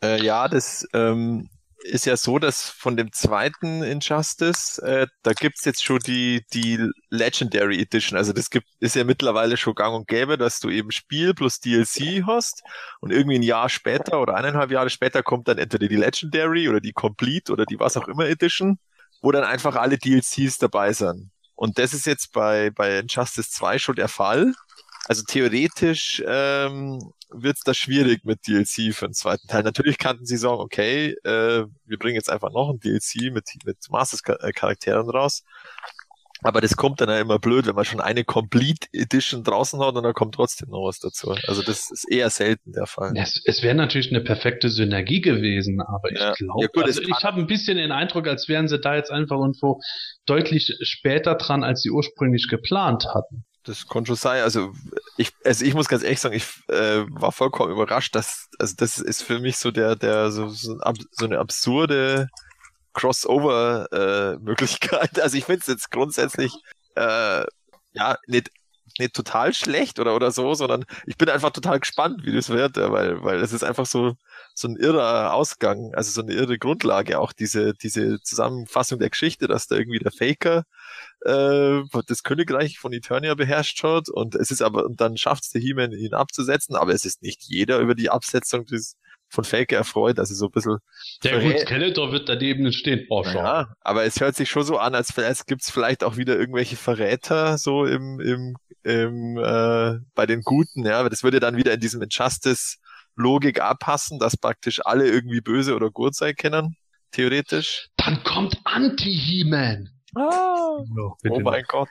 Äh, 0.03 0.25
ja, 0.25 0.49
das 0.49 0.87
ähm, 0.95 1.49
ist 1.83 2.07
ja 2.07 2.17
so, 2.17 2.39
dass 2.39 2.69
von 2.69 2.97
dem 2.97 3.13
zweiten 3.13 3.83
Injustice, 3.83 4.79
äh, 4.79 5.07
da 5.23 5.33
gibt's 5.33 5.65
jetzt 5.65 5.85
schon 5.85 5.99
die, 6.01 6.45
die 6.53 6.79
Legendary 7.09 7.81
Edition. 7.81 8.19
Also 8.19 8.33
das 8.33 8.51
gibt, 8.51 8.67
ist 8.81 8.97
ja 8.97 9.05
mittlerweile 9.05 9.57
schon 9.57 9.75
gang 9.75 9.95
und 9.95 10.07
gäbe, 10.07 10.37
dass 10.37 10.61
du 10.61 10.69
eben 10.71 10.91
Spiel 10.91 11.35
plus 11.35 11.61
DLC 11.61 12.25
hast 12.27 12.63
und 13.01 13.13
irgendwie 13.13 13.39
ein 13.39 13.43
Jahr 13.43 13.69
später 13.69 14.21
oder 14.21 14.35
eineinhalb 14.35 14.71
Jahre 14.71 14.91
später 14.91 15.23
kommt 15.23 15.49
dann 15.49 15.59
entweder 15.59 15.89
die 15.89 15.97
Legendary 15.97 16.69
oder 16.69 16.81
die 16.81 16.93
Complete 16.93 17.53
oder 17.53 17.65
die 17.67 17.79
was 17.79 17.97
auch 17.97 18.09
immer 18.09 18.27
Edition, 18.27 18.79
wo 19.23 19.33
dann 19.33 19.45
einfach 19.45 19.77
alle 19.77 19.99
DLCs 19.99 20.59
dabei 20.59 20.93
sind. 20.93 21.31
Und 21.55 21.79
das 21.79 21.93
ist 21.95 22.07
jetzt 22.07 22.33
bei, 22.33 22.71
bei 22.71 22.99
Injustice 22.99 23.51
2 23.51 23.79
schon 23.79 23.97
der 23.97 24.09
Fall. 24.09 24.55
Also 25.07 25.23
theoretisch 25.27 26.23
ähm, 26.27 27.13
wird 27.33 27.57
es 27.57 27.63
da 27.63 27.75
schwierig 27.75 28.25
mit 28.25 28.47
DLC 28.47 28.95
für 28.95 29.07
den 29.07 29.15
zweiten 29.15 29.47
Teil. 29.49 29.63
Natürlich 29.63 29.99
kannten 29.99 30.27
sie 30.27 30.37
sagen, 30.37 30.61
okay, 30.61 31.17
äh, 31.25 31.65
wir 31.87 31.99
bringen 31.99 32.17
jetzt 32.17 32.31
einfach 32.31 32.53
noch 32.53 32.71
ein 32.71 32.81
DLC 32.81 33.33
mit, 33.33 33.45
mit 33.65 33.79
Masters-Charakteren 33.89 35.09
raus. 35.09 35.43
Aber 36.43 36.63
das 36.63 36.77
kommt 36.77 37.03
dann 37.03 37.11
ja 37.11 37.21
immer 37.21 37.39
blöd, 37.39 37.67
wenn 37.67 37.75
man 37.75 37.85
schon 37.85 38.01
eine 38.01 38.25
Complete 38.25 38.87
Edition 38.93 39.45
draußen 39.45 39.79
hat 39.81 39.95
und 39.95 40.03
dann 40.03 40.15
kommt 40.15 40.35
trotzdem 40.35 40.71
noch 40.71 40.87
was 40.87 40.99
dazu. 40.99 41.35
Also 41.47 41.63
das 41.63 41.91
ist 41.91 42.11
eher 42.11 42.31
selten 42.31 42.73
der 42.73 42.87
Fall. 42.87 43.13
Es, 43.15 43.43
es 43.45 43.63
wäre 43.63 43.75
natürlich 43.75 44.11
eine 44.11 44.23
perfekte 44.23 44.71
Synergie 44.71 45.21
gewesen, 45.21 45.83
aber 45.83 46.11
ich 46.11 46.19
ja. 46.19 46.33
glaube, 46.33 46.69
ja, 46.75 46.83
also 46.83 47.03
ich 47.03 47.25
habe 47.25 47.41
ein 47.41 47.47
bisschen 47.47 47.77
den 47.77 47.93
Eindruck, 47.93 48.27
als 48.27 48.49
wären 48.49 48.69
sie 48.69 48.81
da 48.81 48.97
jetzt 48.97 49.11
einfach 49.11 49.37
irgendwo 49.37 49.81
deutlich 50.25 50.75
später 50.81 51.35
dran, 51.35 51.63
als 51.63 51.83
sie 51.83 51.91
ursprünglich 51.91 52.49
geplant 52.49 53.05
hatten 53.13 53.45
das 53.65 53.89
kann 53.89 54.07
schon 54.07 54.17
sein. 54.17 54.43
Also 54.43 54.73
ich, 55.17 55.33
also 55.45 55.65
ich 55.65 55.75
muss 55.75 55.89
ganz 55.89 56.03
ehrlich 56.03 56.21
sagen, 56.21 56.35
ich 56.35 56.47
äh, 56.69 57.05
war 57.09 57.33
vollkommen 57.33 57.73
überrascht, 57.73 58.15
dass, 58.15 58.49
also 58.59 58.75
das 58.77 58.99
ist 58.99 59.23
für 59.23 59.39
mich 59.39 59.57
so 59.59 59.71
der, 59.71 59.97
der 59.97 60.31
so, 60.31 60.49
so, 60.49 60.79
so 61.11 61.25
eine 61.25 61.39
absurde 61.39 62.29
Crossover-Möglichkeit. 62.95 65.19
Äh, 65.19 65.23
also 65.23 65.37
ich 65.37 65.45
finde 65.45 65.61
es 65.61 65.67
jetzt 65.67 65.91
grundsätzlich 65.91 66.53
äh, 66.97 67.45
ja 67.93 68.17
nicht 68.27 68.51
nicht 68.99 69.15
total 69.15 69.55
schlecht 69.55 70.01
oder 70.01 70.17
oder 70.17 70.33
so, 70.33 70.53
sondern 70.55 70.85
ich 71.07 71.17
bin 71.17 71.29
einfach 71.29 71.51
total 71.51 71.79
gespannt, 71.79 72.25
wie 72.25 72.35
das 72.35 72.49
wird, 72.49 72.77
weil 72.77 73.23
weil 73.23 73.41
es 73.41 73.53
ist 73.53 73.63
einfach 73.63 73.87
so 73.87 74.17
so 74.55 74.69
ein 74.69 74.77
irrer 74.77 75.35
Ausgang, 75.35 75.95
also 75.95 76.11
so 76.11 76.23
eine 76.23 76.35
irre 76.35 76.59
Grundlage, 76.59 77.19
auch 77.19 77.33
diese, 77.33 77.75
diese 77.75 78.21
Zusammenfassung 78.23 78.99
der 78.99 79.11
Geschichte, 79.11 79.49
dass 79.49 79.67
da 79.69 79.77
irgendwie 79.77 79.99
der 79.99 80.13
Faker 80.13 80.65
äh, 81.25 81.83
das 82.07 82.23
Königreich 82.23 82.79
von 82.79 82.93
Eternia 82.93 83.35
beherrscht 83.35 83.83
hat 83.83 84.09
und 84.09 84.35
es 84.35 84.51
ist 84.51 84.63
aber, 84.63 84.85
und 84.87 85.01
dann 85.01 85.17
schafft 85.17 85.45
es 85.45 85.51
der 85.51 85.61
He-Man, 85.61 85.93
ihn 85.93 86.15
abzusetzen, 86.15 86.77
aber 86.77 86.93
es 86.93 87.05
ist 87.05 87.23
nicht 87.23 87.43
jeder 87.43 87.79
über 87.79 87.95
die 87.95 88.11
Absetzung 88.11 88.67
des 88.67 88.97
von 89.31 89.45
Faker 89.45 89.77
erfreut, 89.77 90.19
also 90.19 90.35
so 90.35 90.47
ein 90.47 90.51
bisschen. 90.51 90.79
Der 91.23 91.41
gut, 91.41 91.61
Skeletor 91.61 92.13
wird 92.13 92.29
daneben 92.29 92.73
stehen. 92.73 93.07
Oh, 93.09 93.23
schon. 93.23 93.37
Ja, 93.37 93.73
aber 93.81 94.05
es 94.05 94.21
hört 94.21 94.35
sich 94.35 94.51
schon 94.51 94.65
so 94.65 94.77
an, 94.77 94.95
als, 94.95 95.17
als 95.17 95.47
gibt's 95.47 95.71
vielleicht 95.71 96.03
auch 96.03 96.17
wieder 96.17 96.37
irgendwelche 96.37 96.77
Verräter 96.77 97.57
so 97.57 97.87
im, 97.87 98.19
im, 98.21 98.57
im 98.83 99.39
äh, 99.39 99.99
bei 100.15 100.27
den 100.27 100.43
Guten, 100.43 100.85
ja, 100.85 100.99
aber 100.99 101.11
das 101.11 101.23
würde 101.23 101.41
dann 101.41 101.57
wieder 101.57 101.73
in 101.73 101.81
diesem 101.81 102.03
Injustice 102.03 102.79
Logik 103.17 103.61
abpassen, 103.61 104.19
dass 104.19 104.37
praktisch 104.37 104.81
alle 104.85 105.09
irgendwie 105.09 105.41
böse 105.41 105.75
oder 105.75 105.91
gut 105.91 106.15
sein 106.15 106.35
können, 106.35 106.77
theoretisch. 107.13 107.89
Dann 107.97 108.23
kommt 108.25 108.59
Anti-He-Man. 108.65 109.91
Ah, 110.15 110.79
oh, 110.99 111.15
oh 111.29 111.41
mein 111.41 111.65
Gott. 111.69 111.89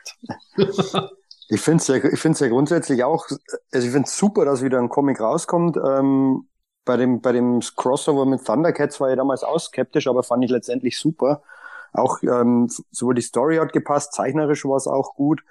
ich 1.49 1.61
finde 1.61 1.81
es 1.81 1.87
ja, 1.87 1.95
ich 1.95 2.19
find's 2.19 2.39
ja 2.39 2.47
grundsätzlich 2.47 3.03
auch, 3.03 3.27
also 3.27 3.87
ich 3.87 3.91
finde 3.91 4.07
es 4.07 4.17
super, 4.17 4.45
dass 4.45 4.63
wieder 4.63 4.79
ein 4.79 4.89
Comic 4.89 5.19
rauskommt. 5.19 5.77
Ähm, 5.77 6.47
bei 6.85 6.97
dem, 6.97 7.21
bei 7.21 7.31
dem 7.31 7.59
Crossover 7.59 8.25
mit 8.25 8.45
Thundercats 8.45 8.99
war 8.99 9.09
ich 9.09 9.17
damals 9.17 9.43
auch 9.43 9.59
skeptisch, 9.59 10.07
aber 10.07 10.23
fand 10.23 10.43
ich 10.43 10.51
letztendlich 10.51 10.97
super. 10.97 11.43
Auch 11.93 12.21
ähm, 12.23 12.69
sowohl 12.91 13.15
die 13.15 13.21
Story 13.21 13.57
hat 13.57 13.73
gepasst, 13.73 14.13
zeichnerisch 14.13 14.65
war 14.65 14.77
es 14.77 14.87
auch 14.87 15.15
gut. 15.15 15.41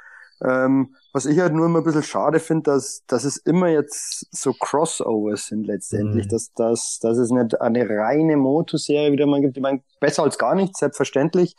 Ähm, 0.41 0.95
was 1.13 1.27
ich 1.27 1.41
halt 1.41 1.53
nur 1.53 1.67
immer 1.67 1.79
ein 1.79 1.85
bisschen 1.85 2.05
schade 2.05 2.39
finde, 2.39 2.71
dass, 2.71 3.05
dass 3.07 3.25
es 3.25 3.39
immer 3.39 3.69
jetzt 3.69 4.27
so 4.31 4.53
Crossovers 4.53 5.47
sind 5.47 5.65
letztendlich, 5.65 6.27
mhm. 6.27 6.31
dass, 6.31 6.53
dass, 6.55 6.99
dass 7.01 7.19
es 7.19 7.31
nicht 7.31 7.61
eine 7.61 7.89
reine 7.89 8.37
Motoserie 8.37 9.11
wieder 9.11 9.27
mal 9.27 9.41
gibt. 9.41 9.57
Ich 9.57 9.63
meine, 9.63 9.83
besser 10.01 10.23
als 10.23 10.39
gar 10.39 10.55
nichts, 10.55 10.79
selbstverständlich. 10.79 11.57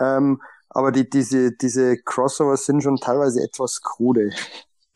Ähm, 0.00 0.40
aber 0.70 0.92
die, 0.92 1.08
diese, 1.08 1.52
diese 1.52 1.96
Crossovers 1.96 2.66
sind 2.66 2.82
schon 2.82 2.96
teilweise 2.96 3.42
etwas 3.42 3.80
krude. 3.82 4.30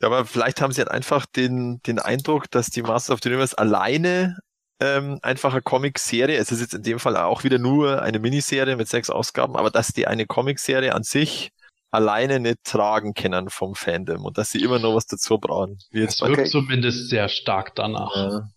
Ja, 0.00 0.08
aber 0.08 0.24
vielleicht 0.24 0.60
haben 0.60 0.72
sie 0.72 0.80
halt 0.80 0.90
einfach 0.90 1.26
den, 1.26 1.80
den 1.86 1.98
Eindruck, 1.98 2.50
dass 2.50 2.70
die 2.70 2.82
Masters 2.82 3.14
of 3.14 3.20
the 3.22 3.28
Universe 3.28 3.56
alleine 3.56 4.38
ähm, 4.80 5.18
einfach 5.22 5.52
eine 5.52 5.62
Comic-Serie, 5.62 6.38
es 6.38 6.50
ist 6.50 6.60
jetzt 6.60 6.74
in 6.74 6.82
dem 6.82 6.98
Fall 6.98 7.16
auch 7.16 7.44
wieder 7.44 7.58
nur 7.58 8.02
eine 8.02 8.18
Miniserie 8.18 8.76
mit 8.76 8.88
sechs 8.88 9.10
Ausgaben, 9.10 9.56
aber 9.56 9.70
dass 9.70 9.88
die 9.88 10.06
eine 10.06 10.26
Comic-Serie 10.26 10.94
an 10.94 11.02
sich 11.02 11.52
alleine 11.90 12.40
nicht 12.40 12.64
tragen 12.64 13.14
können 13.14 13.50
vom 13.50 13.74
Fandom 13.74 14.24
und 14.24 14.38
dass 14.38 14.50
sie 14.52 14.62
immer 14.62 14.78
noch 14.78 14.94
was 14.94 15.06
dazu 15.06 15.38
brauchen. 15.38 15.78
Wie 15.90 16.00
jetzt 16.00 16.14
es 16.14 16.20
wirkt 16.22 16.38
okay. 16.40 16.48
zumindest 16.48 17.10
sehr 17.10 17.28
stark 17.28 17.74
danach. 17.74 18.14
Ja. 18.14 18.48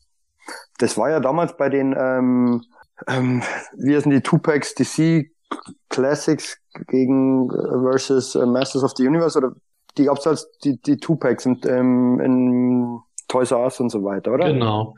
Das 0.77 0.97
war 0.97 1.09
ja 1.09 1.19
damals 1.19 1.57
bei 1.57 1.69
den, 1.69 1.95
ähm, 1.97 2.63
ähm, 3.07 3.43
wie 3.75 3.95
heißen 3.95 4.11
die 4.11 4.21
Tupacs 4.21 4.75
DC 4.75 5.32
Classics 5.89 6.57
gegen 6.87 7.49
äh, 7.49 7.81
versus 7.81 8.35
äh, 8.35 8.45
Masters 8.45 8.83
of 8.83 8.93
the 8.97 9.07
Universe 9.07 9.37
oder 9.37 9.53
die 9.97 10.05
gab's 10.05 10.25
als 10.25 10.51
die, 10.63 10.81
die 10.81 10.97
Tupacs 10.97 11.45
in, 11.45 11.61
ähm, 11.65 12.19
in 12.19 12.99
Toys 13.27 13.51
R 13.51 13.59
Us 13.59 13.79
und 13.79 13.89
so 13.89 14.03
weiter, 14.03 14.33
oder? 14.33 14.51
Genau. 14.51 14.95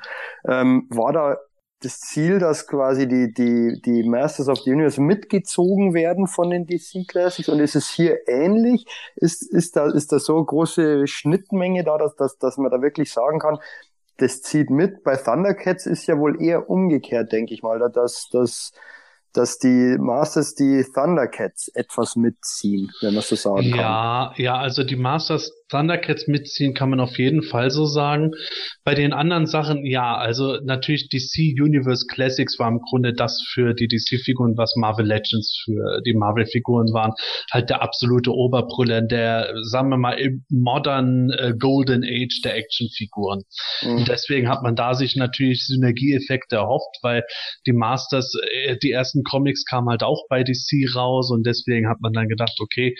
Ähm, 0.47 0.88
war 0.89 1.14
da 1.14 1.38
das 1.82 1.99
Ziel, 1.99 2.39
dass 2.39 2.68
quasi 2.68 3.08
die, 3.08 3.34
die, 3.34 3.82
die 3.82 4.08
Masters 4.08 4.47
of 4.47 4.60
the 4.60 4.72
Universe 4.72 4.99
mitgezogen 4.99 5.93
werden 5.93 6.28
von 6.28 6.49
den 6.49 6.66
DC 6.66 7.08
Classics 7.08 7.49
und 7.49 7.60
ist 7.60 7.76
es 7.76 7.89
hier 7.89 8.28
ähnlich? 8.28 8.86
Ist, 9.16 9.43
ist 9.53 9.76
da, 9.76 9.88
ist 9.91 10.12
da 10.12 10.20
so 10.20 10.43
große 10.43 11.08
Schnittmenge 11.08 11.84
da, 11.84 11.97
dass, 11.97 12.16
dass, 12.16 12.38
dass 12.38 12.58
man 12.58 12.72
da 12.72 12.82
wirklich 12.82 13.12
sagen 13.12 13.39
kann, 13.39 13.60
das 14.18 14.41
zieht 14.41 14.70
mit. 14.70 15.03
Bei 15.03 15.18
Thundercats 15.18 15.86
ist 15.86 16.08
ja 16.08 16.18
wohl 16.18 16.41
eher 16.41 16.70
umgekehrt, 16.70 17.32
denke 17.32 17.53
ich 17.53 17.62
mal, 17.62 17.80
dass, 17.91 18.30
dass 18.30 18.72
dass 19.36 19.57
die 19.59 19.97
Masters 19.99 20.55
die 20.55 20.86
Thundercats 20.93 21.67
etwas 21.69 22.15
mitziehen, 22.15 22.91
wenn 23.01 23.13
man 23.13 23.23
so 23.23 23.36
sagen 23.36 23.69
kann. 23.71 23.79
Ja, 23.79 24.33
ja, 24.38 24.55
also 24.55 24.83
die 24.83 24.95
Masters 24.95 25.51
Thundercats 25.70 26.28
mitziehen 26.28 26.74
kann 26.76 26.91
man 26.91 26.99
auf 26.99 27.18
jeden 27.18 27.41
Fall 27.41 27.72
so 27.72 27.86
sagen. 27.86 28.32
Bei 28.84 28.93
den 28.93 29.13
anderen 29.13 29.47
Sachen, 29.47 29.84
ja, 29.86 30.16
also 30.16 30.59
natürlich 30.63 31.09
DC 31.09 31.59
Universe 31.59 32.05
Classics 32.07 32.59
war 32.59 32.70
im 32.70 32.80
Grunde 32.80 33.13
das 33.13 33.43
für 33.51 33.74
die 33.74 33.88
DC-Figuren, 33.88 34.57
was 34.57 34.76
Marvel 34.76 35.05
Legends 35.05 35.63
für 35.66 36.01
die 36.05 36.13
Marvel-Figuren 36.13 36.93
waren. 36.93 37.13
Halt 37.51 37.70
der 37.72 37.82
absolute 37.82 38.32
Oberbrüller, 38.32 39.01
der, 39.01 39.53
sagen 39.63 39.89
wir 39.89 39.97
mal, 39.97 40.13
im 40.13 40.45
modernen 40.49 41.32
äh, 41.32 41.53
Golden 41.57 42.03
Age 42.03 42.41
der 42.43 42.55
Actionfiguren. 42.57 43.43
Mhm. 43.82 43.95
Und 43.97 44.07
deswegen 44.07 44.47
hat 44.47 44.61
man 44.61 44.76
da 44.76 44.93
sich 44.93 45.16
natürlich 45.16 45.66
Synergieeffekte 45.66 46.57
erhofft, 46.57 46.99
weil 47.01 47.24
die 47.66 47.74
Masters, 47.74 48.34
äh, 48.51 48.78
die 48.78 48.91
ersten 48.91 49.24
Comics 49.24 49.66
kamen 49.66 49.89
halt 49.89 50.03
auch 50.03 50.28
bei 50.30 50.43
DC 50.43 50.95
raus 50.95 51.32
und 51.32 51.45
deswegen 51.45 51.89
hat 51.89 52.01
man 52.01 52.13
dann 52.13 52.28
gedacht, 52.28 52.57
okay, 52.59 52.95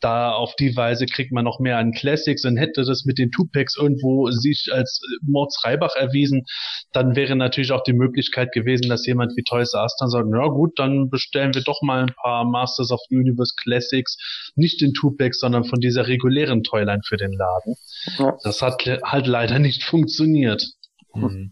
da 0.00 0.32
auf 0.32 0.54
die 0.56 0.76
Weise 0.76 1.06
kriegt 1.06 1.32
man 1.32 1.44
noch 1.44 1.60
mehr 1.60 1.78
an 1.78 1.92
Classics 1.92 2.09
und 2.44 2.56
hätte 2.56 2.84
das 2.84 3.04
mit 3.04 3.18
den 3.18 3.30
Tupacs 3.30 3.76
irgendwo 3.76 4.30
sich 4.30 4.68
als 4.72 5.00
Mords 5.22 5.64
Reibach 5.64 5.96
erwiesen, 5.96 6.44
dann 6.92 7.16
wäre 7.16 7.36
natürlich 7.36 7.72
auch 7.72 7.82
die 7.82 7.92
Möglichkeit 7.92 8.52
gewesen, 8.52 8.88
dass 8.88 9.06
jemand 9.06 9.36
wie 9.36 9.42
Toys 9.42 9.74
R 9.74 9.82
Us 9.82 9.96
dann 9.98 10.10
sagt, 10.10 10.26
na 10.30 10.48
gut, 10.48 10.78
dann 10.78 11.10
bestellen 11.10 11.54
wir 11.54 11.62
doch 11.62 11.82
mal 11.82 12.02
ein 12.02 12.14
paar 12.22 12.44
Masters 12.44 12.90
of 12.90 13.00
the 13.08 13.16
Universe 13.16 13.54
Classics, 13.62 14.16
nicht 14.56 14.80
den 14.80 14.92
Tupacs, 14.92 15.38
sondern 15.40 15.64
von 15.64 15.80
dieser 15.80 16.06
regulären 16.06 16.62
Toyline 16.62 17.02
für 17.06 17.16
den 17.16 17.32
Laden. 17.32 17.76
Ja. 18.18 18.36
Das 18.42 18.62
hat 18.62 18.84
halt 19.04 19.26
leider 19.26 19.58
nicht 19.58 19.82
funktioniert. 19.84 20.64
Hm. 21.12 21.50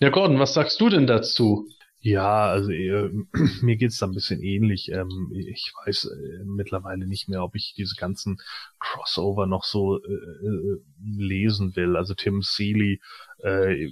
Ja, 0.00 0.08
Gordon, 0.08 0.38
was 0.38 0.54
sagst 0.54 0.80
du 0.80 0.88
denn 0.88 1.06
dazu? 1.06 1.66
Ja, 2.02 2.46
also 2.46 2.70
äh, 2.70 3.10
mir 3.62 3.76
geht's 3.76 3.98
da 3.98 4.06
ein 4.06 4.14
bisschen 4.14 4.42
ähnlich. 4.42 4.90
Ähm, 4.90 5.30
ich 5.34 5.72
weiß 5.84 6.06
äh, 6.06 6.44
mittlerweile 6.44 7.06
nicht 7.06 7.28
mehr, 7.28 7.44
ob 7.44 7.54
ich 7.54 7.74
diese 7.76 7.94
ganzen 7.96 8.38
Crossover 8.78 9.46
noch 9.46 9.64
so 9.64 9.98
äh, 10.02 10.08
äh 10.08 10.80
lesen 11.02 11.76
will. 11.76 11.96
Also 11.96 12.14
Tim 12.14 12.40
Seeley, 12.40 13.00
äh, 13.44 13.90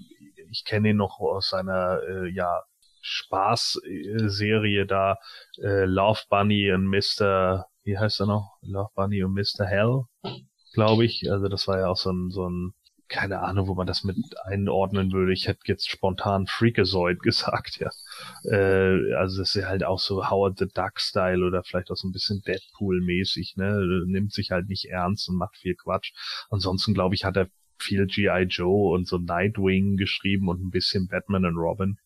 ich 0.51 0.65
kenne 0.65 0.91
ihn 0.91 0.97
noch 0.97 1.21
aus 1.21 1.51
seiner 1.51 2.01
äh, 2.09 2.31
ja 2.31 2.63
Spaß-Serie 3.01 4.85
da, 4.87 5.19
Love 5.57 6.21
Bunny 6.29 6.73
und 6.73 6.87
Mr. 6.87 7.67
Wie 7.85 7.97
heißt 7.97 8.21
er 8.21 8.27
noch? 8.27 8.59
Love 8.61 8.91
Bunny 8.95 9.23
und 9.23 9.33
Mr. 9.35 9.65
Hell, 9.67 10.05
glaube 10.75 11.05
ich. 11.05 11.31
Also 11.31 11.49
das 11.49 11.69
war 11.69 11.79
ja 11.79 11.89
auch 11.89 11.97
so 11.97 12.11
ein 12.11 12.31
so 12.31 12.49
ein 12.49 12.75
keine 13.09 13.41
Ahnung, 13.41 13.69
wo 13.69 13.75
man 13.75 13.87
das 13.87 14.05
mit 14.05 14.17
einordnen 14.45 15.13
würde. 15.13 15.33
Ich 15.33 15.49
hätte 15.49 15.61
jetzt 15.65 15.89
spontan 15.89 16.47
Freakazoid 16.47 17.21
gesagt, 17.23 17.79
ja. 17.81 17.91
Äh, 18.45 19.15
also 19.15 19.39
das 19.41 19.55
ist 19.55 19.67
halt 19.67 19.85
auch 19.85 19.99
so 19.99 20.31
Howard 20.31 20.59
the 20.59 20.67
Duck-Style 20.67 21.45
oder 21.45 21.63
vielleicht 21.63 21.91
auch 21.91 21.97
so 21.97 22.09
ein 22.09 22.13
bisschen 22.13 22.43
Deadpool-mäßig, 22.43 23.57
ne? 23.57 24.05
Nimmt 24.07 24.33
sich 24.33 24.51
halt 24.51 24.69
nicht 24.69 24.87
ernst 24.87 25.29
und 25.29 25.37
macht 25.37 25.57
viel 25.57 25.75
Quatsch. 25.75 26.13
Ansonsten, 26.51 26.95
glaube 26.95 27.15
ich, 27.15 27.25
hat 27.25 27.37
er 27.37 27.49
viel 27.79 28.07
G.I. 28.07 28.43
Joe 28.49 28.93
und 28.93 29.07
so 29.07 29.19
Nightwing 29.19 29.97
geschrieben 29.97 30.49
und 30.49 30.63
ein 30.63 30.71
bisschen 30.71 31.09
Batman 31.09 31.45
und 31.45 31.57
Robin. 31.57 31.99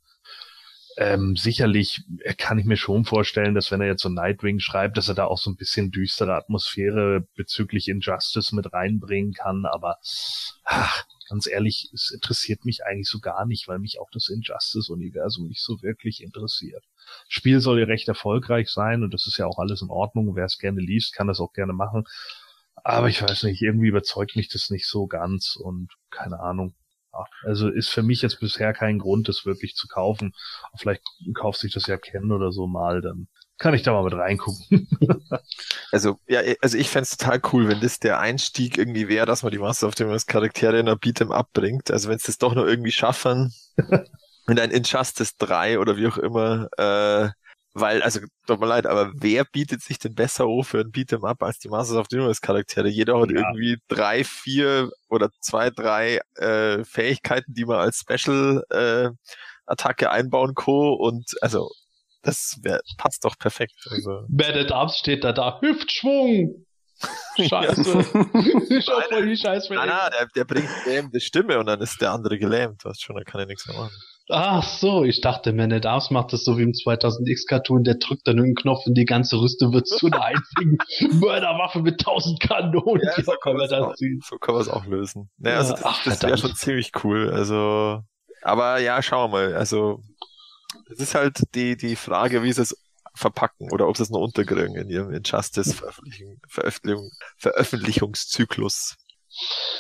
Ähm, 0.99 1.37
sicherlich 1.37 2.03
kann 2.37 2.59
ich 2.59 2.67
mir 2.67 2.77
schon 2.77 3.05
vorstellen, 3.05 3.55
dass 3.55 3.71
wenn 3.71 3.81
er 3.81 3.87
jetzt 3.87 4.03
so 4.03 4.09
Nightwing 4.09 4.59
schreibt, 4.59 4.97
dass 4.97 5.09
er 5.09 5.15
da 5.15 5.25
auch 5.25 5.39
so 5.39 5.51
ein 5.51 5.57
bisschen 5.57 5.91
düstere 5.91 6.35
Atmosphäre 6.35 7.27
bezüglich 7.35 7.89
Injustice 7.89 8.53
mit 8.53 8.73
reinbringen 8.73 9.33
kann, 9.33 9.65
aber 9.65 9.97
ach, 10.65 11.05
ganz 11.29 11.47
ehrlich, 11.47 11.89
es 11.95 12.11
interessiert 12.11 12.67
mich 12.67 12.85
eigentlich 12.85 13.09
so 13.09 13.19
gar 13.19 13.47
nicht, 13.47 13.67
weil 13.69 13.79
mich 13.79 13.99
auch 14.01 14.11
das 14.13 14.29
Injustice-Universum 14.29 15.49
nicht 15.49 15.63
so 15.63 15.81
wirklich 15.81 16.23
interessiert. 16.23 16.85
Spiel 17.27 17.61
soll 17.61 17.81
ja 17.81 17.87
recht 17.87 18.09
erfolgreich 18.09 18.69
sein 18.69 19.03
und 19.03 19.15
das 19.15 19.27
ist 19.27 19.39
ja 19.39 19.47
auch 19.47 19.59
alles 19.59 19.81
in 19.81 19.89
Ordnung. 19.89 20.37
Wer 20.37 20.45
es 20.45 20.59
gerne 20.59 20.81
liest, 20.81 21.15
kann 21.15 21.29
das 21.29 21.41
auch 21.41 21.55
gerne 21.55 21.73
machen. 21.73 22.05
Aber 22.85 23.09
ich 23.09 23.23
weiß 23.23 23.45
nicht, 23.45 23.63
irgendwie 23.63 23.89
überzeugt 23.89 24.37
mich 24.37 24.49
das 24.49 24.69
nicht 24.69 24.87
so 24.87 25.07
ganz 25.07 25.57
und 25.57 25.93
keine 26.11 26.41
Ahnung. 26.41 26.75
Also 27.45 27.69
ist 27.69 27.91
für 27.91 28.03
mich 28.03 28.23
jetzt 28.23 28.41
bisher 28.41 28.73
kein 28.73 28.99
Grund, 28.99 29.29
das 29.29 29.45
wirklich 29.45 29.75
zu 29.75 29.87
kaufen. 29.89 30.33
Vielleicht 30.77 31.03
kauft 31.35 31.61
sich 31.61 31.73
das 31.73 31.87
ja 31.87 31.97
Ken 31.97 32.33
oder 32.33 32.53
so 32.53 32.67
mal, 32.67 33.01
dann 33.01 33.29
kann 33.59 33.75
ich 33.75 33.83
da 33.83 33.93
mal 33.93 34.03
mit 34.03 34.15
reingucken. 34.15 34.89
also, 35.93 36.19
ja, 36.27 36.41
also 36.61 36.77
ich 36.77 36.89
fände 36.89 37.09
total 37.09 37.41
cool, 37.53 37.69
wenn 37.69 37.81
das 37.81 38.01
der 38.01 38.19
Einstieg 38.19 38.77
irgendwie 38.77 39.09
wäre, 39.09 39.27
dass 39.27 39.43
man 39.43 39.53
die 39.53 39.59
Master 39.59 39.87
of 39.87 39.95
the 39.97 40.05
Universe 40.05 40.27
Charaktere 40.27 40.81
in 40.81 40.89
einer 40.89 40.97
Beat'em 40.97 41.33
abbringt. 41.33 41.91
Also 41.91 42.09
wenn 42.09 42.17
es 42.17 42.25
das 42.25 42.39
doch 42.39 42.55
noch 42.55 42.65
irgendwie 42.65 42.91
schaffen, 42.91 43.55
in 44.49 44.59
ein 44.59 44.71
Injustice 44.71 45.37
3 45.37 45.79
oder 45.79 45.97
wie 45.97 46.09
auch 46.09 46.19
immer, 46.19 46.69
äh, 46.77 47.31
weil, 47.75 48.03
also, 48.03 48.21
tut 48.47 48.61
mir 48.61 48.67
leid, 48.67 48.87
aber 48.87 49.13
wer 49.15 49.45
bietet 49.45 49.83
sich 49.83 49.99
denn 49.99 50.15
besser 50.15 50.45
auf 50.45 50.69
für 50.69 50.81
ein 50.81 50.93
Beat'em 50.93 51.27
Up 51.27 51.43
als 51.43 51.59
die 51.59 51.69
Masters 51.69 51.97
of 51.97 52.07
the 52.11 52.17
Universe 52.17 52.41
Charaktere? 52.41 52.89
Jeder 52.89 53.19
hat 53.19 53.31
ja. 53.31 53.39
irgendwie 53.39 53.79
drei, 53.89 54.25
vier 54.25 54.91
oder 55.09 55.31
zwei, 55.41 55.71
drei 55.71 56.21
äh, 56.37 56.85
Fähigkeiten, 56.85 57.55
die 57.55 57.65
man 57.65 57.79
als 57.79 58.01
Special 58.01 58.63
äh, 58.71 59.11
Attacke 59.67 60.11
einbauen 60.11 60.55
kann 60.55 60.75
und 60.75 61.31
also 61.41 61.71
das 62.23 62.59
wär, 62.63 62.81
passt 62.99 63.25
doch 63.25 63.39
perfekt. 63.39 63.75
Also. 63.91 64.27
Man 64.29 64.57
at 64.57 64.71
Arms 64.71 64.97
steht 64.97 65.25
da 65.25 65.33
da, 65.33 65.61
Hüftschwung! 65.61 66.67
Scheiße. 67.37 67.81
ich 68.71 68.87
hoffe, 68.87 69.27
die 69.27 69.37
Scheiße. 69.37 69.75
Nein, 69.75 69.89
nein, 69.89 70.11
der, 70.13 70.29
der 70.37 70.45
bringt 70.45 70.69
gelähmte 70.85 71.21
Stimme 71.21 71.59
und 71.59 71.67
dann 71.67 71.81
ist 71.81 72.01
der 72.01 72.13
andere 72.13 72.39
gelähmt. 72.39 72.85
Weißt 72.85 73.03
schon, 73.03 73.17
da 73.17 73.23
kann 73.25 73.41
er 73.41 73.47
nichts 73.47 73.67
mehr 73.67 73.77
machen. 73.77 73.97
Ach 74.35 74.63
so, 74.63 75.05
ich 75.05 75.21
dachte, 75.21 75.53
Man 75.53 75.75
at 75.75 75.85
Arms 75.85 76.11
macht 76.11 76.33
das 76.33 76.43
so 76.43 76.57
wie 76.57 76.63
im 76.63 76.73
2000X-Cartoon, 76.73 77.85
der 77.85 77.97
drückt 77.97 78.27
dann 78.27 78.39
einen 78.39 78.55
Knopf 78.55 78.87
und 78.87 78.95
die 78.95 79.05
ganze 79.05 79.39
Rüstung 79.39 79.75
wird 79.75 79.87
zu 79.87 80.07
einer 80.07 80.23
einzigen 80.25 80.79
Mörderwaffe 81.21 81.83
mit 81.83 82.01
tausend 82.01 82.41
Kanonen. 82.41 83.03
Ja, 83.05 83.23
so 83.23 83.33
kann, 83.43 83.57
man 83.57 83.69
das 83.69 83.73
auch, 83.79 83.95
so 83.95 84.39
kann 84.39 84.55
man 84.55 84.63
es 84.63 84.69
auch 84.69 84.87
lösen. 84.87 85.29
Naja, 85.37 85.59
also 85.59 85.73
das, 85.73 85.85
Ach, 85.85 86.03
das 86.05 86.23
wäre 86.23 86.39
schon 86.39 86.55
ziemlich 86.55 86.93
cool. 87.05 87.31
Also, 87.31 88.03
aber 88.41 88.79
ja, 88.79 89.03
schauen 89.03 89.31
wir 89.31 89.39
mal. 89.39 89.55
Also, 89.55 90.01
es 90.91 91.01
ist 91.01 91.15
halt 91.15 91.43
die, 91.55 91.77
die 91.77 91.97
Frage, 91.97 92.43
wie 92.43 92.55
sie 92.55 92.63
es 92.63 92.75
verpacken 93.15 93.71
oder 93.71 93.87
ob 93.87 93.99
sie 93.99 94.03
es 94.03 94.11
noch 94.11 94.21
unterkriegen 94.21 94.77
in 94.77 94.89
ihrem 94.89 95.13
Injustice-Veröffentlichung, 95.13 97.11
Veröffentlichungszyklus. 97.37 98.97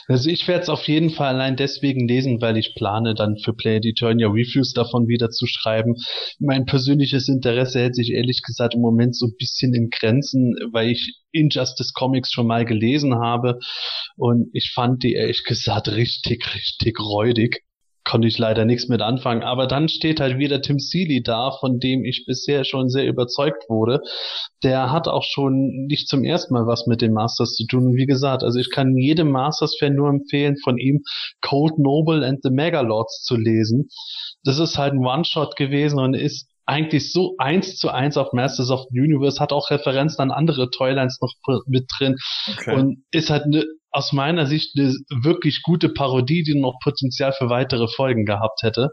Also 0.09 0.30
ich 0.30 0.48
werde 0.48 0.62
es 0.62 0.68
auf 0.68 0.88
jeden 0.88 1.11
Fall 1.11 1.34
allein 1.34 1.57
deswegen 1.57 2.09
lesen, 2.09 2.40
weil 2.40 2.57
ich 2.57 2.74
plane, 2.74 3.14
dann 3.14 3.36
für 3.38 3.53
Play 3.53 3.76
Eternia 3.76 4.28
Reviews 4.28 4.72
davon 4.72 5.09
wieder 5.09 5.30
zu 5.30 5.46
schreiben. 5.46 5.94
Mein 6.38 6.64
persönliches 6.64 7.28
Interesse 7.28 7.80
hält 7.80 7.94
sich 7.94 8.11
ehrlich 8.11 8.42
gesagt 8.42 8.74
im 8.74 8.80
Moment 8.80 9.16
so 9.16 9.26
ein 9.26 9.36
bisschen 9.38 9.74
in 9.74 9.90
Grenzen, 9.90 10.55
weil 10.72 10.90
ich 10.90 11.20
Injustice 11.32 11.92
Comics 11.92 12.32
schon 12.32 12.46
mal 12.46 12.64
gelesen 12.64 13.14
habe 13.14 13.59
und 14.16 14.50
ich 14.53 14.72
fand 14.74 15.03
die 15.03 15.14
ehrlich 15.14 15.44
gesagt 15.44 15.88
richtig, 15.88 16.55
richtig 16.55 16.98
räudig 17.00 17.62
konnte 18.05 18.28
ich 18.28 18.38
leider 18.38 18.64
nichts 18.64 18.88
mit 18.88 19.00
anfangen. 19.00 19.42
Aber 19.42 19.66
dann 19.66 19.88
steht 19.88 20.20
halt 20.20 20.38
wieder 20.38 20.61
Tim 20.61 20.78
Seeley 20.78 21.22
da, 21.22 21.53
von 21.61 21.78
dem 21.78 22.05
ich 22.05 22.24
bisher 22.26 22.64
schon 22.64 22.88
sehr 22.88 23.07
überzeugt 23.07 23.68
wurde. 23.68 24.00
Der 24.62 24.90
hat 24.90 25.09
auch 25.09 25.24
schon 25.24 25.86
nicht 25.86 26.09
zum 26.09 26.24
ersten 26.24 26.55
Mal 26.55 26.66
was 26.66 26.86
mit 26.86 27.00
den 27.00 27.12
Masters 27.12 27.55
zu 27.55 27.66
tun. 27.66 27.86
Und 27.86 27.96
wie 27.96 28.07
gesagt, 28.07 28.42
also 28.42 28.59
ich 28.59 28.70
kann 28.70 28.96
jedem 28.96 29.30
Masters-Fan 29.30 29.94
nur 29.94 30.09
empfehlen, 30.09 30.57
von 30.62 30.78
ihm 30.78 31.03
Cold 31.40 31.78
Noble 31.78 32.27
and 32.27 32.40
the 32.43 32.51
Megalords 32.51 33.22
zu 33.22 33.36
lesen. 33.36 33.89
Das 34.44 34.59
ist 34.59 34.78
halt 34.78 34.94
ein 34.94 35.05
One-Shot 35.05 35.56
gewesen 35.56 35.98
und 35.98 36.14
ist 36.14 36.48
eigentlich 36.64 37.12
so 37.12 37.35
eins 37.39 37.77
zu 37.77 37.90
eins 37.90 38.16
auf 38.16 38.32
Masters 38.32 38.70
of 38.70 38.86
the 38.90 39.01
Universe, 39.01 39.40
hat 39.40 39.52
auch 39.52 39.70
Referenzen 39.70 40.20
an 40.20 40.31
andere 40.31 40.70
Toylines 40.70 41.18
noch 41.20 41.32
mit 41.66 41.86
drin 41.98 42.16
Okay. 42.52 42.74
und 42.77 43.05
ist 43.10 43.31
halt 43.31 43.44
eine, 43.44 43.64
aus 43.93 44.12
meiner 44.12 44.47
Sicht 44.47 44.78
eine 44.78 44.94
wirklich 45.23 45.62
gute 45.62 45.90
Parodie, 45.90 46.43
die 46.43 46.59
noch 46.59 46.78
Potenzial 46.82 47.32
für 47.32 47.51
weitere 47.51 47.89
Folgen 47.89 48.24
gehabt 48.24 48.62
hätte. 48.62 48.90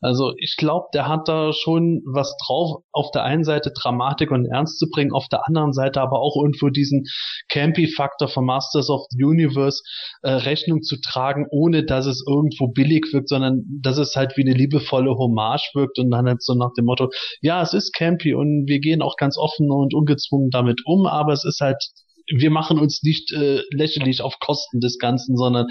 Also 0.00 0.32
ich 0.38 0.56
glaube, 0.56 0.86
der 0.92 1.06
hat 1.06 1.28
da 1.28 1.52
schon 1.52 2.02
was 2.04 2.34
drauf, 2.44 2.82
auf 2.90 3.12
der 3.12 3.22
einen 3.22 3.44
Seite 3.44 3.70
Dramatik 3.70 4.32
und 4.32 4.46
Ernst 4.46 4.78
zu 4.80 4.88
bringen, 4.90 5.12
auf 5.12 5.28
der 5.28 5.46
anderen 5.46 5.72
Seite 5.72 6.00
aber 6.00 6.18
auch 6.18 6.34
irgendwo 6.36 6.70
diesen 6.70 7.04
Campy-Faktor 7.50 8.26
von 8.28 8.44
Masters 8.44 8.90
of 8.90 9.02
the 9.10 9.22
Universe 9.22 9.82
äh, 10.22 10.30
Rechnung 10.30 10.82
zu 10.82 10.96
tragen, 11.00 11.46
ohne 11.50 11.84
dass 11.84 12.06
es 12.06 12.24
irgendwo 12.26 12.68
billig 12.68 13.06
wirkt, 13.12 13.28
sondern 13.28 13.62
dass 13.80 13.98
es 13.98 14.16
halt 14.16 14.36
wie 14.36 14.42
eine 14.42 14.54
liebevolle 14.54 15.10
Hommage 15.10 15.70
wirkt 15.74 15.98
und 16.00 16.10
dann 16.10 16.26
halt 16.26 16.42
so 16.42 16.54
nach 16.54 16.72
dem 16.76 16.86
Motto, 16.86 17.10
ja, 17.40 17.62
es 17.62 17.72
ist 17.72 17.92
Campy 17.94 18.34
und 18.34 18.66
wir 18.66 18.80
gehen 18.80 19.02
auch 19.02 19.16
ganz 19.16 19.36
offen 19.38 19.70
und 19.70 19.94
ungezwungen 19.94 20.50
damit 20.50 20.80
um, 20.84 21.06
aber 21.06 21.32
es 21.32 21.44
ist 21.44 21.60
halt 21.60 21.78
wir 22.26 22.50
machen 22.50 22.78
uns 22.78 23.02
nicht 23.02 23.32
äh, 23.32 23.62
lächerlich 23.70 24.22
auf 24.22 24.38
Kosten 24.38 24.80
des 24.80 24.98
Ganzen, 24.98 25.36
sondern 25.36 25.68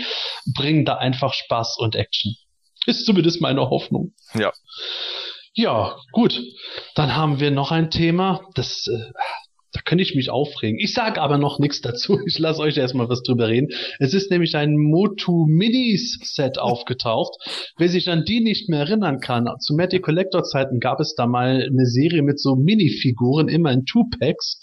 bringen 0.54 0.86
da 0.86 0.96
einfach 0.96 1.34
Spaß 1.34 1.78
und 1.78 1.96
Action. 1.96 2.36
Ist 2.86 3.06
zumindest 3.06 3.42
meine 3.42 3.70
Hoffnung. 3.70 4.14
Ja. 4.34 4.52
Ja, 5.54 5.98
gut. 6.14 6.42
Dann 6.96 7.16
haben 7.16 7.40
wir 7.40 7.52
noch 7.52 7.72
ein 7.72 7.92
Thema, 7.92 8.42
das 8.56 8.88
äh, 8.88 9.12
da 9.74 9.82
könnte 9.82 10.04
ich 10.04 10.16
mich 10.16 10.30
aufregen. 10.30 10.80
Ich 10.80 10.94
sage 10.94 11.22
aber 11.22 11.38
noch 11.38 11.60
nichts 11.60 11.82
dazu. 11.82 12.20
Ich 12.26 12.40
lasse 12.40 12.62
euch 12.62 12.78
erstmal 12.78 13.10
was 13.10 13.24
drüber 13.24 13.48
reden. 13.48 13.70
Es 14.00 14.14
ist 14.14 14.32
nämlich 14.32 14.56
ein 14.56 14.76
Motu 14.78 15.46
Minis 15.48 16.20
Set 16.24 16.60
aufgetaucht. 16.60 17.36
Wer 17.78 17.90
sich 17.90 18.10
an 18.10 18.26
die 18.26 18.42
nicht 18.42 18.70
mehr 18.70 18.82
erinnern 18.82 19.20
kann, 19.20 19.48
zu 19.60 19.76
Matty 19.76 20.00
Collector 20.00 20.44
Zeiten 20.44 20.80
gab 20.80 21.00
es 21.00 21.16
da 21.16 21.26
mal 21.26 21.68
eine 21.70 21.86
Serie 21.86 22.22
mit 22.22 22.40
so 22.40 22.56
Minifiguren, 22.56 23.48
immer 23.48 23.72
in 23.72 23.86
Two-Packs. 23.86 24.60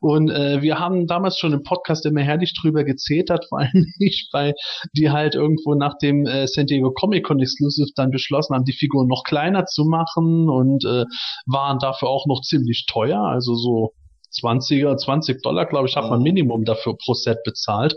Und 0.00 0.30
äh, 0.30 0.62
wir 0.62 0.78
haben 0.78 1.06
damals 1.06 1.38
schon 1.38 1.52
im 1.52 1.62
Podcast 1.62 2.06
immer 2.06 2.22
herrlich 2.22 2.54
drüber 2.54 2.84
gezetert, 2.84 3.44
vor 3.48 3.60
allem 3.60 3.86
ich, 3.98 4.28
weil 4.32 4.54
die 4.96 5.10
halt 5.10 5.34
irgendwo 5.34 5.74
nach 5.74 5.98
dem 6.00 6.26
äh, 6.26 6.46
San 6.46 6.66
Diego 6.66 6.92
Comic 6.92 7.24
Con 7.24 7.40
Exclusive 7.40 7.88
dann 7.96 8.10
beschlossen 8.10 8.54
haben, 8.54 8.64
die 8.64 8.72
Figuren 8.72 9.08
noch 9.08 9.24
kleiner 9.24 9.66
zu 9.66 9.84
machen 9.84 10.48
und 10.48 10.84
äh, 10.84 11.04
waren 11.46 11.78
dafür 11.78 12.08
auch 12.08 12.26
noch 12.26 12.40
ziemlich 12.42 12.86
teuer, 12.88 13.20
also 13.20 13.54
so 13.54 13.92
20er, 14.34 14.96
20 14.96 15.42
Dollar, 15.42 15.66
glaube 15.66 15.88
ich, 15.88 15.96
hat 15.96 16.10
man 16.10 16.22
Minimum 16.22 16.64
dafür 16.64 16.96
pro 16.96 17.14
Set 17.14 17.38
bezahlt. 17.44 17.96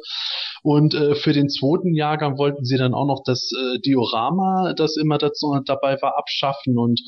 Und 0.64 0.93
äh, 0.93 1.15
für 1.15 1.34
den 1.34 1.49
zweiten 1.49 1.93
Jahrgang 1.93 2.38
wollten 2.38 2.65
sie 2.65 2.77
dann 2.77 2.93
auch 2.93 3.05
noch 3.05 3.23
das 3.26 3.51
äh, 3.51 3.80
Diorama, 3.80 4.73
das 4.76 4.97
immer 4.97 5.18
dazu 5.18 5.57
dabei 5.65 6.01
war, 6.01 6.18
abschaffen. 6.18 6.77
Und 6.77 7.01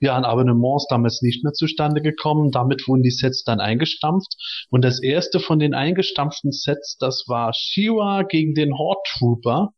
ja, 0.00 0.16
ein 0.16 0.24
Abonnement 0.24 0.76
ist 0.76 0.88
damals 0.90 1.22
nicht 1.22 1.44
mehr 1.44 1.52
zustande 1.52 2.02
gekommen. 2.02 2.50
Damit 2.50 2.86
wurden 2.86 3.02
die 3.02 3.10
Sets 3.10 3.44
dann 3.44 3.60
eingestampft. 3.60 4.34
Und 4.70 4.84
das 4.84 5.02
erste 5.02 5.40
von 5.40 5.58
den 5.58 5.74
eingestampften 5.74 6.52
Sets, 6.52 6.96
das 6.98 7.24
war 7.26 7.52
Shiwa 7.54 8.22
gegen 8.22 8.54
den 8.54 8.76
Horde 8.76 9.00
Trooper. 9.18 9.72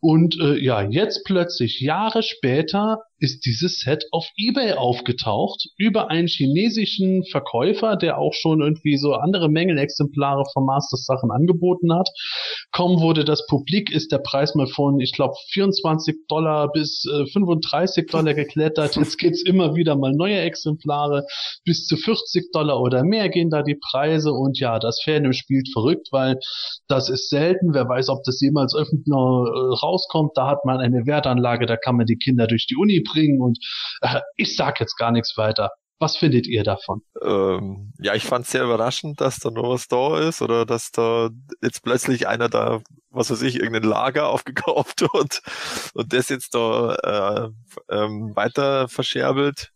Und 0.00 0.38
äh, 0.40 0.56
ja, 0.58 0.82
jetzt 0.82 1.24
plötzlich, 1.24 1.80
Jahre 1.80 2.22
später, 2.22 3.00
ist 3.18 3.46
dieses 3.46 3.80
Set 3.80 4.04
auf 4.10 4.26
eBay 4.36 4.72
aufgetaucht 4.72 5.68
über 5.78 6.10
einen 6.10 6.28
chinesischen 6.28 7.24
Verkäufer, 7.24 7.96
der 7.96 8.18
auch 8.18 8.34
schon 8.34 8.60
irgendwie 8.60 8.98
so 8.98 9.14
andere 9.14 9.48
Mängelexemplare 9.48 10.44
von 10.52 10.66
Masters 10.66 11.06
Sachen 11.06 11.30
angeboten 11.30 11.94
hat. 11.94 12.10
Kaum 12.72 13.00
wurde 13.00 13.24
das 13.24 13.46
publik, 13.46 13.90
ist 13.90 14.12
der 14.12 14.18
Preis 14.18 14.54
mal 14.54 14.66
von, 14.66 15.00
ich 15.00 15.12
glaube, 15.12 15.34
24 15.52 16.26
Dollar 16.28 16.70
bis 16.70 17.04
äh, 17.10 17.26
35 17.26 18.06
Dollar 18.06 18.34
geklettert. 18.34 18.96
Jetzt 18.96 19.18
gibt's 19.18 19.42
immer 19.42 19.74
wieder 19.74 19.96
mal 19.96 20.12
neue 20.12 20.40
Exemplare. 20.40 21.24
Bis 21.64 21.86
zu 21.86 21.96
40 21.96 22.52
Dollar 22.52 22.80
oder 22.80 23.02
mehr 23.02 23.30
gehen 23.30 23.48
da 23.50 23.62
die 23.62 23.78
Preise. 23.90 24.32
Und 24.32 24.58
ja, 24.60 24.78
das 24.78 25.00
Fandom 25.02 25.32
spielt 25.32 25.70
verrückt, 25.72 26.08
weil 26.10 26.38
das 26.86 27.08
ist 27.08 27.30
selten. 27.30 27.72
Wer 27.72 27.88
weiß, 27.88 28.10
ob 28.10 28.22
das 28.24 28.40
jemals 28.40 28.74
öffentlich 28.74 29.06
rauskommt. 29.86 30.32
Da 30.34 30.48
hat 30.48 30.64
man 30.64 30.78
eine 30.78 31.06
Wertanlage, 31.06 31.66
da 31.66 31.76
kann 31.76 31.96
man 31.96 32.06
die 32.06 32.18
Kinder 32.18 32.46
durch 32.46 32.66
die 32.66 32.76
Uni 32.76 33.00
bringen. 33.00 33.40
Und 33.40 33.58
äh, 34.02 34.20
ich 34.36 34.56
sag 34.56 34.80
jetzt 34.80 34.96
gar 34.96 35.12
nichts 35.12 35.36
weiter. 35.36 35.70
Was 35.98 36.18
findet 36.18 36.46
ihr 36.46 36.62
davon? 36.62 37.02
Ähm, 37.22 37.92
ja, 37.98 38.14
ich 38.14 38.24
fand 38.24 38.44
es 38.44 38.50
sehr 38.50 38.64
überraschend, 38.64 39.20
dass 39.20 39.38
da 39.38 39.50
noch 39.50 39.70
was 39.70 39.88
da 39.88 40.20
ist 40.20 40.42
oder 40.42 40.66
dass 40.66 40.90
da 40.90 41.30
jetzt 41.62 41.82
plötzlich 41.82 42.28
einer 42.28 42.50
da, 42.50 42.82
was 43.08 43.30
weiß 43.30 43.40
ich, 43.42 43.56
irgendein 43.56 43.88
Lager 43.88 44.28
aufgekauft 44.28 45.00
wird 45.00 45.40
und 45.94 46.12
das 46.12 46.28
jetzt 46.28 46.54
da 46.54 46.94
äh, 47.88 47.94
ähm, 47.94 48.36
weiter 48.36 48.88
verscherbelt. 48.88 49.70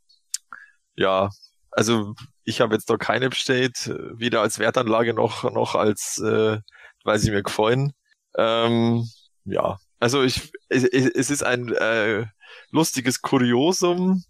Ja, 0.94 1.30
also 1.70 2.14
ich 2.44 2.60
habe 2.60 2.74
jetzt 2.74 2.90
da 2.90 2.98
keine 2.98 3.30
bestellt, 3.30 3.90
weder 4.14 4.42
als 4.42 4.58
Wertanlage 4.58 5.14
noch 5.14 5.44
noch 5.50 5.74
als, 5.74 6.18
äh, 6.18 6.58
weil 7.04 7.18
sie 7.18 7.30
mir 7.30 7.42
gefallen. 7.42 7.92
Ähm, 8.36 9.06
ja, 9.44 9.78
also 10.00 10.22
ich, 10.22 10.52
es, 10.68 10.84
es 10.84 11.30
ist 11.30 11.42
ein 11.42 11.72
äh, 11.72 12.26
lustiges 12.70 13.22
Kuriosum 13.22 14.24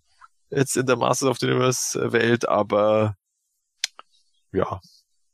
jetzt 0.51 0.77
in 0.77 0.87
der 0.87 0.97
Masters 0.97 1.31
of 1.31 1.39
the 1.39 1.47
Universe 1.47 2.13
Welt, 2.13 2.49
aber 2.49 3.15
ja, 4.53 4.81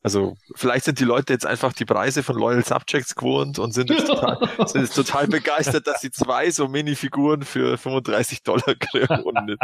also 0.06 0.36
vielleicht 0.54 0.84
sind 0.84 1.00
die 1.00 1.04
Leute 1.04 1.32
jetzt 1.32 1.46
einfach 1.46 1.72
die 1.72 1.84
Preise 1.84 2.22
von 2.22 2.36
Loyal 2.36 2.64
Subjects 2.64 3.16
gewohnt 3.16 3.58
und 3.58 3.72
sind 3.72 3.90
jetzt 3.90 4.06
total, 4.06 4.38
sind 4.68 4.82
jetzt 4.82 4.94
total 4.94 5.26
begeistert, 5.26 5.88
dass 5.88 6.00
sie 6.00 6.12
zwei 6.12 6.48
so 6.52 6.68
Minifiguren 6.68 7.42
für 7.42 7.76
35 7.76 8.44
Dollar 8.44 8.76
kriegen 8.78 9.22
und 9.24 9.46
nicht, 9.46 9.58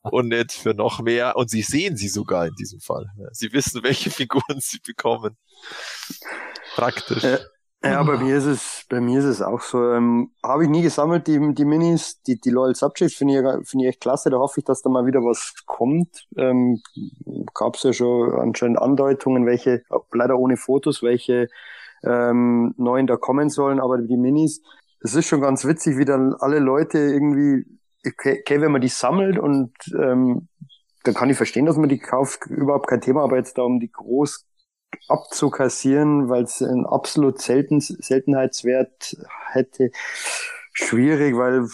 und 0.00 0.28
nicht 0.28 0.52
für 0.52 0.72
noch 0.72 1.00
mehr. 1.00 1.36
Und 1.36 1.50
sie 1.50 1.60
sehen 1.60 1.98
sie 1.98 2.08
sogar 2.08 2.46
in 2.46 2.54
diesem 2.54 2.80
Fall. 2.80 3.04
Sie 3.32 3.52
wissen, 3.52 3.82
welche 3.82 4.10
Figuren 4.10 4.60
sie 4.60 4.78
bekommen. 4.78 5.36
Praktisch. 6.74 7.22
Ja, 7.84 8.02
bei 8.04 8.16
mir 8.16 8.36
ist 8.36 8.44
es, 8.44 8.86
bei 8.88 9.00
mir 9.00 9.18
ist 9.18 9.24
es 9.24 9.42
auch 9.42 9.60
so. 9.60 9.92
Ähm, 9.92 10.30
Habe 10.42 10.64
ich 10.64 10.70
nie 10.70 10.82
gesammelt, 10.82 11.26
die, 11.26 11.40
die 11.54 11.64
Minis, 11.64 12.22
die, 12.22 12.40
die 12.40 12.50
Loyal 12.50 12.76
Subjects 12.76 13.14
finde 13.16 13.34
ich, 13.34 13.68
finde 13.68 13.84
ich 13.84 13.88
echt 13.90 14.00
klasse. 14.00 14.30
Da 14.30 14.38
hoffe 14.38 14.60
ich, 14.60 14.64
dass 14.64 14.82
da 14.82 14.90
mal 14.90 15.04
wieder 15.04 15.20
was 15.20 15.54
kommt. 15.66 16.28
Ähm, 16.36 16.80
Gab 17.54 17.74
es 17.74 17.82
ja 17.82 17.92
schon 17.92 18.32
anscheinend 18.38 18.78
Andeutungen, 18.78 19.46
welche, 19.46 19.82
leider 20.12 20.38
ohne 20.38 20.56
Fotos, 20.56 21.02
welche 21.02 21.48
ähm, 22.04 22.72
neuen 22.76 23.08
da 23.08 23.16
kommen 23.16 23.48
sollen. 23.50 23.80
Aber 23.80 23.98
die 23.98 24.16
Minis, 24.16 24.62
es 25.00 25.16
ist 25.16 25.26
schon 25.26 25.40
ganz 25.40 25.64
witzig, 25.64 25.98
wie 25.98 26.04
dann 26.04 26.34
alle 26.34 26.60
Leute 26.60 26.98
irgendwie, 26.98 27.66
okay, 28.06 28.42
okay 28.42 28.60
wenn 28.60 28.70
man 28.70 28.80
die 28.80 28.88
sammelt 28.88 29.38
und 29.38 29.72
ähm, 29.98 30.46
dann 31.02 31.14
kann 31.14 31.30
ich 31.30 31.36
verstehen, 31.36 31.66
dass 31.66 31.76
man 31.76 31.88
die 31.88 31.98
kauft, 31.98 32.46
überhaupt 32.46 32.86
kein 32.86 33.00
Thema, 33.00 33.24
aber 33.24 33.36
jetzt 33.38 33.58
da 33.58 33.62
um 33.62 33.80
die 33.80 33.90
groß 33.90 34.46
abzukassieren, 35.08 36.28
weil 36.28 36.44
es 36.44 36.62
einen 36.62 36.86
absolut 36.86 37.40
selten, 37.40 37.80
Seltenheitswert 37.80 39.16
hätte. 39.50 39.90
Schwierig, 40.72 41.36
weil 41.36 41.66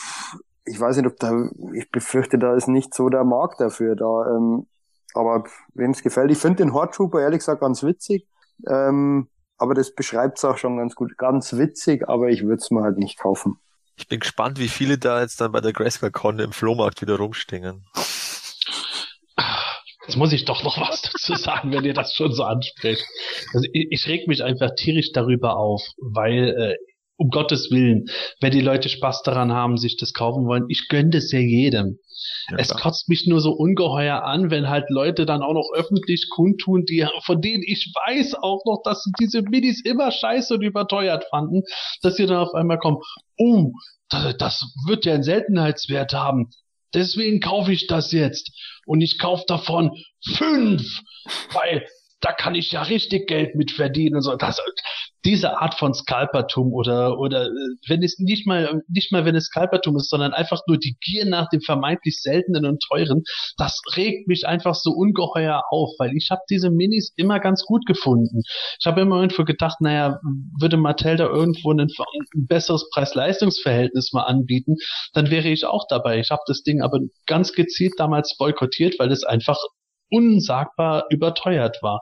ich 0.65 0.79
weiß 0.79 0.97
nicht, 0.97 1.07
ob 1.07 1.17
da, 1.19 1.49
ich 1.73 1.91
befürchte, 1.91 2.39
da 2.39 2.55
ist 2.55 2.69
nicht 2.69 2.95
so 2.95 3.09
der 3.09 3.25
Markt 3.25 3.61
dafür 3.61 3.97
da. 3.97 4.37
Ähm, 4.37 4.67
aber 5.15 5.45
wem 5.75 5.93
es 5.93 6.03
gefällt, 6.03 6.31
ich 6.31 6.39
finde 6.39 6.63
den 6.63 6.73
Horde 6.73 6.93
Trooper 6.93 7.21
ehrlich 7.21 7.41
gesagt 7.41 7.61
ganz 7.61 7.83
witzig. 7.83 8.27
Ähm, 8.67 9.29
aber 9.57 9.75
das 9.75 9.95
beschreibt 9.95 10.39
es 10.39 10.45
auch 10.45 10.59
schon 10.59 10.77
ganz 10.77 10.95
gut. 10.95 11.17
Ganz 11.19 11.55
witzig, 11.55 12.09
aber 12.09 12.29
ich 12.29 12.43
würde 12.45 12.63
es 12.63 12.71
mir 12.71 12.83
halt 12.83 12.99
nicht 12.99 13.19
kaufen. 13.19 13.59
Ich 13.97 14.07
bin 14.07 14.21
gespannt, 14.21 14.59
wie 14.61 14.69
viele 14.69 14.97
da 14.97 15.21
jetzt 15.21 15.41
dann 15.41 15.51
bei 15.51 15.61
der 15.61 15.73
Grayscale 15.73 16.13
Con 16.13 16.39
im 16.39 16.53
Flohmarkt 16.53 17.03
wieder 17.03 17.17
rumstingen. 17.17 17.85
Jetzt 20.09 20.17
muss 20.17 20.33
ich 20.33 20.47
doch 20.47 20.65
noch 20.65 20.81
was 20.81 21.03
dazu 21.03 21.35
sagen, 21.35 21.71
wenn 21.71 21.85
ihr 21.85 21.93
das 21.93 22.15
schon 22.15 22.33
so 22.33 22.45
ansprecht. 22.45 23.05
Also 23.53 23.69
ich, 23.75 23.89
ich 23.91 24.09
reg 24.09 24.27
mich 24.27 24.43
einfach 24.43 24.71
tierisch 24.75 25.13
darüber 25.13 25.59
auf, 25.59 25.83
weil 25.99 26.49
äh, 26.49 26.77
um 27.19 27.29
Gottes 27.29 27.71
Willen, 27.71 28.07
wenn 28.41 28.53
die 28.53 28.63
Leute 28.63 28.89
Spaß 28.89 29.23
daran 29.23 29.53
haben, 29.53 29.77
sich 29.77 29.99
das 29.99 30.15
kaufen 30.15 30.47
wollen, 30.47 30.65
ich 30.71 30.89
gönne 30.89 31.11
das 31.11 31.31
ja 31.31 31.41
jedem. 31.41 31.99
Ja, 32.49 32.57
es 32.57 32.71
kotzt 32.71 33.11
mich 33.11 33.27
nur 33.27 33.43
so 33.43 33.53
ungeheuer 33.53 34.23
an, 34.23 34.51
wenn 34.51 34.71
halt 34.71 34.87
Leute 34.89 35.27
dann 35.27 35.43
auch 35.43 35.53
noch 35.53 35.69
öffentlich 35.75 36.29
kundtun, 36.31 36.87
die 36.87 37.07
von 37.27 37.43
denen 37.43 37.63
ich 37.63 37.93
weiß 38.07 38.35
auch 38.37 38.65
noch, 38.65 38.81
dass 38.85 39.03
sie 39.03 39.13
diese 39.21 39.43
Minis 39.43 39.85
immer 39.85 40.11
scheiße 40.11 40.55
und 40.55 40.63
überteuert 40.63 41.27
fanden, 41.29 41.65
dass 42.01 42.17
sie 42.17 42.25
dann 42.25 42.39
auf 42.39 42.55
einmal 42.55 42.79
kommen, 42.79 42.97
oh, 43.37 43.73
das, 44.09 44.37
das 44.39 44.65
wird 44.87 45.05
ja 45.05 45.13
einen 45.13 45.23
Seltenheitswert 45.23 46.15
haben. 46.15 46.49
Deswegen 46.95 47.41
kaufe 47.41 47.73
ich 47.73 47.87
das 47.87 48.13
jetzt. 48.13 48.51
Und 48.89 49.03
ich 49.03 49.19
kaufe 49.19 49.45
davon 49.47 50.03
fünf, 50.37 50.83
weil 51.53 51.87
da 52.21 52.33
kann 52.33 52.55
ich 52.55 52.73
ja 52.73 52.83
richtig 52.83 53.29
Geld 53.29 53.55
mit 53.55 53.71
verdienen 53.71 54.23
so. 54.23 54.35
Das, 54.35 54.59
diese 55.29 55.61
Art 55.61 55.75
von 55.75 55.93
Skalpertum 55.93 56.73
oder, 56.73 57.19
oder 57.19 57.49
äh, 57.49 57.51
wenn 57.87 58.03
es 58.03 58.19
nicht 58.19 58.47
mal, 58.47 58.83
nicht 58.89 59.13
mal 59.13 59.27
wenn 59.27 59.37
es 59.37 59.45
Skalpertum 59.45 59.97
ist, 59.97 60.09
sondern 60.09 60.33
einfach 60.33 60.63
nur 60.67 60.79
die 60.79 60.97
Gier 61.03 61.27
nach 61.27 61.51
dem 61.51 61.61
vermeintlich 61.61 62.23
seltenen 62.23 62.65
und 62.65 62.83
teuren, 62.83 63.23
das 63.59 63.79
regt 63.95 64.27
mich 64.27 64.47
einfach 64.47 64.75
so 64.75 64.91
ungeheuer 64.91 65.63
auf, 65.71 65.91
weil 65.99 66.17
ich 66.17 66.29
habe 66.31 66.41
diese 66.49 66.71
Minis 66.71 67.13
immer 67.17 67.41
ganz 67.41 67.67
gut 67.67 67.85
gefunden. 67.85 68.41
Ich 68.81 68.87
habe 68.87 69.03
immer 69.03 69.17
irgendwo 69.17 69.45
gedacht, 69.45 69.83
naja, 69.83 70.19
würde 70.59 70.79
Mattel 70.79 71.17
da 71.17 71.27
irgendwo 71.27 71.73
ein, 71.73 71.81
ein 71.81 72.47
besseres 72.47 72.89
Preis-Leistungs-Verhältnis 72.95 74.15
mal 74.15 74.23
anbieten, 74.23 74.77
dann 75.13 75.31
wäre 75.31 75.49
ich 75.49 75.67
auch 75.67 75.85
dabei. 75.91 76.21
Ich 76.21 76.31
habe 76.31 76.43
das 76.47 76.63
Ding 76.63 76.81
aber 76.81 77.01
ganz 77.27 77.53
gezielt 77.53 77.93
damals 77.99 78.35
boykottiert, 78.39 78.99
weil 78.99 79.13
es 79.13 79.25
einfach 79.25 79.59
unsagbar 80.11 81.05
überteuert 81.11 81.83
war. 81.83 82.01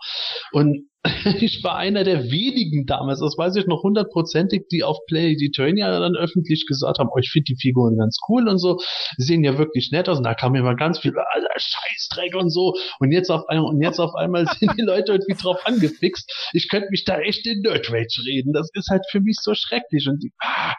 Und 0.52 0.88
ich 1.40 1.62
war 1.64 1.76
einer 1.76 2.04
der 2.04 2.30
wenigen 2.30 2.86
damals, 2.86 3.20
das 3.20 3.36
weiß 3.36 3.56
ich 3.56 3.66
noch 3.66 3.82
hundertprozentig, 3.82 4.68
die 4.70 4.82
auf 4.82 4.98
Play 5.06 5.32
Eternia 5.32 5.98
dann 5.98 6.16
öffentlich 6.16 6.66
gesagt 6.66 6.98
haben, 6.98 7.08
oh, 7.12 7.18
ich 7.18 7.30
finde 7.30 7.44
die 7.44 7.56
Figuren 7.56 7.96
ganz 7.96 8.18
cool 8.28 8.48
und 8.48 8.58
so, 8.58 8.78
sehen 9.16 9.44
ja 9.44 9.58
wirklich 9.58 9.90
nett 9.92 10.08
aus 10.08 10.18
und 10.18 10.24
da 10.24 10.34
kam 10.34 10.54
immer 10.54 10.74
ganz 10.74 10.98
viel, 10.98 11.12
alter 11.16 11.48
Scheißdreck 11.56 12.34
und 12.34 12.50
so 12.50 12.74
und 13.00 13.12
jetzt 13.12 13.30
auf 13.30 13.48
einmal, 13.48 13.70
und 13.70 13.82
jetzt 13.82 14.00
auf 14.00 14.14
einmal 14.14 14.46
sind 14.58 14.76
die 14.78 14.82
Leute 14.82 15.12
irgendwie 15.12 15.40
drauf 15.40 15.58
angefixt. 15.64 16.50
Ich 16.52 16.68
könnte 16.68 16.88
mich 16.90 17.04
da 17.04 17.18
echt 17.18 17.46
in 17.46 17.60
Nerd 17.60 17.90
Rage 17.90 18.22
reden. 18.26 18.52
Das 18.52 18.68
ist 18.74 18.88
halt 18.90 19.04
für 19.10 19.20
mich 19.20 19.36
so 19.40 19.54
schrecklich 19.54 20.08
und 20.08 20.22
die, 20.22 20.32
ah, 20.40 20.74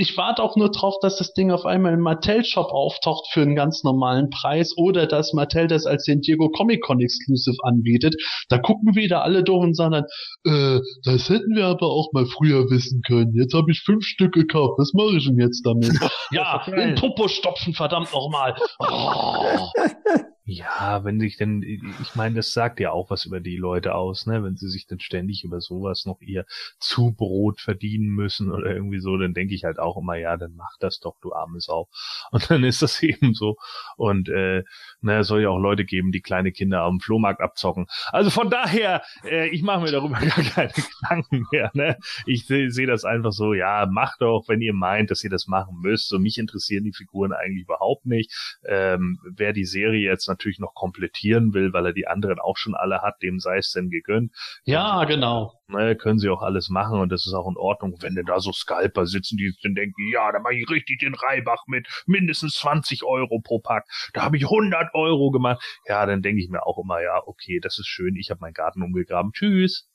ich 0.00 0.16
warte 0.16 0.42
auch 0.42 0.56
nur 0.56 0.70
drauf, 0.70 0.94
dass 1.02 1.18
das 1.18 1.34
Ding 1.34 1.50
auf 1.50 1.66
einmal 1.66 1.92
im 1.92 2.00
Mattel-Shop 2.00 2.72
auftaucht 2.72 3.26
für 3.32 3.42
einen 3.42 3.54
ganz 3.54 3.84
normalen 3.84 4.30
Preis 4.30 4.72
oder 4.78 5.06
dass 5.06 5.34
Mattel 5.34 5.66
das 5.66 5.84
als 5.84 6.06
San 6.06 6.22
Diego 6.22 6.48
Comic 6.48 6.82
Con 6.82 7.00
Exclusive 7.00 7.58
anbietet. 7.64 8.16
Da 8.48 8.56
gucken 8.56 8.94
wieder 8.96 9.22
alle 9.22 9.44
durch 9.44 9.62
und 9.62 9.76
sagen 9.76 9.92
dann, 9.92 10.04
äh, 10.46 10.80
das 11.04 11.28
hätten 11.28 11.54
wir 11.54 11.66
aber 11.66 11.88
auch 11.88 12.12
mal 12.14 12.24
früher 12.24 12.70
wissen 12.70 13.02
können. 13.06 13.34
Jetzt 13.34 13.52
habe 13.52 13.70
ich 13.70 13.82
fünf 13.84 14.04
Stück 14.04 14.32
gekauft. 14.32 14.78
Was 14.78 14.92
mache 14.94 15.18
ich 15.18 15.26
denn 15.26 15.38
jetzt 15.38 15.66
damit? 15.66 15.92
ja, 16.30 16.64
in 16.66 16.94
Popo 16.94 17.28
stopfen, 17.28 17.74
verdammt 17.74 18.10
nochmal. 18.12 18.56
Oh. 18.78 19.68
Ja, 20.52 21.04
wenn 21.04 21.20
sich 21.20 21.36
denn, 21.36 21.62
ich 21.62 22.16
meine, 22.16 22.34
das 22.34 22.52
sagt 22.52 22.80
ja 22.80 22.90
auch 22.90 23.08
was 23.08 23.24
über 23.24 23.38
die 23.38 23.56
Leute 23.56 23.94
aus, 23.94 24.26
ne? 24.26 24.42
Wenn 24.42 24.56
sie 24.56 24.68
sich 24.68 24.84
dann 24.84 24.98
ständig 24.98 25.44
über 25.44 25.60
sowas 25.60 26.06
noch 26.06 26.20
ihr 26.20 26.44
Zubrot 26.80 27.60
verdienen 27.60 28.08
müssen 28.08 28.50
oder 28.50 28.66
irgendwie 28.66 28.98
so, 28.98 29.16
dann 29.16 29.32
denke 29.32 29.54
ich 29.54 29.62
halt 29.62 29.78
auch 29.78 29.96
immer, 29.96 30.16
ja, 30.16 30.36
dann 30.36 30.56
mach 30.56 30.76
das 30.80 30.98
doch, 30.98 31.14
du 31.20 31.32
arme 31.32 31.60
Sau. 31.60 31.88
Und 32.32 32.50
dann 32.50 32.64
ist 32.64 32.82
das 32.82 33.00
eben 33.00 33.32
so. 33.32 33.58
Und 33.96 34.28
äh, 34.28 34.64
na, 35.00 35.20
es 35.20 35.28
soll 35.28 35.42
ja 35.42 35.50
auch 35.50 35.60
Leute 35.60 35.84
geben, 35.84 36.10
die 36.10 36.20
kleine 36.20 36.50
Kinder 36.50 36.82
am 36.82 36.98
Flohmarkt 36.98 37.40
abzocken. 37.40 37.86
Also 38.08 38.30
von 38.30 38.50
daher, 38.50 39.02
äh, 39.24 39.48
ich 39.50 39.62
mache 39.62 39.82
mir 39.82 39.92
darüber 39.92 40.18
gar 40.20 40.44
keine 40.44 40.72
Gedanken 40.72 41.46
mehr. 41.52 41.70
Ne? 41.74 41.96
Ich 42.26 42.46
sehe 42.46 42.72
seh 42.72 42.86
das 42.86 43.04
einfach 43.04 43.32
so, 43.32 43.54
ja, 43.54 43.86
macht 43.88 44.20
doch, 44.20 44.46
wenn 44.48 44.60
ihr 44.60 44.74
meint, 44.74 45.12
dass 45.12 45.22
ihr 45.22 45.30
das 45.30 45.46
machen 45.46 45.76
müsst. 45.80 46.12
Und 46.12 46.22
mich 46.22 46.38
interessieren 46.38 46.82
die 46.82 46.92
Figuren 46.92 47.32
eigentlich 47.32 47.62
überhaupt 47.62 48.04
nicht. 48.04 48.58
Ähm, 48.64 49.20
wer 49.22 49.52
die 49.52 49.64
Serie 49.64 50.00
jetzt 50.00 50.28
natürlich 50.40 50.58
noch 50.58 50.74
komplettieren 50.74 51.52
will, 51.52 51.72
weil 51.72 51.86
er 51.86 51.92
die 51.92 52.06
anderen 52.06 52.38
auch 52.38 52.56
schon 52.56 52.74
alle 52.74 53.02
hat, 53.02 53.22
dem 53.22 53.38
sei 53.38 53.58
es 53.58 53.72
denn 53.72 53.90
gegönnt. 53.90 54.32
Ja, 54.64 55.04
genau. 55.04 55.52
Ne, 55.68 55.94
können 55.96 56.18
sie 56.18 56.30
auch 56.30 56.42
alles 56.42 56.70
machen 56.70 56.98
und 56.98 57.12
das 57.12 57.26
ist 57.26 57.34
auch 57.34 57.48
in 57.48 57.56
Ordnung. 57.56 57.96
Wenn 58.00 58.14
denn 58.14 58.26
da 58.26 58.40
so 58.40 58.52
Scalper 58.52 59.06
sitzen, 59.06 59.36
die 59.36 59.52
dann 59.62 59.74
denken, 59.74 60.08
ja, 60.12 60.32
da 60.32 60.40
mache 60.40 60.54
ich 60.54 60.68
richtig 60.68 61.00
den 61.00 61.14
Reibach 61.14 61.64
mit 61.66 61.86
mindestens 62.06 62.54
20 62.54 63.04
Euro 63.04 63.40
pro 63.40 63.58
Pack. 63.58 63.84
Da 64.14 64.22
habe 64.22 64.36
ich 64.36 64.44
100 64.44 64.94
Euro 64.94 65.30
gemacht. 65.30 65.62
Ja, 65.86 66.06
dann 66.06 66.22
denke 66.22 66.42
ich 66.42 66.48
mir 66.48 66.66
auch 66.66 66.78
immer, 66.82 67.02
ja, 67.02 67.20
okay, 67.26 67.60
das 67.60 67.78
ist 67.78 67.86
schön. 67.86 68.16
Ich 68.16 68.30
habe 68.30 68.40
meinen 68.40 68.54
Garten 68.54 68.82
umgegraben. 68.82 69.32
Tschüss. 69.32 69.88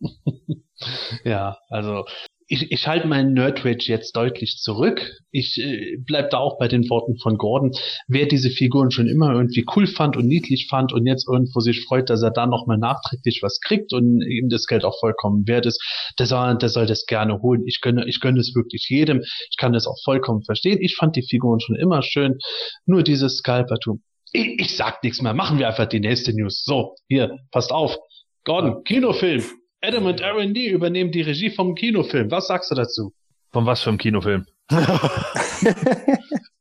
ja, 1.24 1.58
also 1.68 2.06
ich, 2.48 2.70
ich 2.70 2.86
halte 2.86 3.08
meinen 3.08 3.32
Nerdrage 3.32 3.84
jetzt 3.86 4.16
deutlich 4.16 4.58
zurück. 4.58 5.12
Ich 5.32 5.58
äh, 5.58 5.96
bleib 5.98 6.30
da 6.30 6.38
auch 6.38 6.58
bei 6.58 6.68
den 6.68 6.88
Worten 6.88 7.18
von 7.18 7.38
Gordon. 7.38 7.72
Wer 8.06 8.26
diese 8.26 8.50
Figuren 8.50 8.90
schon 8.90 9.08
immer 9.08 9.32
irgendwie 9.32 9.64
cool 9.74 9.86
fand 9.86 10.16
und 10.16 10.26
niedlich 10.26 10.68
fand 10.70 10.92
und 10.92 11.06
jetzt 11.06 11.26
irgendwo 11.28 11.60
sich 11.60 11.84
freut, 11.84 12.08
dass 12.08 12.22
er 12.22 12.30
da 12.30 12.46
nochmal 12.46 12.78
nachträglich 12.78 13.40
was 13.42 13.60
kriegt 13.60 13.92
und 13.92 14.22
ihm 14.22 14.48
das 14.48 14.66
Geld 14.66 14.84
auch 14.84 14.98
vollkommen 15.00 15.46
wert 15.48 15.66
ist, 15.66 15.82
der 16.18 16.26
soll, 16.26 16.56
der 16.58 16.68
soll 16.68 16.86
das 16.86 17.06
gerne 17.06 17.40
holen. 17.42 17.64
Ich 17.66 17.80
gönne, 17.80 18.06
ich 18.06 18.20
gönne 18.20 18.38
es 18.38 18.54
wirklich 18.54 18.86
jedem. 18.88 19.22
Ich 19.22 19.56
kann 19.56 19.72
das 19.72 19.86
auch 19.86 19.98
vollkommen 20.04 20.44
verstehen. 20.44 20.78
Ich 20.80 20.94
fand 20.94 21.16
die 21.16 21.26
Figuren 21.28 21.58
schon 21.58 21.76
immer 21.76 22.02
schön. 22.02 22.38
Nur 22.86 23.02
dieses 23.02 23.38
Scalpertum. 23.38 24.02
Ich, 24.32 24.60
ich 24.60 24.76
sag 24.76 25.02
nichts 25.02 25.20
mehr. 25.20 25.34
Machen 25.34 25.58
wir 25.58 25.66
einfach 25.66 25.86
die 25.86 26.00
nächste 26.00 26.32
News. 26.32 26.62
So, 26.64 26.94
hier, 27.08 27.38
passt 27.50 27.72
auf. 27.72 27.96
Gordon, 28.44 28.84
Kinofilm. 28.84 29.42
Adam 29.86 30.06
und 30.06 30.20
Aaron 30.20 30.52
Lee 30.52 30.68
übernehmen 30.70 31.12
die 31.12 31.22
Regie 31.22 31.50
vom 31.50 31.76
Kinofilm. 31.76 32.28
Was 32.32 32.48
sagst 32.48 32.72
du 32.72 32.74
dazu? 32.74 33.14
Von 33.52 33.66
was 33.66 33.82
für 33.82 33.90
einem 33.90 33.98
Kinofilm? 33.98 34.44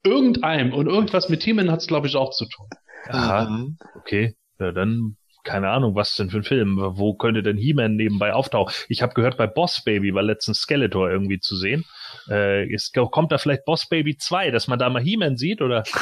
Irgendeinem. 0.03 0.73
Und 0.73 0.85
irgendwas 0.85 1.27
mit 1.27 1.41
Teamen 1.41 1.71
hat 1.71 1.79
es, 1.79 1.87
glaube 1.87 2.05
ich, 2.05 2.15
auch 2.15 2.29
zu 2.31 2.45
tun. 2.45 2.67
Aha, 3.07 3.49
mhm. 3.49 3.77
okay. 3.95 4.35
Ja, 4.59 4.71
dann 4.71 5.17
keine 5.43 5.69
Ahnung, 5.69 5.95
was 5.95 6.15
denn 6.15 6.29
für 6.29 6.37
ein 6.37 6.43
Film? 6.43 6.77
Wo 6.77 7.15
könnte 7.15 7.41
denn 7.43 7.57
He-Man 7.57 7.95
nebenbei 7.95 8.33
auftauchen? 8.33 8.73
Ich 8.89 9.01
habe 9.01 9.13
gehört, 9.13 9.37
bei 9.37 9.47
Boss 9.47 9.83
Baby 9.83 10.13
war 10.13 10.23
letztens 10.23 10.59
Skeletor 10.59 11.09
irgendwie 11.09 11.39
zu 11.39 11.55
sehen. 11.55 11.85
Äh, 12.29 12.67
ist, 12.67 12.95
kommt 12.95 13.31
da 13.31 13.37
vielleicht 13.37 13.65
Boss 13.65 13.87
Baby 13.87 14.17
2, 14.17 14.51
dass 14.51 14.67
man 14.67 14.79
da 14.79 14.89
mal 14.89 15.01
He-Man 15.01 15.37
sieht, 15.37 15.61
oder? 15.61 15.83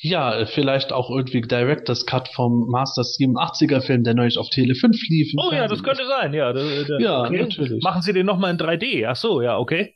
Ja, 0.00 0.46
vielleicht 0.46 0.92
auch 0.92 1.10
irgendwie 1.10 1.40
Director's 1.40 2.06
Cut 2.06 2.28
vom 2.28 2.68
Master 2.68 3.02
87er 3.02 3.80
Film, 3.80 4.04
der 4.04 4.14
neulich 4.14 4.38
auf 4.38 4.48
Tele 4.50 4.74
5 4.74 4.96
lief. 5.08 5.32
Oh 5.36 5.52
ja, 5.52 5.66
das 5.66 5.82
könnte 5.82 6.06
sein, 6.06 6.32
ja. 6.34 6.52
Der, 6.52 6.84
der, 6.84 7.00
ja, 7.00 7.22
okay. 7.22 7.42
natürlich. 7.42 7.82
Machen 7.82 8.02
Sie 8.02 8.12
den 8.12 8.26
nochmal 8.26 8.52
in 8.52 8.58
3D? 8.58 9.06
Ach 9.08 9.16
so, 9.16 9.42
ja, 9.42 9.58
okay. 9.58 9.94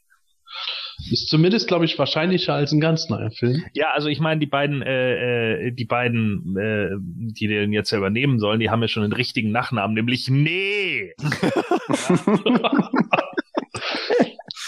Ist 1.10 1.28
zumindest, 1.28 1.68
glaube 1.68 1.84
ich, 1.84 1.98
wahrscheinlicher 1.98 2.54
als 2.54 2.72
ein 2.72 2.80
ganz 2.80 3.08
neuer 3.08 3.30
Film. 3.30 3.64
Ja, 3.74 3.92
also 3.94 4.08
ich 4.08 4.20
meine, 4.20 4.40
die 4.40 4.46
beiden, 4.46 4.82
äh, 4.82 5.66
äh, 5.66 5.72
die 5.72 5.84
beiden, 5.84 6.56
äh, 6.56 6.90
die 7.00 7.48
den 7.48 7.72
jetzt 7.72 7.90
ja 7.90 7.98
übernehmen 7.98 8.38
sollen, 8.38 8.60
die 8.60 8.70
haben 8.70 8.82
ja 8.82 8.88
schon 8.88 9.02
einen 9.02 9.12
richtigen 9.12 9.50
Nachnamen, 9.50 9.94
nämlich 9.94 10.28
Nee. 10.28 11.14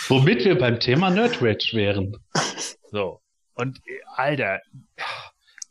Womit 0.08 0.44
wir 0.44 0.58
beim 0.58 0.80
Thema 0.80 1.10
Nerdrage 1.10 1.68
wären. 1.72 2.16
So. 2.90 3.20
Und 3.54 3.78
äh, 3.86 4.00
Alter, 4.16 4.60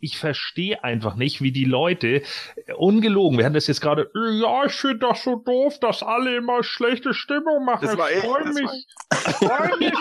ich 0.04 0.18
verstehe 0.18 0.84
einfach 0.84 1.16
nicht, 1.16 1.42
wie 1.42 1.54
die 1.54 1.64
Leute, 1.64 2.24
äh, 2.56 2.74
ungelogen, 2.76 3.38
wir 3.38 3.46
hatten 3.46 3.54
das 3.54 3.68
jetzt 3.68 3.80
gerade, 3.80 4.12
ja, 4.14 4.66
ich 4.66 4.74
finde 4.74 5.08
das 5.08 5.24
so 5.24 5.38
doof, 5.38 5.80
dass 5.80 6.04
alle 6.04 6.36
immer 6.36 6.62
schlechte 6.62 7.14
Stimmung 7.14 7.64
machen. 7.64 7.88
Das 7.88 7.98
war 7.98 8.12
ich 8.12 8.20
freue 8.20 8.52
mich, 8.52 8.70
freue 9.14 9.78
mich, 9.78 9.94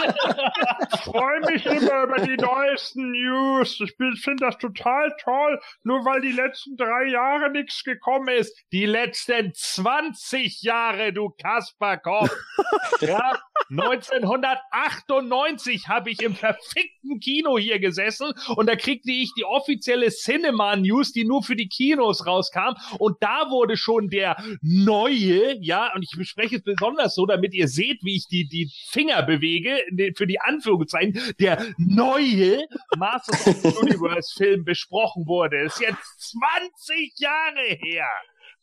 freu 1.04 1.40
mich 1.48 1.66
immer 1.66 2.02
über 2.02 2.18
die 2.18 2.36
neuesten 2.36 3.12
News. 3.12 3.80
Ich 3.80 3.94
finde 3.96 4.46
das 4.46 4.58
total 4.58 5.14
toll, 5.22 5.60
nur 5.84 6.04
weil 6.04 6.20
die 6.20 6.32
letzten 6.32 6.76
drei 6.76 7.06
Jahre 7.06 7.50
nichts 7.50 7.84
gekommen 7.84 8.28
ist. 8.28 8.58
Die 8.72 8.86
letzten 8.86 9.52
20 9.54 10.62
Jahre, 10.62 11.12
du 11.12 11.30
Kasperkopf. 11.30 12.34
ja, 13.00 13.38
1998 13.70 15.88
habe 15.88 16.10
ich 16.10 16.20
im 16.22 16.34
verfickten 16.34 17.20
Kino 17.20 17.58
hier 17.58 17.78
gesessen 17.78 18.32
und 18.56 18.68
da 18.68 18.76
kriegte 18.76 19.10
ich 19.10 19.32
die 19.36 19.44
offizielle 19.44 20.10
Cinema 20.10 20.76
News, 20.76 21.12
die 21.12 21.24
nur 21.24 21.42
für 21.42 21.56
die 21.56 21.68
Kinos 21.68 22.26
rauskam. 22.26 22.74
Und 22.98 23.16
da 23.20 23.50
wurde 23.50 23.76
schon 23.76 24.08
der 24.08 24.36
neue, 24.60 25.58
ja, 25.60 25.92
und 25.94 26.02
ich 26.02 26.16
bespreche 26.16 26.56
es 26.56 26.62
besonders 26.62 27.14
so, 27.14 27.26
damit 27.26 27.54
ihr 27.54 27.68
seht, 27.68 28.02
wie 28.02 28.16
ich 28.16 28.26
die, 28.28 28.48
die 28.48 28.70
Finger 28.90 29.22
bewege, 29.22 29.78
für 30.16 30.26
die 30.26 30.40
Anführungszeichen, 30.40 31.20
der 31.40 31.64
neue 31.78 32.66
Masters 32.96 33.46
of 33.46 33.56
the 33.62 33.68
Universe 33.80 34.34
Film 34.36 34.64
besprochen 34.64 35.26
wurde. 35.26 35.64
Ist 35.64 35.80
jetzt 35.80 36.32
20 36.32 37.12
Jahre 37.18 37.78
her. 37.80 38.08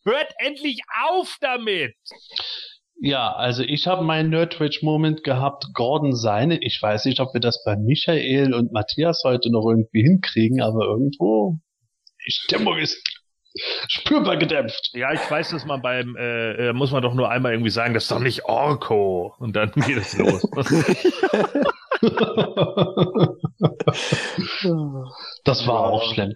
Hört 0.04 0.34
endlich 0.38 0.82
auf 1.08 1.38
damit! 1.42 1.96
Ja, 3.02 3.34
also 3.34 3.64
ich 3.64 3.88
habe 3.88 4.04
meinen 4.04 4.30
Nerdwitch-Moment 4.30 5.24
gehabt, 5.24 5.68
Gordon 5.74 6.16
seine. 6.16 6.62
Ich 6.62 6.82
weiß 6.82 7.06
nicht, 7.06 7.22
ob 7.22 7.34
wir 7.34 7.40
das 7.40 7.64
bei 7.64 7.78
Michael 7.78 8.54
und 8.54 8.74
Matthias 8.74 9.22
heute 9.24 9.50
noch 9.52 9.66
irgendwie 9.68 10.02
hinkriegen, 10.02 10.62
aber 10.62 10.86
irgendwo 10.86 11.60
die 12.26 12.32
Stimmung 12.32 12.78
ist 12.78 13.02
spürbar 13.88 14.38
gedämpft. 14.38 14.92
Ja, 14.94 15.14
ich 15.14 15.32
weiß, 15.32 15.52
dass 15.52 15.66
man 15.66 15.82
beim, 15.82 16.18
äh, 16.18 16.70
äh 16.70 16.74
muss 16.74 16.92
man 16.92 17.02
doch 17.02 17.14
nur 17.14 17.30
einmal 17.30 17.54
irgendwie 17.54 17.72
sagen, 17.72 17.94
das 17.94 18.04
ist 18.04 18.12
doch 18.12 18.20
nicht 18.20 18.44
Orko. 18.46 19.34
Und 19.40 19.56
dann 19.56 19.72
geht 19.72 19.98
es 19.98 20.18
los. 20.18 20.42
das 25.46 25.66
war 25.68 25.80
auch 25.80 26.14
schlimm. 26.14 26.34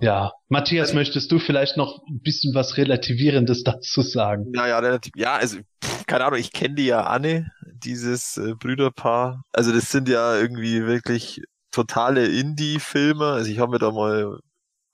Ja, 0.00 0.32
Matthias, 0.48 0.88
also, 0.88 0.98
möchtest 0.98 1.30
du 1.30 1.38
vielleicht 1.38 1.76
noch 1.76 2.02
ein 2.08 2.20
bisschen 2.20 2.54
was 2.54 2.76
Relativierendes 2.76 3.62
dazu 3.64 4.02
sagen? 4.02 4.52
Ja, 4.54 4.66
ja, 4.66 4.78
relativ, 4.78 5.12
ja, 5.16 5.36
also, 5.36 5.58
pff, 5.82 6.06
keine 6.06 6.24
Ahnung, 6.24 6.38
ich 6.38 6.52
kenne 6.52 6.74
die 6.74 6.86
ja 6.86 7.04
Anne, 7.04 7.50
dieses 7.62 8.36
äh, 8.36 8.54
Brüderpaar. 8.54 9.44
Also, 9.52 9.72
das 9.72 9.90
sind 9.90 10.08
ja 10.08 10.36
irgendwie 10.36 10.84
wirklich 10.86 11.40
totale 11.70 12.26
Indie-Filme. 12.26 13.26
Also, 13.26 13.50
ich 13.50 13.58
habe 13.58 13.72
mir 13.72 13.78
da 13.78 13.90
mal 13.90 14.38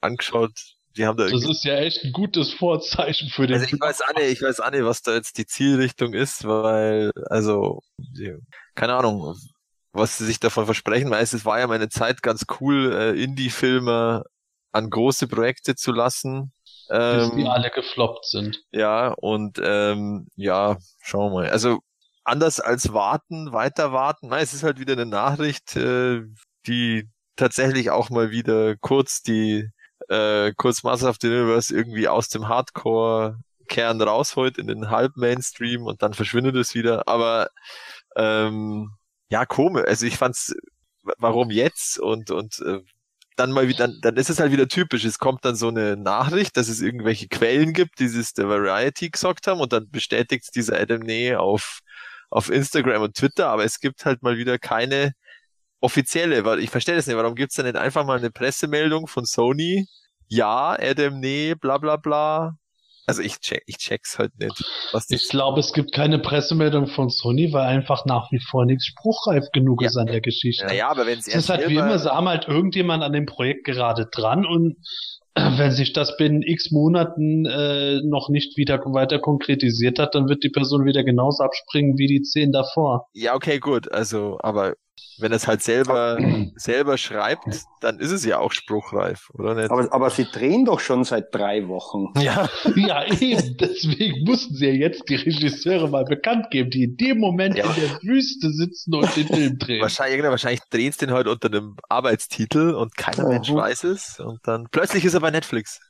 angeschaut, 0.01 0.53
die 0.97 1.07
haben 1.07 1.17
da 1.17 1.29
Das 1.29 1.49
ist 1.49 1.65
ja 1.65 1.77
echt 1.77 2.05
ein 2.05 2.13
gutes 2.13 2.53
Vorzeichen 2.53 3.29
für 3.31 3.47
den 3.47 3.55
also 3.55 3.67
ich 3.67 3.81
weiß 3.81 4.01
nicht, 4.17 4.27
ich 4.33 4.43
weiß 4.43 4.61
nicht, 4.73 4.85
was 4.85 5.03
da 5.03 5.15
jetzt 5.15 5.39
die 5.39 5.47
Zielrichtung 5.47 6.15
ist, 6.15 6.47
weil, 6.47 7.13
also, 7.29 7.81
keine 8.75 8.95
Ahnung, 8.95 9.37
was 9.93 10.19
sie 10.19 10.27
sich 10.27 10.41
davon 10.41 10.65
versprechen, 10.65 11.11
weil 11.11 11.23
es 11.23 11.45
war 11.45 11.59
ja 11.59 11.67
meine 11.67 11.89
Zeit 11.89 12.23
ganz 12.23 12.47
cool, 12.61 12.93
äh, 12.93 13.23
Indie-Filme 13.23 14.25
an 14.73 14.91
große 14.91 15.29
Projekte 15.29 15.75
zu 15.75 15.93
lassen. 15.93 16.53
bis 16.89 17.31
Ähm, 17.31 17.37
die 17.37 17.47
alle 17.47 17.71
gefloppt 17.71 18.27
sind. 18.27 18.63
ja, 18.73 19.09
und 19.09 19.61
ähm, 19.63 20.29
ja, 20.37 20.79
schauen 21.03 21.33
wir 21.33 21.43
mal. 21.43 21.51
Also 21.51 21.81
anders 22.25 22.61
als 22.61 22.93
warten, 22.93 23.53
weiter 23.53 23.93
warten. 23.93 24.29
Nein, 24.29 24.43
es 24.43 24.55
ist 24.55 24.63
halt 24.63 24.79
wieder 24.79 24.93
eine 24.93 25.07
Nachricht, 25.07 25.77
äh, 25.77 26.23
die 26.67 27.09
tatsächlich 27.37 27.91
auch 27.91 28.11
mal 28.11 28.31
wieder 28.31 28.77
kurz 28.77 29.23
die 29.23 29.69
äh, 30.09 30.53
kurz 30.57 30.83
Master 30.83 31.11
of 31.11 31.17
the 31.21 31.29
Universe 31.29 31.75
irgendwie 31.75 32.09
aus 32.09 32.29
dem 32.29 32.49
Hardcore-Kern 32.49 34.03
rausholt 34.03 34.59
in 34.59 34.67
den 34.67 34.91
Halb-Mainstream 34.91 35.85
und 35.85 36.03
dann 36.03 36.15
verschwindet 36.15 36.57
es 36.57 36.75
wieder. 36.75 37.07
Aber 37.07 37.49
ähm, 38.17 38.93
ja, 39.31 39.47
komisch. 39.47 39.85
Also 39.87 40.07
ich 40.07 40.17
fand's, 40.17 40.55
warum 41.19 41.51
jetzt? 41.51 41.99
Und 41.99 42.31
und 42.31 42.61
äh, 42.61 42.81
dann 43.41 43.53
mal 43.53 43.69
wieder, 43.69 43.89
dann, 43.89 43.99
dann 44.03 44.17
ist 44.17 44.31
es 44.31 44.39
halt 44.39 44.53
wieder 44.53 44.69
typisch. 44.69 45.05
Es 45.05 45.19
kommt 45.19 45.45
dann 45.45 45.57
so 45.57 45.69
eine 45.69 45.97
Nachricht, 45.97 46.57
dass 46.57 46.69
es 46.69 46.81
irgendwelche 46.81 47.29
Quellen 47.29 47.73
gibt, 47.73 47.99
die 47.99 48.05
es 48.05 48.35
der 48.35 48.49
Variety 48.49 49.11
gesagt 49.11 49.47
haben 49.47 49.61
und 49.61 49.73
dann 49.73 49.91
bestätigt 49.91 50.55
dieser 50.55 50.79
Adam 50.79 51.01
Nee 51.01 51.35
auf, 51.35 51.81
auf 52.31 52.51
Instagram 52.51 53.03
und 53.03 53.15
Twitter, 53.17 53.49
aber 53.49 53.65
es 53.65 53.81
gibt 53.81 54.05
halt 54.05 54.23
mal 54.23 54.37
wieder 54.37 54.59
keine 54.59 55.15
offizielle, 55.81 56.45
weil 56.45 56.61
ich 56.61 56.71
verstehe 56.71 56.97
das 56.97 57.07
nicht, 57.07 57.17
warum 57.17 57.35
gibt's 57.35 57.57
denn 57.57 57.67
nicht 57.67 57.77
einfach 57.77 58.05
mal 58.05 58.19
eine 58.19 58.31
Pressemeldung 58.31 59.07
von 59.07 59.25
Sony? 59.25 59.87
Ja, 60.29 60.77
Adam 60.79 61.19
Nee, 61.21 61.55
bla 61.55 61.79
bla 61.79 61.97
bla. 61.97 62.57
Also 63.11 63.23
ich 63.23 63.39
check, 63.41 63.63
ich 63.67 63.79
check's 63.79 64.19
halt 64.19 64.39
nicht. 64.39 64.55
Ich 65.09 65.29
glaube, 65.29 65.61
es 65.61 65.73
gibt 65.73 65.93
keine 65.93 66.19
Pressemeldung 66.19 66.87
von 66.87 67.11
Sony, 67.11 67.53
weil 67.53 67.67
einfach 67.67 68.07
nach 68.07 68.31
wie 68.31 68.41
vor 68.41 68.65
nichts 68.65 68.87
spruchreif 68.87 69.45
genug 69.53 69.83
Ja. 69.83 69.89
ist 69.89 69.97
an 69.97 70.07
der 70.07 70.21
Geschichte. 70.21 70.65
naja, 70.67 70.89
aber 70.89 71.07
wenn 71.07 71.19
es 71.19 71.29
Es 71.29 71.35
ist 71.35 71.49
halt 71.49 71.69
wie 71.69 71.75
immer, 71.75 71.99
sie 71.99 72.11
haben 72.11 72.29
halt 72.29 72.49
irgendjemand 72.49 73.03
an 73.03 73.13
dem 73.13 73.27
Projekt 73.27 73.65
gerade 73.65 74.07
dran 74.07 74.47
und 74.47 74.77
wenn 75.35 75.71
sich 75.71 75.93
das 75.93 76.17
binnen 76.17 76.43
x 76.43 76.71
Monaten 76.71 77.47
äh, 77.47 78.01
noch 78.05 78.29
nicht 78.31 78.57
wieder 78.57 78.79
weiter 78.87 79.19
konkretisiert 79.21 79.99
hat, 79.99 80.15
dann 80.15 80.29
wird 80.29 80.43
die 80.43 80.51
Person 80.51 80.85
wieder 80.85 81.05
genauso 81.05 81.45
abspringen 81.45 81.97
wie 81.99 82.07
die 82.09 82.23
zehn 82.23 82.51
davor. 82.53 83.07
Ja, 83.13 83.35
okay, 83.35 83.59
gut. 83.59 83.91
Also, 83.93 84.39
aber 84.41 84.75
wenn 85.19 85.33
es 85.33 85.47
halt 85.47 85.63
selber, 85.63 86.19
selber 86.57 86.97
schreibt, 86.97 87.45
dann 87.81 87.99
ist 87.99 88.11
es 88.11 88.25
ja 88.25 88.39
auch 88.39 88.53
spruchreif, 88.53 89.31
oder 89.35 89.55
nicht? 89.55 89.71
Aber, 89.71 89.93
aber 89.93 90.11
sie 90.11 90.25
drehen 90.25 90.65
doch 90.65 90.81
schon 90.81 91.05
seit 91.05 91.35
drei 91.35 91.69
Wochen. 91.69 92.13
ja. 92.21 92.49
Ja, 92.77 93.05
eben, 93.05 93.57
deswegen 93.59 94.25
mussten 94.25 94.55
sie 94.55 94.67
ja 94.69 94.73
jetzt 94.73 95.09
die 95.09 95.17
Regisseure 95.17 95.89
mal 95.89 96.05
bekannt 96.05 96.51
geben, 96.51 96.71
die 96.71 96.85
in 96.85 96.97
dem 96.97 97.19
Moment 97.19 97.57
Ja. 97.57 97.65
in 97.65 97.75
der 97.81 98.03
Wüste 98.03 98.51
sitzen 98.51 98.95
und 98.95 99.15
den 99.17 99.27
Film 99.27 99.59
drehen. 99.59 99.83
Wahrscheinlich, 99.83 100.17
genau, 100.19 100.31
wahrscheinlich 100.31 100.61
drehen 100.71 100.93
sie 100.93 101.07
den 101.07 101.13
heute 101.15 101.31
unter 101.31 101.49
einem 101.49 101.77
Arbeitstitel 101.89 102.75
und 102.75 102.97
keiner 102.97 103.25
Mhm. 103.25 103.29
Mensch 103.31 103.53
weiß 103.53 103.85
es. 103.85 104.21
Und 104.21 104.41
dann 104.45 104.69
plötzlich 104.71 105.05
ist 105.05 105.15
er 105.15 105.21
bei 105.21 105.31
Netflix. 105.31 105.81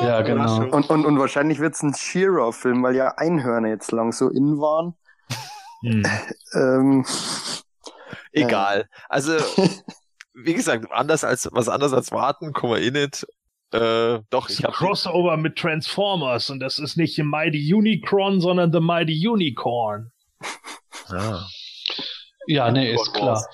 Ja, 0.00 0.22
genau. 0.22 0.62
Und, 0.70 0.88
und, 0.88 1.04
und 1.04 1.18
wahrscheinlich 1.18 1.58
wird's 1.58 1.82
ein 1.82 1.92
Shearer-Film, 1.94 2.82
weil 2.82 2.94
ja 2.96 3.08
Einhörner 3.16 3.68
jetzt 3.68 3.92
lang 3.92 4.12
so 4.12 4.28
in 4.30 4.58
waren. 4.58 4.94
Hm. 5.82 6.02
Ähm, 6.54 7.04
Egal. 8.32 8.88
Also, 9.08 9.32
wie 10.34 10.54
gesagt, 10.54 10.90
anders 10.90 11.24
als, 11.24 11.48
was 11.52 11.68
anders 11.68 11.92
als 11.92 12.10
warten, 12.12 12.52
kommen 12.52 12.74
wir 12.74 12.82
eh 12.82 12.90
nicht. 12.90 13.26
Äh, 13.72 14.20
doch, 14.30 14.46
Das 14.46 14.52
ich 14.52 14.60
ist 14.60 14.64
ein 14.64 14.72
habe 14.72 14.76
Crossover 14.76 15.36
mit 15.36 15.56
Transformers 15.56 16.48
und 16.48 16.60
das 16.60 16.78
ist 16.78 16.96
nicht 16.96 17.16
The 17.16 17.22
Mighty 17.22 17.74
Unicron, 17.74 18.40
sondern 18.40 18.72
The 18.72 18.80
Mighty 18.80 19.28
Unicorn. 19.28 20.10
ja. 21.10 21.46
Ja, 22.46 22.70
nee, 22.70 22.94
ist 22.94 23.12
klar. 23.12 23.46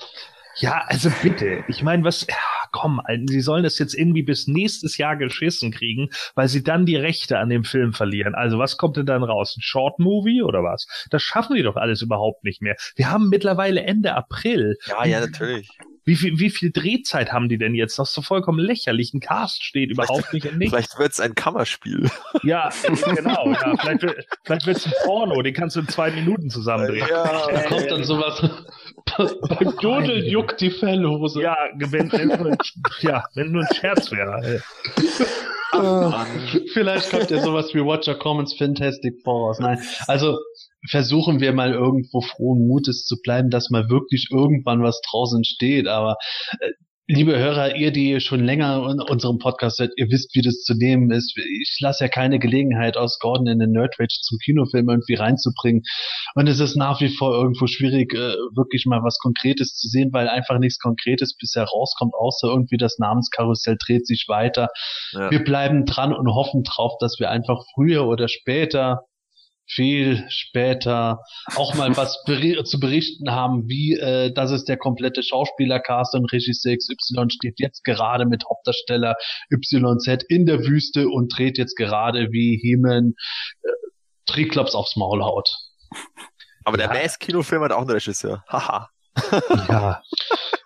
Ja, 0.59 0.84
also 0.86 1.10
bitte. 1.20 1.64
Ich 1.66 1.82
meine, 1.82 2.05
was, 2.05 2.24
ja, 2.28 2.36
komm, 2.74 2.98
Alten, 2.98 3.28
sie 3.28 3.40
sollen 3.40 3.62
das 3.62 3.78
jetzt 3.78 3.94
irgendwie 3.94 4.24
bis 4.24 4.48
nächstes 4.48 4.98
Jahr 4.98 5.16
geschissen 5.16 5.70
kriegen, 5.70 6.10
weil 6.34 6.48
sie 6.48 6.64
dann 6.64 6.86
die 6.86 6.96
Rechte 6.96 7.38
an 7.38 7.48
dem 7.48 7.62
Film 7.62 7.92
verlieren. 7.92 8.34
Also 8.34 8.59
was 8.59 8.76
kommt 8.76 8.96
denn 8.96 9.06
dann 9.06 9.22
raus? 9.22 9.55
Ein 9.56 9.62
Short 9.62 10.01
Movie 10.01 10.42
oder 10.42 10.64
was? 10.64 10.88
Das 11.10 11.22
schaffen 11.22 11.55
die 11.55 11.62
doch 11.62 11.76
alles 11.76 12.02
überhaupt 12.02 12.42
nicht 12.42 12.62
mehr. 12.62 12.74
Wir 12.96 13.12
haben 13.12 13.28
mittlerweile 13.28 13.84
Ende 13.84 14.16
April. 14.16 14.76
ja, 14.88 15.06
ja, 15.06 15.20
natürlich. 15.20 15.68
Wie 16.06 16.16
viel, 16.16 16.38
wie 16.38 16.51
viel 16.51 16.70
Drehzeit 16.70 17.32
haben 17.32 17.48
die 17.48 17.56
denn 17.56 17.74
jetzt? 17.74 17.98
Das 17.98 18.09
ist 18.09 18.14
so 18.14 18.20
vollkommen 18.20 18.59
lächerlich. 18.59 19.14
Ein 19.14 19.20
Cast 19.20 19.64
steht 19.64 19.90
überhaupt 19.90 20.34
nicht 20.34 20.44
im 20.44 20.59
Nichts. 20.59 20.74
Vielleicht 20.74 20.98
wird's 20.98 21.20
ein 21.20 21.34
Kammerspiel. 21.34 22.10
Ja, 22.42 22.68
genau. 23.14 23.52
Ja, 23.52 23.76
vielleicht 23.80 24.02
wird 24.02 24.26
vielleicht 24.44 24.66
wird's 24.66 24.84
ein 24.84 24.92
Porno, 25.05 25.40
den 25.40 25.55
kannst 25.55 25.76
du 25.76 25.80
in 25.80 25.88
zwei 25.88 26.10
Minuten 26.10 26.51
zusammendrehen. 26.51 27.06
Ja. 27.09 27.46
Da 27.48 27.62
kommt 27.62 27.90
dann 27.90 28.05
sowas, 28.05 28.42
beim 29.16 29.74
Jodeln 29.80 30.26
juckt 30.26 30.60
die 30.60 30.70
Fellhose. 30.70 31.40
Ja, 31.40 31.56
wenn, 31.76 32.12
wenn, 32.12 32.59
ja, 33.00 33.24
wenn 33.34 33.52
nur 33.52 33.62
ein 33.62 33.74
Scherz 33.74 34.10
wäre. 34.10 34.62
Vielleicht 36.72 37.10
kommt 37.10 37.30
ja 37.30 37.40
sowas 37.40 37.74
wie 37.74 37.84
Watcher 37.84 38.14
Commons 38.14 38.54
Fantastic 38.54 39.20
Four 39.24 39.48
raus. 39.48 39.58
Nein, 39.58 39.82
also 40.06 40.38
versuchen 40.88 41.40
wir 41.40 41.52
mal 41.52 41.72
irgendwo 41.72 42.20
frohen 42.20 42.66
Mutes 42.66 43.06
zu 43.06 43.16
bleiben, 43.22 43.50
dass 43.50 43.70
mal 43.70 43.88
wirklich 43.88 44.28
irgendwann 44.30 44.82
was 44.82 45.00
draußen 45.10 45.44
steht. 45.44 45.88
Aber 45.88 46.16
äh, 46.60 46.70
liebe 47.06 47.39
Hörer, 47.39 47.76
ihr, 47.76 47.90
die 47.90 48.18
schon 48.20 48.43
länger 48.43 48.89
in 48.90 49.01
unserem 49.01 49.39
Podcast 49.39 49.76
seid, 49.76 49.90
ihr 49.97 50.09
wisst, 50.09 50.35
wie 50.35 50.40
das 50.40 50.62
zu 50.62 50.74
nehmen 50.74 51.10
ist. 51.10 51.36
Ich 51.36 51.76
lasse 51.81 52.05
ja 52.05 52.09
keine 52.09 52.39
Gelegenheit 52.39 52.97
aus, 52.97 53.18
Gordon 53.18 53.47
in 53.47 53.59
den 53.59 53.72
Nerd 53.72 53.98
Rage 53.98 54.20
zum 54.22 54.39
Kinofilm 54.39 54.89
irgendwie 54.89 55.14
reinzubringen. 55.14 55.82
Und 56.35 56.48
es 56.48 56.60
ist 56.60 56.76
nach 56.76 57.01
wie 57.01 57.10
vor 57.10 57.35
irgendwo 57.35 57.66
schwierig, 57.66 58.14
äh, 58.14 58.35
wirklich 58.56 58.86
mal 58.86 59.02
was 59.02 59.18
Konkretes 59.18 59.74
zu 59.74 59.89
sehen, 59.89 60.10
weil 60.12 60.28
einfach 60.28 60.59
nichts 60.59 60.78
Konkretes 60.78 61.36
bisher 61.36 61.64
rauskommt, 61.64 62.14
außer 62.14 62.48
irgendwie 62.48 62.78
das 62.78 62.98
Namenskarussell 62.98 63.76
dreht 63.78 64.06
sich 64.06 64.24
weiter. 64.28 64.68
Ja. 65.12 65.31
Wir 65.31 65.44
bleiben 65.44 65.85
dran 65.85 66.14
und 66.14 66.28
hoffen 66.28 66.62
drauf, 66.62 66.93
dass 67.01 67.16
wir 67.18 67.31
einfach 67.31 67.62
früher 67.74 68.06
oder 68.06 68.28
später, 68.28 69.02
viel 69.66 70.24
später, 70.28 71.20
auch 71.56 71.74
mal 71.74 71.96
was 71.96 72.22
zu 72.64 72.78
berichten 72.80 73.30
haben, 73.30 73.68
wie 73.68 73.94
äh, 73.94 74.32
das 74.32 74.50
ist 74.50 74.66
der 74.68 74.76
komplette 74.76 75.22
Schauspielercast 75.22 76.14
und 76.14 76.30
Regisseur 76.32 76.76
XY 76.76 77.30
steht 77.30 77.58
jetzt 77.58 77.82
gerade 77.84 78.26
mit 78.26 78.44
Hauptdarsteller 78.48 79.14
YZ 79.50 80.24
in 80.28 80.46
der 80.46 80.60
Wüste 80.60 81.08
und 81.08 81.36
dreht 81.36 81.58
jetzt 81.58 81.76
gerade 81.76 82.28
wie 82.30 82.58
Heman 82.62 83.14
äh, 83.62 83.68
Triklops 84.26 84.74
aufs 84.74 84.96
Maul 84.96 85.22
haut. 85.22 85.48
Aber 86.64 86.76
der 86.76 86.86
Ja. 86.86 87.02
Mask-Kinofilm 87.02 87.62
hat 87.62 87.72
auch 87.72 87.82
einen 87.82 87.90
Regisseur. 87.90 88.44
Haha. 88.48 88.90
Ja, 89.68 90.02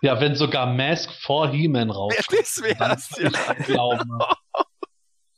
Ja, 0.01 0.19
wenn 0.21 0.33
sogar 0.35 0.65
Mask 0.65 1.11
vor 1.21 1.49
He-Man 1.49 1.89
rauskommt, 1.91 2.79
dann 2.79 2.97
kann 3.33 3.57
ich 3.59 3.65
glauben. 3.65 4.09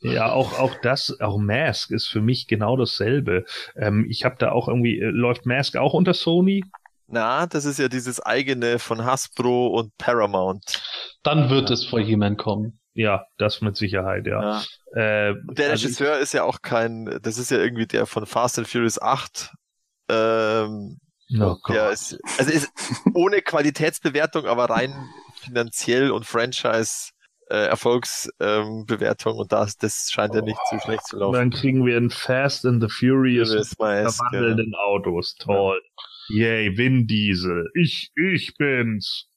Ja, 0.02 0.32
auch, 0.32 0.57
auch 0.57 0.76
das, 0.82 1.19
auch 1.19 1.38
Mask 1.38 1.91
ist 1.91 2.07
für 2.07 2.22
mich 2.22 2.48
genau 2.48 2.76
dasselbe. 2.76 3.45
Ähm, 3.76 4.07
ich 4.10 4.26
habe 4.26 4.36
da 4.40 4.52
auch 4.52 4.68
irgendwie, 4.68 4.99
äh, 4.99 5.10
läuft 5.10 5.45
Mask 5.45 5.78
auch 5.78 5.94
unter 5.94 6.14
Sony? 6.14 6.64
Na, 7.07 7.45
das 7.45 7.65
ist 7.65 7.78
ja 7.78 7.88
dieses 7.88 8.19
eigene 8.19 8.80
von 8.80 9.03
Hasbro 9.03 9.68
und 9.68 9.95
Paramount. 9.98 10.82
Dann 11.23 11.49
wird 11.49 11.69
es 11.69 11.86
vor 11.86 11.99
He-Man 11.99 12.38
kommen. 12.38 12.80
Ja, 12.94 13.26
das 13.38 13.61
mit 13.61 13.78
Sicherheit, 13.78 14.26
ja. 14.28 14.41
Ja. 14.41 15.30
Äh, 15.30 15.36
der 15.52 15.72
also 15.72 15.86
Regisseur 15.86 16.18
ist 16.18 16.34
ja 16.34 16.44
auch 16.44 16.61
kein, 16.61 17.19
das 17.22 17.38
ist 17.38 17.52
ja 17.52 17.57
irgendwie 17.57 17.86
der 17.86 18.06
von 18.06 18.26
Fast 18.26 18.57
and 18.57 18.68
Furious 18.68 19.02
8. 19.02 19.52
Ähm, 20.10 20.99
oh 21.40 21.56
Gott. 21.61 21.76
der 21.76 21.91
ist, 21.91 22.18
also 22.38 22.52
ist 22.52 22.72
ohne 23.14 23.41
Qualitätsbewertung, 23.41 24.45
aber 24.45 24.65
rein 24.65 24.94
finanziell 25.41 26.11
und 26.11 26.26
Franchise 26.26 27.11
äh, 27.52 27.65
Erfolgsbewertung 27.68 29.34
ähm, 29.34 29.40
und 29.40 29.52
das, 29.52 29.76
das 29.78 30.10
scheint 30.10 30.34
ja 30.34 30.41
nicht 30.41 30.60
zu 30.69 30.80
schlecht 30.80 31.06
zu 31.06 31.18
Und 31.18 31.22
laufen. 31.22 31.34
dann 31.36 31.49
kriegen 31.49 31.86
wir 31.86 31.98
ein 31.98 32.10
Fast 32.10 32.65
and 32.65 32.82
the 32.82 32.88
Furious 32.90 33.53
ist 33.53 33.78
meist, 33.78 34.19
ja. 34.22 34.30
verwandelnden 34.30 34.73
Autos. 34.76 35.36
Toll. 35.36 35.82
Yay, 36.30 36.78
Vin 36.78 37.07
Diesel. 37.07 37.69
Ich, 37.73 38.11
ich 38.15 38.53
bin's. 38.57 39.28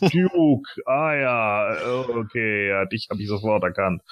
Duke. 0.00 0.82
Ah 0.86 1.14
ja, 1.14 1.76
okay, 2.08 2.68
ja, 2.68 2.84
dich 2.86 3.08
habe 3.10 3.20
ich 3.22 3.28
sofort 3.28 3.62
erkannt. 3.62 4.02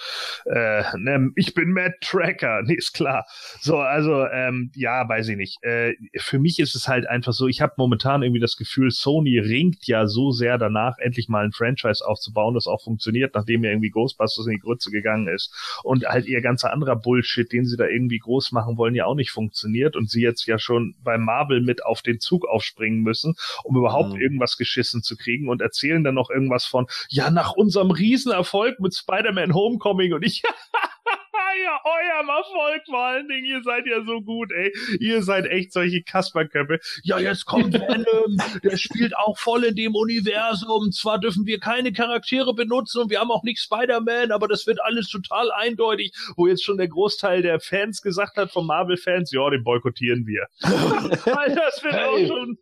Äh, 0.44 0.82
ne, 0.96 1.30
ich 1.36 1.54
bin 1.54 1.72
Matt 1.72 1.94
Tracker. 2.00 2.62
Nee, 2.64 2.74
ist 2.78 2.92
klar. 2.94 3.24
So, 3.60 3.78
also, 3.78 4.26
ähm, 4.26 4.70
ja, 4.74 5.08
weiß 5.08 5.28
ich 5.28 5.36
nicht. 5.36 5.62
Äh, 5.62 5.94
für 6.16 6.38
mich 6.38 6.58
ist 6.58 6.74
es 6.74 6.88
halt 6.88 7.06
einfach 7.08 7.32
so, 7.32 7.48
ich 7.48 7.60
habe 7.60 7.74
momentan 7.76 8.22
irgendwie 8.22 8.40
das 8.40 8.56
Gefühl, 8.56 8.90
Sony 8.90 9.38
ringt 9.38 9.86
ja 9.86 10.06
so 10.06 10.30
sehr 10.30 10.58
danach, 10.58 10.98
endlich 10.98 11.28
mal 11.28 11.44
ein 11.44 11.52
Franchise 11.52 12.04
aufzubauen, 12.06 12.54
das 12.54 12.66
auch 12.66 12.82
funktioniert, 12.82 13.34
nachdem 13.34 13.64
ja 13.64 13.70
irgendwie 13.70 13.90
Ghostbusters 13.90 14.46
in 14.46 14.52
die 14.54 14.60
Grütze 14.60 14.90
gegangen 14.90 15.28
ist. 15.28 15.54
Und 15.82 16.06
halt 16.06 16.26
ihr 16.26 16.40
ganzer 16.40 16.72
anderer 16.72 16.96
Bullshit, 16.96 17.50
den 17.52 17.64
sie 17.64 17.76
da 17.76 17.86
irgendwie 17.86 18.18
groß 18.18 18.52
machen 18.52 18.76
wollen, 18.76 18.94
ja 18.94 19.06
auch 19.06 19.14
nicht 19.14 19.30
funktioniert 19.30 19.96
und 19.96 20.10
sie 20.10 20.22
jetzt 20.22 20.46
ja 20.46 20.58
schon 20.58 20.94
bei 21.02 21.18
Marvel 21.18 21.60
mit 21.62 21.84
auf 21.84 22.02
den 22.02 22.20
Zug 22.20 22.46
aufspringen 22.46 23.02
müssen, 23.02 23.34
um 23.64 23.76
überhaupt 23.76 24.14
Mhm. 24.14 24.20
irgendwas 24.20 24.56
geschissen 24.56 25.02
zu 25.02 25.16
kriegen. 25.16 25.37
Loslegen 25.38 25.48
und 25.48 25.62
erzählen 25.62 26.04
dann 26.04 26.14
noch 26.14 26.30
irgendwas 26.30 26.64
von, 26.64 26.86
ja, 27.08 27.30
nach 27.30 27.52
unserem 27.52 27.90
Riesenerfolg 27.90 28.80
mit 28.80 28.94
Spider-Man 28.94 29.54
Homecoming 29.54 30.12
und 30.12 30.24
ich, 30.24 30.42
ja, 31.64 31.80
eurem 31.84 32.28
Erfolg 32.28 32.82
vor 32.86 33.04
allen 33.04 33.28
Dingen. 33.28 33.44
Ihr 33.44 33.62
seid 33.62 33.86
ja 33.86 34.04
so 34.04 34.20
gut, 34.20 34.52
ey. 34.52 34.72
Ihr 35.00 35.22
seid 35.22 35.46
echt 35.46 35.72
solche 35.72 36.02
Kasperköpfe. 36.02 36.78
Ja, 37.02 37.18
jetzt 37.18 37.46
kommt 37.46 37.74
Venom. 37.74 38.38
der 38.62 38.76
spielt 38.76 39.16
auch 39.16 39.36
voll 39.38 39.64
in 39.64 39.74
dem 39.74 39.94
Universum. 39.94 40.92
Zwar 40.92 41.18
dürfen 41.18 41.46
wir 41.46 41.58
keine 41.58 41.92
Charaktere 41.92 42.54
benutzen 42.54 43.02
und 43.02 43.10
wir 43.10 43.20
haben 43.20 43.30
auch 43.30 43.42
nicht 43.42 43.60
Spider-Man, 43.60 44.30
aber 44.30 44.46
das 44.46 44.66
wird 44.66 44.80
alles 44.82 45.08
total 45.08 45.50
eindeutig. 45.50 46.12
Wo 46.36 46.46
jetzt 46.46 46.64
schon 46.64 46.78
der 46.78 46.88
Großteil 46.88 47.42
der 47.42 47.60
Fans 47.60 48.02
gesagt 48.02 48.36
hat, 48.36 48.52
von 48.52 48.66
Marvel-Fans, 48.66 49.32
ja, 49.32 49.50
den 49.50 49.64
boykottieren 49.64 50.26
wir. 50.26 50.46
das 50.60 51.82
wird 51.82 51.94
hey. 51.94 52.04
auch 52.04 52.28
schon 52.28 52.58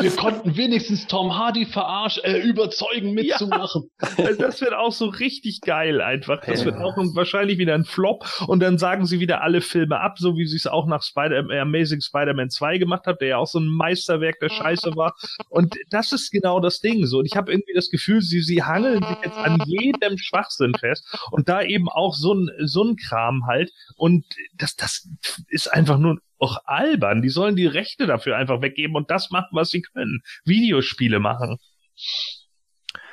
wir 0.00 0.10
konnten 0.10 0.56
wenigstens 0.56 1.06
Tom 1.06 1.36
Hardy 1.38 1.66
verarsch, 1.66 2.20
äh, 2.24 2.38
überzeugen 2.38 3.12
mitzumachen. 3.12 3.90
Ja, 4.18 4.32
das 4.32 4.60
wird 4.60 4.74
auch 4.74 4.92
so 4.92 5.06
richtig 5.06 5.60
geil 5.60 6.00
einfach. 6.00 6.40
Das 6.44 6.60
ja. 6.60 6.66
wird 6.66 6.76
auch 6.78 6.96
wahrscheinlich 7.14 7.58
wieder 7.58 7.74
ein 7.74 7.84
Flop 7.84 8.26
und 8.46 8.60
dann 8.60 8.78
sagen 8.78 9.06
sie 9.06 9.20
wieder 9.20 9.42
alle 9.42 9.60
Filme 9.60 10.00
ab, 10.00 10.18
so 10.18 10.36
wie 10.36 10.46
sie 10.46 10.56
es 10.56 10.66
auch 10.66 10.86
nach 10.86 11.02
Spider 11.02 11.48
äh, 11.48 11.60
Amazing 11.60 12.00
Spider-Man 12.00 12.50
2 12.50 12.78
gemacht 12.78 13.06
hat, 13.06 13.20
der 13.20 13.28
ja 13.28 13.36
auch 13.38 13.46
so 13.46 13.60
ein 13.60 13.68
Meisterwerk 13.68 14.40
der 14.40 14.48
Scheiße 14.48 14.96
war. 14.96 15.14
Und 15.48 15.76
das 15.90 16.12
ist 16.12 16.30
genau 16.30 16.60
das 16.60 16.80
Ding 16.80 17.06
so. 17.06 17.18
Und 17.18 17.26
ich 17.26 17.36
habe 17.36 17.52
irgendwie 17.52 17.74
das 17.74 17.88
Gefühl, 17.88 18.20
sie, 18.20 18.40
sie 18.40 18.62
hangeln 18.62 19.02
sich 19.02 19.16
jetzt 19.24 19.38
an 19.38 19.62
jedem 19.66 20.18
Schwachsinn 20.18 20.74
fest 20.74 21.06
und 21.30 21.48
da 21.48 21.62
eben 21.62 21.88
auch 21.88 22.14
so 22.14 22.34
ein, 22.34 22.50
so 22.64 22.82
ein 22.82 22.96
Kram 22.96 23.46
halt. 23.46 23.72
Und 23.96 24.24
das, 24.56 24.74
das 24.74 25.08
ist 25.48 25.72
einfach 25.72 25.98
nur 25.98 26.18
auch 26.38 26.58
albern. 26.64 27.22
Die 27.22 27.28
sollen 27.28 27.56
die 27.56 27.66
Rechte 27.66 28.06
dafür 28.06 28.36
einfach 28.36 28.62
weggeben 28.62 28.96
und 28.96 29.10
das 29.10 29.30
machen, 29.30 29.50
was 29.52 29.70
sie 29.70 29.82
können. 29.82 30.22
Videospiele 30.44 31.20
machen. 31.20 31.58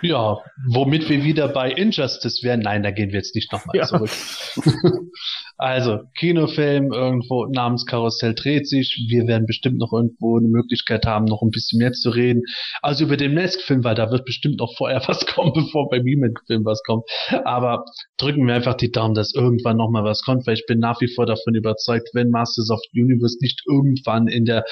Ja, 0.01 0.37
womit 0.67 1.09
wir 1.09 1.23
wieder 1.23 1.47
bei 1.47 1.71
Injustice 1.71 2.41
wären. 2.43 2.61
Nein, 2.61 2.81
da 2.81 2.91
gehen 2.91 3.09
wir 3.09 3.17
jetzt 3.17 3.35
nicht 3.35 3.51
nochmal 3.51 3.75
ja. 3.75 3.85
zurück. 3.85 4.09
also, 5.57 5.99
Kinofilm 6.17 6.91
irgendwo 6.91 7.45
namens 7.45 7.85
Karussell 7.85 8.33
dreht 8.33 8.67
sich. 8.67 9.05
Wir 9.09 9.27
werden 9.27 9.45
bestimmt 9.45 9.77
noch 9.77 9.93
irgendwo 9.93 10.37
eine 10.37 10.47
Möglichkeit 10.47 11.05
haben, 11.05 11.25
noch 11.25 11.41
ein 11.43 11.51
bisschen 11.51 11.79
mehr 11.79 11.91
zu 11.91 12.09
reden. 12.09 12.41
Also 12.81 13.03
über 13.03 13.15
den 13.15 13.35
Mask-Film, 13.35 13.83
weil 13.83 13.95
da 13.95 14.09
wird 14.09 14.25
bestimmt 14.25 14.57
noch 14.59 14.73
vorher 14.75 15.01
was 15.07 15.25
kommen, 15.27 15.53
bevor 15.53 15.89
beim 15.89 16.05
E-Mail-Film 16.07 16.65
was 16.65 16.81
kommt. 16.83 17.03
Aber 17.45 17.85
drücken 18.17 18.47
wir 18.47 18.55
einfach 18.55 18.75
die 18.75 18.91
Daumen, 18.91 19.13
dass 19.13 19.33
irgendwann 19.35 19.77
nochmal 19.77 20.03
was 20.03 20.23
kommt, 20.23 20.47
weil 20.47 20.55
ich 20.55 20.65
bin 20.65 20.79
nach 20.79 20.99
wie 21.01 21.13
vor 21.13 21.25
davon 21.27 21.53
überzeugt, 21.53 22.09
wenn 22.13 22.29
Masters 22.31 22.71
of 22.71 22.79
the 22.91 23.01
Universe 23.01 23.37
nicht 23.41 23.61
irgendwann 23.67 24.27
in 24.27 24.45
der 24.45 24.63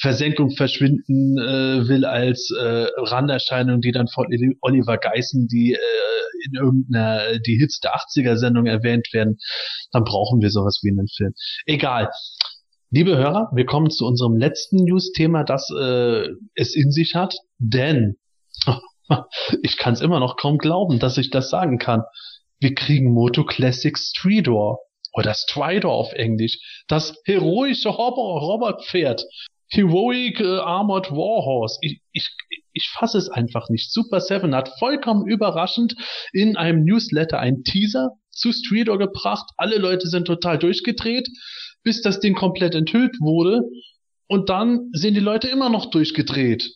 Versenkung 0.00 0.50
verschwinden 0.50 1.38
äh, 1.38 1.88
will 1.88 2.04
als 2.04 2.50
äh, 2.56 2.86
Randerscheinung, 2.96 3.80
die 3.80 3.92
dann 3.92 4.06
von 4.08 4.30
Oliver 4.68 4.98
Geissen, 4.98 5.48
die 5.48 5.72
äh, 5.72 6.46
in 6.46 6.54
irgendeiner 6.54 7.38
die 7.38 7.56
Hits 7.58 7.80
der 7.80 7.94
80er 7.94 8.36
Sendung 8.36 8.66
erwähnt 8.66 9.08
werden, 9.12 9.38
dann 9.92 10.04
brauchen 10.04 10.40
wir 10.40 10.50
sowas 10.50 10.80
wie 10.82 10.90
einen 10.90 11.08
Film. 11.08 11.32
Egal. 11.66 12.10
Liebe 12.90 13.16
Hörer, 13.16 13.50
wir 13.54 13.66
kommen 13.66 13.90
zu 13.90 14.06
unserem 14.06 14.36
letzten 14.36 14.84
News-Thema, 14.84 15.44
das 15.44 15.68
äh, 15.78 16.28
es 16.54 16.74
in 16.74 16.90
sich 16.90 17.14
hat, 17.14 17.34
denn 17.58 18.16
ich 19.62 19.76
kann 19.76 19.92
es 19.92 20.00
immer 20.00 20.20
noch 20.20 20.36
kaum 20.36 20.58
glauben, 20.58 20.98
dass 20.98 21.18
ich 21.18 21.30
das 21.30 21.50
sagen 21.50 21.78
kann. 21.78 22.02
Wir 22.60 22.74
kriegen 22.74 23.12
Moto 23.12 23.44
Classic 23.44 23.96
Stridor 23.96 24.78
oder 25.12 25.34
Stridor 25.34 25.92
auf 25.92 26.12
Englisch, 26.12 26.84
das 26.88 27.14
heroische 27.24 27.90
Robotpferd 27.90 29.22
Heroic 29.70 30.40
uh, 30.40 30.60
Armored 30.60 31.10
Warhorse. 31.10 31.78
Ich, 31.82 32.00
ich, 32.12 32.30
ich 32.72 32.88
fasse 32.88 33.18
es 33.18 33.28
einfach 33.28 33.68
nicht. 33.68 33.92
Super 33.92 34.20
Seven 34.20 34.54
hat 34.54 34.70
vollkommen 34.78 35.26
überraschend 35.26 35.94
in 36.32 36.56
einem 36.56 36.84
Newsletter 36.84 37.38
einen 37.38 37.64
Teaser 37.64 38.10
zu 38.30 38.52
Streetor 38.52 38.98
gebracht. 38.98 39.50
Alle 39.56 39.78
Leute 39.78 40.08
sind 40.08 40.26
total 40.26 40.58
durchgedreht, 40.58 41.28
bis 41.82 42.02
das 42.02 42.20
Ding 42.20 42.34
komplett 42.34 42.74
enthüllt 42.74 43.20
wurde. 43.20 43.62
Und 44.26 44.48
dann 44.48 44.90
sind 44.92 45.14
die 45.14 45.20
Leute 45.20 45.48
immer 45.48 45.70
noch 45.70 45.90
durchgedreht. 45.90 46.70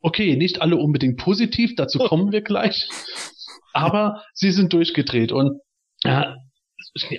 Okay, 0.00 0.36
nicht 0.36 0.62
alle 0.62 0.76
unbedingt 0.76 1.18
positiv, 1.18 1.74
dazu 1.76 1.98
kommen 1.98 2.32
wir 2.32 2.42
gleich. 2.42 2.88
Aber 3.72 4.22
sie 4.34 4.50
sind 4.50 4.72
durchgedreht. 4.72 5.32
Und 5.32 5.60
ja, 6.04 6.36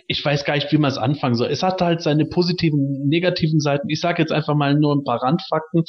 ich 0.08 0.24
weiß 0.24 0.46
gar 0.46 0.56
nicht, 0.56 0.72
wie 0.72 0.78
man 0.78 0.92
es 0.92 0.98
anfangen 0.98 1.36
soll. 1.36 1.50
Es 1.50 1.64
hat 1.64 1.82
halt 1.82 2.02
seine 2.02 2.26
positiven, 2.26 3.08
negativen 3.08 3.60
Seiten. 3.60 3.90
Ich 3.90 4.00
sage 4.00 4.22
jetzt 4.22 4.32
einfach 4.32 4.56
mal 4.56 4.76
nur 4.76 4.96
ein 4.96 5.04
paar 5.04 5.22
Randfakten. 5.22 5.84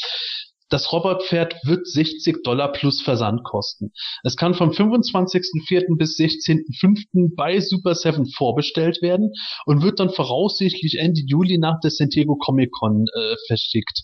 Das 0.71 0.93
Robotpferd 0.93 1.55
wird 1.65 1.87
60 1.87 2.43
Dollar 2.43 2.73
plus 2.73 3.03
Versand 3.03 3.45
kosten. 3.45 3.93
Es 4.23 4.37
kann 4.37 4.55
vom 4.55 4.71
25.04. 4.71 5.97
bis 5.99 6.17
16.05. 6.19 7.37
bei 7.37 7.61
Super 7.61 7.95
7 7.95 8.27
vorbestellt 8.27 9.03
werden 9.03 9.31
und 9.67 9.83
wird 9.83 10.01
dann 10.01 10.11
voraussichtlich 10.11 10.99
Ende 10.99 11.21
Juli 11.27 11.59
nach 11.59 11.79
der 11.81 11.91
San 11.91 12.09
Diego 12.09 12.37
Comic 12.37 12.73
Con 12.73 13.05
äh, 13.15 13.37
verschickt. 13.47 14.03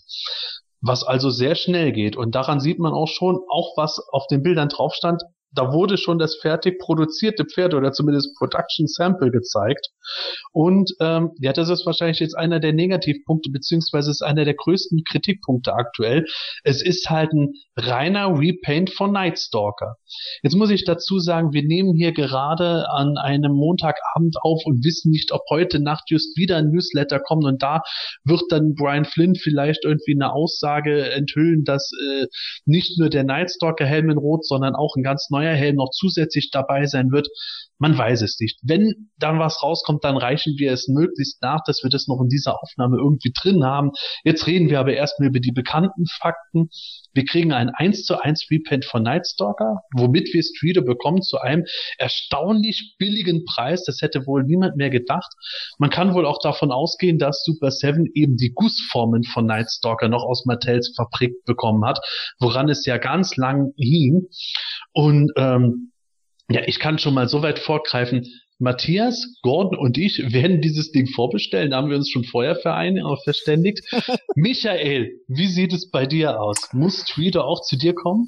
Was 0.81 1.03
also 1.03 1.29
sehr 1.29 1.55
schnell 1.55 1.91
geht. 1.91 2.15
Und 2.15 2.35
daran 2.35 2.59
sieht 2.59 2.79
man 2.79 2.93
auch 2.93 3.07
schon, 3.07 3.39
auch 3.49 3.73
was 3.75 3.99
auf 4.11 4.27
den 4.27 4.41
Bildern 4.41 4.69
drauf 4.69 4.93
stand, 4.93 5.21
da 5.53 5.73
wurde 5.73 5.97
schon 5.97 6.17
das 6.17 6.37
fertig 6.37 6.79
produzierte 6.79 7.45
Pferd 7.45 7.73
oder 7.73 7.91
zumindest 7.91 8.35
Production 8.37 8.87
Sample 8.87 9.31
gezeigt. 9.31 9.89
Und 10.53 10.91
ähm, 10.99 11.31
ja, 11.39 11.53
das 11.53 11.69
ist 11.69 11.85
wahrscheinlich 11.85 12.19
jetzt 12.19 12.37
einer 12.37 12.59
der 12.59 12.73
Negativpunkte, 12.73 13.49
beziehungsweise 13.51 14.11
ist 14.11 14.21
einer 14.21 14.45
der 14.45 14.53
größten 14.53 15.03
Kritikpunkte 15.09 15.73
aktuell. 15.73 16.25
Es 16.63 16.81
ist 16.81 17.09
halt 17.09 17.33
ein 17.33 17.53
reiner 17.77 18.37
Repaint 18.37 18.91
von 18.91 19.11
Nightstalker. 19.11 19.95
Jetzt 20.41 20.55
muss 20.55 20.69
ich 20.69 20.85
dazu 20.85 21.19
sagen, 21.19 21.53
wir 21.53 21.63
nehmen 21.63 21.95
hier 21.95 22.13
gerade 22.13 22.89
an 22.89 23.17
einem 23.17 23.53
Montagabend 23.53 24.37
auf 24.41 24.61
und 24.65 24.83
wissen 24.83 25.11
nicht, 25.11 25.31
ob 25.31 25.41
heute 25.49 25.79
Nacht 25.79 26.03
just 26.09 26.37
wieder 26.37 26.57
ein 26.57 26.71
Newsletter 26.71 27.19
kommt 27.19 27.45
und 27.45 27.61
da 27.61 27.81
wird 28.23 28.43
dann 28.49 28.73
Brian 28.75 29.05
Flynn 29.05 29.35
vielleicht 29.35 29.85
irgendwie 29.85 30.15
eine 30.15 30.33
Aussage 30.33 31.11
enthüllen, 31.11 31.63
dass 31.63 31.91
äh, 32.01 32.27
nicht 32.65 32.97
nur 32.99 33.09
der 33.09 33.23
Nightstalker 33.23 33.85
Helm 33.85 34.09
in 34.09 34.17
Rot, 34.17 34.45
sondern 34.45 34.75
auch 34.75 34.95
ein 34.95 35.03
ganz 35.03 35.29
neuer 35.29 35.40
neuer 35.41 35.55
Helm 35.55 35.75
noch 35.75 35.89
zusätzlich 35.91 36.49
dabei 36.51 36.85
sein 36.85 37.11
wird. 37.11 37.27
Man 37.81 37.97
weiß 37.97 38.21
es 38.21 38.39
nicht. 38.39 38.59
Wenn 38.61 39.09
dann 39.17 39.39
was 39.39 39.63
rauskommt, 39.63 40.03
dann 40.03 40.15
reichen 40.15 40.53
wir 40.57 40.71
es 40.71 40.87
möglichst 40.87 41.41
nach, 41.41 41.61
dass 41.65 41.81
wir 41.81 41.89
das 41.89 42.07
noch 42.07 42.21
in 42.21 42.29
dieser 42.29 42.61
Aufnahme 42.61 42.97
irgendwie 42.97 43.33
drin 43.35 43.63
haben. 43.63 43.89
Jetzt 44.23 44.45
reden 44.45 44.69
wir 44.69 44.79
aber 44.79 44.93
erstmal 44.93 45.29
über 45.29 45.39
die 45.39 45.51
bekannten 45.51 46.05
Fakten. 46.05 46.69
Wir 47.13 47.25
kriegen 47.25 47.51
ein 47.53 47.69
1 47.69 48.03
zu 48.03 48.21
1 48.21 48.45
Repaint 48.51 48.85
von 48.85 49.01
Nightstalker, 49.01 49.81
womit 49.97 50.31
wir 50.31 50.43
Streeter 50.43 50.83
bekommen 50.83 51.23
zu 51.23 51.39
einem 51.39 51.65
erstaunlich 51.97 52.95
billigen 52.99 53.45
Preis. 53.45 53.83
Das 53.83 54.01
hätte 54.01 54.27
wohl 54.27 54.43
niemand 54.43 54.77
mehr 54.77 54.91
gedacht. 54.91 55.33
Man 55.79 55.89
kann 55.89 56.13
wohl 56.13 56.27
auch 56.27 56.39
davon 56.39 56.71
ausgehen, 56.71 57.17
dass 57.17 57.43
Super 57.43 57.71
7 57.71 58.05
eben 58.13 58.37
die 58.37 58.51
Gussformen 58.53 59.23
von 59.23 59.47
Nightstalker 59.47 60.07
noch 60.07 60.23
aus 60.23 60.45
Mattels 60.45 60.93
Fabrik 60.95 61.33
bekommen 61.45 61.83
hat, 61.83 61.99
woran 62.39 62.69
es 62.69 62.85
ja 62.85 62.99
ganz 62.99 63.37
lang 63.37 63.73
hing. 63.75 64.27
Und 65.35 65.43
ähm, 65.43 65.91
ja, 66.49 66.61
ich 66.65 66.79
kann 66.79 66.99
schon 66.99 67.13
mal 67.13 67.27
so 67.27 67.41
weit 67.41 67.59
vorgreifen. 67.59 68.27
Matthias, 68.59 69.39
Gordon 69.41 69.75
und 69.75 69.97
ich 69.97 70.33
werden 70.33 70.61
dieses 70.61 70.91
Ding 70.91 71.07
vorbestellen. 71.07 71.71
Da 71.71 71.77
haben 71.77 71.89
wir 71.89 71.97
uns 71.97 72.11
schon 72.11 72.23
vorher 72.23 72.55
verständigt. 72.55 73.81
Michael, 74.35 75.19
wie 75.27 75.47
sieht 75.47 75.73
es 75.73 75.89
bei 75.89 76.05
dir 76.05 76.39
aus? 76.39 76.71
Muss 76.71 77.03
Tweeter 77.05 77.45
auch 77.45 77.61
zu 77.63 77.75
dir 77.75 77.95
kommen? 77.95 78.27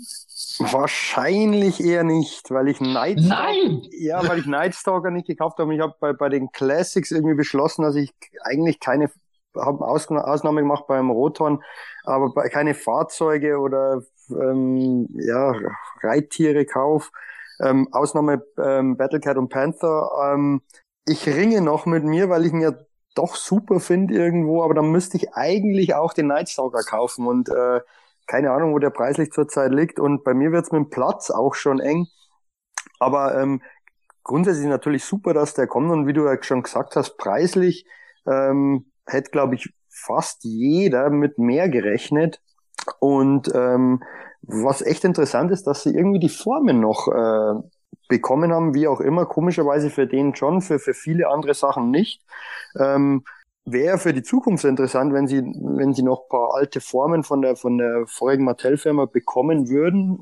Wahrscheinlich 0.58 1.80
eher 1.80 2.04
nicht, 2.04 2.50
weil 2.50 2.68
ich 2.68 2.82
Nightstalker, 2.82 3.44
Nein! 3.44 3.82
ja, 3.92 4.28
weil 4.28 4.40
ich 4.40 4.48
Nightstalker 4.48 5.12
nicht 5.12 5.28
gekauft 5.28 5.60
habe. 5.60 5.74
Ich 5.76 5.82
habe 5.82 5.94
bei, 6.00 6.14
bei 6.14 6.30
den 6.30 6.52
Classics 6.52 7.12
irgendwie 7.12 7.36
beschlossen, 7.36 7.84
dass 7.84 7.96
ich 7.96 8.12
eigentlich 8.44 8.80
keine, 8.80 9.12
habe 9.58 9.86
Ausnahme 9.86 10.62
gemacht 10.62 10.86
beim 10.88 11.10
Roton, 11.10 11.64
aber 12.04 12.34
bei, 12.34 12.50
keine 12.50 12.74
Fahrzeuge 12.74 13.60
oder 13.60 14.02
ähm, 14.30 15.08
ja, 15.14 15.54
Reittiere 16.02 16.66
kauf. 16.66 17.12
Ähm, 17.62 17.88
Ausnahme 17.92 18.44
ähm, 18.58 18.98
Battlecat 18.98 19.38
und 19.38 19.50
Panther. 19.50 20.10
Ähm, 20.34 20.62
ich 21.06 21.28
ringe 21.28 21.62
noch 21.62 21.86
mit 21.86 22.04
mir, 22.04 22.30
weil 22.30 22.46
ich 22.46 22.54
ihn 22.54 22.62
ja 22.62 22.74
doch 23.16 23.36
super 23.36 23.80
finde 23.80 24.16
irgendwo, 24.16 24.64
aber 24.64 24.74
dann 24.74 24.90
müsste 24.90 25.18
ich 25.18 25.34
eigentlich 25.34 25.94
auch 25.94 26.14
den 26.14 26.28
Nightstalker 26.28 26.82
kaufen 26.82 27.28
und 27.28 27.50
äh, 27.50 27.82
keine 28.28 28.52
Ahnung, 28.52 28.74
wo 28.74 28.80
der 28.80 28.90
preislich 28.90 29.32
zurzeit 29.32 29.72
liegt. 29.72 30.00
Und 30.00 30.24
bei 30.24 30.34
mir 30.34 30.52
wird's 30.52 30.72
mit 30.72 30.80
dem 30.80 30.90
Platz 30.90 31.30
auch 31.30 31.56
schon 31.56 31.80
eng. 31.80 32.08
Aber 33.00 33.38
ähm, 33.40 33.62
grundsätzlich 34.24 34.68
natürlich 34.68 35.04
super, 35.04 35.34
dass 35.34 35.54
der 35.54 35.68
kommt. 35.68 35.92
Und 35.92 36.08
wie 36.08 36.14
du 36.14 36.26
ja 36.26 36.42
schon 36.42 36.64
gesagt 36.64 36.96
hast, 36.96 37.18
preislich 37.18 37.86
ähm, 38.26 38.92
hätte, 39.06 39.32
glaube 39.32 39.56
ich, 39.56 39.74
fast 39.90 40.44
jeder 40.44 41.10
mit 41.10 41.38
mehr 41.38 41.70
gerechnet. 41.70 42.42
Und 43.00 43.52
ähm, 43.54 44.04
was 44.42 44.82
echt 44.82 45.06
interessant 45.06 45.52
ist, 45.52 45.68
dass 45.68 45.84
sie 45.84 45.96
irgendwie 45.96 46.20
die 46.20 46.30
Formen 46.30 46.80
noch 46.80 47.08
äh, 47.08 47.62
bekommen 48.10 48.52
haben, 48.52 48.74
wie 48.74 48.88
auch 48.88 49.00
immer, 49.00 49.26
komischerweise 49.26 49.90
für 49.90 50.08
den 50.08 50.36
schon, 50.36 50.62
für, 50.62 50.80
für 50.80 50.94
viele 50.94 51.30
andere 51.30 51.54
Sachen 51.54 51.92
nicht. 51.92 52.22
Ähm, 52.78 53.24
Wäre 53.66 53.98
für 53.98 54.14
die 54.14 54.24
Zukunft 54.24 54.66
interessant, 54.66 55.14
wenn 55.14 55.26
sie, 55.26 55.42
wenn 55.42 55.94
sie 55.94 56.04
noch 56.04 56.28
paar 56.28 56.54
alte 56.54 56.82
Formen 56.82 57.24
von 57.24 57.42
der, 57.42 57.56
von 57.56 57.78
der 57.78 58.06
vorigen 58.08 58.44
Mattel-Firma 58.44 59.06
bekommen 59.06 59.70
würden. 59.70 60.20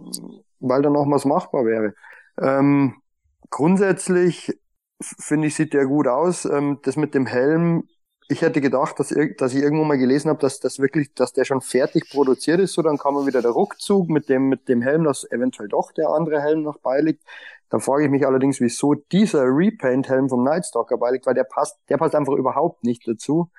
weil 0.60 0.84
dann 0.84 0.94
noch 0.94 1.10
was 1.10 1.26
machbar 1.26 1.66
wäre. 1.66 1.96
Ähm, 2.40 3.02
grundsätzlich 3.50 4.54
finde 5.02 5.48
ich, 5.48 5.56
sieht 5.56 5.74
der 5.74 5.86
gut 5.88 6.08
aus. 6.08 6.46
Ähm, 6.46 6.80
das 6.84 6.96
mit 6.98 7.16
dem 7.16 7.26
Helm, 7.26 7.88
ich 8.32 8.42
hätte 8.42 8.62
gedacht, 8.62 8.98
dass, 8.98 9.14
dass 9.38 9.54
ich 9.54 9.62
irgendwo 9.62 9.84
mal 9.84 9.98
gelesen 9.98 10.30
habe, 10.30 10.40
dass 10.40 10.62
das 10.62 10.80
wirklich, 10.80 11.14
dass 11.14 11.34
der 11.34 11.44
schon 11.44 11.60
fertig 11.60 12.10
produziert 12.10 12.62
ist, 12.62 12.74
so 12.74 12.82
dann 12.82 12.98
kam 12.98 13.16
man 13.16 13.28
wieder 13.28 13.42
der 13.42 13.52
Ruckzug 13.52 14.10
mit 14.10 14.30
dem, 14.30 14.48
mit 14.48 14.70
dem 14.70 14.82
Helm, 14.82 15.04
dass 15.04 15.30
eventuell 15.30 15.68
doch 15.68 15.92
der 15.92 16.10
andere 16.10 16.42
Helm 16.42 16.64
noch 16.64 16.78
beiliegt. 16.80 17.22
Da 17.70 17.80
frage 17.80 18.06
ich 18.06 18.10
mich 18.10 18.26
allerdings, 18.26 18.62
wieso 18.62 18.94
dieser 18.94 19.44
Repaint-Helm 19.44 20.30
vom 20.30 20.44
Nightstalker 20.44 20.98
beiliegt, 20.98 21.26
weil 21.26 21.34
der 21.34 21.44
passt, 21.44 21.78
der 21.90 21.98
passt 21.98 22.16
einfach 22.16 22.34
überhaupt 22.34 22.86
nicht 22.86 23.06
dazu. 23.06 23.50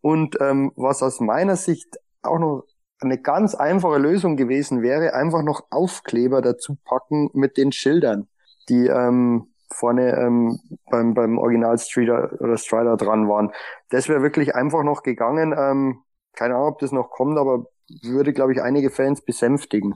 Und 0.00 0.36
ähm, 0.40 0.72
was 0.76 1.02
aus 1.02 1.18
meiner 1.20 1.56
Sicht 1.56 1.98
auch 2.22 2.38
noch 2.38 2.64
eine 3.00 3.18
ganz 3.18 3.56
einfache 3.56 3.98
Lösung 3.98 4.36
gewesen 4.36 4.82
wäre, 4.82 5.14
einfach 5.14 5.42
noch 5.42 5.66
Aufkleber 5.70 6.42
dazu 6.42 6.76
packen 6.84 7.28
mit 7.32 7.56
den 7.56 7.72
Schildern, 7.72 8.28
die 8.68 8.86
ähm, 8.86 9.51
vorne 9.72 10.16
ähm, 10.16 10.58
beim, 10.90 11.14
beim 11.14 11.38
Original 11.38 11.78
Strider 11.78 12.32
oder 12.40 12.56
Strider 12.56 12.96
dran 12.96 13.28
waren. 13.28 13.52
Das 13.90 14.08
wäre 14.08 14.22
wirklich 14.22 14.54
einfach 14.54 14.82
noch 14.82 15.02
gegangen. 15.02 15.54
Ähm, 15.56 16.02
keine 16.34 16.54
Ahnung, 16.54 16.68
ob 16.68 16.78
das 16.78 16.92
noch 16.92 17.10
kommt, 17.10 17.38
aber 17.38 17.66
würde, 18.02 18.32
glaube 18.32 18.52
ich, 18.52 18.62
einige 18.62 18.90
Fans 18.90 19.24
besänftigen. 19.24 19.94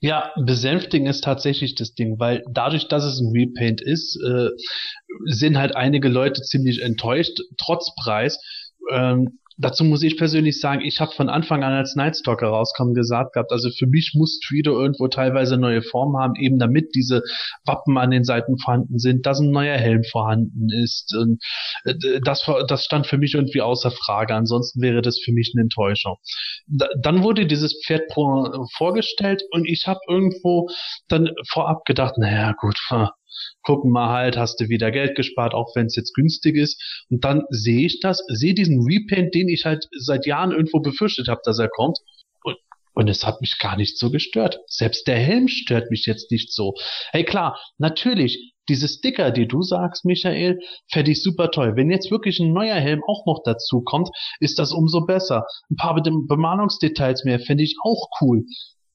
Ja, 0.00 0.32
besänftigen 0.44 1.06
ist 1.06 1.24
tatsächlich 1.24 1.74
das 1.74 1.94
Ding, 1.94 2.18
weil 2.18 2.42
dadurch, 2.50 2.88
dass 2.88 3.04
es 3.04 3.20
ein 3.20 3.32
Repaint 3.32 3.82
ist, 3.82 4.18
äh, 4.22 4.48
sind 5.26 5.58
halt 5.58 5.76
einige 5.76 6.08
Leute 6.08 6.40
ziemlich 6.42 6.82
enttäuscht, 6.82 7.38
trotz 7.58 7.94
Preis. 8.02 8.38
Ähm, 8.90 9.39
dazu 9.60 9.84
muss 9.84 10.02
ich 10.02 10.16
persönlich 10.16 10.60
sagen, 10.60 10.80
ich 10.80 11.00
habe 11.00 11.12
von 11.12 11.28
Anfang 11.28 11.62
an 11.62 11.72
als 11.72 11.94
Nightstalker 11.94 12.48
rauskam 12.48 12.94
gesagt 12.94 13.34
gehabt, 13.34 13.52
also 13.52 13.70
für 13.70 13.86
mich 13.86 14.12
muss 14.14 14.40
Tweedo 14.40 14.72
irgendwo 14.72 15.08
teilweise 15.08 15.56
neue 15.56 15.82
Formen 15.82 16.16
haben, 16.20 16.34
eben 16.36 16.58
damit 16.58 16.94
diese 16.94 17.22
Wappen 17.64 17.98
an 17.98 18.10
den 18.10 18.24
Seiten 18.24 18.58
vorhanden 18.58 18.98
sind, 18.98 19.26
dass 19.26 19.40
ein 19.40 19.50
neuer 19.50 19.76
Helm 19.76 20.02
vorhanden 20.04 20.68
ist. 20.70 21.14
Und 21.14 21.42
äh, 21.84 21.94
das, 22.24 22.48
das 22.68 22.84
stand 22.84 23.06
für 23.06 23.18
mich 23.18 23.34
irgendwie 23.34 23.60
außer 23.60 23.90
Frage. 23.90 24.34
Ansonsten 24.34 24.80
wäre 24.80 25.02
das 25.02 25.20
für 25.22 25.32
mich 25.32 25.52
eine 25.54 25.62
Enttäuschung. 25.62 26.16
Da, 26.66 26.88
dann 27.00 27.22
wurde 27.22 27.46
dieses 27.46 27.80
Pferd 27.84 28.02
vorgestellt 28.76 29.42
und 29.52 29.68
ich 29.68 29.86
habe 29.86 30.00
irgendwo 30.08 30.68
dann 31.08 31.30
vorab 31.48 31.84
gedacht, 31.84 32.16
naja 32.18 32.54
gut, 32.58 32.78
gucken 33.62 33.90
mal 33.90 34.10
halt, 34.10 34.36
hast 34.36 34.60
du 34.60 34.68
wieder 34.68 34.90
Geld 34.90 35.16
gespart, 35.16 35.54
auch 35.54 35.74
wenn 35.74 35.86
es 35.86 35.96
jetzt 35.96 36.14
günstig 36.14 36.56
ist. 36.56 37.04
Und 37.10 37.24
dann 37.24 37.44
sehe 37.50 37.86
ich 37.86 38.00
das, 38.00 38.22
sehe 38.28 38.54
diesen 38.54 38.84
Repaint, 38.84 39.34
den 39.34 39.48
ich 39.48 39.64
halt 39.64 39.88
seit 39.98 40.26
Jahren 40.26 40.52
irgendwo 40.52 40.80
befürchtet 40.80 41.28
habe, 41.28 41.40
dass 41.44 41.58
er 41.58 41.68
kommt. 41.68 41.98
Und, 42.42 42.56
und 42.94 43.08
es 43.08 43.24
hat 43.24 43.40
mich 43.40 43.58
gar 43.58 43.76
nicht 43.76 43.98
so 43.98 44.10
gestört. 44.10 44.58
Selbst 44.66 45.06
der 45.06 45.18
Helm 45.18 45.48
stört 45.48 45.90
mich 45.90 46.06
jetzt 46.06 46.30
nicht 46.30 46.52
so. 46.52 46.74
Hey 47.12 47.24
klar, 47.24 47.58
natürlich, 47.78 48.54
diese 48.70 48.86
Sticker, 48.86 49.32
die 49.32 49.48
du 49.48 49.62
sagst, 49.62 50.04
Michael, 50.04 50.60
fände 50.90 51.10
ich 51.10 51.22
super 51.22 51.50
toll. 51.50 51.74
Wenn 51.74 51.90
jetzt 51.90 52.10
wirklich 52.12 52.38
ein 52.38 52.52
neuer 52.52 52.76
Helm 52.76 53.02
auch 53.04 53.26
noch 53.26 53.42
dazu 53.44 53.82
kommt, 53.82 54.10
ist 54.38 54.60
das 54.60 54.72
umso 54.72 55.06
besser. 55.06 55.44
Ein 55.70 55.76
paar 55.76 56.00
Bemalungsdetails 56.00 57.24
mehr 57.24 57.40
fände 57.40 57.64
ich 57.64 57.74
auch 57.82 58.08
cool. 58.20 58.44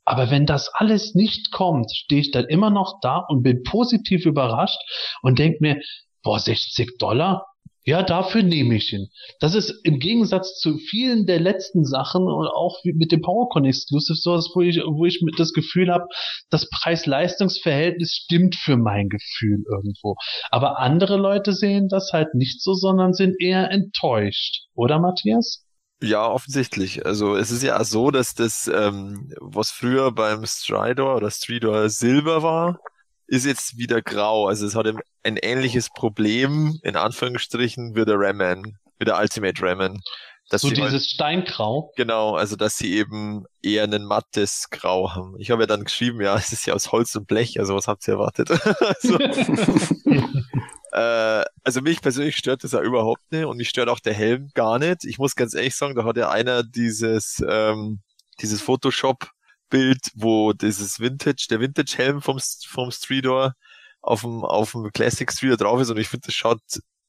Aber 0.06 0.30
wenn 0.30 0.46
das 0.46 0.70
alles 0.74 1.16
nicht 1.16 1.52
kommt, 1.52 1.92
stehe 1.92 2.22
ich 2.22 2.32
dann 2.32 2.46
immer 2.46 2.70
noch 2.70 3.00
da 3.02 3.18
und 3.28 3.44
bin 3.44 3.64
positiv 3.64 4.26
überrascht 4.26 4.80
und 5.22 5.40
denke 5.40 5.58
mir, 5.62 5.82
boah, 6.24 6.40
60 6.40 6.98
Dollar? 6.98 7.46
Ja, 7.88 8.02
dafür 8.02 8.42
nehme 8.42 8.76
ich 8.76 8.92
ihn. 8.94 9.10
Das 9.40 9.54
ist 9.54 9.70
im 9.84 10.00
Gegensatz 10.00 10.60
zu 10.60 10.80
vielen 10.80 11.28
der 11.28 11.40
letzten 11.40 11.86
Sachen 11.86 12.24
und 12.24 12.48
auch 12.48 12.80
mit 12.84 13.12
dem 13.12 13.22
PowerCon 13.22 13.66
Exclusive 13.66 14.16
so, 14.16 14.32
wo 14.56 14.62
ich, 14.62 14.78
wo 14.78 15.06
ich 15.06 15.22
das 15.38 15.54
Gefühl 15.54 15.92
habe, 15.92 16.06
das 16.50 16.68
Preis-Leistungs-Verhältnis 16.72 18.12
stimmt 18.24 18.56
für 18.56 18.76
mein 18.76 19.08
Gefühl 19.08 19.64
irgendwo. 19.72 20.16
Aber 20.50 20.80
andere 20.80 21.18
Leute 21.18 21.54
sehen 21.54 21.88
das 21.88 22.10
halt 22.12 22.34
nicht 22.34 22.60
so, 22.64 22.74
sondern 22.74 23.14
sind 23.14 23.36
eher 23.40 23.70
enttäuscht. 23.70 24.66
Oder 24.74 24.98
Matthias? 24.98 25.65
Ja, 26.02 26.28
offensichtlich. 26.28 27.06
Also 27.06 27.36
es 27.36 27.52
ist 27.52 27.64
ja 27.64 27.84
so, 27.84 28.12
dass 28.12 28.34
das, 28.34 28.68
ähm, 28.68 29.34
was 29.40 29.72
früher 29.72 30.12
beim 30.12 30.46
Stridor 30.46 31.16
oder 31.16 31.32
Stridor 31.32 31.90
Silber 31.90 32.44
war, 32.44 32.80
ist 33.28 33.46
jetzt 33.46 33.78
wieder 33.78 34.02
grau. 34.02 34.48
Also 34.48 34.66
es 34.66 34.76
hat 34.76 34.88
ein 35.24 35.38
ähnliches 35.38 35.90
Problem, 35.90 36.80
in 36.84 36.96
Anführungsstrichen, 36.96 37.96
wie 37.96 38.06
der 38.06 38.20
Raman, 38.20 38.78
wie 39.00 39.06
der 39.06 39.18
Ultimate 39.18 39.62
Raman. 39.62 40.02
Dass 40.50 40.62
so 40.62 40.70
dieses 40.70 40.92
halt, 40.92 41.04
Steingrau? 41.04 41.92
Genau, 41.96 42.36
also 42.36 42.56
dass 42.56 42.78
sie 42.78 42.96
eben 42.96 43.46
eher 43.64 43.86
ein 43.86 44.04
mattes 44.04 44.70
Grau 44.70 45.12
haben. 45.16 45.36
Ich 45.40 45.50
habe 45.50 45.64
ja 45.64 45.68
dann 45.68 45.86
geschrieben, 45.86 46.22
ja, 46.22 46.36
es 46.36 46.54
ist 46.54 46.68
ja 46.68 46.76
aus 46.76 46.92
Holz 46.92 47.16
und 47.16 47.26
Blech, 47.26 47.60
also 47.60 47.74
was 47.74 47.88
habt 47.88 48.08
ihr 48.08 48.16
erwartet? 48.16 48.52
also, 48.82 49.18
äh, 50.96 51.44
also 51.64 51.82
mich 51.82 52.02
persönlich 52.02 52.38
stört 52.38 52.64
das 52.64 52.72
ja 52.72 52.82
überhaupt 52.82 53.30
nicht 53.30 53.44
und 53.44 53.58
mich 53.58 53.68
stört 53.68 53.90
auch 53.90 54.00
der 54.00 54.14
Helm 54.14 54.50
gar 54.54 54.80
nicht. 54.80 55.04
Ich 55.04 55.18
muss 55.18 55.36
ganz 55.36 55.54
ehrlich 55.54 55.76
sagen, 55.76 55.94
da 55.94 56.06
hat 56.06 56.16
ja 56.16 56.30
einer 56.30 56.64
dieses, 56.64 57.44
ähm, 57.48 58.00
dieses 58.42 58.62
Photoshop-Bild, 58.62 60.12
wo 60.16 60.54
dieses 60.54 61.02
Vintage, 61.02 61.48
der 61.50 61.60
Vintage-Helm 61.60 62.22
vom, 62.22 62.40
vom 62.68 62.92
Streetor 62.92 63.56
auf 64.02 64.22
dem, 64.22 64.46
auf 64.46 64.72
dem 64.72 64.90
Classic 64.94 65.30
Streetor 65.30 65.58
drauf 65.58 65.82
ist 65.82 65.90
und 65.90 65.98
ich 65.98 66.08
finde, 66.08 66.28
das 66.28 66.36
schaut 66.36 66.62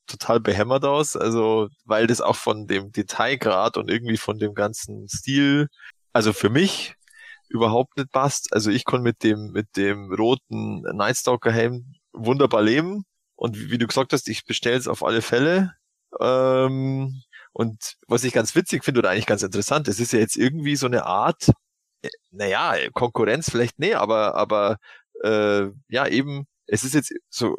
total 0.09 0.41
behämmert 0.41 0.85
aus, 0.85 1.15
also 1.17 1.69
weil 1.85 2.09
das 2.09 2.21
auch 2.21 2.37
von 2.37 2.67
dem 2.67 2.91
Detailgrad 2.91 3.77
und 3.77 3.89
irgendwie 3.89 4.17
von 4.17 4.39
dem 4.39 4.55
ganzen 4.55 5.09
Stil, 5.09 5.69
also 6.13 6.33
für 6.33 6.51
mich 6.51 6.95
überhaupt 7.49 7.97
nicht 7.97 8.11
passt. 8.11 8.53
Also 8.53 8.71
ich 8.71 8.85
kann 8.85 9.03
mit 9.03 9.23
dem 9.23 9.53
mit 9.53 9.77
dem 9.77 10.13
roten 10.13 10.81
Nightstalker 10.83 11.53
Helm 11.53 11.95
wunderbar 12.13 12.63
leben. 12.63 13.05
Und 13.37 13.59
wie, 13.59 13.71
wie 13.71 13.79
du 13.79 13.87
gesagt 13.87 14.13
hast, 14.13 14.29
ich 14.29 14.45
bestelle 14.45 14.77
es 14.77 14.89
auf 14.89 15.05
alle 15.05 15.23
Fälle. 15.23 15.75
Ähm, 16.21 17.23
und 17.53 17.97
was 18.09 18.25
ich 18.25 18.33
ganz 18.33 18.55
witzig 18.55 18.85
finde 18.85 19.01
oder 19.01 19.11
eigentlich 19.11 19.27
ganz 19.27 19.43
interessant, 19.43 19.89
es 19.89 20.01
ist 20.01 20.13
ja 20.13 20.19
jetzt 20.19 20.37
irgendwie 20.37 20.77
so 20.77 20.87
eine 20.87 21.07
Art, 21.07 21.51
äh, 22.03 22.09
naja, 22.31 22.75
Konkurrenz 22.93 23.51
vielleicht, 23.51 23.79
nee, 23.79 23.95
aber, 23.95 24.35
aber 24.35 24.79
äh, 25.23 25.67
ja, 25.89 26.07
eben, 26.07 26.47
es 26.67 26.85
ist 26.85 26.95
jetzt 26.95 27.15
so 27.31 27.57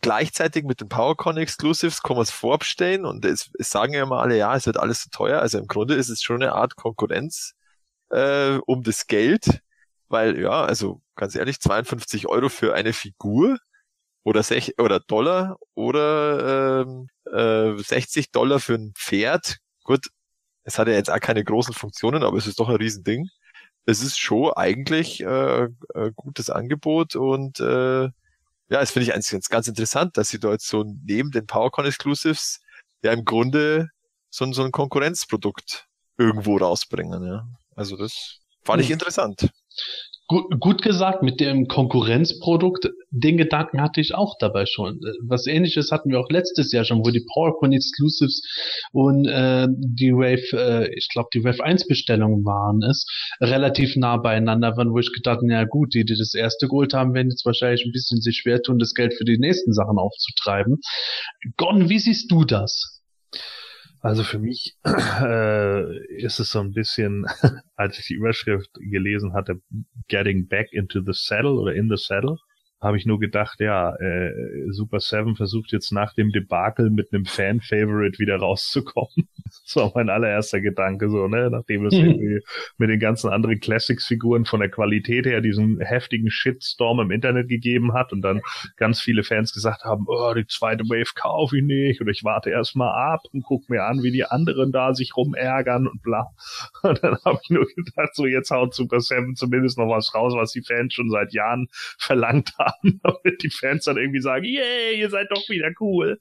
gleichzeitig 0.00 0.64
mit 0.64 0.80
den 0.80 0.88
PowerCon 0.88 1.38
Exclusives 1.38 2.02
kann 2.02 2.16
man 2.16 2.24
es 2.24 2.30
vorbestellen 2.30 3.06
und 3.06 3.24
es, 3.24 3.50
es 3.58 3.70
sagen 3.70 3.94
ja 3.94 4.02
immer 4.02 4.20
alle, 4.20 4.36
ja, 4.36 4.54
es 4.54 4.66
wird 4.66 4.76
alles 4.76 5.00
zu 5.00 5.10
teuer. 5.10 5.40
Also 5.40 5.58
im 5.58 5.66
Grunde 5.66 5.94
ist 5.94 6.10
es 6.10 6.22
schon 6.22 6.42
eine 6.42 6.52
Art 6.52 6.76
Konkurrenz 6.76 7.54
äh, 8.10 8.58
um 8.66 8.82
das 8.82 9.06
Geld, 9.06 9.62
weil 10.08 10.38
ja, 10.38 10.64
also 10.64 11.00
ganz 11.16 11.34
ehrlich, 11.34 11.60
52 11.60 12.28
Euro 12.28 12.50
für 12.50 12.74
eine 12.74 12.92
Figur 12.92 13.58
oder, 14.24 14.42
sech 14.42 14.74
oder 14.78 15.00
Dollar 15.00 15.58
oder 15.74 16.84
ähm, 16.86 17.08
äh, 17.30 17.80
60 17.80 18.32
Dollar 18.32 18.58
für 18.58 18.74
ein 18.74 18.92
Pferd. 18.94 19.58
Gut, 19.84 20.08
es 20.64 20.78
hat 20.78 20.88
ja 20.88 20.94
jetzt 20.94 21.10
auch 21.10 21.20
keine 21.20 21.44
großen 21.44 21.74
Funktionen, 21.74 22.22
aber 22.22 22.38
es 22.38 22.46
ist 22.46 22.58
doch 22.58 22.68
ein 22.68 22.76
Riesending. 22.76 23.28
Es 23.86 24.02
ist 24.02 24.18
schon 24.18 24.52
eigentlich 24.54 25.20
äh, 25.20 25.68
ein 25.94 26.12
gutes 26.16 26.48
Angebot 26.48 27.16
und 27.16 27.60
äh, 27.60 28.04
ja, 28.04 28.80
das 28.80 28.90
finde 28.90 29.04
ich 29.04 29.14
eigentlich 29.14 29.30
ganz, 29.30 29.48
ganz 29.50 29.68
interessant, 29.68 30.16
dass 30.16 30.30
sie 30.30 30.40
dort 30.40 30.62
so 30.62 30.84
neben 31.04 31.30
den 31.30 31.46
PowerCon 31.46 31.84
Exclusives 31.84 32.60
ja 33.02 33.12
im 33.12 33.26
Grunde 33.26 33.90
so, 34.30 34.50
so 34.52 34.64
ein 34.64 34.72
Konkurrenzprodukt 34.72 35.86
irgendwo 36.16 36.56
rausbringen. 36.56 37.22
Ja. 37.24 37.46
Also 37.76 37.96
das 37.96 38.40
fand 38.64 38.80
ich 38.80 38.88
hm. 38.88 38.94
interessant. 38.94 39.50
Gut, 40.26 40.58
gut 40.58 40.80
gesagt, 40.80 41.22
mit 41.22 41.38
dem 41.38 41.68
Konkurrenzprodukt, 41.68 42.88
den 43.10 43.36
Gedanken 43.36 43.82
hatte 43.82 44.00
ich 44.00 44.14
auch 44.14 44.36
dabei 44.38 44.64
schon. 44.64 44.98
Was 45.22 45.46
ähnliches 45.46 45.90
hatten 45.92 46.10
wir 46.10 46.18
auch 46.18 46.30
letztes 46.30 46.72
Jahr 46.72 46.84
schon, 46.84 47.04
wo 47.04 47.10
die 47.10 47.26
PowerCon 47.34 47.72
Exclusives 47.72 48.40
und 48.92 49.26
äh, 49.26 49.68
die 49.70 50.14
Wave, 50.14 50.52
äh, 50.54 50.94
ich 50.96 51.08
glaube 51.12 51.28
die 51.34 51.44
Wave 51.44 51.62
1 51.62 51.86
Bestellungen 51.88 52.42
waren 52.46 52.82
es, 52.82 53.04
relativ 53.38 53.96
nah 53.96 54.16
beieinander 54.16 54.74
waren, 54.78 54.92
wo 54.92 54.98
ich 54.98 55.12
gedacht, 55.12 55.40
ja 55.46 55.64
gut, 55.64 55.92
die, 55.92 56.06
die 56.06 56.16
das 56.16 56.32
erste 56.32 56.68
geholt 56.68 56.94
haben, 56.94 57.12
werden 57.12 57.28
jetzt 57.28 57.44
wahrscheinlich 57.44 57.84
ein 57.84 57.92
bisschen 57.92 58.22
sich 58.22 58.38
schwer 58.38 58.62
tun, 58.62 58.78
das 58.78 58.94
Geld 58.94 59.12
für 59.12 59.24
die 59.24 59.38
nächsten 59.38 59.74
Sachen 59.74 59.98
aufzutreiben. 59.98 60.80
Gon, 61.58 61.90
wie 61.90 61.98
siehst 61.98 62.32
du 62.32 62.44
das? 62.44 63.02
Also 64.04 64.22
für 64.22 64.38
mich 64.38 64.76
äh, 64.84 66.16
ist 66.22 66.38
es 66.38 66.50
so 66.50 66.60
ein 66.60 66.72
bisschen, 66.72 67.24
als 67.74 67.98
ich 67.98 68.08
die 68.08 68.14
Überschrift 68.14 68.68
gelesen 68.74 69.32
hatte, 69.32 69.62
Getting 70.08 70.46
Back 70.46 70.74
into 70.74 71.00
the 71.00 71.14
Saddle 71.14 71.52
oder 71.52 71.74
In 71.74 71.88
the 71.88 71.96
Saddle. 71.96 72.36
Habe 72.84 72.96
ich 72.96 73.06
nur 73.06 73.18
gedacht, 73.18 73.60
ja, 73.60 73.94
äh, 73.96 74.30
Super 74.70 75.00
Seven 75.00 75.36
versucht 75.36 75.72
jetzt 75.72 75.90
nach 75.90 76.12
dem 76.14 76.30
Debakel 76.30 76.90
mit 76.90 77.12
einem 77.12 77.24
Fan-Favorite 77.24 78.18
wieder 78.18 78.36
rauszukommen. 78.36 79.28
Das 79.66 79.76
war 79.76 79.92
mein 79.94 80.10
allererster 80.10 80.60
Gedanke, 80.60 81.08
so, 81.08 81.28
ne, 81.28 81.48
nachdem 81.48 81.86
es 81.86 81.94
mhm. 81.94 82.00
irgendwie 82.00 82.40
mit 82.76 82.90
den 82.90 82.98
ganzen 82.98 83.30
anderen 83.30 83.60
Classics-Figuren 83.60 84.46
von 84.46 84.60
der 84.60 84.68
Qualität 84.68 85.26
her 85.26 85.40
diesen 85.40 85.78
heftigen 85.80 86.28
Shitstorm 86.28 86.98
im 87.00 87.10
Internet 87.12 87.48
gegeben 87.48 87.94
hat 87.94 88.12
und 88.12 88.22
dann 88.22 88.40
ganz 88.76 89.00
viele 89.00 89.22
Fans 89.22 89.54
gesagt 89.54 89.84
haben, 89.84 90.06
oh, 90.08 90.34
die 90.34 90.46
zweite 90.46 90.84
Wave 90.84 91.12
kaufe 91.14 91.58
ich 91.58 91.62
nicht 91.62 92.00
oder 92.00 92.10
ich 92.10 92.24
warte 92.24 92.50
erst 92.50 92.74
mal 92.74 92.90
ab 92.90 93.20
und 93.32 93.42
guck 93.42 93.68
mir 93.70 93.84
an, 93.84 94.02
wie 94.02 94.10
die 94.10 94.24
anderen 94.24 94.72
da 94.72 94.92
sich 94.92 95.16
rumärgern 95.16 95.86
und 95.86 96.02
bla. 96.02 96.26
Und 96.82 97.02
dann 97.02 97.16
habe 97.24 97.38
ich 97.42 97.50
nur 97.50 97.66
gedacht, 97.66 98.14
so 98.14 98.26
jetzt 98.26 98.50
haut 98.50 98.74
Super 98.74 99.00
Seven 99.00 99.34
zumindest 99.36 99.78
noch 99.78 99.88
was 99.88 100.14
raus, 100.14 100.34
was 100.36 100.52
die 100.52 100.62
Fans 100.62 100.92
schon 100.92 101.08
seit 101.08 101.32
Jahren 101.32 101.68
verlangt 101.98 102.52
haben, 102.58 102.73
damit 102.82 103.42
die 103.42 103.50
Fans 103.50 103.84
dann 103.84 103.96
irgendwie 103.96 104.20
sagen, 104.20 104.44
yay, 104.44 104.98
ihr 104.98 105.10
seid 105.10 105.28
doch 105.30 105.48
wieder 105.48 105.70
cool. 105.80 106.18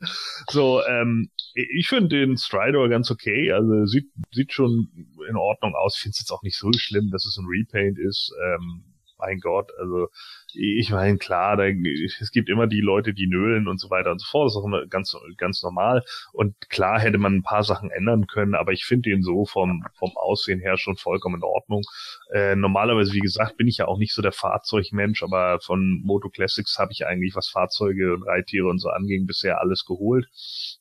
So, 0.49 0.81
ähm, 0.85 1.29
ich 1.53 1.87
finde 1.87 2.09
den 2.09 2.37
Strider 2.37 2.87
ganz 2.89 3.11
okay. 3.11 3.51
Also 3.51 3.85
sieht, 3.85 4.09
sieht 4.31 4.53
schon 4.53 4.89
in 5.29 5.35
Ordnung 5.35 5.75
aus. 5.75 5.95
Ich 5.95 6.01
finde 6.01 6.13
es 6.13 6.19
jetzt 6.19 6.31
auch 6.31 6.43
nicht 6.43 6.57
so 6.57 6.71
schlimm, 6.73 7.09
dass 7.11 7.25
es 7.25 7.37
ein 7.37 7.45
Repaint 7.47 7.99
ist. 7.99 8.33
Ähm, 8.43 8.83
mein 9.25 9.39
Gott, 9.39 9.71
also 9.79 10.09
ich 10.53 10.91
meine, 10.91 11.17
klar, 11.17 11.57
da, 11.57 11.63
es 11.65 12.31
gibt 12.31 12.49
immer 12.49 12.67
die 12.67 12.81
Leute, 12.81 13.13
die 13.13 13.27
nölen 13.27 13.67
und 13.67 13.79
so 13.79 13.89
weiter 13.89 14.11
und 14.11 14.19
so 14.19 14.27
fort. 14.29 14.47
Das 14.47 14.53
ist 14.53 14.57
auch 14.57 14.65
immer 14.65 14.85
ganz, 14.87 15.15
ganz 15.37 15.63
normal. 15.63 16.03
Und 16.31 16.55
klar 16.69 16.99
hätte 16.99 17.17
man 17.17 17.35
ein 17.35 17.43
paar 17.43 17.63
Sachen 17.63 17.89
ändern 17.89 18.27
können, 18.27 18.53
aber 18.53 18.71
ich 18.71 18.85
finde 18.85 19.09
ihn 19.09 19.23
so 19.23 19.45
vom, 19.45 19.83
vom 19.97 20.11
Aussehen 20.15 20.59
her 20.59 20.77
schon 20.77 20.95
vollkommen 20.95 21.35
in 21.35 21.43
Ordnung. 21.43 21.81
Äh, 22.33 22.55
normalerweise, 22.55 23.13
wie 23.13 23.19
gesagt, 23.19 23.57
bin 23.57 23.67
ich 23.67 23.77
ja 23.77 23.87
auch 23.87 23.97
nicht 23.97 24.13
so 24.13 24.21
der 24.21 24.31
Fahrzeugmensch, 24.31 25.23
aber 25.23 25.59
von 25.59 26.01
Moto 26.03 26.29
Classics 26.29 26.77
habe 26.77 26.91
ich 26.91 27.05
eigentlich, 27.05 27.35
was 27.35 27.47
Fahrzeuge 27.47 28.13
und 28.13 28.23
Reittiere 28.23 28.67
und 28.67 28.79
so 28.79 28.89
anging, 28.89 29.25
bisher 29.25 29.59
alles 29.59 29.85
geholt. 29.85 30.27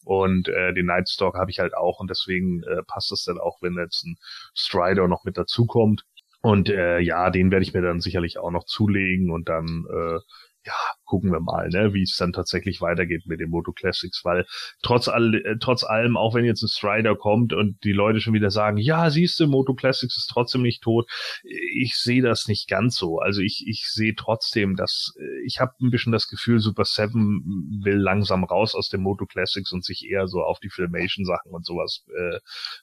Und 0.05 0.49
äh, 0.49 0.75
den 0.75 0.87
Nightstalk 0.87 1.35
habe 1.37 1.51
ich 1.51 1.61
halt 1.61 1.75
auch 1.75 2.01
und 2.01 2.11
deswegen 2.11 2.63
äh, 2.65 2.83
passt 2.83 3.11
das 3.11 3.25
dann 3.25 3.39
auch, 3.39 3.59
wenn 3.63 3.75
jetzt 3.75 4.05
ein 4.05 4.17
Strider 4.55 5.09
noch 5.09 5.25
mit 5.25 5.39
dazukommt. 5.39 6.05
Und 6.43 6.69
äh, 6.69 6.99
ja, 6.99 7.31
den 7.31 7.51
werde 7.51 7.65
ich 7.65 7.73
mir 7.73 7.83
dann 7.83 8.01
sicherlich 8.01 8.39
auch 8.39 8.51
noch 8.51 8.65
zulegen 8.65 9.31
und 9.31 9.49
dann 9.49 9.87
äh, 9.89 10.19
ja, 10.65 10.75
gucken 11.05 11.33
wir 11.33 11.41
mal, 11.41 11.69
ne, 11.69 11.93
wie 11.93 12.03
es 12.03 12.17
dann 12.17 12.33
tatsächlich 12.33 12.81
weitergeht 12.81 13.27
mit 13.27 13.41
den 13.41 13.51
Moto 13.51 13.73
Classics, 13.73 14.25
weil 14.25 14.47
trotz 14.83 15.09
all, 15.09 15.35
äh, 15.35 15.57
trotz 15.59 15.83
allem, 15.83 16.17
auch 16.17 16.35
wenn 16.35 16.45
jetzt 16.45 16.63
ein 16.63 16.69
Strider 16.69 17.17
kommt 17.17 17.53
und 17.53 17.83
die 17.85 17.93
Leute 17.93 18.21
schon 18.21 18.35
wieder 18.35 18.51
sagen, 18.51 18.77
ja, 18.77 19.11
siehst 19.11 19.41
du, 19.41 19.47
Moto 19.47 19.75
Classics 19.75 20.17
ist 20.17 20.31
trotzdem 20.33 20.63
nicht 20.63 20.83
tot, 20.83 21.11
ich 21.43 21.97
sehe 21.97 22.23
das 22.23 22.47
nicht 22.47 22.69
ganz 22.69 22.97
so. 22.97 23.19
Also 23.19 23.41
ich, 23.41 23.65
ich 23.67 23.89
sehe 23.89 24.15
trotzdem, 24.15 24.77
dass 24.77 25.15
äh, 25.19 25.45
ich 25.47 25.59
habe 25.59 25.73
ein 25.81 25.91
bisschen 25.91 26.13
das 26.13 26.29
Gefühl, 26.29 26.61
Super 26.61 26.85
Seven 26.85 27.81
will 27.83 27.97
langsam 27.97 28.45
raus 28.45 28.75
aus 28.75 28.89
dem 28.89 29.03
Moto 29.03 29.27
Classics 29.27 29.73
und 29.73 29.85
sich 29.85 30.09
eher 30.09 30.29
so 30.29 30.43
auf 30.43 30.61
die 30.61 30.71
Filmation 30.71 31.25
Sachen 31.25 31.53
und 31.53 31.67
sowas 31.67 32.05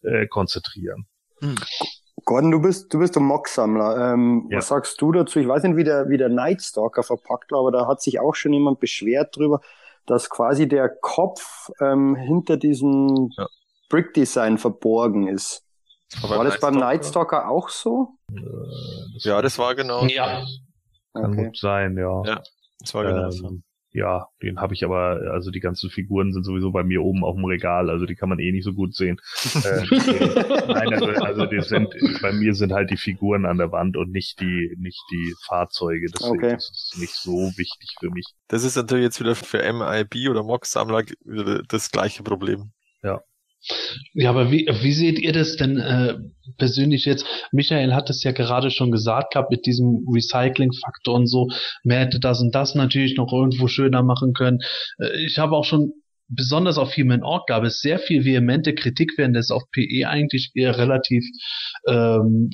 äh, 0.03 0.07
äh, 0.07 0.27
konzentrieren. 0.27 1.07
Hm. 1.39 1.55
Gordon, 2.25 2.51
du 2.51 2.61
bist, 2.61 2.93
du 2.93 2.99
bist 2.99 3.17
ein 3.17 3.23
Mock-Sammler. 3.23 4.13
Ähm, 4.13 4.47
ja. 4.49 4.57
Was 4.57 4.67
sagst 4.67 5.01
du 5.01 5.11
dazu? 5.11 5.39
Ich 5.39 5.47
weiß 5.47 5.63
nicht, 5.63 5.75
wie 5.75 5.83
der, 5.83 6.09
wie 6.09 6.17
der 6.17 6.29
Nightstalker 6.29 7.03
verpackt 7.03 7.51
war, 7.51 7.59
aber 7.59 7.71
da 7.71 7.87
hat 7.87 8.01
sich 8.01 8.19
auch 8.19 8.35
schon 8.35 8.53
jemand 8.53 8.79
beschwert 8.79 9.35
drüber, 9.35 9.61
dass 10.05 10.29
quasi 10.29 10.67
der 10.67 10.89
Kopf 10.89 11.69
ähm, 11.79 12.15
hinter 12.15 12.57
diesem 12.57 13.29
ja. 13.37 13.47
Brick-Design 13.89 14.57
verborgen 14.57 15.27
ist. 15.27 15.63
Das 16.11 16.29
war, 16.29 16.43
das 16.43 16.59
beim 16.59 16.75
Nightstalker 16.75 17.49
auch 17.49 17.69
so? 17.69 18.17
Äh, 18.31 18.39
ja, 19.19 19.41
das 19.41 19.59
war 19.59 19.75
genau. 19.75 20.05
Ja. 20.05 20.43
Kann 21.13 21.33
okay. 21.33 21.45
gut 21.45 21.57
sein, 21.57 21.95
ja. 21.97 22.23
Ja, 22.25 22.41
das 22.79 22.93
war 22.93 23.03
genau 23.03 23.25
ähm, 23.25 23.31
so 23.31 23.49
ja, 23.91 24.27
den 24.43 24.59
habe 24.59 24.73
ich 24.73 24.85
aber, 24.85 25.31
also 25.31 25.49
die 25.49 25.59
ganzen 25.59 25.89
Figuren 25.89 26.31
sind 26.31 26.43
sowieso 26.43 26.71
bei 26.71 26.83
mir 26.83 27.01
oben 27.01 27.23
auf 27.23 27.35
dem 27.35 27.45
Regal, 27.45 27.89
also 27.89 28.05
die 28.05 28.15
kann 28.15 28.29
man 28.29 28.39
eh 28.39 28.51
nicht 28.51 28.63
so 28.63 28.73
gut 28.73 28.93
sehen. 28.93 29.19
äh, 29.63 30.67
nein, 30.67 30.93
also, 30.93 31.07
also 31.07 31.45
die 31.47 31.61
sind, 31.61 31.89
bei 32.21 32.31
mir 32.31 32.53
sind 32.53 32.71
halt 32.71 32.91
die 32.91 32.97
Figuren 32.97 33.45
an 33.45 33.57
der 33.57 33.71
Wand 33.71 33.97
und 33.97 34.11
nicht 34.11 34.39
die, 34.41 34.75
nicht 34.77 35.01
die 35.11 35.33
Fahrzeuge. 35.47 36.07
Deswegen 36.13 36.37
okay. 36.37 36.55
ist 36.55 36.91
es 36.93 36.99
nicht 36.99 37.13
so 37.13 37.51
wichtig 37.57 37.95
für 37.99 38.11
mich. 38.11 38.27
Das 38.47 38.63
ist 38.63 38.75
natürlich 38.75 39.05
jetzt 39.05 39.19
wieder 39.19 39.35
für 39.35 39.57
MIB 39.57 40.29
oder 40.29 40.43
Mock-Sammler 40.43 41.03
das 41.67 41.91
gleiche 41.91 42.21
Problem. 42.21 42.71
Ja. 43.01 43.21
Ja, 44.13 44.29
aber 44.29 44.51
wie, 44.51 44.67
wie 44.81 44.93
seht 44.93 45.19
ihr 45.19 45.33
das 45.33 45.57
denn 45.57 45.77
äh, 45.77 46.15
persönlich 46.57 47.05
jetzt? 47.05 47.25
Michael 47.51 47.93
hat 47.93 48.09
es 48.09 48.23
ja 48.23 48.31
gerade 48.31 48.71
schon 48.71 48.91
gesagt 48.91 49.33
gehabt 49.33 49.51
mit 49.51 49.65
diesem 49.65 50.05
Recycling-Faktor 50.13 51.15
und 51.15 51.27
so. 51.27 51.47
Man 51.83 51.97
hätte 51.97 52.19
das 52.19 52.41
und 52.41 52.55
das 52.55 52.75
natürlich 52.75 53.17
noch 53.17 53.31
irgendwo 53.33 53.67
schöner 53.67 54.01
machen 54.01 54.33
können. 54.33 54.59
Äh, 54.99 55.25
ich 55.25 55.37
habe 55.37 55.55
auch 55.55 55.65
schon 55.65 55.93
besonders 56.29 56.77
auf 56.77 56.95
Human 56.95 57.23
Org 57.23 57.47
gab 57.47 57.63
es 57.63 57.81
sehr 57.81 57.99
viel 57.99 58.23
vehemente 58.23 58.75
Kritik, 58.75 59.11
während 59.17 59.35
es 59.35 59.51
auf 59.51 59.63
PE 59.71 60.07
eigentlich 60.07 60.51
eher 60.53 60.77
relativ 60.77 61.23
ähm, 61.87 62.51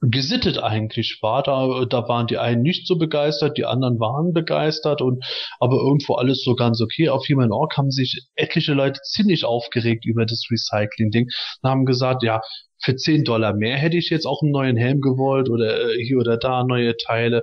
gesittet 0.00 0.58
eigentlich 0.58 1.18
war. 1.22 1.42
Da, 1.42 1.84
da 1.84 2.08
waren 2.08 2.26
die 2.26 2.38
einen 2.38 2.62
nicht 2.62 2.86
so 2.86 2.96
begeistert, 2.96 3.58
die 3.58 3.64
anderen 3.64 3.98
waren 3.98 4.32
begeistert 4.32 5.02
und 5.02 5.24
aber 5.58 5.76
irgendwo 5.76 6.14
alles 6.14 6.42
so 6.44 6.54
ganz 6.54 6.80
okay. 6.80 7.08
Auf 7.08 7.26
Human 7.28 7.52
Org 7.52 7.76
haben 7.76 7.90
sich 7.90 8.22
etliche 8.34 8.74
Leute 8.74 9.00
ziemlich 9.02 9.44
aufgeregt 9.44 10.04
über 10.06 10.24
das 10.24 10.46
Recycling-Ding 10.50 11.28
und 11.62 11.70
haben 11.70 11.84
gesagt, 11.84 12.22
ja, 12.22 12.40
für 12.80 12.94
10 12.94 13.24
Dollar 13.24 13.54
mehr 13.54 13.76
hätte 13.76 13.96
ich 13.96 14.10
jetzt 14.10 14.26
auch 14.26 14.42
einen 14.42 14.52
neuen 14.52 14.76
Helm 14.76 15.00
gewollt 15.00 15.50
oder 15.50 15.90
äh, 15.90 16.04
hier 16.04 16.18
oder 16.18 16.36
da 16.36 16.62
neue 16.64 16.96
Teile. 16.96 17.42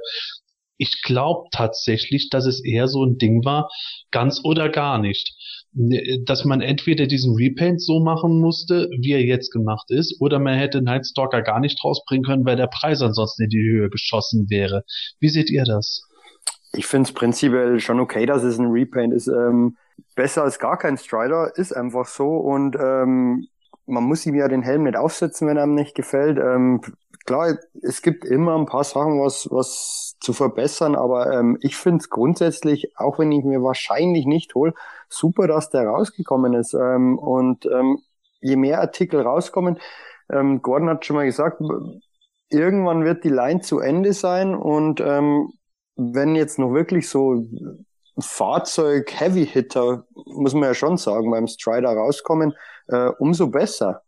Ich 0.78 1.02
glaube 1.04 1.48
tatsächlich, 1.52 2.30
dass 2.30 2.46
es 2.46 2.64
eher 2.64 2.88
so 2.88 3.04
ein 3.04 3.18
Ding 3.18 3.44
war, 3.46 3.70
ganz 4.12 4.42
oder 4.44 4.70
gar 4.70 4.98
nicht. 4.98 5.34
Ne, 5.78 6.24
dass 6.24 6.46
man 6.46 6.62
entweder 6.62 7.06
diesen 7.06 7.36
Repaint 7.36 7.82
so 7.82 8.00
machen 8.00 8.40
musste, 8.40 8.88
wie 9.02 9.12
er 9.12 9.26
jetzt 9.26 9.52
gemacht 9.52 9.92
ist, 9.92 10.22
oder 10.22 10.40
man 10.40 10.58
hätte 10.58 10.82
Nightstalker 10.82 11.42
gar 11.42 11.60
nicht 11.60 11.84
rausbringen 11.84 12.24
können, 12.24 12.46
weil 12.46 12.56
der 12.56 12.68
Preis 12.68 13.02
ansonsten 13.02 13.44
in 13.44 13.50
die 13.50 13.62
Höhe 13.62 13.90
geschossen 13.90 14.50
wäre. 14.50 14.84
Wie 15.20 15.28
seht 15.28 15.50
ihr 15.50 15.66
das? 15.66 16.02
Ich 16.72 16.86
finde 16.86 17.10
es 17.10 17.14
prinzipiell 17.14 17.82
schon 17.82 18.00
okay, 18.00 18.26
dass 18.26 18.44
es 18.44 18.58
ein 18.58 18.72
Repaint 18.72 19.14
ist. 19.14 19.28
Ähm, 19.28 19.76
besser 20.16 20.44
als 20.44 20.60
gar 20.60 20.78
kein 20.78 20.98
Strider, 20.98 21.52
ist 21.58 21.76
einfach 21.76 22.06
so. 22.06 22.38
Und 22.38 22.78
ähm, 22.78 23.48
man 23.86 24.04
muss 24.06 24.26
ihm 24.26 24.36
ja 24.36 24.48
den 24.48 24.62
Helm 24.62 24.84
nicht 24.84 24.96
aufsetzen, 24.96 25.46
wenn 25.46 25.58
einem 25.58 25.76
nicht 25.76 25.94
gefällt. 25.94 26.38
Ähm, 26.38 26.80
klar, 27.26 27.58
es 27.82 28.02
gibt 28.02 28.24
immer 28.24 28.58
ein 28.58 28.66
paar 28.66 28.86
Sachen, 28.86 29.20
was, 29.20 29.50
was 29.52 30.15
zu 30.26 30.34
verbessern, 30.34 30.96
aber 30.96 31.32
ähm, 31.32 31.58
ich 31.62 31.78
finde 31.78 32.00
es 32.00 32.10
grundsätzlich, 32.10 32.98
auch 32.98 33.20
wenn 33.20 33.32
ich 33.32 33.44
mir 33.46 33.62
wahrscheinlich 33.62 34.26
nicht 34.26 34.56
hole, 34.56 34.74
super, 35.08 35.48
dass 35.48 35.70
der 35.70 35.88
rausgekommen 35.88 36.54
ist. 36.54 36.74
Ähm, 36.74 37.18
und 37.20 37.66
ähm, 37.68 38.00
je 38.42 38.56
mehr 38.56 38.82
Artikel 38.82 39.22
rauskommen, 39.22 39.80
ähm, 40.32 40.62
Gordon 40.64 40.90
hat 40.90 41.06
schon 41.06 41.16
mal 41.16 41.26
gesagt, 41.26 41.62
irgendwann 42.50 43.06
wird 43.06 43.24
die 43.24 43.30
Line 43.30 43.62
zu 43.62 43.80
Ende 43.80 44.14
sein 44.14 44.56
und 44.56 45.00
ähm, 45.00 45.54
wenn 45.96 46.36
jetzt 46.36 46.58
noch 46.60 46.74
wirklich 46.74 47.08
so 47.08 47.46
Fahrzeug-Heavy-Hitter, 48.20 50.06
muss 50.26 50.54
man 50.54 50.64
ja 50.64 50.74
schon 50.74 50.98
sagen, 50.98 51.30
beim 51.30 51.48
Strider 51.48 51.90
rauskommen, 51.90 52.54
äh, 52.88 53.10
umso 53.20 53.48
besser. 53.48 54.02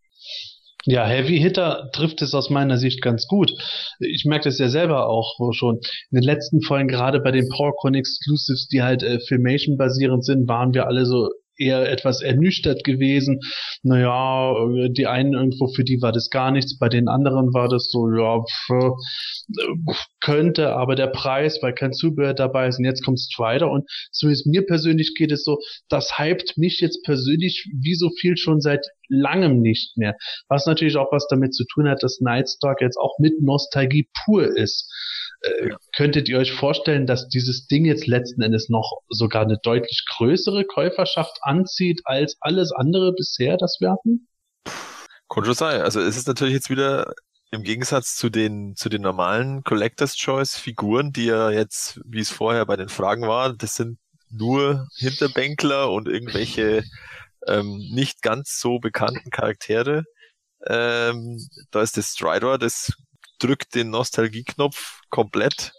Ja, 0.90 1.06
Heavy 1.06 1.38
Hitter 1.38 1.90
trifft 1.92 2.22
es 2.22 2.34
aus 2.34 2.50
meiner 2.50 2.78
Sicht 2.78 3.02
ganz 3.02 3.28
gut. 3.28 3.52
Ich 4.00 4.24
merke 4.24 4.46
das 4.46 4.58
ja 4.58 4.70
selber 4.70 5.10
auch 5.10 5.36
schon. 5.52 5.82
In 6.12 6.22
den 6.22 6.24
letzten 6.24 6.62
Folgen, 6.62 6.88
gerade 6.88 7.20
bei 7.20 7.32
den 7.32 7.50
PowerCon 7.50 7.94
Exclusives, 7.94 8.70
die 8.70 8.82
halt 8.82 9.04
äh, 9.04 9.20
Filmation 9.20 9.78
basierend 9.78 10.24
sind, 10.24 10.48
waren 10.48 10.74
wir 10.74 10.88
alle 10.88 11.06
so 11.06 11.28
eher 11.58 11.92
etwas 11.92 12.22
ernüchtert 12.22 12.86
gewesen. 12.86 13.42
Naja, 13.84 14.54
die 14.90 15.08
einen 15.08 15.34
irgendwo, 15.34 15.68
für 15.68 15.84
die 15.84 16.02
war 16.02 16.14
das 16.14 16.30
gar 16.30 16.52
nichts, 16.52 16.78
bei 16.78 16.88
den 16.88 17.10
anderen 17.10 17.54
war 17.54 17.68
das 17.68 17.90
so, 17.92 18.10
ja, 18.10 18.40
pf, 18.40 18.94
könnte, 20.22 20.74
aber 20.74 20.96
der 20.96 21.08
Preis, 21.08 21.60
weil 21.62 21.74
kein 21.74 21.94
Zubehör 21.94 22.34
dabei 22.34 22.68
ist 22.68 22.80
und 22.80 22.86
jetzt 22.86 23.04
kommt 23.04 23.20
Strider 23.20 23.70
und 23.70 23.90
so 24.12 24.28
ist 24.30 24.46
mir 24.46 24.66
persönlich 24.66 25.16
geht 25.16 25.32
es 25.32 25.44
so, 25.44 25.60
das 25.90 26.18
hypt 26.18 26.58
mich 26.58 26.80
jetzt 26.80 27.04
persönlich 27.04 27.68
wie 27.82 27.96
so 27.96 28.10
viel 28.20 28.38
schon 28.38 28.62
seit 28.62 28.86
langem 29.10 29.62
nicht 29.62 29.98
mehr. 29.98 30.16
Was 30.48 30.66
natürlich 30.66 30.98
auch 30.98 31.12
was 31.12 31.28
damit 31.30 31.54
zu 31.54 31.66
tun 31.66 31.88
hat, 31.88 32.04
dass 32.04 32.20
Nightstalk 32.20 32.82
jetzt 32.82 32.98
auch 32.98 33.18
mit 33.20 33.42
Nostalgie 33.42 34.10
pur 34.26 34.56
ist. 34.56 34.92
Äh, 35.42 35.70
könntet 35.96 36.30
ihr 36.30 36.40
euch 36.40 36.52
vorstellen, 36.52 37.06
dass 37.06 37.28
dieses 37.28 37.68
Ding 37.68 37.86
jetzt 37.86 38.08
letzten 38.08 38.42
Endes 38.42 38.70
noch 38.70 39.02
sogar 39.10 39.44
eine 39.44 39.58
deutlich 39.62 40.04
größere 40.18 40.66
Käuferschaft 40.66 41.38
anzieht 41.42 42.02
als 42.06 42.38
alles 42.40 42.72
andere 42.72 43.14
bisher, 43.14 43.58
das 43.58 43.78
wir 43.80 43.92
hatten? 43.92 44.28
Schon 45.32 45.54
sein. 45.54 45.82
Also 45.82 46.00
es 46.02 46.18
ist 46.18 46.28
natürlich 46.28 46.56
jetzt 46.56 46.70
wieder 46.70 47.14
im 47.52 47.64
Gegensatz 47.64 48.16
zu 48.16 48.30
den, 48.30 48.76
zu 48.76 48.90
den 48.90 49.02
normalen 49.02 49.64
Collectors 49.64 50.16
Choice 50.16 50.58
Figuren, 50.58 51.12
die 51.12 51.26
ja 51.26 51.52
jetzt, 51.52 52.02
wie 52.06 52.20
es 52.20 52.30
vorher 52.30 52.66
bei 52.66 52.76
den 52.76 52.90
Fragen 52.90 53.28
war, 53.28 53.54
das 53.54 53.76
sind 53.76 54.00
nur 54.30 54.88
Hinterbänkler 54.98 55.92
und 55.92 56.08
irgendwelche 56.08 56.84
ähm, 57.48 57.78
nicht 57.92 58.22
ganz 58.22 58.60
so 58.60 58.80
bekannten 58.80 59.30
Charaktere. 59.30 60.04
Ähm, 60.66 61.40
da 61.72 61.82
ist 61.82 61.98
das 61.98 62.14
Strider, 62.14 62.58
das 62.58 62.94
drückt 63.40 63.76
den 63.76 63.90
Nostalgieknopf 63.92 65.02
komplett 65.10 65.72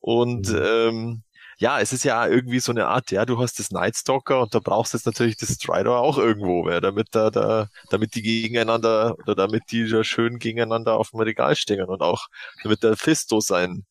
und 0.00 0.48
mhm. 0.48 0.62
ähm, 0.62 1.22
ja, 1.58 1.80
es 1.80 1.92
ist 1.92 2.04
ja 2.04 2.26
irgendwie 2.26 2.60
so 2.60 2.72
eine 2.72 2.88
Art, 2.88 3.10
ja, 3.10 3.24
du 3.24 3.38
hast 3.38 3.58
das 3.58 3.70
Nightstalker 3.70 4.42
und 4.42 4.54
da 4.54 4.58
brauchst 4.58 4.92
du 4.92 4.98
jetzt 4.98 5.06
natürlich 5.06 5.36
das 5.36 5.50
Strider 5.50 5.98
auch 5.98 6.18
irgendwo, 6.18 6.68
ja, 6.68 6.80
damit 6.80 7.08
da, 7.12 7.30
da, 7.30 7.68
damit 7.90 8.14
die 8.14 8.22
gegeneinander 8.22 9.16
oder 9.22 9.34
damit 9.34 9.62
die 9.70 9.88
da 9.88 10.02
schön 10.04 10.38
gegeneinander 10.38 10.98
auf 10.98 11.10
dem 11.10 11.20
Regal 11.20 11.56
stehen 11.56 11.84
und 11.84 12.02
auch 12.02 12.26
damit 12.62 12.82
der 12.82 12.96
Fisto 12.96 13.40
sein 13.40 13.86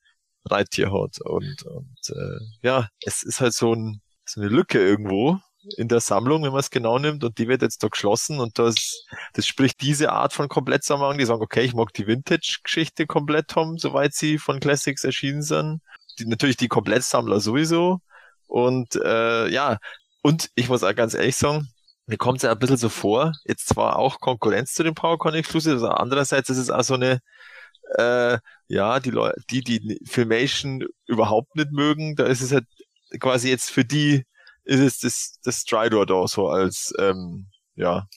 Reittier 0.46 0.92
hat. 0.92 1.22
Und, 1.22 1.64
und 1.64 2.10
äh, 2.10 2.40
ja, 2.62 2.90
es 3.02 3.24
ist 3.24 3.40
halt 3.40 3.54
so, 3.54 3.74
ein, 3.74 4.02
so 4.26 4.42
eine 4.42 4.50
Lücke 4.50 4.80
irgendwo 4.80 5.40
in 5.78 5.88
der 5.88 6.00
Sammlung, 6.00 6.44
wenn 6.44 6.52
man 6.52 6.60
es 6.60 6.70
genau 6.70 7.00
nimmt, 7.00 7.24
und 7.24 7.38
die 7.38 7.48
wird 7.48 7.62
jetzt 7.62 7.84
da 7.84 7.88
geschlossen 7.88 8.40
und 8.40 8.60
das, 8.60 9.06
das 9.34 9.48
spricht 9.48 9.82
diese 9.82 10.12
Art 10.12 10.34
von 10.34 10.50
Komplettsammlung 10.50 11.18
die 11.18 11.26
sagen, 11.26 11.42
okay, 11.42 11.62
ich 11.62 11.74
mag 11.74 11.94
die 11.94 12.08
Vintage-Geschichte 12.08 13.08
komplett 13.08 13.56
haben, 13.56 13.78
soweit 13.78 14.14
sie 14.14 14.38
von 14.38 14.60
Classics 14.60 15.04
erschienen 15.04 15.42
sind. 15.42 15.82
Die, 16.20 16.26
natürlich 16.26 16.58
die 16.58 16.68
Komplettsammler 16.68 17.40
sowieso. 17.40 18.00
Und 18.48 18.96
äh, 18.96 19.48
ja, 19.48 19.78
und 20.22 20.50
ich 20.56 20.70
muss 20.70 20.84
auch 20.84 20.96
ganz 20.96 21.14
ehrlich 21.14 21.36
sagen, 21.36 21.68
mir 22.06 22.18
kommt 22.18 22.38
es 22.38 22.44
ja 22.44 22.52
ein 22.52 22.60
bisschen 22.60 22.78
so 22.78 22.90
vor, 22.90 23.34
jetzt 23.46 23.70
zwar 23.70 23.98
auch 23.98 24.20
Konkurrenz 24.20 24.74
zu 24.74 24.84
den 24.84 24.94
PowerCon 24.94 25.34
Exclusives, 25.34 25.84
aber 25.84 26.00
andererseits 26.00 26.50
ist 26.50 26.58
es 26.58 26.70
auch 26.70 26.84
so 26.84 26.96
eine, 26.96 27.20
äh, 27.98 28.38
ja, 28.68 29.00
die 29.00 29.12
Leute, 29.12 29.42
die, 29.50 29.62
die 29.62 30.00
Filmation 30.06 30.86
überhaupt 31.08 31.56
nicht 31.56 31.72
mögen, 31.72 32.16
da 32.16 32.26
ist 32.26 32.42
es 32.42 32.52
halt 32.52 32.66
quasi 33.20 33.50
jetzt 33.50 33.70
für 33.72 33.86
die 33.86 34.26
ist 34.64 34.80
es 34.80 35.00
das, 35.00 35.40
das 35.44 35.62
Stridor 35.62 36.06
da 36.06 36.28
so 36.28 36.48
als, 36.48 36.94
ähm, 37.00 37.48
ja, 37.76 38.08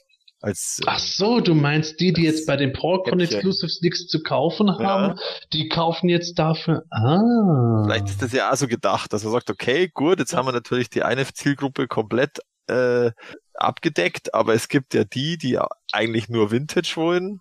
als. 0.41 0.81
Ach 0.87 0.99
so, 0.99 1.41
du 1.41 1.55
meinst 1.55 2.01
die, 2.01 2.13
die 2.13 2.23
jetzt 2.23 2.47
bei 2.47 2.57
den 2.57 2.73
PowerCon 2.73 3.21
Exclusives 3.21 3.81
nichts 3.83 4.07
zu 4.07 4.23
kaufen 4.23 4.71
haben, 4.79 5.17
ja. 5.17 5.23
die 5.53 5.69
kaufen 5.69 6.09
jetzt 6.09 6.39
dafür. 6.39 6.85
Ah. 6.91 7.85
Vielleicht 7.85 8.09
ist 8.09 8.23
das 8.23 8.33
ja 8.33 8.51
auch 8.51 8.57
so 8.57 8.69
gedacht, 8.69 9.13
dass 9.13 9.25
man 9.25 9.33
sagt, 9.33 9.51
okay, 9.51 9.91
gut, 9.93 10.19
jetzt 10.19 10.35
haben 10.35 10.47
wir 10.47 10.53
natürlich 10.53 10.91
die 10.91 11.03
eine 11.03 11.27
Zielgruppe 11.27 11.89
komplett 11.89 12.39
äh, 12.69 13.11
abgedeckt, 13.55 14.35
aber 14.35 14.55
es 14.55 14.69
gibt 14.69 14.95
ja 14.95 15.05
die, 15.05 15.39
die 15.39 15.59
eigentlich 15.93 16.29
nur 16.29 16.51
Vintage 16.51 16.93
wollen. 16.97 17.41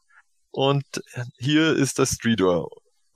Und 0.52 0.86
hier 1.38 1.76
ist 1.76 1.99
das 1.99 2.11
Streetwear. 2.11 2.68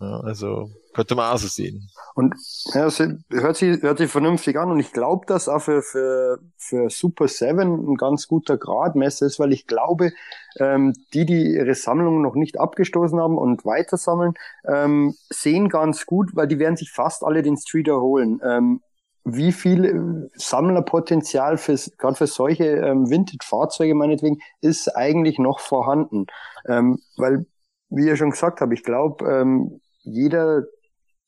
Ja, 0.02 0.22
also 0.22 0.72
könnte 0.94 1.16
man 1.16 1.34
auch 1.34 1.38
so 1.38 1.48
sehen. 1.48 1.90
Und 2.16 2.34
ja, 2.74 2.86
es 2.86 3.00
hört 3.00 3.58
sich, 3.58 3.82
hört 3.82 3.98
sich 3.98 4.10
vernünftig 4.10 4.58
an 4.58 4.72
und 4.72 4.80
ich 4.80 4.94
glaube, 4.94 5.26
dass 5.26 5.50
auch 5.50 5.60
für, 5.60 5.82
für, 5.82 6.40
für 6.58 6.90
Super 6.90 7.28
7 7.28 7.92
ein 7.92 7.96
ganz 7.96 8.28
guter 8.28 8.58
Gradmesser 8.58 9.26
ist, 9.26 9.40
weil 9.40 9.52
ich 9.52 9.68
glaube, 9.68 10.12
ähm, 10.58 10.94
die, 11.14 11.26
die 11.26 11.54
ihre 11.54 11.76
Sammlung 11.76 12.22
noch 12.22 12.36
nicht 12.36 12.60
abgestoßen 12.60 13.20
haben 13.20 13.38
und 13.38 13.66
weiter 13.66 13.98
sammeln, 13.98 14.36
ähm, 14.66 15.16
sehen 15.30 15.68
ganz 15.68 16.06
gut, 16.06 16.34
weil 16.34 16.48
die 16.48 16.60
werden 16.60 16.78
sich 16.78 16.92
fast 16.92 17.24
alle 17.24 17.42
den 17.42 17.58
Streeter 17.58 18.00
holen. 18.00 18.40
Ähm, 18.44 18.82
wie 19.26 19.52
viel 19.52 20.30
Sammlerpotenzial 20.36 21.58
für, 21.58 21.76
gerade 21.98 22.16
für 22.16 22.28
solche 22.28 22.66
ähm, 22.66 23.10
Vintage-Fahrzeuge 23.10 23.96
meinetwegen 23.96 24.40
ist 24.62 24.96
eigentlich 24.96 25.40
noch 25.40 25.60
vorhanden? 25.60 26.28
Ähm, 26.68 27.00
weil, 27.18 27.46
wie 27.90 28.10
ich 28.10 28.18
schon 28.18 28.32
gesagt 28.32 28.62
habe, 28.62 28.74
ich 28.74 28.84
glaube, 28.84 29.26
ähm, 29.30 29.82
jeder, 30.12 30.64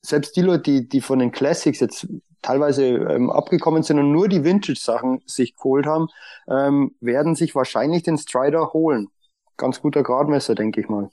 selbst 0.02 0.36
die 0.36 0.42
Leute, 0.42 0.62
die, 0.62 0.88
die 0.88 1.00
von 1.00 1.18
den 1.18 1.32
Classics 1.32 1.80
jetzt 1.80 2.06
teilweise 2.42 2.84
ähm, 2.86 3.30
abgekommen 3.30 3.82
sind 3.82 3.98
und 3.98 4.12
nur 4.12 4.28
die 4.28 4.44
Vintage-Sachen 4.44 5.22
sich 5.26 5.56
geholt 5.56 5.86
haben, 5.86 6.08
ähm, 6.48 6.94
werden 7.00 7.34
sich 7.34 7.54
wahrscheinlich 7.54 8.02
den 8.02 8.18
Strider 8.18 8.72
holen. 8.72 9.08
Ganz 9.56 9.80
guter 9.80 10.02
Gradmesser, 10.02 10.54
denke 10.54 10.80
ich 10.80 10.88
mal. 10.88 11.10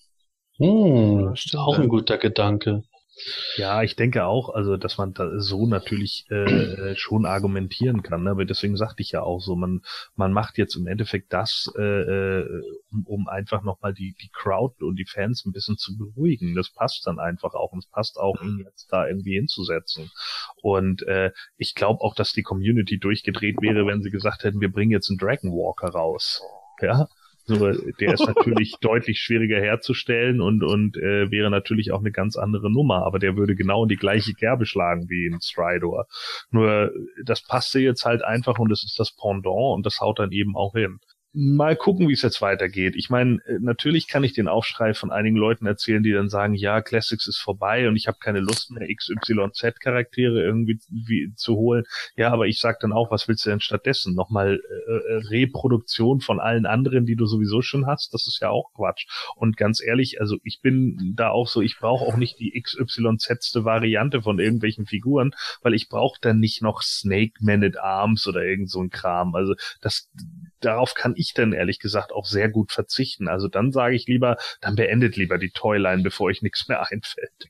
Hm, 0.58 1.34
auch 1.56 1.78
ein 1.78 1.88
guter 1.88 2.18
Gedanke. 2.18 2.84
Ja, 3.56 3.84
ich 3.84 3.96
denke 3.96 4.26
auch, 4.26 4.50
also 4.50 4.78
dass 4.78 4.98
man 4.98 5.14
da 5.14 5.40
so 5.40 5.68
natürlich 5.68 6.26
äh, 6.30 6.96
schon 6.96 7.26
argumentieren 7.26 8.02
kann. 8.04 8.24
Ne? 8.24 8.32
Aber 8.32 8.46
deswegen 8.46 8.78
sagte 8.78 9.02
ich 9.02 9.12
ja 9.12 9.22
auch 9.22 9.40
so, 9.40 9.56
man 9.56 9.82
man 10.16 10.34
macht 10.34 10.58
jetzt 10.58 10.76
im 10.76 10.88
Endeffekt 10.88 11.34
das, 11.34 11.72
äh, 11.78 11.82
äh, 11.82 12.62
um, 12.92 13.06
um 13.06 13.28
einfach 13.28 13.64
nochmal 13.64 13.94
die 13.94 14.16
die 14.22 14.30
Crowd 14.32 14.84
und 14.84 14.96
die 14.96 15.06
Fans 15.06 15.46
ein 15.46 15.52
bisschen 15.52 15.78
zu 15.78 15.98
beruhigen. 15.98 16.56
Das 16.56 16.70
passt 16.70 17.06
dann 17.08 17.20
einfach 17.20 17.54
auch 17.54 17.72
und 17.72 17.80
es 17.80 17.88
passt 17.88 18.18
auch, 18.18 18.42
ihn 18.42 18.64
jetzt 18.66 18.88
da 18.92 19.08
irgendwie 19.08 19.36
hinzusetzen. 19.36 20.12
Und 20.62 21.04
äh, 21.04 21.32
ich 21.58 21.76
glaube 21.76 22.02
auch, 22.02 22.16
dass 22.16 22.34
die 22.34 22.44
Community 22.44 23.00
durchgedreht 23.00 23.58
wäre, 23.62 23.86
wenn 23.86 24.02
sie 24.02 24.12
gesagt 24.12 24.44
hätten, 24.44 24.62
wir 24.62 24.72
bringen 24.72 24.92
jetzt 24.92 25.10
einen 25.10 25.18
Dragon 25.18 25.52
Walker 25.52 25.90
raus. 25.90 26.42
Ja, 26.82 27.08
nur 27.50 27.78
der 28.00 28.14
ist 28.14 28.26
natürlich 28.26 28.76
deutlich 28.82 29.20
schwieriger 29.20 29.60
herzustellen 29.60 30.42
und, 30.42 30.64
und 30.64 30.98
äh, 30.98 31.32
wäre 31.32 31.50
natürlich 31.50 31.92
auch 31.92 32.00
eine 32.00 32.12
ganz 32.12 32.36
andere 32.38 32.72
Nummer, 32.72 33.06
aber 33.06 33.20
der 33.20 33.36
würde 33.36 33.56
genau 33.56 33.84
in 33.84 33.90
die 33.90 33.96
gleiche 33.96 34.34
Kerbe 34.34 34.66
schlagen 34.66 35.10
wie 35.10 35.28
ein 35.28 35.42
Stridor. 35.42 36.06
Nur 36.52 36.92
das 37.24 37.44
passte 37.44 37.80
jetzt 37.80 38.06
halt 38.06 38.24
einfach 38.24 38.60
und 38.60 38.70
das 38.70 38.84
ist 38.84 39.00
das 39.00 39.16
Pendant 39.16 39.76
und 39.76 39.86
das 39.86 40.00
haut 40.00 40.20
dann 40.20 40.32
eben 40.32 40.56
auch 40.56 40.74
hin 40.74 41.00
mal 41.34 41.76
gucken, 41.76 42.08
wie 42.08 42.14
es 42.14 42.24
jetzt 42.24 42.42
weitergeht. 42.42 42.96
Ich 42.96 43.10
meine, 43.10 43.40
äh, 43.46 43.60
natürlich 43.60 44.08
kann 44.08 44.24
ich 44.24 44.34
den 44.34 44.48
Aufschrei 44.48 44.94
von 44.94 45.12
einigen 45.12 45.36
Leuten 45.36 45.68
erzählen, 45.68 46.02
die 46.02 46.12
dann 46.12 46.30
sagen, 46.30 46.56
ja, 46.56 46.82
Classics 46.82 47.28
ist 47.28 47.38
vorbei 47.38 47.88
und 47.88 47.96
ich 47.96 48.08
habe 48.08 48.18
keine 48.20 48.40
Lust 48.40 48.72
mehr, 48.72 48.88
XYZ-Charaktere 48.88 50.42
irgendwie 50.42 50.80
wie, 50.90 51.32
zu 51.36 51.56
holen. 51.56 51.84
Ja, 52.16 52.32
aber 52.32 52.48
ich 52.48 52.60
sag 52.60 52.80
dann 52.80 52.94
auch, 52.94 53.12
was 53.12 53.28
willst 53.28 53.46
du 53.46 53.52
denn 53.52 53.60
stattdessen? 53.60 54.16
Nochmal 54.16 54.60
äh, 54.88 54.92
äh 54.92 55.22
Reproduktion 55.30 56.20
von 56.20 56.40
allen 56.40 56.66
anderen, 56.66 57.06
die 57.06 57.16
du 57.16 57.26
sowieso 57.28 57.62
schon 57.62 57.86
hast? 57.86 58.14
Das 58.14 58.26
ist 58.26 58.40
ja 58.42 58.50
auch 58.50 58.72
Quatsch. 58.74 59.06
Und 59.36 59.56
ganz 59.56 59.84
ehrlich, 59.84 60.20
also 60.20 60.38
ich 60.44 60.62
bin 60.62 61.14
da 61.16 61.30
auch 61.30 61.48
so, 61.48 61.62
ich 61.62 61.78
brauche 61.78 62.06
auch 62.06 62.18
nicht 62.18 62.40
die 62.40 62.60
XYZ-ste 62.60 63.66
Variante 63.66 64.24
von 64.24 64.40
irgendwelchen 64.40 64.88
Figuren, 64.88 65.32
weil 65.62 65.76
ich 65.76 65.90
brauche 65.90 66.20
dann 66.22 66.40
nicht 66.40 66.64
noch 66.64 66.82
Snake 66.82 67.34
Man 67.40 67.64
at 67.64 67.78
Arms 67.78 68.28
oder 68.28 68.44
irgend 68.44 68.72
so 68.72 68.82
ein 68.82 68.90
Kram. 68.90 69.36
Also 69.36 69.54
das 69.82 70.10
darauf 70.62 70.94
kann 70.94 71.14
ich 71.16 71.34
dann 71.34 71.54
ehrlich 71.54 71.80
gesagt 71.80 72.12
auch 72.12 72.26
sehr 72.26 72.50
gut 72.50 72.72
verzichten. 72.72 73.28
Also 73.28 73.48
dann 73.48 73.72
sage 73.72 73.96
ich 73.96 74.08
lieber, 74.08 74.38
dann 74.62 74.76
beendet 74.76 75.16
lieber 75.16 75.38
die 75.38 75.52
Toyline, 75.52 76.04
bevor 76.04 76.28
euch 76.28 76.42
nichts 76.42 76.68
mehr 76.68 76.86
einfällt. 76.92 77.50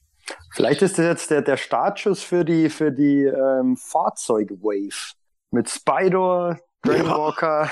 Vielleicht 0.52 0.82
ist 0.82 0.98
das 1.00 1.06
jetzt 1.06 1.32
der, 1.32 1.42
der 1.42 1.58
Startschuss 1.58 2.22
für 2.22 2.46
die, 2.46 2.70
für 2.70 2.92
die 2.92 3.24
ähm, 3.24 3.78
Fahrzeug-Wave. 3.78 5.14
Mit 5.52 5.70
Spider, 5.70 6.60
Dreamwalker. 6.84 7.70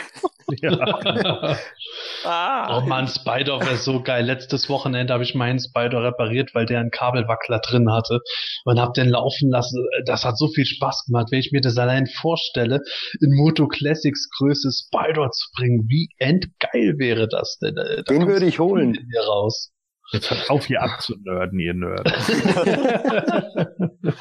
Ja. 0.61 0.69
ah. 2.25 2.77
Oh 2.77 2.85
man, 2.85 3.07
Spider 3.07 3.59
wäre 3.61 3.77
so 3.77 4.01
geil. 4.01 4.25
Letztes 4.25 4.69
Wochenende 4.69 5.13
habe 5.13 5.23
ich 5.23 5.35
meinen 5.35 5.59
Spider 5.59 6.03
repariert, 6.03 6.53
weil 6.53 6.65
der 6.65 6.79
einen 6.79 6.91
Kabelwackler 6.91 7.59
drin 7.59 7.91
hatte 7.91 8.19
und 8.65 8.79
habe 8.79 8.93
den 8.93 9.09
laufen 9.09 9.49
lassen. 9.49 9.85
Das 10.05 10.25
hat 10.25 10.37
so 10.37 10.47
viel 10.47 10.65
Spaß 10.65 11.05
gemacht, 11.05 11.27
wenn 11.31 11.39
ich 11.39 11.51
mir 11.51 11.61
das 11.61 11.77
allein 11.77 12.07
vorstelle, 12.07 12.81
in 13.21 13.35
Moto 13.35 13.67
Classics 13.67 14.29
Größe 14.37 14.71
Spider 14.71 15.29
zu 15.31 15.49
bringen. 15.55 15.85
Wie 15.87 16.09
endgeil 16.17 16.97
wäre 16.97 17.27
das 17.27 17.57
denn? 17.59 17.75
Da 17.75 18.01
den 18.03 18.27
würde 18.27 18.45
ich 18.45 18.59
holen. 18.59 18.97
Hier 19.11 19.21
raus. 19.21 19.71
Jetzt 20.11 20.31
hört 20.31 20.49
auf, 20.49 20.67
hier 20.67 20.81
abzunörden, 20.81 21.59
ihr 21.59 21.73
Nerd. 21.73 22.07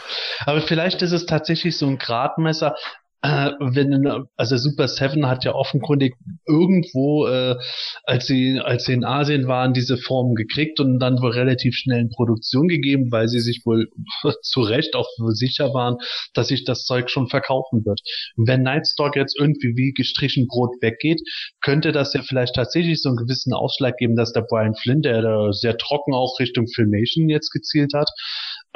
Aber 0.47 0.61
vielleicht 0.61 1.03
ist 1.03 1.13
es 1.13 1.27
tatsächlich 1.27 1.79
so 1.79 1.87
ein 1.87 1.99
Gradmesser, 1.99 2.75
äh, 3.23 3.51
wenn, 3.59 4.07
also 4.37 4.57
Super 4.57 4.89
Seven 4.89 5.27
hat 5.27 5.45
ja 5.45 5.55
offenkundig 5.55 6.15
irgendwo, 6.47 7.27
äh, 7.27 7.57
als 8.05 8.27
sie, 8.27 8.61
als 8.61 8.85
sie 8.85 8.93
in 8.93 9.05
Asien 9.05 9.49
waren, 9.49 9.73
diese 9.73 9.97
Form 9.97 10.35
gekriegt 10.35 10.81
und 10.81 10.99
dann 10.99 11.21
wohl 11.21 11.33
relativ 11.33 11.75
schnell 11.75 12.01
in 12.01 12.11
Produktion 12.11 12.69
gegeben, 12.69 13.11
weil 13.11 13.29
sie 13.29 13.41
sich 13.41 13.63
wohl 13.65 13.89
zu 14.43 14.61
Recht 14.61 14.95
auch 14.95 15.09
sicher 15.29 15.73
waren, 15.73 15.97
dass 16.35 16.49
sich 16.49 16.65
das 16.65 16.85
Zeug 16.85 17.11
schon 17.11 17.29
verkaufen 17.29 17.85
wird. 17.85 18.01
wenn 18.37 18.63
Nightstock 18.63 19.17
jetzt 19.17 19.39
irgendwie 19.39 19.77
wie 19.77 19.93
gestrichen 19.93 20.47
Brot 20.47 20.75
weggeht, 20.81 21.21
könnte 21.63 21.93
das 21.93 22.13
ja 22.13 22.23
vielleicht 22.23 22.55
tatsächlich 22.55 23.01
so 23.03 23.09
einen 23.09 23.17
gewissen 23.17 23.53
Ausschlag 23.53 23.97
geben, 23.97 24.17
dass 24.17 24.33
der 24.33 24.43
Brian 24.43 24.75
Flynn, 24.75 25.03
der 25.03 25.23
da 25.23 25.53
sehr 25.53 25.77
trocken 25.79 26.15
auch 26.15 26.39
Richtung 26.39 26.67
Filmation 26.69 27.29
jetzt 27.29 27.51
gezielt 27.51 27.93
hat, 27.95 28.11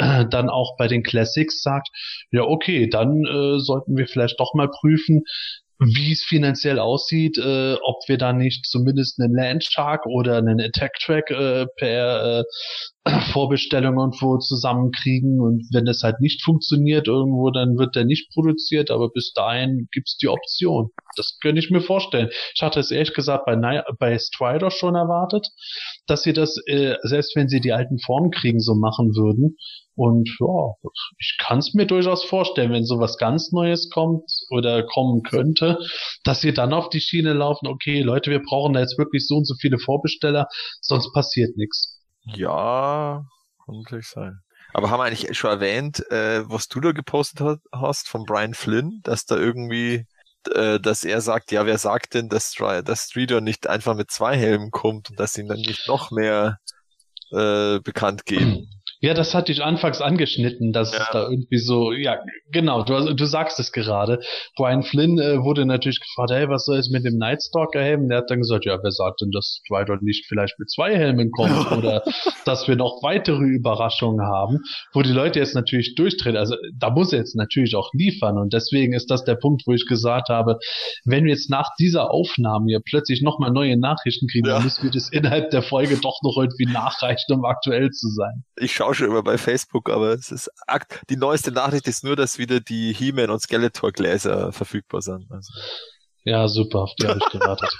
äh, 0.00 0.26
dann 0.28 0.48
auch 0.48 0.76
bei 0.76 0.88
den 0.88 1.02
Classics 1.02 1.62
sagt, 1.62 1.88
ja 2.32 2.42
okay, 2.42 2.88
dann 2.88 3.24
äh, 3.24 3.60
sollten 3.60 3.96
wir 3.96 4.06
vielleicht 4.06 4.40
doch 4.40 4.54
mal 4.54 4.68
prüfen, 4.68 5.24
wie 5.80 6.12
es 6.12 6.22
finanziell 6.22 6.78
aussieht, 6.78 7.38
äh, 7.38 7.74
ob 7.82 8.06
wir 8.06 8.18
da 8.18 8.34
nicht 8.34 8.66
zumindest 8.66 9.18
einen 9.18 9.34
Landshark 9.34 10.04
oder 10.04 10.36
einen 10.36 10.60
Attack 10.60 10.92
Track 11.00 11.30
äh, 11.30 11.66
per 11.78 12.40
äh, 12.40 12.44
Vorbestellung 13.32 13.98
irgendwo 13.98 14.36
zusammenkriegen 14.36 15.40
und 15.40 15.66
wenn 15.72 15.86
das 15.86 16.02
halt 16.02 16.20
nicht 16.20 16.42
funktioniert 16.44 17.08
irgendwo, 17.08 17.50
dann 17.50 17.78
wird 17.78 17.96
der 17.96 18.04
nicht 18.04 18.30
produziert, 18.34 18.90
aber 18.90 19.08
bis 19.08 19.32
dahin 19.32 19.88
gibt's 19.90 20.18
die 20.18 20.28
Option. 20.28 20.90
Das 21.16 21.38
könnte 21.40 21.60
ich 21.60 21.70
mir 21.70 21.80
vorstellen. 21.80 22.28
Ich 22.54 22.62
hatte 22.62 22.80
es 22.80 22.90
ehrlich 22.90 23.14
gesagt 23.14 23.46
bei, 23.46 23.82
bei 23.98 24.18
Strider 24.18 24.70
schon 24.70 24.96
erwartet, 24.96 25.48
dass 26.06 26.22
sie 26.22 26.34
das, 26.34 26.58
äh, 26.66 26.96
selbst 27.04 27.34
wenn 27.36 27.48
sie 27.48 27.60
die 27.60 27.72
alten 27.72 27.98
Formen 28.00 28.30
kriegen, 28.30 28.60
so 28.60 28.74
machen 28.74 29.16
würden. 29.16 29.56
Und 30.00 30.34
ja, 30.40 30.90
ich 31.18 31.36
kann 31.38 31.58
es 31.58 31.74
mir 31.74 31.84
durchaus 31.84 32.24
vorstellen, 32.24 32.72
wenn 32.72 32.86
sowas 32.86 33.18
ganz 33.18 33.52
Neues 33.52 33.90
kommt 33.90 34.32
oder 34.48 34.82
kommen 34.82 35.22
könnte, 35.22 35.78
dass 36.24 36.40
sie 36.40 36.54
dann 36.54 36.72
auf 36.72 36.88
die 36.88 37.02
Schiene 37.02 37.34
laufen, 37.34 37.66
okay, 37.66 38.00
Leute, 38.00 38.30
wir 38.30 38.40
brauchen 38.40 38.72
da 38.72 38.80
jetzt 38.80 38.96
wirklich 38.96 39.26
so 39.26 39.36
und 39.36 39.44
so 39.44 39.54
viele 39.60 39.78
Vorbesteller, 39.78 40.46
sonst 40.80 41.12
passiert 41.12 41.54
nichts. 41.58 42.00
Ja, 42.24 43.26
kann 43.66 43.74
natürlich 43.82 44.08
sein. 44.08 44.40
Aber 44.72 44.88
haben 44.88 45.00
wir 45.00 45.04
eigentlich 45.04 45.36
schon 45.36 45.50
erwähnt, 45.50 46.10
äh, 46.10 46.48
was 46.48 46.68
du 46.68 46.80
da 46.80 46.92
gepostet 46.92 47.58
hast 47.70 48.08
von 48.08 48.24
Brian 48.24 48.54
Flynn, 48.54 49.00
dass 49.02 49.26
da 49.26 49.36
irgendwie, 49.36 50.06
äh, 50.54 50.80
dass 50.80 51.04
er 51.04 51.20
sagt, 51.20 51.52
ja, 51.52 51.66
wer 51.66 51.76
sagt 51.76 52.14
denn, 52.14 52.30
dass, 52.30 52.54
dass 52.54 53.08
Streeter 53.10 53.42
nicht 53.42 53.66
einfach 53.66 53.94
mit 53.94 54.10
zwei 54.10 54.34
Helmen 54.34 54.70
kommt 54.70 55.10
und 55.10 55.20
dass 55.20 55.36
ihn 55.36 55.48
dann 55.48 55.60
nicht 55.60 55.86
noch 55.88 56.10
mehr 56.10 56.58
äh, 57.32 57.80
bekannt 57.80 58.24
geben? 58.24 58.66
Ja, 59.02 59.14
das 59.14 59.34
hatte 59.34 59.50
ich 59.50 59.62
anfangs 59.62 60.02
angeschnitten, 60.02 60.72
dass 60.72 60.92
ja. 60.92 60.98
es 60.98 61.08
da 61.10 61.22
irgendwie 61.28 61.58
so, 61.58 61.92
ja, 61.92 62.18
genau, 62.52 62.82
du, 62.82 63.14
du 63.14 63.24
sagst 63.24 63.58
es 63.58 63.72
gerade. 63.72 64.20
Brian 64.56 64.82
Flynn 64.82 65.18
äh, 65.18 65.42
wurde 65.42 65.64
natürlich 65.64 66.00
gefragt, 66.00 66.30
hey, 66.32 66.50
was 66.50 66.66
soll 66.66 66.76
es 66.76 66.90
mit 66.90 67.06
dem 67.06 67.16
Nightstalker-Helm? 67.16 68.08
Der 68.08 68.18
hat 68.18 68.30
dann 68.30 68.40
gesagt, 68.40 68.66
ja, 68.66 68.78
wer 68.82 68.90
sagt 68.90 69.22
denn, 69.22 69.30
dass 69.30 69.62
Twilight 69.66 70.02
nicht 70.02 70.26
vielleicht 70.26 70.58
mit 70.58 70.70
zwei 70.70 70.94
Helmen 70.94 71.30
kommt 71.30 71.72
oder 71.78 72.02
dass 72.44 72.68
wir 72.68 72.76
noch 72.76 73.02
weitere 73.02 73.42
Überraschungen 73.42 74.26
haben, 74.26 74.58
wo 74.92 75.00
die 75.00 75.12
Leute 75.12 75.38
jetzt 75.38 75.54
natürlich 75.54 75.94
durchdrehen. 75.94 76.36
Also 76.36 76.56
da 76.76 76.90
muss 76.90 77.14
er 77.14 77.20
jetzt 77.20 77.36
natürlich 77.36 77.76
auch 77.76 77.90
liefern 77.94 78.36
und 78.36 78.52
deswegen 78.52 78.92
ist 78.92 79.10
das 79.10 79.24
der 79.24 79.36
Punkt, 79.36 79.62
wo 79.66 79.72
ich 79.72 79.86
gesagt 79.86 80.28
habe, 80.28 80.58
wenn 81.06 81.24
wir 81.24 81.32
jetzt 81.32 81.48
nach 81.48 81.70
dieser 81.78 82.10
Aufnahme 82.10 82.66
hier 82.68 82.80
plötzlich 82.84 83.22
nochmal 83.22 83.50
neue 83.50 83.78
Nachrichten 83.78 84.26
kriegen, 84.28 84.46
ja. 84.46 84.56
dann 84.56 84.64
müssen 84.64 84.82
wir 84.82 84.90
das 84.90 85.08
innerhalb 85.10 85.50
der 85.50 85.62
Folge 85.62 85.96
doch 85.96 86.20
noch 86.22 86.36
irgendwie 86.36 86.66
nachreichen, 86.66 87.32
um 87.32 87.46
aktuell 87.46 87.88
zu 87.90 88.08
sein. 88.08 88.44
Ich 88.56 88.72
schaue 88.72 88.89
schon 88.94 89.08
immer 89.08 89.22
bei 89.22 89.38
Facebook, 89.38 89.90
aber 89.90 90.14
es 90.14 90.30
ist 90.30 90.50
die 91.08 91.16
neueste 91.16 91.52
Nachricht 91.52 91.86
ist 91.88 92.04
nur, 92.04 92.16
dass 92.16 92.38
wieder 92.38 92.60
die 92.60 92.92
He-Man 92.92 93.30
und 93.30 93.40
Skeletor 93.40 93.92
Gläser 93.92 94.52
verfügbar 94.52 95.02
sind. 95.02 95.26
Also. 95.30 95.52
Ja, 96.24 96.48
super, 96.48 96.80
auf 96.80 96.94
die 96.98 97.06
habe 97.06 97.18
ich 97.18 97.32
gewartet. 97.32 97.70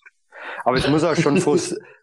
aber 0.64 0.76
es 0.76 0.88
muss 0.88 1.04
auch 1.04 1.16
schon 1.16 1.40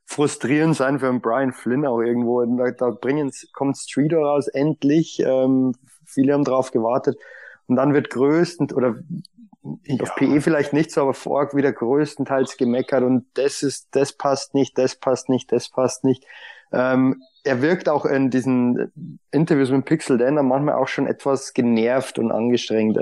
frustrierend 0.06 0.76
sein 0.76 1.00
für 1.00 1.10
einen 1.10 1.22
Brian 1.22 1.54
Flynn 1.54 1.86
auch 1.86 2.02
irgendwo. 2.02 2.44
Da, 2.46 2.72
da 2.72 2.90
bringen, 2.90 3.32
kommt 3.54 3.78
Streeter 3.78 4.18
raus, 4.18 4.48
endlich. 4.48 5.20
Ähm, 5.20 5.74
viele 6.06 6.34
haben 6.34 6.44
drauf 6.44 6.72
gewartet. 6.72 7.18
Und 7.68 7.78
dann 7.78 7.94
wird 7.94 8.10
größtens, 8.10 8.74
oder 8.74 8.96
ja. 9.86 10.02
auf 10.02 10.16
PE 10.16 10.42
vielleicht 10.42 10.74
nicht 10.74 10.92
so, 10.92 11.02
aber 11.02 11.14
vor 11.14 11.54
wieder 11.54 11.72
größtenteils 11.72 12.58
gemeckert 12.58 13.04
und 13.04 13.26
das 13.34 13.64
ist, 13.64 13.88
das 13.92 14.14
passt 14.14 14.54
nicht, 14.54 14.78
das 14.78 14.96
passt 14.96 15.30
nicht, 15.30 15.52
das 15.52 15.70
passt 15.70 16.04
nicht. 16.04 16.24
Ähm, 16.72 17.24
er 17.46 17.62
wirkt 17.62 17.88
auch 17.88 18.06
in 18.06 18.30
diesen 18.30 18.92
Interviews 19.32 19.70
mit 19.70 19.86
Pixel 19.86 20.18
Dan 20.18 20.36
manchmal 20.36 20.76
auch 20.76 20.88
schon 20.88 21.08
etwas 21.08 21.54
genervt 21.54 22.20
und 22.20 22.32
angestrengt. 22.32 22.98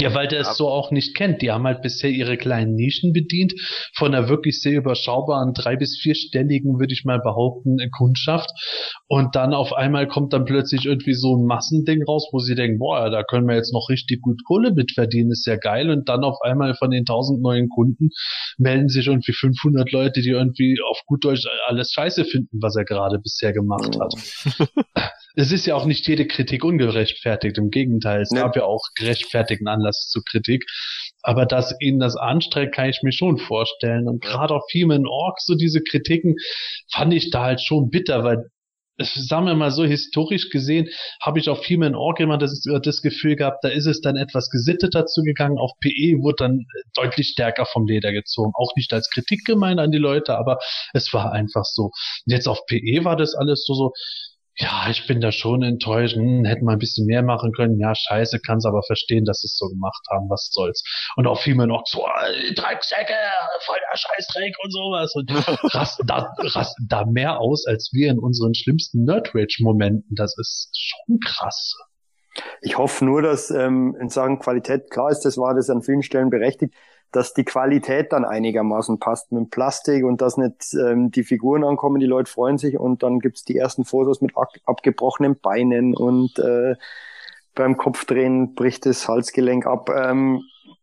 Ja, 0.00 0.14
weil 0.14 0.28
der 0.28 0.40
es 0.40 0.56
so 0.56 0.68
auch 0.68 0.90
nicht 0.90 1.16
kennt. 1.16 1.42
Die 1.42 1.50
haben 1.50 1.64
halt 1.64 1.82
bisher 1.82 2.10
ihre 2.10 2.36
kleinen 2.36 2.74
Nischen 2.74 3.12
bedient, 3.12 3.54
von 3.94 4.14
einer 4.14 4.28
wirklich 4.28 4.60
sehr 4.60 4.78
überschaubaren 4.78 5.54
drei- 5.54 5.76
bis 5.76 5.98
vierstelligen, 6.00 6.78
würde 6.78 6.92
ich 6.92 7.04
mal 7.04 7.20
behaupten, 7.20 7.78
Kundschaft. 7.96 8.50
Und 9.08 9.34
dann 9.34 9.54
auf 9.54 9.72
einmal 9.72 10.06
kommt 10.06 10.32
dann 10.32 10.44
plötzlich 10.44 10.84
irgendwie 10.84 11.14
so 11.14 11.36
ein 11.36 11.46
Massending 11.46 12.02
raus, 12.04 12.28
wo 12.32 12.38
sie 12.38 12.54
denken, 12.54 12.78
boah, 12.78 13.10
da 13.10 13.22
können 13.24 13.48
wir 13.48 13.56
jetzt 13.56 13.72
noch 13.72 13.88
richtig 13.88 14.22
gut 14.22 14.40
Kohle 14.46 14.72
mit 14.72 14.92
verdienen, 14.92 15.32
ist 15.32 15.46
ja 15.46 15.56
geil. 15.56 15.90
Und 15.90 16.08
dann 16.08 16.24
auf 16.24 16.40
einmal 16.42 16.74
von 16.74 16.90
den 16.90 17.04
tausend 17.04 17.42
neuen 17.42 17.68
Kunden 17.68 18.10
melden 18.56 18.88
sich 18.88 19.06
irgendwie 19.06 19.32
500 19.32 19.90
Leute, 19.92 20.20
die 20.20 20.30
irgendwie 20.30 20.78
auf 20.88 21.00
gut 21.06 21.24
Deutsch 21.24 21.46
alles 21.66 21.92
scheiße 21.92 22.24
finden, 22.24 22.58
was 22.60 22.76
er 22.76 22.84
gerade 22.84 23.18
bisher 23.18 23.52
gemacht 23.52 23.98
hat. 23.98 24.14
es 25.34 25.52
ist 25.52 25.66
ja 25.66 25.74
auch 25.74 25.84
nicht 25.84 26.06
jede 26.08 26.26
Kritik 26.26 26.64
ungerechtfertigt. 26.64 27.58
Im 27.58 27.70
Gegenteil, 27.70 28.22
es 28.22 28.30
nee. 28.30 28.40
gab 28.40 28.56
ja 28.56 28.64
auch 28.64 28.82
gerechtfertigten 28.96 29.68
Anlass 29.68 30.08
zur 30.10 30.22
Kritik. 30.24 30.64
Aber 31.22 31.46
dass 31.46 31.74
ihnen 31.80 32.00
das 32.00 32.16
anstrengt, 32.16 32.74
kann 32.74 32.88
ich 32.88 33.00
mir 33.02 33.12
schon 33.12 33.38
vorstellen. 33.38 34.08
Und 34.08 34.22
gerade 34.22 34.54
auf 34.54 34.64
Human 34.74 35.06
Org, 35.06 35.40
so 35.40 35.54
diese 35.54 35.82
Kritiken, 35.82 36.36
fand 36.92 37.14
ich 37.14 37.30
da 37.30 37.44
halt 37.44 37.60
schon 37.60 37.90
bitter, 37.90 38.24
weil 38.24 38.44
sagen 39.04 39.46
wir 39.46 39.54
mal 39.54 39.70
so, 39.70 39.84
historisch 39.84 40.50
gesehen, 40.50 40.88
habe 41.22 41.38
ich 41.38 41.48
auf 41.48 41.64
Human 41.68 41.94
Org 41.94 42.20
immer 42.20 42.38
das, 42.38 42.62
das 42.82 43.02
Gefühl 43.02 43.36
gehabt, 43.36 43.62
da 43.62 43.68
ist 43.68 43.86
es 43.86 44.00
dann 44.00 44.16
etwas 44.16 44.50
gesitteter 44.50 45.06
zugegangen. 45.06 45.58
Auf 45.58 45.72
PE 45.80 46.20
wurde 46.20 46.36
dann 46.38 46.66
deutlich 46.94 47.28
stärker 47.28 47.66
vom 47.66 47.86
Leder 47.86 48.12
gezogen. 48.12 48.52
Auch 48.54 48.72
nicht 48.76 48.92
als 48.92 49.08
Kritik 49.10 49.44
gemeint 49.44 49.78
an 49.78 49.92
die 49.92 49.98
Leute, 49.98 50.36
aber 50.36 50.58
es 50.92 51.12
war 51.12 51.32
einfach 51.32 51.64
so. 51.64 51.84
Und 51.84 52.32
jetzt 52.32 52.48
auf 52.48 52.66
PE 52.66 53.04
war 53.04 53.16
das 53.16 53.34
alles 53.34 53.64
so, 53.64 53.74
so, 53.74 53.92
ja, 54.60 54.90
ich 54.90 55.06
bin 55.06 55.20
da 55.20 55.30
schon 55.30 55.62
enttäuscht, 55.62 56.16
hm, 56.16 56.44
hätten 56.44 56.64
wir 56.64 56.72
ein 56.72 56.78
bisschen 56.78 57.06
mehr 57.06 57.22
machen 57.22 57.52
können. 57.52 57.78
Ja, 57.78 57.94
scheiße, 57.94 58.40
kann's 58.40 58.66
aber 58.66 58.82
verstehen, 58.82 59.24
dass 59.24 59.40
sie 59.40 59.46
es 59.46 59.56
so 59.56 59.68
gemacht 59.68 60.04
haben, 60.10 60.28
was 60.28 60.50
soll's. 60.52 60.82
Und 61.16 61.28
auch 61.28 61.40
viel 61.40 61.54
mehr 61.54 61.68
noch 61.68 61.82
so, 61.86 62.04
Drecksäcke, 62.54 63.14
voll 63.60 63.78
der 63.92 63.96
Scheißdreck 63.96 64.56
und 64.62 64.72
sowas. 64.72 65.14
Und 65.14 65.30
rasten 65.74 66.06
da, 66.06 66.32
rasten 66.38 66.86
da 66.88 67.04
mehr 67.04 67.38
aus, 67.38 67.66
als 67.66 67.90
wir 67.92 68.10
in 68.10 68.18
unseren 68.18 68.54
schlimmsten 68.54 69.04
Nerd-Rage-Momenten. 69.04 70.16
Das 70.16 70.36
ist 70.36 70.70
schon 70.72 71.18
krass. 71.20 71.76
Ich 72.60 72.78
hoffe 72.78 73.04
nur, 73.04 73.22
dass 73.22 73.50
ähm, 73.50 73.96
in 74.00 74.08
Sachen 74.08 74.38
Qualität, 74.38 74.90
klar 74.90 75.10
ist, 75.10 75.20
das 75.20 75.38
war 75.38 75.54
das 75.54 75.70
an 75.70 75.82
vielen 75.82 76.02
Stellen 76.02 76.30
berechtigt, 76.30 76.74
dass 77.12 77.32
die 77.32 77.44
Qualität 77.44 78.12
dann 78.12 78.24
einigermaßen 78.24 78.98
passt 78.98 79.32
mit 79.32 79.50
Plastik 79.50 80.04
und 80.04 80.20
dass 80.20 80.36
nicht 80.36 80.74
ähm, 80.74 81.10
die 81.10 81.24
Figuren 81.24 81.64
ankommen, 81.64 82.00
die 82.00 82.06
Leute 82.06 82.30
freuen 82.30 82.58
sich 82.58 82.78
und 82.78 83.02
dann 83.02 83.20
gibt's 83.20 83.44
die 83.44 83.56
ersten 83.56 83.84
Fotos 83.84 84.20
mit 84.20 84.36
ab 84.36 84.52
abgebrochenen 84.66 85.38
Beinen 85.40 85.96
und 85.96 86.38
äh, 86.38 86.74
beim 87.54 87.76
Kopfdrehen 87.76 88.54
bricht 88.54 88.86
das 88.86 89.08
Halsgelenk 89.08 89.66
ab. 89.66 89.90
Ähm, 89.90 90.42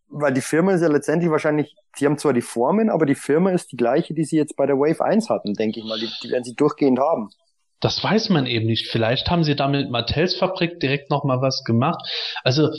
weil 0.10 0.34
die 0.34 0.41
Firma 0.41 0.73
ist 0.73 0.82
ja 0.82 0.88
letztendlich 0.88 1.30
wahrscheinlich, 1.30 1.76
die 1.99 2.06
haben 2.06 2.18
zwar 2.18 2.34
die 2.34 2.41
Formen, 2.41 2.90
aber 2.90 3.06
die 3.06 3.15
Firma 3.15 3.52
ist 3.52 3.72
die 3.72 3.77
gleiche, 3.77 4.14
die 4.14 4.23
sie 4.23 4.38
jetzt 4.38 4.56
bei 4.56 4.65
der 4.65 4.77
Wave 4.77 5.03
1 5.03 5.30
hatten, 5.30 5.53
denke 5.53 5.80
ich 5.80 5.86
mal. 5.86 5.99
Die, 5.99 6.10
die 6.23 6.30
werden 6.30 6.44
sie 6.44 6.56
durchgehend 6.56 6.99
haben. 6.99 7.30
Das 7.85 8.03
weiß 8.03 8.29
man 8.29 8.47
eben 8.47 8.65
nicht. 8.65 8.87
Vielleicht 8.87 9.29
haben 9.29 9.43
sie 9.43 9.55
damit 9.55 9.91
Mattels 9.91 10.33
Fabrik 10.35 10.79
direkt 10.79 11.11
nochmal 11.11 11.43
was 11.43 11.63
gemacht. 11.63 12.03
Also 12.43 12.71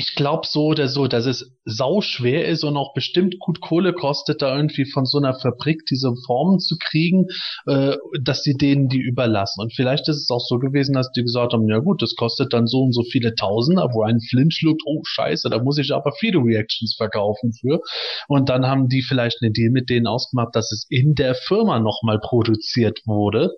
ich 0.00 0.14
glaube 0.14 0.46
so 0.46 0.68
oder 0.68 0.88
so, 0.88 1.08
dass 1.08 1.26
es 1.26 1.52
sau 1.66 2.00
schwer 2.00 2.48
ist 2.48 2.64
und 2.64 2.78
auch 2.78 2.94
bestimmt 2.94 3.38
gut 3.38 3.60
Kohle 3.60 3.92
kostet, 3.92 4.40
da 4.40 4.56
irgendwie 4.56 4.86
von 4.86 5.04
so 5.04 5.18
einer 5.18 5.34
Fabrik 5.34 5.84
diese 5.90 6.14
Formen 6.26 6.58
zu 6.58 6.76
kriegen, 6.80 7.26
äh, 7.66 7.96
dass 8.22 8.42
sie 8.42 8.54
denen 8.54 8.88
die 8.88 8.98
überlassen. 8.98 9.60
Und 9.60 9.74
vielleicht 9.74 10.08
ist 10.08 10.16
es 10.16 10.30
auch 10.30 10.40
so 10.40 10.58
gewesen, 10.58 10.94
dass 10.94 11.12
die 11.12 11.22
gesagt 11.22 11.52
haben, 11.52 11.68
ja 11.68 11.80
gut, 11.80 12.00
das 12.00 12.14
kostet 12.16 12.54
dann 12.54 12.66
so 12.66 12.78
und 12.78 12.94
so 12.94 13.02
viele 13.02 13.34
Tausender, 13.34 13.90
wo 13.92 14.02
ein 14.02 14.20
Flint 14.20 14.54
schluckt, 14.54 14.80
oh 14.86 15.02
scheiße, 15.04 15.50
da 15.50 15.62
muss 15.62 15.76
ich 15.76 15.92
aber 15.92 16.12
viele 16.18 16.38
Reactions 16.38 16.94
verkaufen 16.96 17.52
für. 17.52 17.80
Und 18.26 18.48
dann 18.48 18.66
haben 18.66 18.88
die 18.88 19.02
vielleicht 19.02 19.42
eine 19.42 19.52
Deal 19.52 19.70
mit 19.70 19.90
denen 19.90 20.06
ausgemacht, 20.06 20.56
dass 20.56 20.72
es 20.72 20.86
in 20.88 21.14
der 21.14 21.34
Firma 21.34 21.78
nochmal 21.78 22.20
produziert 22.20 23.00
wurde, 23.04 23.50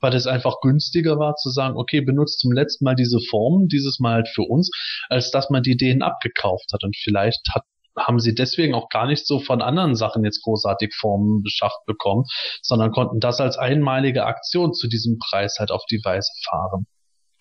weil 0.00 0.14
es 0.14 0.26
einfach 0.26 0.56
günstiger 0.60 1.18
war 1.18 1.36
zu 1.36 1.48
sagen, 1.48 1.78
okay, 1.78 2.02
benutzt 2.02 2.40
zum 2.40 2.52
letzten 2.52 2.84
Mal 2.84 2.96
diese 2.96 3.18
Formen, 3.30 3.68
dieses 3.68 3.98
Mal 3.98 4.16
halt 4.16 4.28
für 4.28 4.42
uns, 4.42 4.70
als 5.08 5.30
dass 5.30 5.48
man 5.48 5.62
die 5.62 5.76
denen 5.86 6.02
abgekauft 6.02 6.70
hat. 6.72 6.84
Und 6.84 6.96
vielleicht 6.96 7.40
hat 7.54 7.62
haben 7.98 8.20
sie 8.20 8.34
deswegen 8.34 8.74
auch 8.74 8.88
gar 8.88 9.06
nicht 9.06 9.26
so 9.26 9.40
von 9.40 9.62
anderen 9.62 9.94
Sachen 9.94 10.24
jetzt 10.24 10.42
großartig 10.42 10.94
Formen 10.94 11.42
beschafft 11.42 11.78
bekommen, 11.86 12.24
sondern 12.62 12.92
konnten 12.92 13.20
das 13.20 13.40
als 13.40 13.56
einmalige 13.56 14.26
Aktion 14.26 14.74
zu 14.74 14.88
diesem 14.88 15.18
Preis 15.18 15.56
halt 15.58 15.70
auf 15.70 15.82
die 15.90 16.00
Weise 16.04 16.30
fahren. 16.48 16.86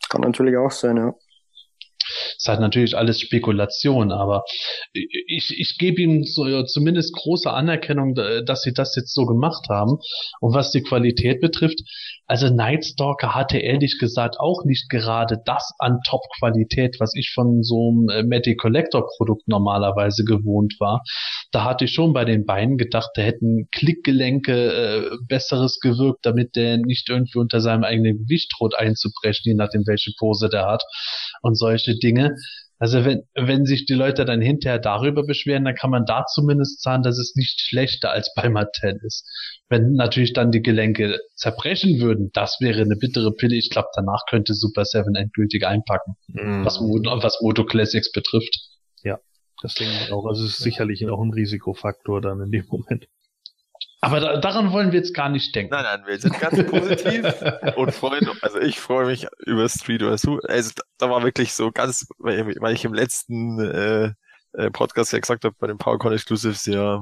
Kann 0.10 0.22
natürlich 0.22 0.56
auch 0.58 0.72
sein, 0.72 0.98
ja. 0.98 1.14
Ist 2.38 2.48
halt 2.48 2.60
natürlich 2.60 2.98
alles 2.98 3.20
Spekulation, 3.20 4.12
aber 4.12 4.44
ich, 4.94 5.58
ich 5.58 5.78
gebe 5.78 6.02
ihnen 6.02 6.24
so, 6.24 6.64
zumindest 6.64 7.14
große 7.14 7.52
Anerkennung, 7.52 8.16
dass 8.16 8.62
sie 8.62 8.74
das 8.74 8.96
jetzt 8.96 9.14
so 9.14 9.26
gemacht 9.26 9.68
haben. 9.70 9.98
Und 10.40 10.54
was 10.54 10.72
die 10.72 10.84
Qualität 10.84 11.42
betrifft, 11.42 11.80
also 12.28 12.50
Nightstalker 12.50 13.36
hatte 13.36 13.60
ehrlich 13.60 14.00
gesagt 14.00 14.40
auch 14.40 14.66
nicht 14.66 14.90
gerade 14.90 15.38
das 15.46 15.72
an 15.78 16.00
Top-Qualität, 16.08 16.98
was 17.00 17.14
ich 17.16 17.32
von 17.34 17.62
so 17.62 17.90
einem 17.90 18.10
äh, 18.10 18.24
Matty 18.24 18.56
Collector 18.56 19.08
Produkt 19.18 19.48
normalerweise 19.48 20.24
gewohnt 20.24 20.76
war. 20.80 21.04
Da 21.52 21.64
hatte 21.64 21.86
ich 21.86 21.94
schon 21.94 22.14
bei 22.14 22.26
den 22.26 22.46
Beinen 22.46 22.78
gedacht, 22.78 23.12
da 23.14 23.22
hätten 23.22 23.68
Klickgelenke 23.72 24.54
äh, 24.54 25.18
besseres 25.28 25.80
gewirkt, 25.80 26.26
damit 26.26 26.56
der 26.56 26.78
nicht 26.78 27.10
irgendwie 27.10 27.38
unter 27.38 27.62
seinem 27.62 27.84
eigenen 27.84 28.18
Gewicht 28.18 28.52
droht 28.58 28.74
einzubrechen, 28.76 29.44
je 29.46 29.54
nachdem 29.54 29.84
welche 29.86 30.12
Pose 30.18 30.50
der 30.50 30.66
hat 30.66 30.84
und 31.42 31.56
solche 31.56 31.95
Dinge. 32.00 32.36
Also 32.78 33.06
wenn, 33.06 33.24
wenn 33.36 33.66
sich 33.66 33.86
die 33.86 33.94
Leute 33.94 34.26
dann 34.26 34.42
hinterher 34.42 34.80
darüber 34.80 35.24
beschweren, 35.26 35.64
dann 35.64 35.76
kann 35.76 35.92
man 35.92 36.06
da 36.06 36.26
zumindest 36.26 36.82
sagen, 36.82 37.04
dass 37.04 37.18
es 37.18 37.36
nicht 37.36 37.62
schlechter 37.62 38.12
als 38.12 38.34
bei 38.36 38.50
Mattel 38.50 39.00
ist. 39.04 39.26
Wenn 39.70 39.94
natürlich 39.94 40.34
dann 40.34 40.52
die 40.52 40.62
Gelenke 40.62 41.20
zerbrechen 41.36 42.02
würden, 42.02 42.32
das 42.34 42.58
wäre 42.60 42.82
eine 42.82 42.98
bittere 42.98 43.32
Pille. 43.32 43.56
Ich 43.56 43.70
glaube, 43.70 43.88
danach 43.96 44.26
könnte 44.30 44.54
Super 44.54 44.84
Seven 44.84 45.16
endgültig 45.16 45.66
einpacken, 45.66 46.16
mm. 46.28 46.66
was, 46.66 46.80
was 46.80 47.42
Moto 47.42 47.66
Classics 47.66 48.12
betrifft. 48.12 48.60
Ja, 49.04 49.20
das 49.62 49.76
denke 49.76 49.94
ich 50.04 50.12
auch. 50.12 50.26
Also 50.26 50.44
es 50.44 50.52
ist 50.52 50.64
sicherlich 50.64 51.08
auch 51.08 51.22
ein 51.22 51.32
Risikofaktor 51.32 52.20
dann 52.20 52.42
in 52.42 52.52
dem 52.52 52.66
Moment. 52.68 53.08
Aber 54.02 54.20
da, 54.20 54.38
daran 54.38 54.72
wollen 54.72 54.92
wir 54.92 55.00
jetzt 55.00 55.14
gar 55.14 55.30
nicht 55.30 55.56
denken. 55.56 55.74
Nein, 55.74 55.84
nein, 55.84 56.04
wir 56.06 56.20
sind 56.20 56.40
ganz 56.40 56.64
positiv 56.66 57.26
und 57.76 57.92
freuen, 57.92 58.30
also 58.42 58.60
ich 58.60 58.80
freue 58.80 59.08
mich 59.08 59.28
über 59.46 59.68
Street 59.68 60.04
oder 60.04 60.18
so. 60.18 60.40
Also 60.48 60.72
da 60.98 61.10
war 61.10 61.24
wirklich 61.24 61.54
so 61.54 61.72
ganz, 61.72 62.08
weil 62.20 62.74
ich 62.74 62.86
im 62.86 62.94
letzten 62.94 63.60
äh, 63.60 64.14
äh, 64.54 64.72
Podcast 64.72 65.14
ja 65.14 65.20
gesagt 65.20 65.44
habe, 65.44 65.56
bei 65.60 65.68
den 65.68 65.78
PowerCon 65.78 66.14
Exclusives, 66.14 66.66
ja, 66.66 67.02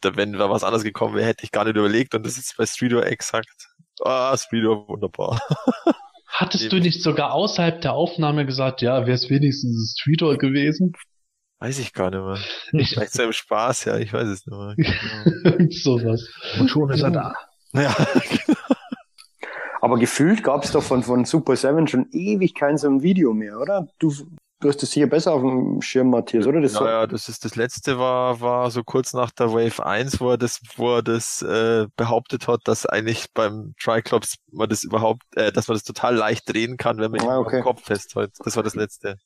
da, 0.00 0.16
wenn 0.16 0.32
da 0.32 0.50
was 0.50 0.64
anderes 0.64 0.84
gekommen 0.84 1.14
wäre, 1.14 1.26
hätte 1.26 1.44
ich 1.44 1.52
gar 1.52 1.64
nicht 1.64 1.76
überlegt 1.76 2.14
und 2.14 2.24
das 2.24 2.38
ist 2.38 2.56
bei 2.56 2.66
Streeter 2.66 3.04
exakt. 3.06 3.68
Ah, 4.02 4.36
Streeter, 4.36 4.88
wunderbar. 4.88 5.40
Hattest 6.26 6.72
du 6.72 6.78
nicht 6.78 7.02
sogar 7.02 7.34
außerhalb 7.34 7.82
der 7.82 7.92
Aufnahme 7.92 8.46
gesagt, 8.46 8.82
ja, 8.82 9.00
wäre 9.00 9.12
es 9.12 9.28
wenigstens 9.28 9.96
Streetor 9.98 10.38
gewesen? 10.38 10.94
Weiß 11.60 11.78
ich 11.78 11.92
gar 11.92 12.10
nicht 12.10 12.22
mehr. 12.22 12.80
Ich 12.80 12.88
Vielleicht 12.88 13.12
so 13.12 13.22
im 13.22 13.32
Spaß, 13.32 13.84
ja, 13.84 13.98
ich 13.98 14.12
weiß 14.14 14.28
es 14.28 14.46
nicht 14.46 14.58
mehr. 14.58 14.74
Genau. 14.76 15.66
sowas. 15.70 16.26
Und 16.58 16.68
schon 16.68 16.90
ist 16.90 17.02
er 17.02 17.10
da. 17.10 17.34
ja, 17.74 17.94
Aber 19.82 19.98
gefühlt 19.98 20.42
gab 20.42 20.64
es 20.64 20.72
doch 20.72 20.82
von, 20.82 21.02
von 21.02 21.26
Super 21.26 21.56
7 21.56 21.86
schon 21.86 22.08
ewig 22.12 22.54
kein 22.54 22.78
so 22.78 22.88
ein 22.88 23.02
Video 23.02 23.34
mehr, 23.34 23.58
oder? 23.58 23.88
Du, 23.98 24.10
du 24.60 24.68
hast 24.68 24.82
das 24.82 24.92
hier 24.92 25.08
besser 25.08 25.32
auf 25.32 25.40
dem 25.42 25.80
Schirm, 25.82 26.10
Matthias, 26.10 26.46
oder? 26.46 26.60
Das 26.60 26.74
naja, 26.74 27.06
das 27.06 27.28
ist 27.28 27.44
das 27.44 27.56
letzte 27.56 27.98
war, 27.98 28.40
war 28.40 28.70
so 28.70 28.82
kurz 28.84 29.12
nach 29.12 29.30
der 29.30 29.52
Wave 29.52 29.84
1, 29.84 30.20
wo 30.20 30.30
er 30.30 30.38
das, 30.38 30.60
wo 30.76 30.96
er 30.96 31.02
das 31.02 31.42
äh, 31.42 31.86
behauptet 31.96 32.46
hat, 32.48 32.60
dass 32.64 32.86
eigentlich 32.86 33.26
beim 33.34 33.74
Triclops 33.80 34.36
man 34.52 34.68
das 34.68 34.84
überhaupt, 34.84 35.22
äh, 35.36 35.50
dass 35.52 35.68
man 35.68 35.76
das 35.76 35.84
total 35.84 36.14
leicht 36.14 36.48
drehen 36.52 36.76
kann, 36.76 36.98
wenn 36.98 37.10
man 37.10 37.20
Ah, 37.22 37.38
okay. 37.38 37.58
am 37.58 37.62
Kopf 37.64 37.84
festhält. 37.84 38.32
Das 38.44 38.56
war 38.56 38.62
das 38.62 38.74
letzte. 38.74 39.16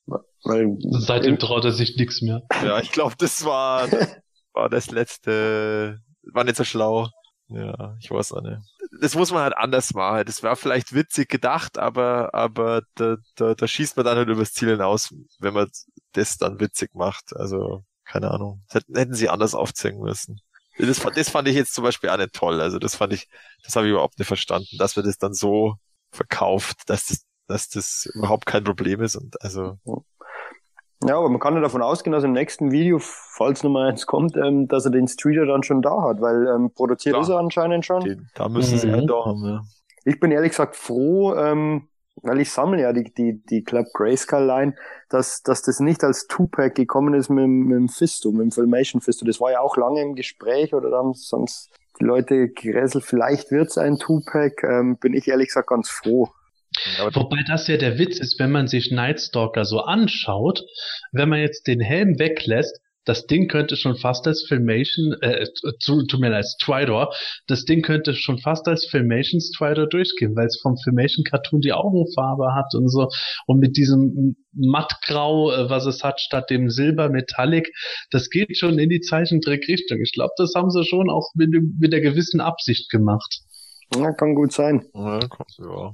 weil, 0.43 0.77
Seitdem 0.91 1.37
traut 1.37 1.65
er 1.65 1.71
sich 1.71 1.95
nichts 1.97 2.21
mehr. 2.21 2.41
Ja, 2.63 2.79
ich 2.79 2.91
glaube, 2.91 3.15
das 3.17 3.45
war, 3.45 3.87
war 4.53 4.69
das 4.69 4.89
letzte, 4.91 5.99
war 6.31 6.43
nicht 6.43 6.55
so 6.57 6.63
schlau. 6.63 7.09
Ja, 7.47 7.95
ich 7.99 8.09
weiß 8.09 8.31
auch 8.33 8.41
nicht. 8.41 8.57
Das 9.01 9.13
muss 9.15 9.31
man 9.31 9.43
halt 9.43 9.55
anders 9.55 9.93
machen. 9.93 10.25
Das 10.25 10.41
war 10.41 10.55
vielleicht 10.55 10.93
witzig 10.93 11.29
gedacht, 11.29 11.77
aber, 11.77 12.33
aber 12.33 12.81
da, 12.95 13.17
da, 13.35 13.53
da 13.53 13.67
schießt 13.67 13.97
man 13.97 14.05
dann 14.05 14.17
halt 14.17 14.29
übers 14.29 14.53
Ziel 14.53 14.69
hinaus, 14.69 15.13
wenn 15.39 15.53
man 15.53 15.69
das 16.13 16.37
dann 16.37 16.59
witzig 16.59 16.95
macht. 16.95 17.35
Also, 17.35 17.83
keine 18.03 18.31
Ahnung. 18.31 18.63
Das 18.67 18.81
hätten, 18.81 18.95
hätten 18.97 19.13
sie 19.13 19.29
anders 19.29 19.53
aufzeigen 19.53 19.99
müssen. 19.99 20.39
Das, 20.77 20.99
fand- 20.99 21.17
das 21.17 21.29
fand 21.29 21.47
ich 21.47 21.55
jetzt 21.55 21.73
zum 21.73 21.83
Beispiel 21.83 22.09
auch 22.09 22.17
nicht 22.17 22.33
toll. 22.33 22.59
Also, 22.61 22.79
das 22.79 22.95
fand 22.95 23.13
ich, 23.13 23.27
das 23.63 23.75
habe 23.75 23.85
ich 23.85 23.91
überhaupt 23.91 24.17
nicht 24.17 24.27
verstanden, 24.27 24.77
dass 24.79 24.95
man 24.95 25.05
das 25.05 25.17
dann 25.17 25.33
so 25.33 25.75
verkauft, 26.11 26.77
dass 26.87 27.05
das, 27.05 27.25
dass 27.47 27.69
das 27.69 28.09
überhaupt 28.13 28.45
kein 28.47 28.63
Problem 28.63 29.01
ist 29.01 29.15
und 29.15 29.39
also, 29.43 29.77
ja, 31.03 31.17
aber 31.17 31.29
man 31.29 31.39
kann 31.39 31.53
ja 31.55 31.61
davon 31.61 31.81
ausgehen, 31.81 32.13
dass 32.13 32.23
im 32.23 32.31
nächsten 32.31 32.71
Video, 32.71 32.99
falls 33.01 33.63
Nummer 33.63 33.81
eins 33.85 34.05
kommt, 34.05 34.35
ähm, 34.37 34.67
dass 34.67 34.85
er 34.85 34.91
den 34.91 35.07
Streeter 35.07 35.45
dann 35.45 35.63
schon 35.63 35.81
da 35.81 36.01
hat, 36.03 36.21
weil 36.21 36.47
ähm, 36.47 36.71
produziert 36.73 37.13
Klar. 37.13 37.23
ist 37.23 37.29
er 37.29 37.37
anscheinend 37.37 37.85
schon. 37.85 38.01
den, 38.01 38.27
da 38.35 38.47
müssen 38.49 38.77
sie 38.77 38.87
Mhm. 38.87 38.93
einen 38.93 39.07
da 39.07 39.25
haben, 39.25 39.43
ja. 39.45 39.61
Ich 40.05 40.19
bin 40.19 40.31
ehrlich 40.31 40.51
gesagt 40.51 40.75
froh, 40.75 41.33
ähm, 41.35 41.89
weil 42.21 42.39
ich 42.39 42.49
sammle 42.51 42.81
ja 42.81 42.93
die, 42.93 43.13
die, 43.13 43.43
die 43.45 43.63
Club 43.63 43.87
Grayscale 43.93 44.45
Line, 44.45 44.75
dass, 45.09 45.41
dass 45.41 45.61
das 45.63 45.79
nicht 45.79 46.03
als 46.03 46.27
Two-Pack 46.27 46.75
gekommen 46.75 47.13
ist 47.13 47.29
mit, 47.29 47.43
dem- 47.43 47.65
mit 47.67 47.75
dem 47.77 47.89
Fisto, 47.89 48.31
mit 48.31 48.41
dem 48.41 48.51
Filmation 48.51 49.01
Fisto. 49.01 49.25
Das 49.25 49.41
war 49.41 49.51
ja 49.51 49.59
auch 49.59 49.75
lange 49.77 50.01
im 50.01 50.15
Gespräch 50.15 50.73
oder 50.73 50.89
da 50.91 50.97
haben 50.99 51.13
sonst 51.13 51.69
die 51.99 52.03
Leute 52.05 52.49
gerätselt, 52.49 53.03
vielleicht 53.03 53.51
wird's 53.51 53.77
ein 53.77 53.97
Two-Pack. 53.97 54.63
Ähm, 54.63 54.97
bin 54.97 55.13
ich 55.13 55.27
ehrlich 55.27 55.47
gesagt 55.49 55.67
ganz 55.67 55.89
froh. 55.89 56.29
Aber 56.99 57.15
Wobei 57.15 57.37
das 57.47 57.67
ja 57.67 57.77
der 57.77 57.97
Witz 57.97 58.19
ist, 58.19 58.39
wenn 58.39 58.51
man 58.51 58.67
sich 58.67 58.91
Nightstalker 58.91 59.65
so 59.65 59.79
anschaut, 59.81 60.63
wenn 61.11 61.29
man 61.29 61.39
jetzt 61.39 61.67
den 61.67 61.79
Helm 61.79 62.19
weglässt, 62.19 62.79
das 63.07 63.27
Ding 63.27 63.47
könnte 63.47 63.77
schon 63.77 63.95
fast 63.97 64.25
als 64.25 64.45
Filmation, 64.47 65.15
äh, 65.21 65.45
zu- 65.79 66.07
tut 66.07 66.19
mir 66.19 66.29
leid, 66.31 66.45
Stridor, 66.59 67.13
das 67.45 67.63
Ding 67.65 67.83
könnte 67.83 68.15
schon 68.15 68.39
fast 68.39 68.67
als 68.67 68.87
Filmation 68.87 69.39
Stridor 69.39 69.87
durchgehen, 69.87 70.35
weil 70.35 70.47
es 70.47 70.59
vom 70.59 70.75
Filmation 70.83 71.23
Cartoon 71.23 71.61
die 71.61 71.71
Augenfarbe 71.71 72.55
hat 72.55 72.73
und 72.73 72.89
so 72.89 73.07
und 73.45 73.59
mit 73.59 73.77
diesem 73.77 74.35
mattgrau, 74.53 75.51
äh, 75.51 75.69
was 75.69 75.85
es 75.85 76.03
hat, 76.03 76.19
statt 76.19 76.49
dem 76.49 76.71
Silber 76.71 77.09
Metallic, 77.09 77.71
das 78.09 78.31
geht 78.31 78.57
schon 78.57 78.79
in 78.79 78.89
die 78.89 79.01
Zeichentrickrichtung. 79.01 79.99
Ich 80.01 80.11
glaube, 80.13 80.33
das 80.37 80.53
haben 80.55 80.71
sie 80.71 80.83
schon 80.83 81.09
auch 81.11 81.29
mit, 81.35 81.51
mit 81.79 81.93
der 81.93 82.01
gewissen 82.01 82.41
Absicht 82.41 82.89
gemacht. 82.89 83.41
Ja, 83.95 84.13
kann 84.13 84.33
gut 84.33 84.51
sein. 84.51 84.83
Ja, 84.95 85.19
kommt, 85.29 85.51
ja. 85.59 85.91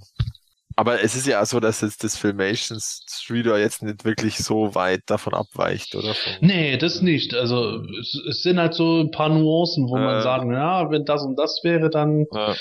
Aber 0.76 1.02
es 1.03 1.15
ist 1.15 1.27
ja 1.27 1.41
auch 1.41 1.45
so, 1.45 1.60
dass 1.60 1.81
jetzt 1.81 2.03
das 2.03 2.18
Filmation 2.18 2.80
Streeter 2.80 3.57
jetzt 3.60 3.84
nicht 3.84 4.06
wirklich 4.06 4.38
so 4.38 4.73
weit 4.76 5.02
davon 5.07 5.34
abweicht, 5.34 5.95
oder? 5.95 6.14
Nee, 6.39 6.77
das 6.77 7.02
nicht. 7.02 7.34
Also 7.34 7.81
es, 7.99 8.19
es 8.30 8.41
sind 8.43 8.60
halt 8.60 8.73
so 8.73 9.02
ein 9.02 9.11
paar 9.11 9.30
Nuancen, 9.30 9.88
wo 9.88 9.98
man 9.98 10.19
Äh. 10.19 10.22
sagen, 10.22 10.52
ja, 10.53 10.89
wenn 10.89 11.06
das 11.06 11.23
und 11.23 11.38
das 11.38 11.60
wäre, 11.64 11.89
dann 11.89 12.26
Ja. 12.34 12.56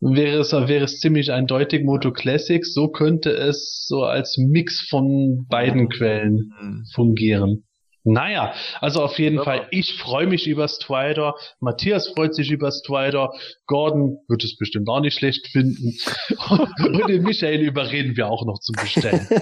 wäre 0.00 0.38
es, 0.40 0.52
wäre 0.52 0.84
es 0.84 0.98
ziemlich 1.00 1.30
eindeutig 1.32 1.84
Moto 1.84 2.12
Classic. 2.12 2.64
So 2.64 2.88
könnte 2.88 3.30
es 3.30 3.84
so 3.86 4.04
als 4.04 4.36
Mix 4.38 4.86
von 4.88 5.46
beiden 5.48 5.88
Quellen 5.88 6.52
Hm. 6.58 6.84
fungieren. 6.94 7.64
Naja, 8.04 8.52
also 8.80 9.02
auf 9.02 9.18
jeden 9.18 9.36
Ja. 9.36 9.44
Fall, 9.44 9.68
ich 9.70 9.94
freue 9.94 10.26
mich 10.26 10.46
über 10.48 10.66
Strider, 10.66 11.34
Matthias 11.60 12.08
freut 12.08 12.34
sich 12.34 12.50
über 12.50 12.72
Strider, 12.72 13.30
Gordon 13.66 14.18
wird 14.28 14.42
es 14.42 14.56
bestimmt 14.56 14.88
auch 14.88 15.00
nicht 15.00 15.16
schlecht 15.16 15.46
finden 15.48 15.96
und 16.48 17.08
den 17.08 17.22
Michael 17.22 17.60
überreden 17.60 18.16
wir 18.16 18.26
auch 18.28 18.44
noch 18.44 18.58
zum 18.58 18.74
Bestellen. 18.74 19.26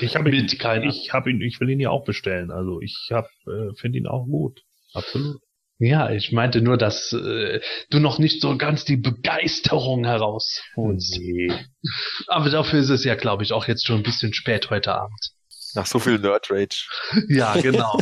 Ich 0.00 0.16
habe 0.16 0.34
ihn, 0.34 0.46
keiner. 0.58 0.86
ich 0.86 1.12
habe 1.12 1.30
ihn, 1.30 1.40
ich 1.40 1.60
will 1.60 1.70
ihn 1.70 1.78
ja 1.78 1.90
auch 1.90 2.04
bestellen. 2.04 2.50
Also 2.50 2.80
ich 2.80 3.08
habe, 3.12 3.28
äh, 3.46 3.72
finde 3.78 3.98
ihn 3.98 4.06
auch 4.08 4.24
gut. 4.24 4.60
Absolut. 4.94 5.40
Ja, 5.78 6.10
ich 6.10 6.32
meinte 6.32 6.60
nur, 6.60 6.76
dass 6.76 7.12
äh, 7.12 7.60
du 7.90 7.98
noch 7.98 8.18
nicht 8.18 8.40
so 8.40 8.56
ganz 8.56 8.84
die 8.84 8.96
Begeisterung 8.96 10.04
herausholst. 10.04 11.18
Nee. 11.20 11.52
Aber 12.26 12.50
dafür 12.50 12.80
ist 12.80 12.88
es 12.90 13.04
ja, 13.04 13.14
glaube 13.14 13.42
ich, 13.42 13.52
auch 13.52 13.68
jetzt 13.68 13.86
schon 13.86 13.98
ein 13.98 14.02
bisschen 14.02 14.32
spät 14.32 14.70
heute 14.70 14.94
Abend. 14.94 15.20
Nach 15.74 15.86
so 15.86 15.98
viel 15.98 16.18
Nerd 16.18 16.50
Rage. 16.50 16.86
Ja, 17.28 17.54
genau. 17.60 17.98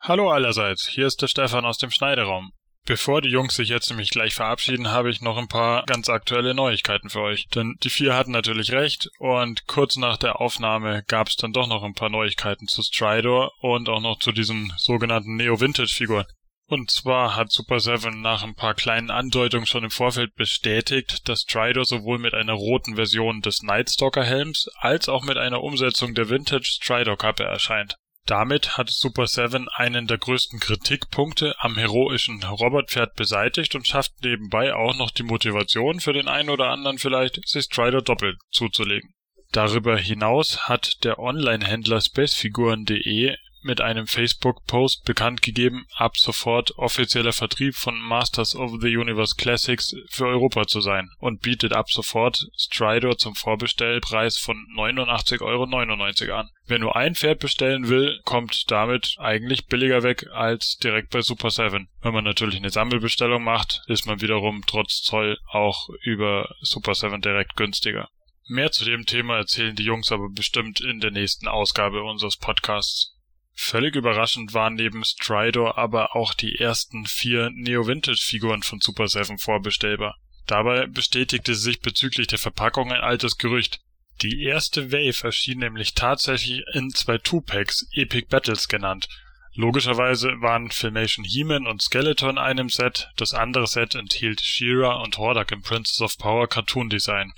Hallo 0.00 0.30
allerseits, 0.30 0.86
hier 0.86 1.06
ist 1.06 1.22
der 1.22 1.28
Stefan 1.28 1.64
aus 1.64 1.78
dem 1.78 1.90
Schneideraum. 1.90 2.52
Bevor 2.86 3.22
die 3.22 3.30
Jungs 3.30 3.56
sich 3.56 3.70
jetzt 3.70 3.88
nämlich 3.88 4.10
gleich 4.10 4.34
verabschieden, 4.34 4.90
habe 4.90 5.08
ich 5.08 5.22
noch 5.22 5.38
ein 5.38 5.48
paar 5.48 5.84
ganz 5.86 6.10
aktuelle 6.10 6.52
Neuigkeiten 6.52 7.08
für 7.08 7.22
euch. 7.22 7.46
Denn 7.54 7.76
die 7.82 7.88
vier 7.88 8.14
hatten 8.14 8.32
natürlich 8.32 8.72
recht 8.72 9.08
und 9.18 9.66
kurz 9.66 9.96
nach 9.96 10.18
der 10.18 10.38
Aufnahme 10.38 11.02
gab 11.08 11.28
es 11.28 11.36
dann 11.36 11.54
doch 11.54 11.66
noch 11.66 11.82
ein 11.82 11.94
paar 11.94 12.10
Neuigkeiten 12.10 12.66
zu 12.66 12.82
Stridor 12.82 13.52
und 13.60 13.88
auch 13.88 14.02
noch 14.02 14.18
zu 14.18 14.32
diesen 14.32 14.70
sogenannten 14.76 15.36
Neo-Vintage-Figuren. 15.36 16.26
Und 16.74 16.90
zwar 16.90 17.36
hat 17.36 17.52
Super 17.52 17.78
7 17.78 18.20
nach 18.20 18.42
ein 18.42 18.56
paar 18.56 18.74
kleinen 18.74 19.12
Andeutungen 19.12 19.64
schon 19.64 19.84
im 19.84 19.92
Vorfeld 19.92 20.34
bestätigt, 20.34 21.28
dass 21.28 21.42
Stridor 21.42 21.84
sowohl 21.84 22.18
mit 22.18 22.34
einer 22.34 22.54
roten 22.54 22.96
Version 22.96 23.42
des 23.42 23.62
Nightstalker 23.62 24.24
Helms 24.24 24.68
als 24.78 25.08
auch 25.08 25.22
mit 25.22 25.38
einer 25.38 25.62
Umsetzung 25.62 26.14
der 26.14 26.30
Vintage 26.30 26.64
Stridor 26.64 27.16
Kappe 27.16 27.44
erscheint. 27.44 27.94
Damit 28.26 28.76
hat 28.76 28.90
Super 28.90 29.28
7 29.28 29.68
einen 29.68 30.08
der 30.08 30.18
größten 30.18 30.58
Kritikpunkte 30.58 31.54
am 31.60 31.76
heroischen 31.76 32.42
Robotpferd 32.42 33.14
beseitigt 33.14 33.76
und 33.76 33.86
schafft 33.86 34.24
nebenbei 34.24 34.74
auch 34.74 34.96
noch 34.96 35.12
die 35.12 35.22
Motivation 35.22 36.00
für 36.00 36.12
den 36.12 36.26
einen 36.26 36.50
oder 36.50 36.70
anderen 36.70 36.98
vielleicht, 36.98 37.46
sich 37.46 37.66
Strider 37.66 38.02
doppelt 38.02 38.36
zuzulegen. 38.50 39.14
Darüber 39.52 39.96
hinaus 39.96 40.68
hat 40.68 41.04
der 41.04 41.20
Online-Händler 41.20 42.00
spacefiguren.de 42.00 43.36
mit 43.64 43.80
einem 43.80 44.06
Facebook-Post 44.06 45.04
bekannt 45.04 45.42
gegeben, 45.42 45.86
ab 45.96 46.16
sofort 46.16 46.76
offizieller 46.78 47.32
Vertrieb 47.32 47.74
von 47.74 47.98
Masters 47.98 48.54
of 48.54 48.72
the 48.80 48.96
Universe 48.96 49.34
Classics 49.36 49.96
für 50.08 50.26
Europa 50.26 50.66
zu 50.66 50.80
sein 50.80 51.10
und 51.18 51.40
bietet 51.40 51.72
ab 51.72 51.90
sofort 51.90 52.46
Stridor 52.56 53.16
zum 53.16 53.34
Vorbestellpreis 53.34 54.38
von 54.38 54.56
89,99 54.76 55.40
Euro 55.42 56.38
an. 56.38 56.50
Wer 56.66 56.78
nur 56.78 56.96
ein 56.96 57.14
Pferd 57.14 57.40
bestellen 57.40 57.88
will, 57.88 58.20
kommt 58.24 58.70
damit 58.70 59.16
eigentlich 59.18 59.66
billiger 59.66 60.02
weg 60.02 60.26
als 60.32 60.76
direkt 60.78 61.10
bei 61.10 61.20
Super 61.20 61.50
7. 61.50 61.88
Wenn 62.02 62.14
man 62.14 62.24
natürlich 62.24 62.56
eine 62.56 62.70
Sammelbestellung 62.70 63.42
macht, 63.42 63.82
ist 63.86 64.06
man 64.06 64.20
wiederum 64.20 64.62
trotz 64.66 65.02
Zoll 65.02 65.38
auch 65.50 65.88
über 66.02 66.54
Super 66.60 66.94
7 66.94 67.20
direkt 67.20 67.56
günstiger. 67.56 68.08
Mehr 68.46 68.70
zu 68.70 68.84
dem 68.84 69.06
Thema 69.06 69.38
erzählen 69.38 69.74
die 69.74 69.84
Jungs 69.84 70.12
aber 70.12 70.28
bestimmt 70.28 70.80
in 70.80 71.00
der 71.00 71.10
nächsten 71.10 71.48
Ausgabe 71.48 72.02
unseres 72.02 72.36
Podcasts. 72.36 73.13
Völlig 73.54 73.94
überraschend 73.94 74.52
waren 74.52 74.74
neben 74.74 75.04
Stridor 75.04 75.78
aber 75.78 76.16
auch 76.16 76.34
die 76.34 76.56
ersten 76.58 77.06
vier 77.06 77.50
Neo-Vintage-Figuren 77.50 78.62
von 78.62 78.80
Super 78.80 79.08
7 79.08 79.38
vorbestellbar. 79.38 80.16
Dabei 80.46 80.86
bestätigte 80.86 81.54
sich 81.54 81.80
bezüglich 81.80 82.26
der 82.26 82.38
Verpackung 82.38 82.92
ein 82.92 83.00
altes 83.00 83.38
Gerücht. 83.38 83.80
Die 84.22 84.42
erste 84.42 84.92
Wave 84.92 85.24
erschien 85.24 85.58
nämlich 85.58 85.94
tatsächlich 85.94 86.62
in 86.72 86.90
zwei 86.90 87.18
Two-Packs, 87.18 87.88
Epic 87.92 88.26
Battles 88.28 88.68
genannt. 88.68 89.08
Logischerweise 89.54 90.40
waren 90.40 90.70
Filmation 90.70 91.24
He-Man 91.24 91.66
und 91.66 91.80
Skeletor 91.80 92.30
in 92.30 92.38
einem 92.38 92.68
Set, 92.68 93.10
das 93.16 93.34
andere 93.34 93.68
Set 93.68 93.94
enthielt 93.94 94.40
She-Ra 94.40 94.96
und 94.96 95.16
Hordak 95.16 95.52
im 95.52 95.62
Princess 95.62 96.00
of 96.00 96.18
Power 96.18 96.48
Cartoon 96.48 96.90
Design. 96.90 97.32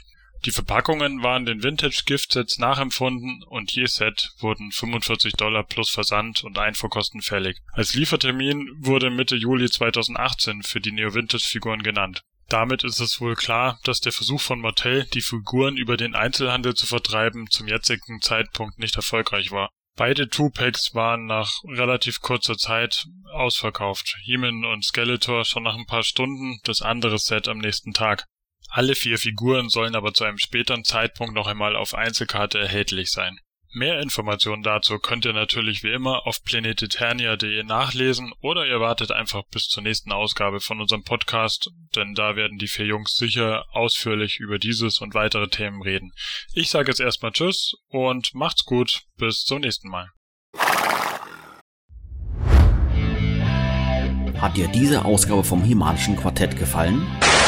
Die 0.44 0.52
Verpackungen 0.52 1.22
waren 1.22 1.46
den 1.46 1.62
Vintage 1.62 2.02
Gift 2.06 2.32
Sets 2.32 2.58
nachempfunden 2.58 3.42
und 3.48 3.72
je 3.72 3.86
Set 3.86 4.30
wurden 4.38 4.70
45 4.70 5.32
Dollar 5.34 5.64
plus 5.64 5.90
Versand 5.90 6.44
und 6.44 6.58
Einfuhrkosten 6.58 7.22
fällig. 7.22 7.58
Als 7.72 7.94
Liefertermin 7.94 8.70
wurde 8.78 9.10
Mitte 9.10 9.36
Juli 9.36 9.70
2018 9.70 10.62
für 10.62 10.80
die 10.80 10.92
Neo 10.92 11.14
Vintage 11.14 11.44
Figuren 11.44 11.82
genannt. 11.82 12.22
Damit 12.48 12.84
ist 12.84 13.00
es 13.00 13.20
wohl 13.20 13.34
klar, 13.34 13.80
dass 13.82 14.00
der 14.00 14.12
Versuch 14.12 14.40
von 14.40 14.60
Mattel, 14.60 15.04
die 15.06 15.20
Figuren 15.20 15.76
über 15.76 15.96
den 15.96 16.14
Einzelhandel 16.14 16.74
zu 16.74 16.86
vertreiben, 16.86 17.50
zum 17.50 17.66
jetzigen 17.66 18.20
Zeitpunkt 18.20 18.78
nicht 18.78 18.94
erfolgreich 18.94 19.50
war. 19.50 19.70
Beide 19.96 20.28
Two-Packs 20.28 20.94
waren 20.94 21.24
nach 21.24 21.50
relativ 21.64 22.20
kurzer 22.20 22.56
Zeit 22.56 23.06
ausverkauft. 23.32 24.16
He-Man 24.24 24.64
und 24.64 24.84
Skeletor 24.84 25.44
schon 25.44 25.62
nach 25.62 25.74
ein 25.74 25.86
paar 25.86 26.02
Stunden, 26.02 26.60
das 26.64 26.82
andere 26.82 27.18
Set 27.18 27.48
am 27.48 27.58
nächsten 27.58 27.94
Tag. 27.94 28.26
Alle 28.76 28.94
vier 28.94 29.16
Figuren 29.16 29.70
sollen 29.70 29.94
aber 29.94 30.12
zu 30.12 30.24
einem 30.24 30.36
späteren 30.36 30.84
Zeitpunkt 30.84 31.34
noch 31.34 31.46
einmal 31.46 31.76
auf 31.76 31.94
Einzelkarte 31.94 32.58
erhältlich 32.58 33.10
sein. 33.10 33.38
Mehr 33.72 34.00
Informationen 34.00 34.62
dazu 34.62 34.98
könnt 34.98 35.24
ihr 35.24 35.32
natürlich 35.32 35.82
wie 35.82 35.92
immer 35.92 36.26
auf 36.26 36.42
planeteternia.de 36.42 37.62
nachlesen 37.62 38.34
oder 38.42 38.66
ihr 38.66 38.78
wartet 38.78 39.12
einfach 39.12 39.44
bis 39.50 39.68
zur 39.68 39.82
nächsten 39.82 40.12
Ausgabe 40.12 40.60
von 40.60 40.78
unserem 40.78 41.04
Podcast, 41.04 41.70
denn 41.94 42.12
da 42.12 42.36
werden 42.36 42.58
die 42.58 42.68
vier 42.68 42.84
Jungs 42.84 43.16
sicher 43.16 43.64
ausführlich 43.72 44.40
über 44.40 44.58
dieses 44.58 44.98
und 44.98 45.14
weitere 45.14 45.48
Themen 45.48 45.80
reden. 45.80 46.12
Ich 46.52 46.68
sage 46.68 46.88
jetzt 46.88 47.00
erstmal 47.00 47.32
Tschüss 47.32 47.76
und 47.88 48.34
macht's 48.34 48.66
gut, 48.66 49.04
bis 49.16 49.44
zum 49.44 49.62
nächsten 49.62 49.88
Mal. 49.88 50.10
Hat 54.38 54.54
dir 54.54 54.68
diese 54.68 55.06
Ausgabe 55.06 55.44
vom 55.44 55.64
Himalischen 55.64 56.16
Quartett 56.16 56.58
gefallen? 56.58 57.06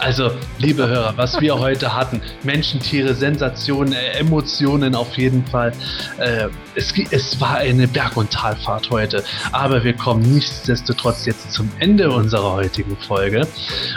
Also, 0.00 0.30
liebe 0.58 0.88
Hörer, 0.88 1.12
was 1.16 1.38
wir 1.42 1.58
heute 1.58 1.94
hatten, 1.94 2.22
Menschen, 2.42 2.80
Tiere, 2.80 3.14
Sensationen, 3.14 3.92
äh, 3.92 4.18
Emotionen 4.18 4.94
auf 4.94 5.18
jeden 5.18 5.44
Fall. 5.44 5.72
Äh, 6.16 6.48
es, 6.74 6.94
es 7.10 7.38
war 7.38 7.56
eine 7.56 7.86
Berg- 7.86 8.16
und 8.16 8.30
Talfahrt 8.30 8.88
heute, 8.88 9.22
aber 9.52 9.84
wir 9.84 9.92
kommen 9.92 10.22
nichtsdestotrotz 10.22 11.26
jetzt 11.26 11.52
zum 11.52 11.70
Ende 11.80 12.10
unserer 12.10 12.52
heutigen 12.52 12.96
Folge. 12.96 13.46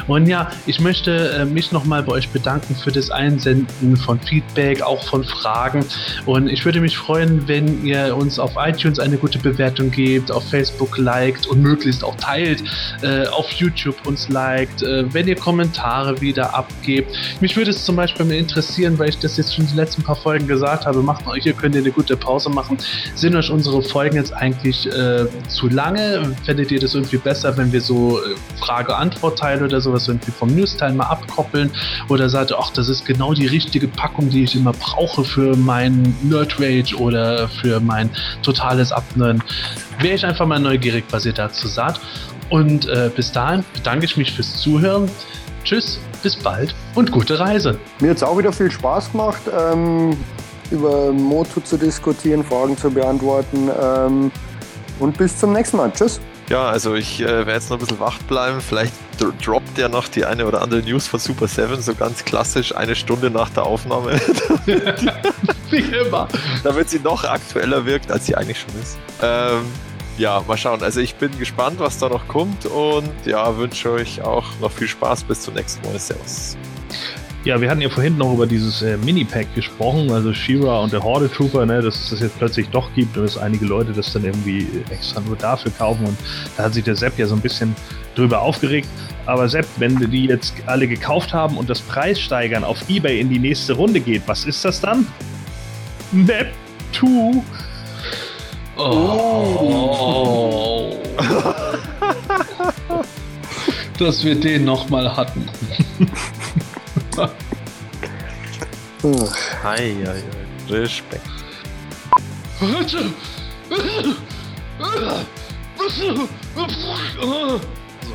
Und 0.08 0.28
ja, 0.28 0.52
ich 0.66 0.82
möchte 0.82 1.30
äh, 1.30 1.46
mich 1.46 1.72
nochmal 1.72 2.04
bei 2.04 2.12
euch 2.12 2.28
bedanken 2.30 2.76
für 2.76 2.92
das 2.92 3.10
Einsenden 3.10 3.96
von 3.96 4.20
Feedback, 4.20 4.82
auch 4.82 5.04
von 5.04 5.24
Fragen. 5.24 5.86
Und 6.26 6.50
ich 6.50 6.66
würde 6.66 6.82
mich 6.82 6.98
freuen, 6.98 7.48
wenn 7.48 7.86
ihr 7.86 8.18
uns 8.18 8.40
auf 8.40 8.56
iTunes 8.58 9.00
eine 9.00 9.16
gute 9.16 9.40
Bewertung 9.40 9.90
gebt, 9.90 10.32
auf 10.32 10.50
Facebook 10.50 10.98
liked 10.98 11.48
und 11.48 11.62
möglichst 11.62 12.04
auch 12.04 12.16
teilt, 12.18 12.62
äh, 13.04 13.26
auf 13.28 13.50
YouTube 13.54 13.96
uns 14.06 14.28
liked, 14.28 14.84
äh, 14.84 15.06
wenn 15.14 15.30
ihr 15.30 15.38
Kommentare 15.38 15.93
wieder 16.22 16.54
abgebt. 16.54 17.16
Mich 17.40 17.56
würde 17.56 17.72
es 17.72 17.86
zum 17.86 17.96
Beispiel 17.96 18.26
mal 18.26 18.36
interessieren, 18.36 18.98
weil 18.98 19.10
ich 19.10 19.20
das 19.20 19.38
jetzt 19.38 19.56
schon 19.56 19.68
die 19.68 19.76
letzten 19.76 20.04
paar 20.04 20.16
Folgen 20.16 20.48
gesagt 20.48 20.86
habe, 20.86 21.02
macht 21.02 21.28
euch, 21.28 21.44
hier 21.44 21.54
könnt 21.54 21.76
ihr 21.76 21.82
eine 21.82 21.92
gute 21.92 22.18
Pause 22.18 22.50
machen. 22.50 22.78
Sind 23.16 23.36
euch 23.36 23.50
unsere 23.50 23.82
Folgen 23.82 24.16
jetzt 24.16 24.34
eigentlich 24.34 24.88
äh, 24.88 25.26
zu 25.48 25.68
lange? 25.70 26.36
Fändet 26.46 26.72
ihr 26.72 26.80
das 26.80 26.96
irgendwie 26.96 27.18
besser, 27.18 27.56
wenn 27.58 27.72
wir 27.72 27.82
so 27.82 28.20
äh, 28.20 28.36
Frage-Antwort-Teile 28.60 29.66
oder 29.66 29.82
sowas 29.82 30.08
irgendwie 30.08 30.32
vom 30.32 30.54
News-Teil 30.56 30.94
mal 30.94 31.06
abkoppeln? 31.06 31.72
Oder 32.10 32.30
sagt 32.30 32.52
ihr, 32.52 32.60
ach, 32.60 32.72
das 32.72 32.90
ist 32.90 33.06
genau 33.06 33.34
die 33.34 33.48
richtige 33.48 33.88
Packung, 33.88 34.30
die 34.30 34.44
ich 34.44 34.56
immer 34.56 34.74
brauche 34.74 35.24
für 35.24 35.56
mein 35.56 36.16
Nerd 36.24 36.60
Rage 36.60 36.96
oder 36.98 37.48
für 37.48 37.80
mein 37.80 38.10
totales 38.42 38.92
Abnörden? 38.92 39.44
Wäre 40.00 40.16
ich 40.16 40.26
einfach 40.26 40.46
mal 40.46 40.60
neugierig, 40.60 41.06
was 41.12 41.26
ihr 41.26 41.34
dazu 41.34 41.68
sagt. 41.68 42.02
Und 42.50 42.88
äh, 42.88 43.10
bis 43.16 43.32
dahin 43.32 43.64
bedanke 43.74 44.06
ich 44.06 44.18
mich 44.18 44.32
fürs 44.32 44.62
Zuhören. 44.62 45.10
Tschüss, 45.64 46.00
bis 46.22 46.36
bald 46.36 46.76
und 46.96 47.12
gute 47.12 47.40
Reise. 47.40 47.80
Mir 48.00 48.12
hat 48.12 48.18
es 48.18 48.24
auch 48.24 48.38
wieder 48.38 48.52
viel 48.52 48.70
Spaß 48.70 49.12
gemacht, 49.12 49.42
ähm, 49.58 50.18
über 50.72 51.12
Moto 51.12 51.62
zu 51.62 51.78
diskutieren, 51.78 52.44
Fragen 52.44 52.78
zu 52.78 52.92
beantworten. 52.92 53.70
Ähm, 53.82 54.32
und 55.00 55.18
bis 55.18 55.38
zum 55.38 55.54
nächsten 55.54 55.78
Mal. 55.78 55.92
Tschüss. 55.94 56.20
Ja, 56.50 56.68
also 56.68 56.96
ich 56.96 57.22
äh, 57.22 57.26
werde 57.26 57.54
jetzt 57.54 57.70
noch 57.70 57.78
ein 57.78 57.80
bisschen 57.80 58.00
wach 58.00 58.20
bleiben. 58.24 58.60
Vielleicht 58.60 58.94
dro 59.20 59.32
droppt 59.44 59.78
ja 59.78 59.88
noch 59.88 60.08
die 60.08 60.26
eine 60.26 60.46
oder 60.46 60.62
andere 60.62 60.82
News 60.82 61.08
von 61.08 61.20
Super 61.20 61.48
7, 61.48 61.82
so 61.82 61.96
ganz 61.96 62.26
klassisch, 62.26 62.76
eine 62.76 62.96
Stunde 62.96 63.30
nach 63.30 63.50
der 63.50 63.64
Aufnahme. 63.64 64.12
Wie 65.70 65.78
immer. 65.78 66.28
Damit 66.64 66.90
sie 66.90 67.00
noch 67.00 67.24
aktueller 67.24 67.86
wirkt, 67.86 68.12
als 68.12 68.26
sie 68.26 68.36
eigentlich 68.36 68.60
schon 68.60 68.82
ist. 68.82 68.98
Ähm, 69.22 69.64
ja, 70.18 70.44
mal 70.48 70.58
schauen. 70.58 70.82
Also 70.84 71.00
ich 71.00 71.16
bin 71.16 71.38
gespannt, 71.38 71.80
was 71.80 71.98
da 71.98 72.10
noch 72.10 72.28
kommt 72.28 72.66
und 72.66 73.12
ja, 73.26 73.58
wünsche 73.58 73.92
euch 73.92 74.22
auch 74.22 74.46
noch 74.62 74.72
viel 74.72 74.88
Spaß. 74.88 75.24
Bis 75.24 75.42
zum 75.42 75.56
nächsten 75.56 75.86
Mal. 75.88 75.98
Servus. 76.00 76.58
Ja, 77.46 77.60
wir 77.60 77.70
hatten 77.70 77.82
ja 77.82 77.90
vorhin 77.90 78.18
noch 78.18 78.34
über 78.34 78.48
dieses 78.48 78.82
äh, 78.82 78.96
Mini-Pack 78.96 79.54
gesprochen, 79.54 80.10
also 80.12 80.34
Shira 80.34 80.80
und 80.80 80.94
der 80.94 81.04
Horde 81.04 81.30
Trooper, 81.30 81.66
ne, 81.66 81.82
dass 81.82 81.96
es 81.96 82.10
das 82.12 82.22
jetzt 82.22 82.38
plötzlich 82.38 82.70
doch 82.70 82.94
gibt 82.94 83.18
und 83.18 83.24
dass 83.24 83.38
einige 83.38 83.66
Leute 83.66 83.92
das 83.92 84.14
dann 84.14 84.24
irgendwie 84.24 84.66
extra 84.90 85.20
nur 85.20 85.36
dafür 85.36 85.70
kaufen 85.78 86.06
und 86.06 86.18
da 86.56 86.64
hat 86.64 86.74
sich 86.74 86.86
der 86.86 86.96
Sepp 86.96 87.20
ja 87.20 87.28
so 87.28 87.36
ein 87.36 87.42
bisschen 87.42 87.76
drüber 88.16 88.42
aufgeregt. 88.42 88.88
Aber 89.26 89.50
Sepp, 89.50 89.68
wenn 89.78 89.98
die 90.10 90.28
jetzt 90.28 90.54
alle 90.68 90.88
gekauft 90.88 91.34
haben 91.34 91.58
und 91.58 91.70
das 91.70 91.82
Preissteigern 91.82 92.64
auf 92.64 92.90
Ebay 92.90 93.20
in 93.20 93.30
die 93.30 93.40
nächste 93.40 93.74
Runde 93.74 94.00
geht, 94.00 94.22
was 94.26 94.46
ist 94.46 94.64
das 94.64 94.80
dann? 94.80 95.06
2. 96.94 97.44
Oh. 98.76 100.64
Dass 104.00 104.24
wir 104.24 104.34
den 104.40 104.66
nochmal 104.66 105.16
hatten. 105.16 105.48
Hi, 109.04 109.96
hi, 110.04 110.06
hi. 110.06 110.24
Respekt. 110.70 111.28
So, 112.60 112.68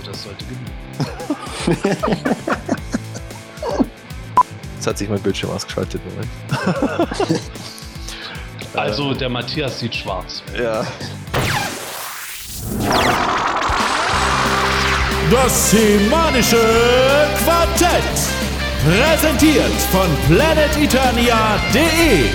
das 0.05 0.22
sollte 0.22 0.44
genug. 0.44 0.66
Jetzt 4.74 4.86
hat 4.86 4.98
sich 4.98 5.09
mein 5.09 5.20
Bildschirm 5.20 5.51
ausgeschaltet. 5.51 6.01
Moment. 6.05 6.28
Also, 8.78 9.12
der 9.12 9.28
Matthias 9.28 9.80
sieht 9.80 9.94
schwarz. 9.94 10.42
Ja. 10.56 10.86
Das 15.30 15.70
Semanische 15.72 16.64
Quartett. 17.44 18.02
Präsentiert 18.84 19.74
von 19.90 20.09
planeteternia.de. 20.28 22.30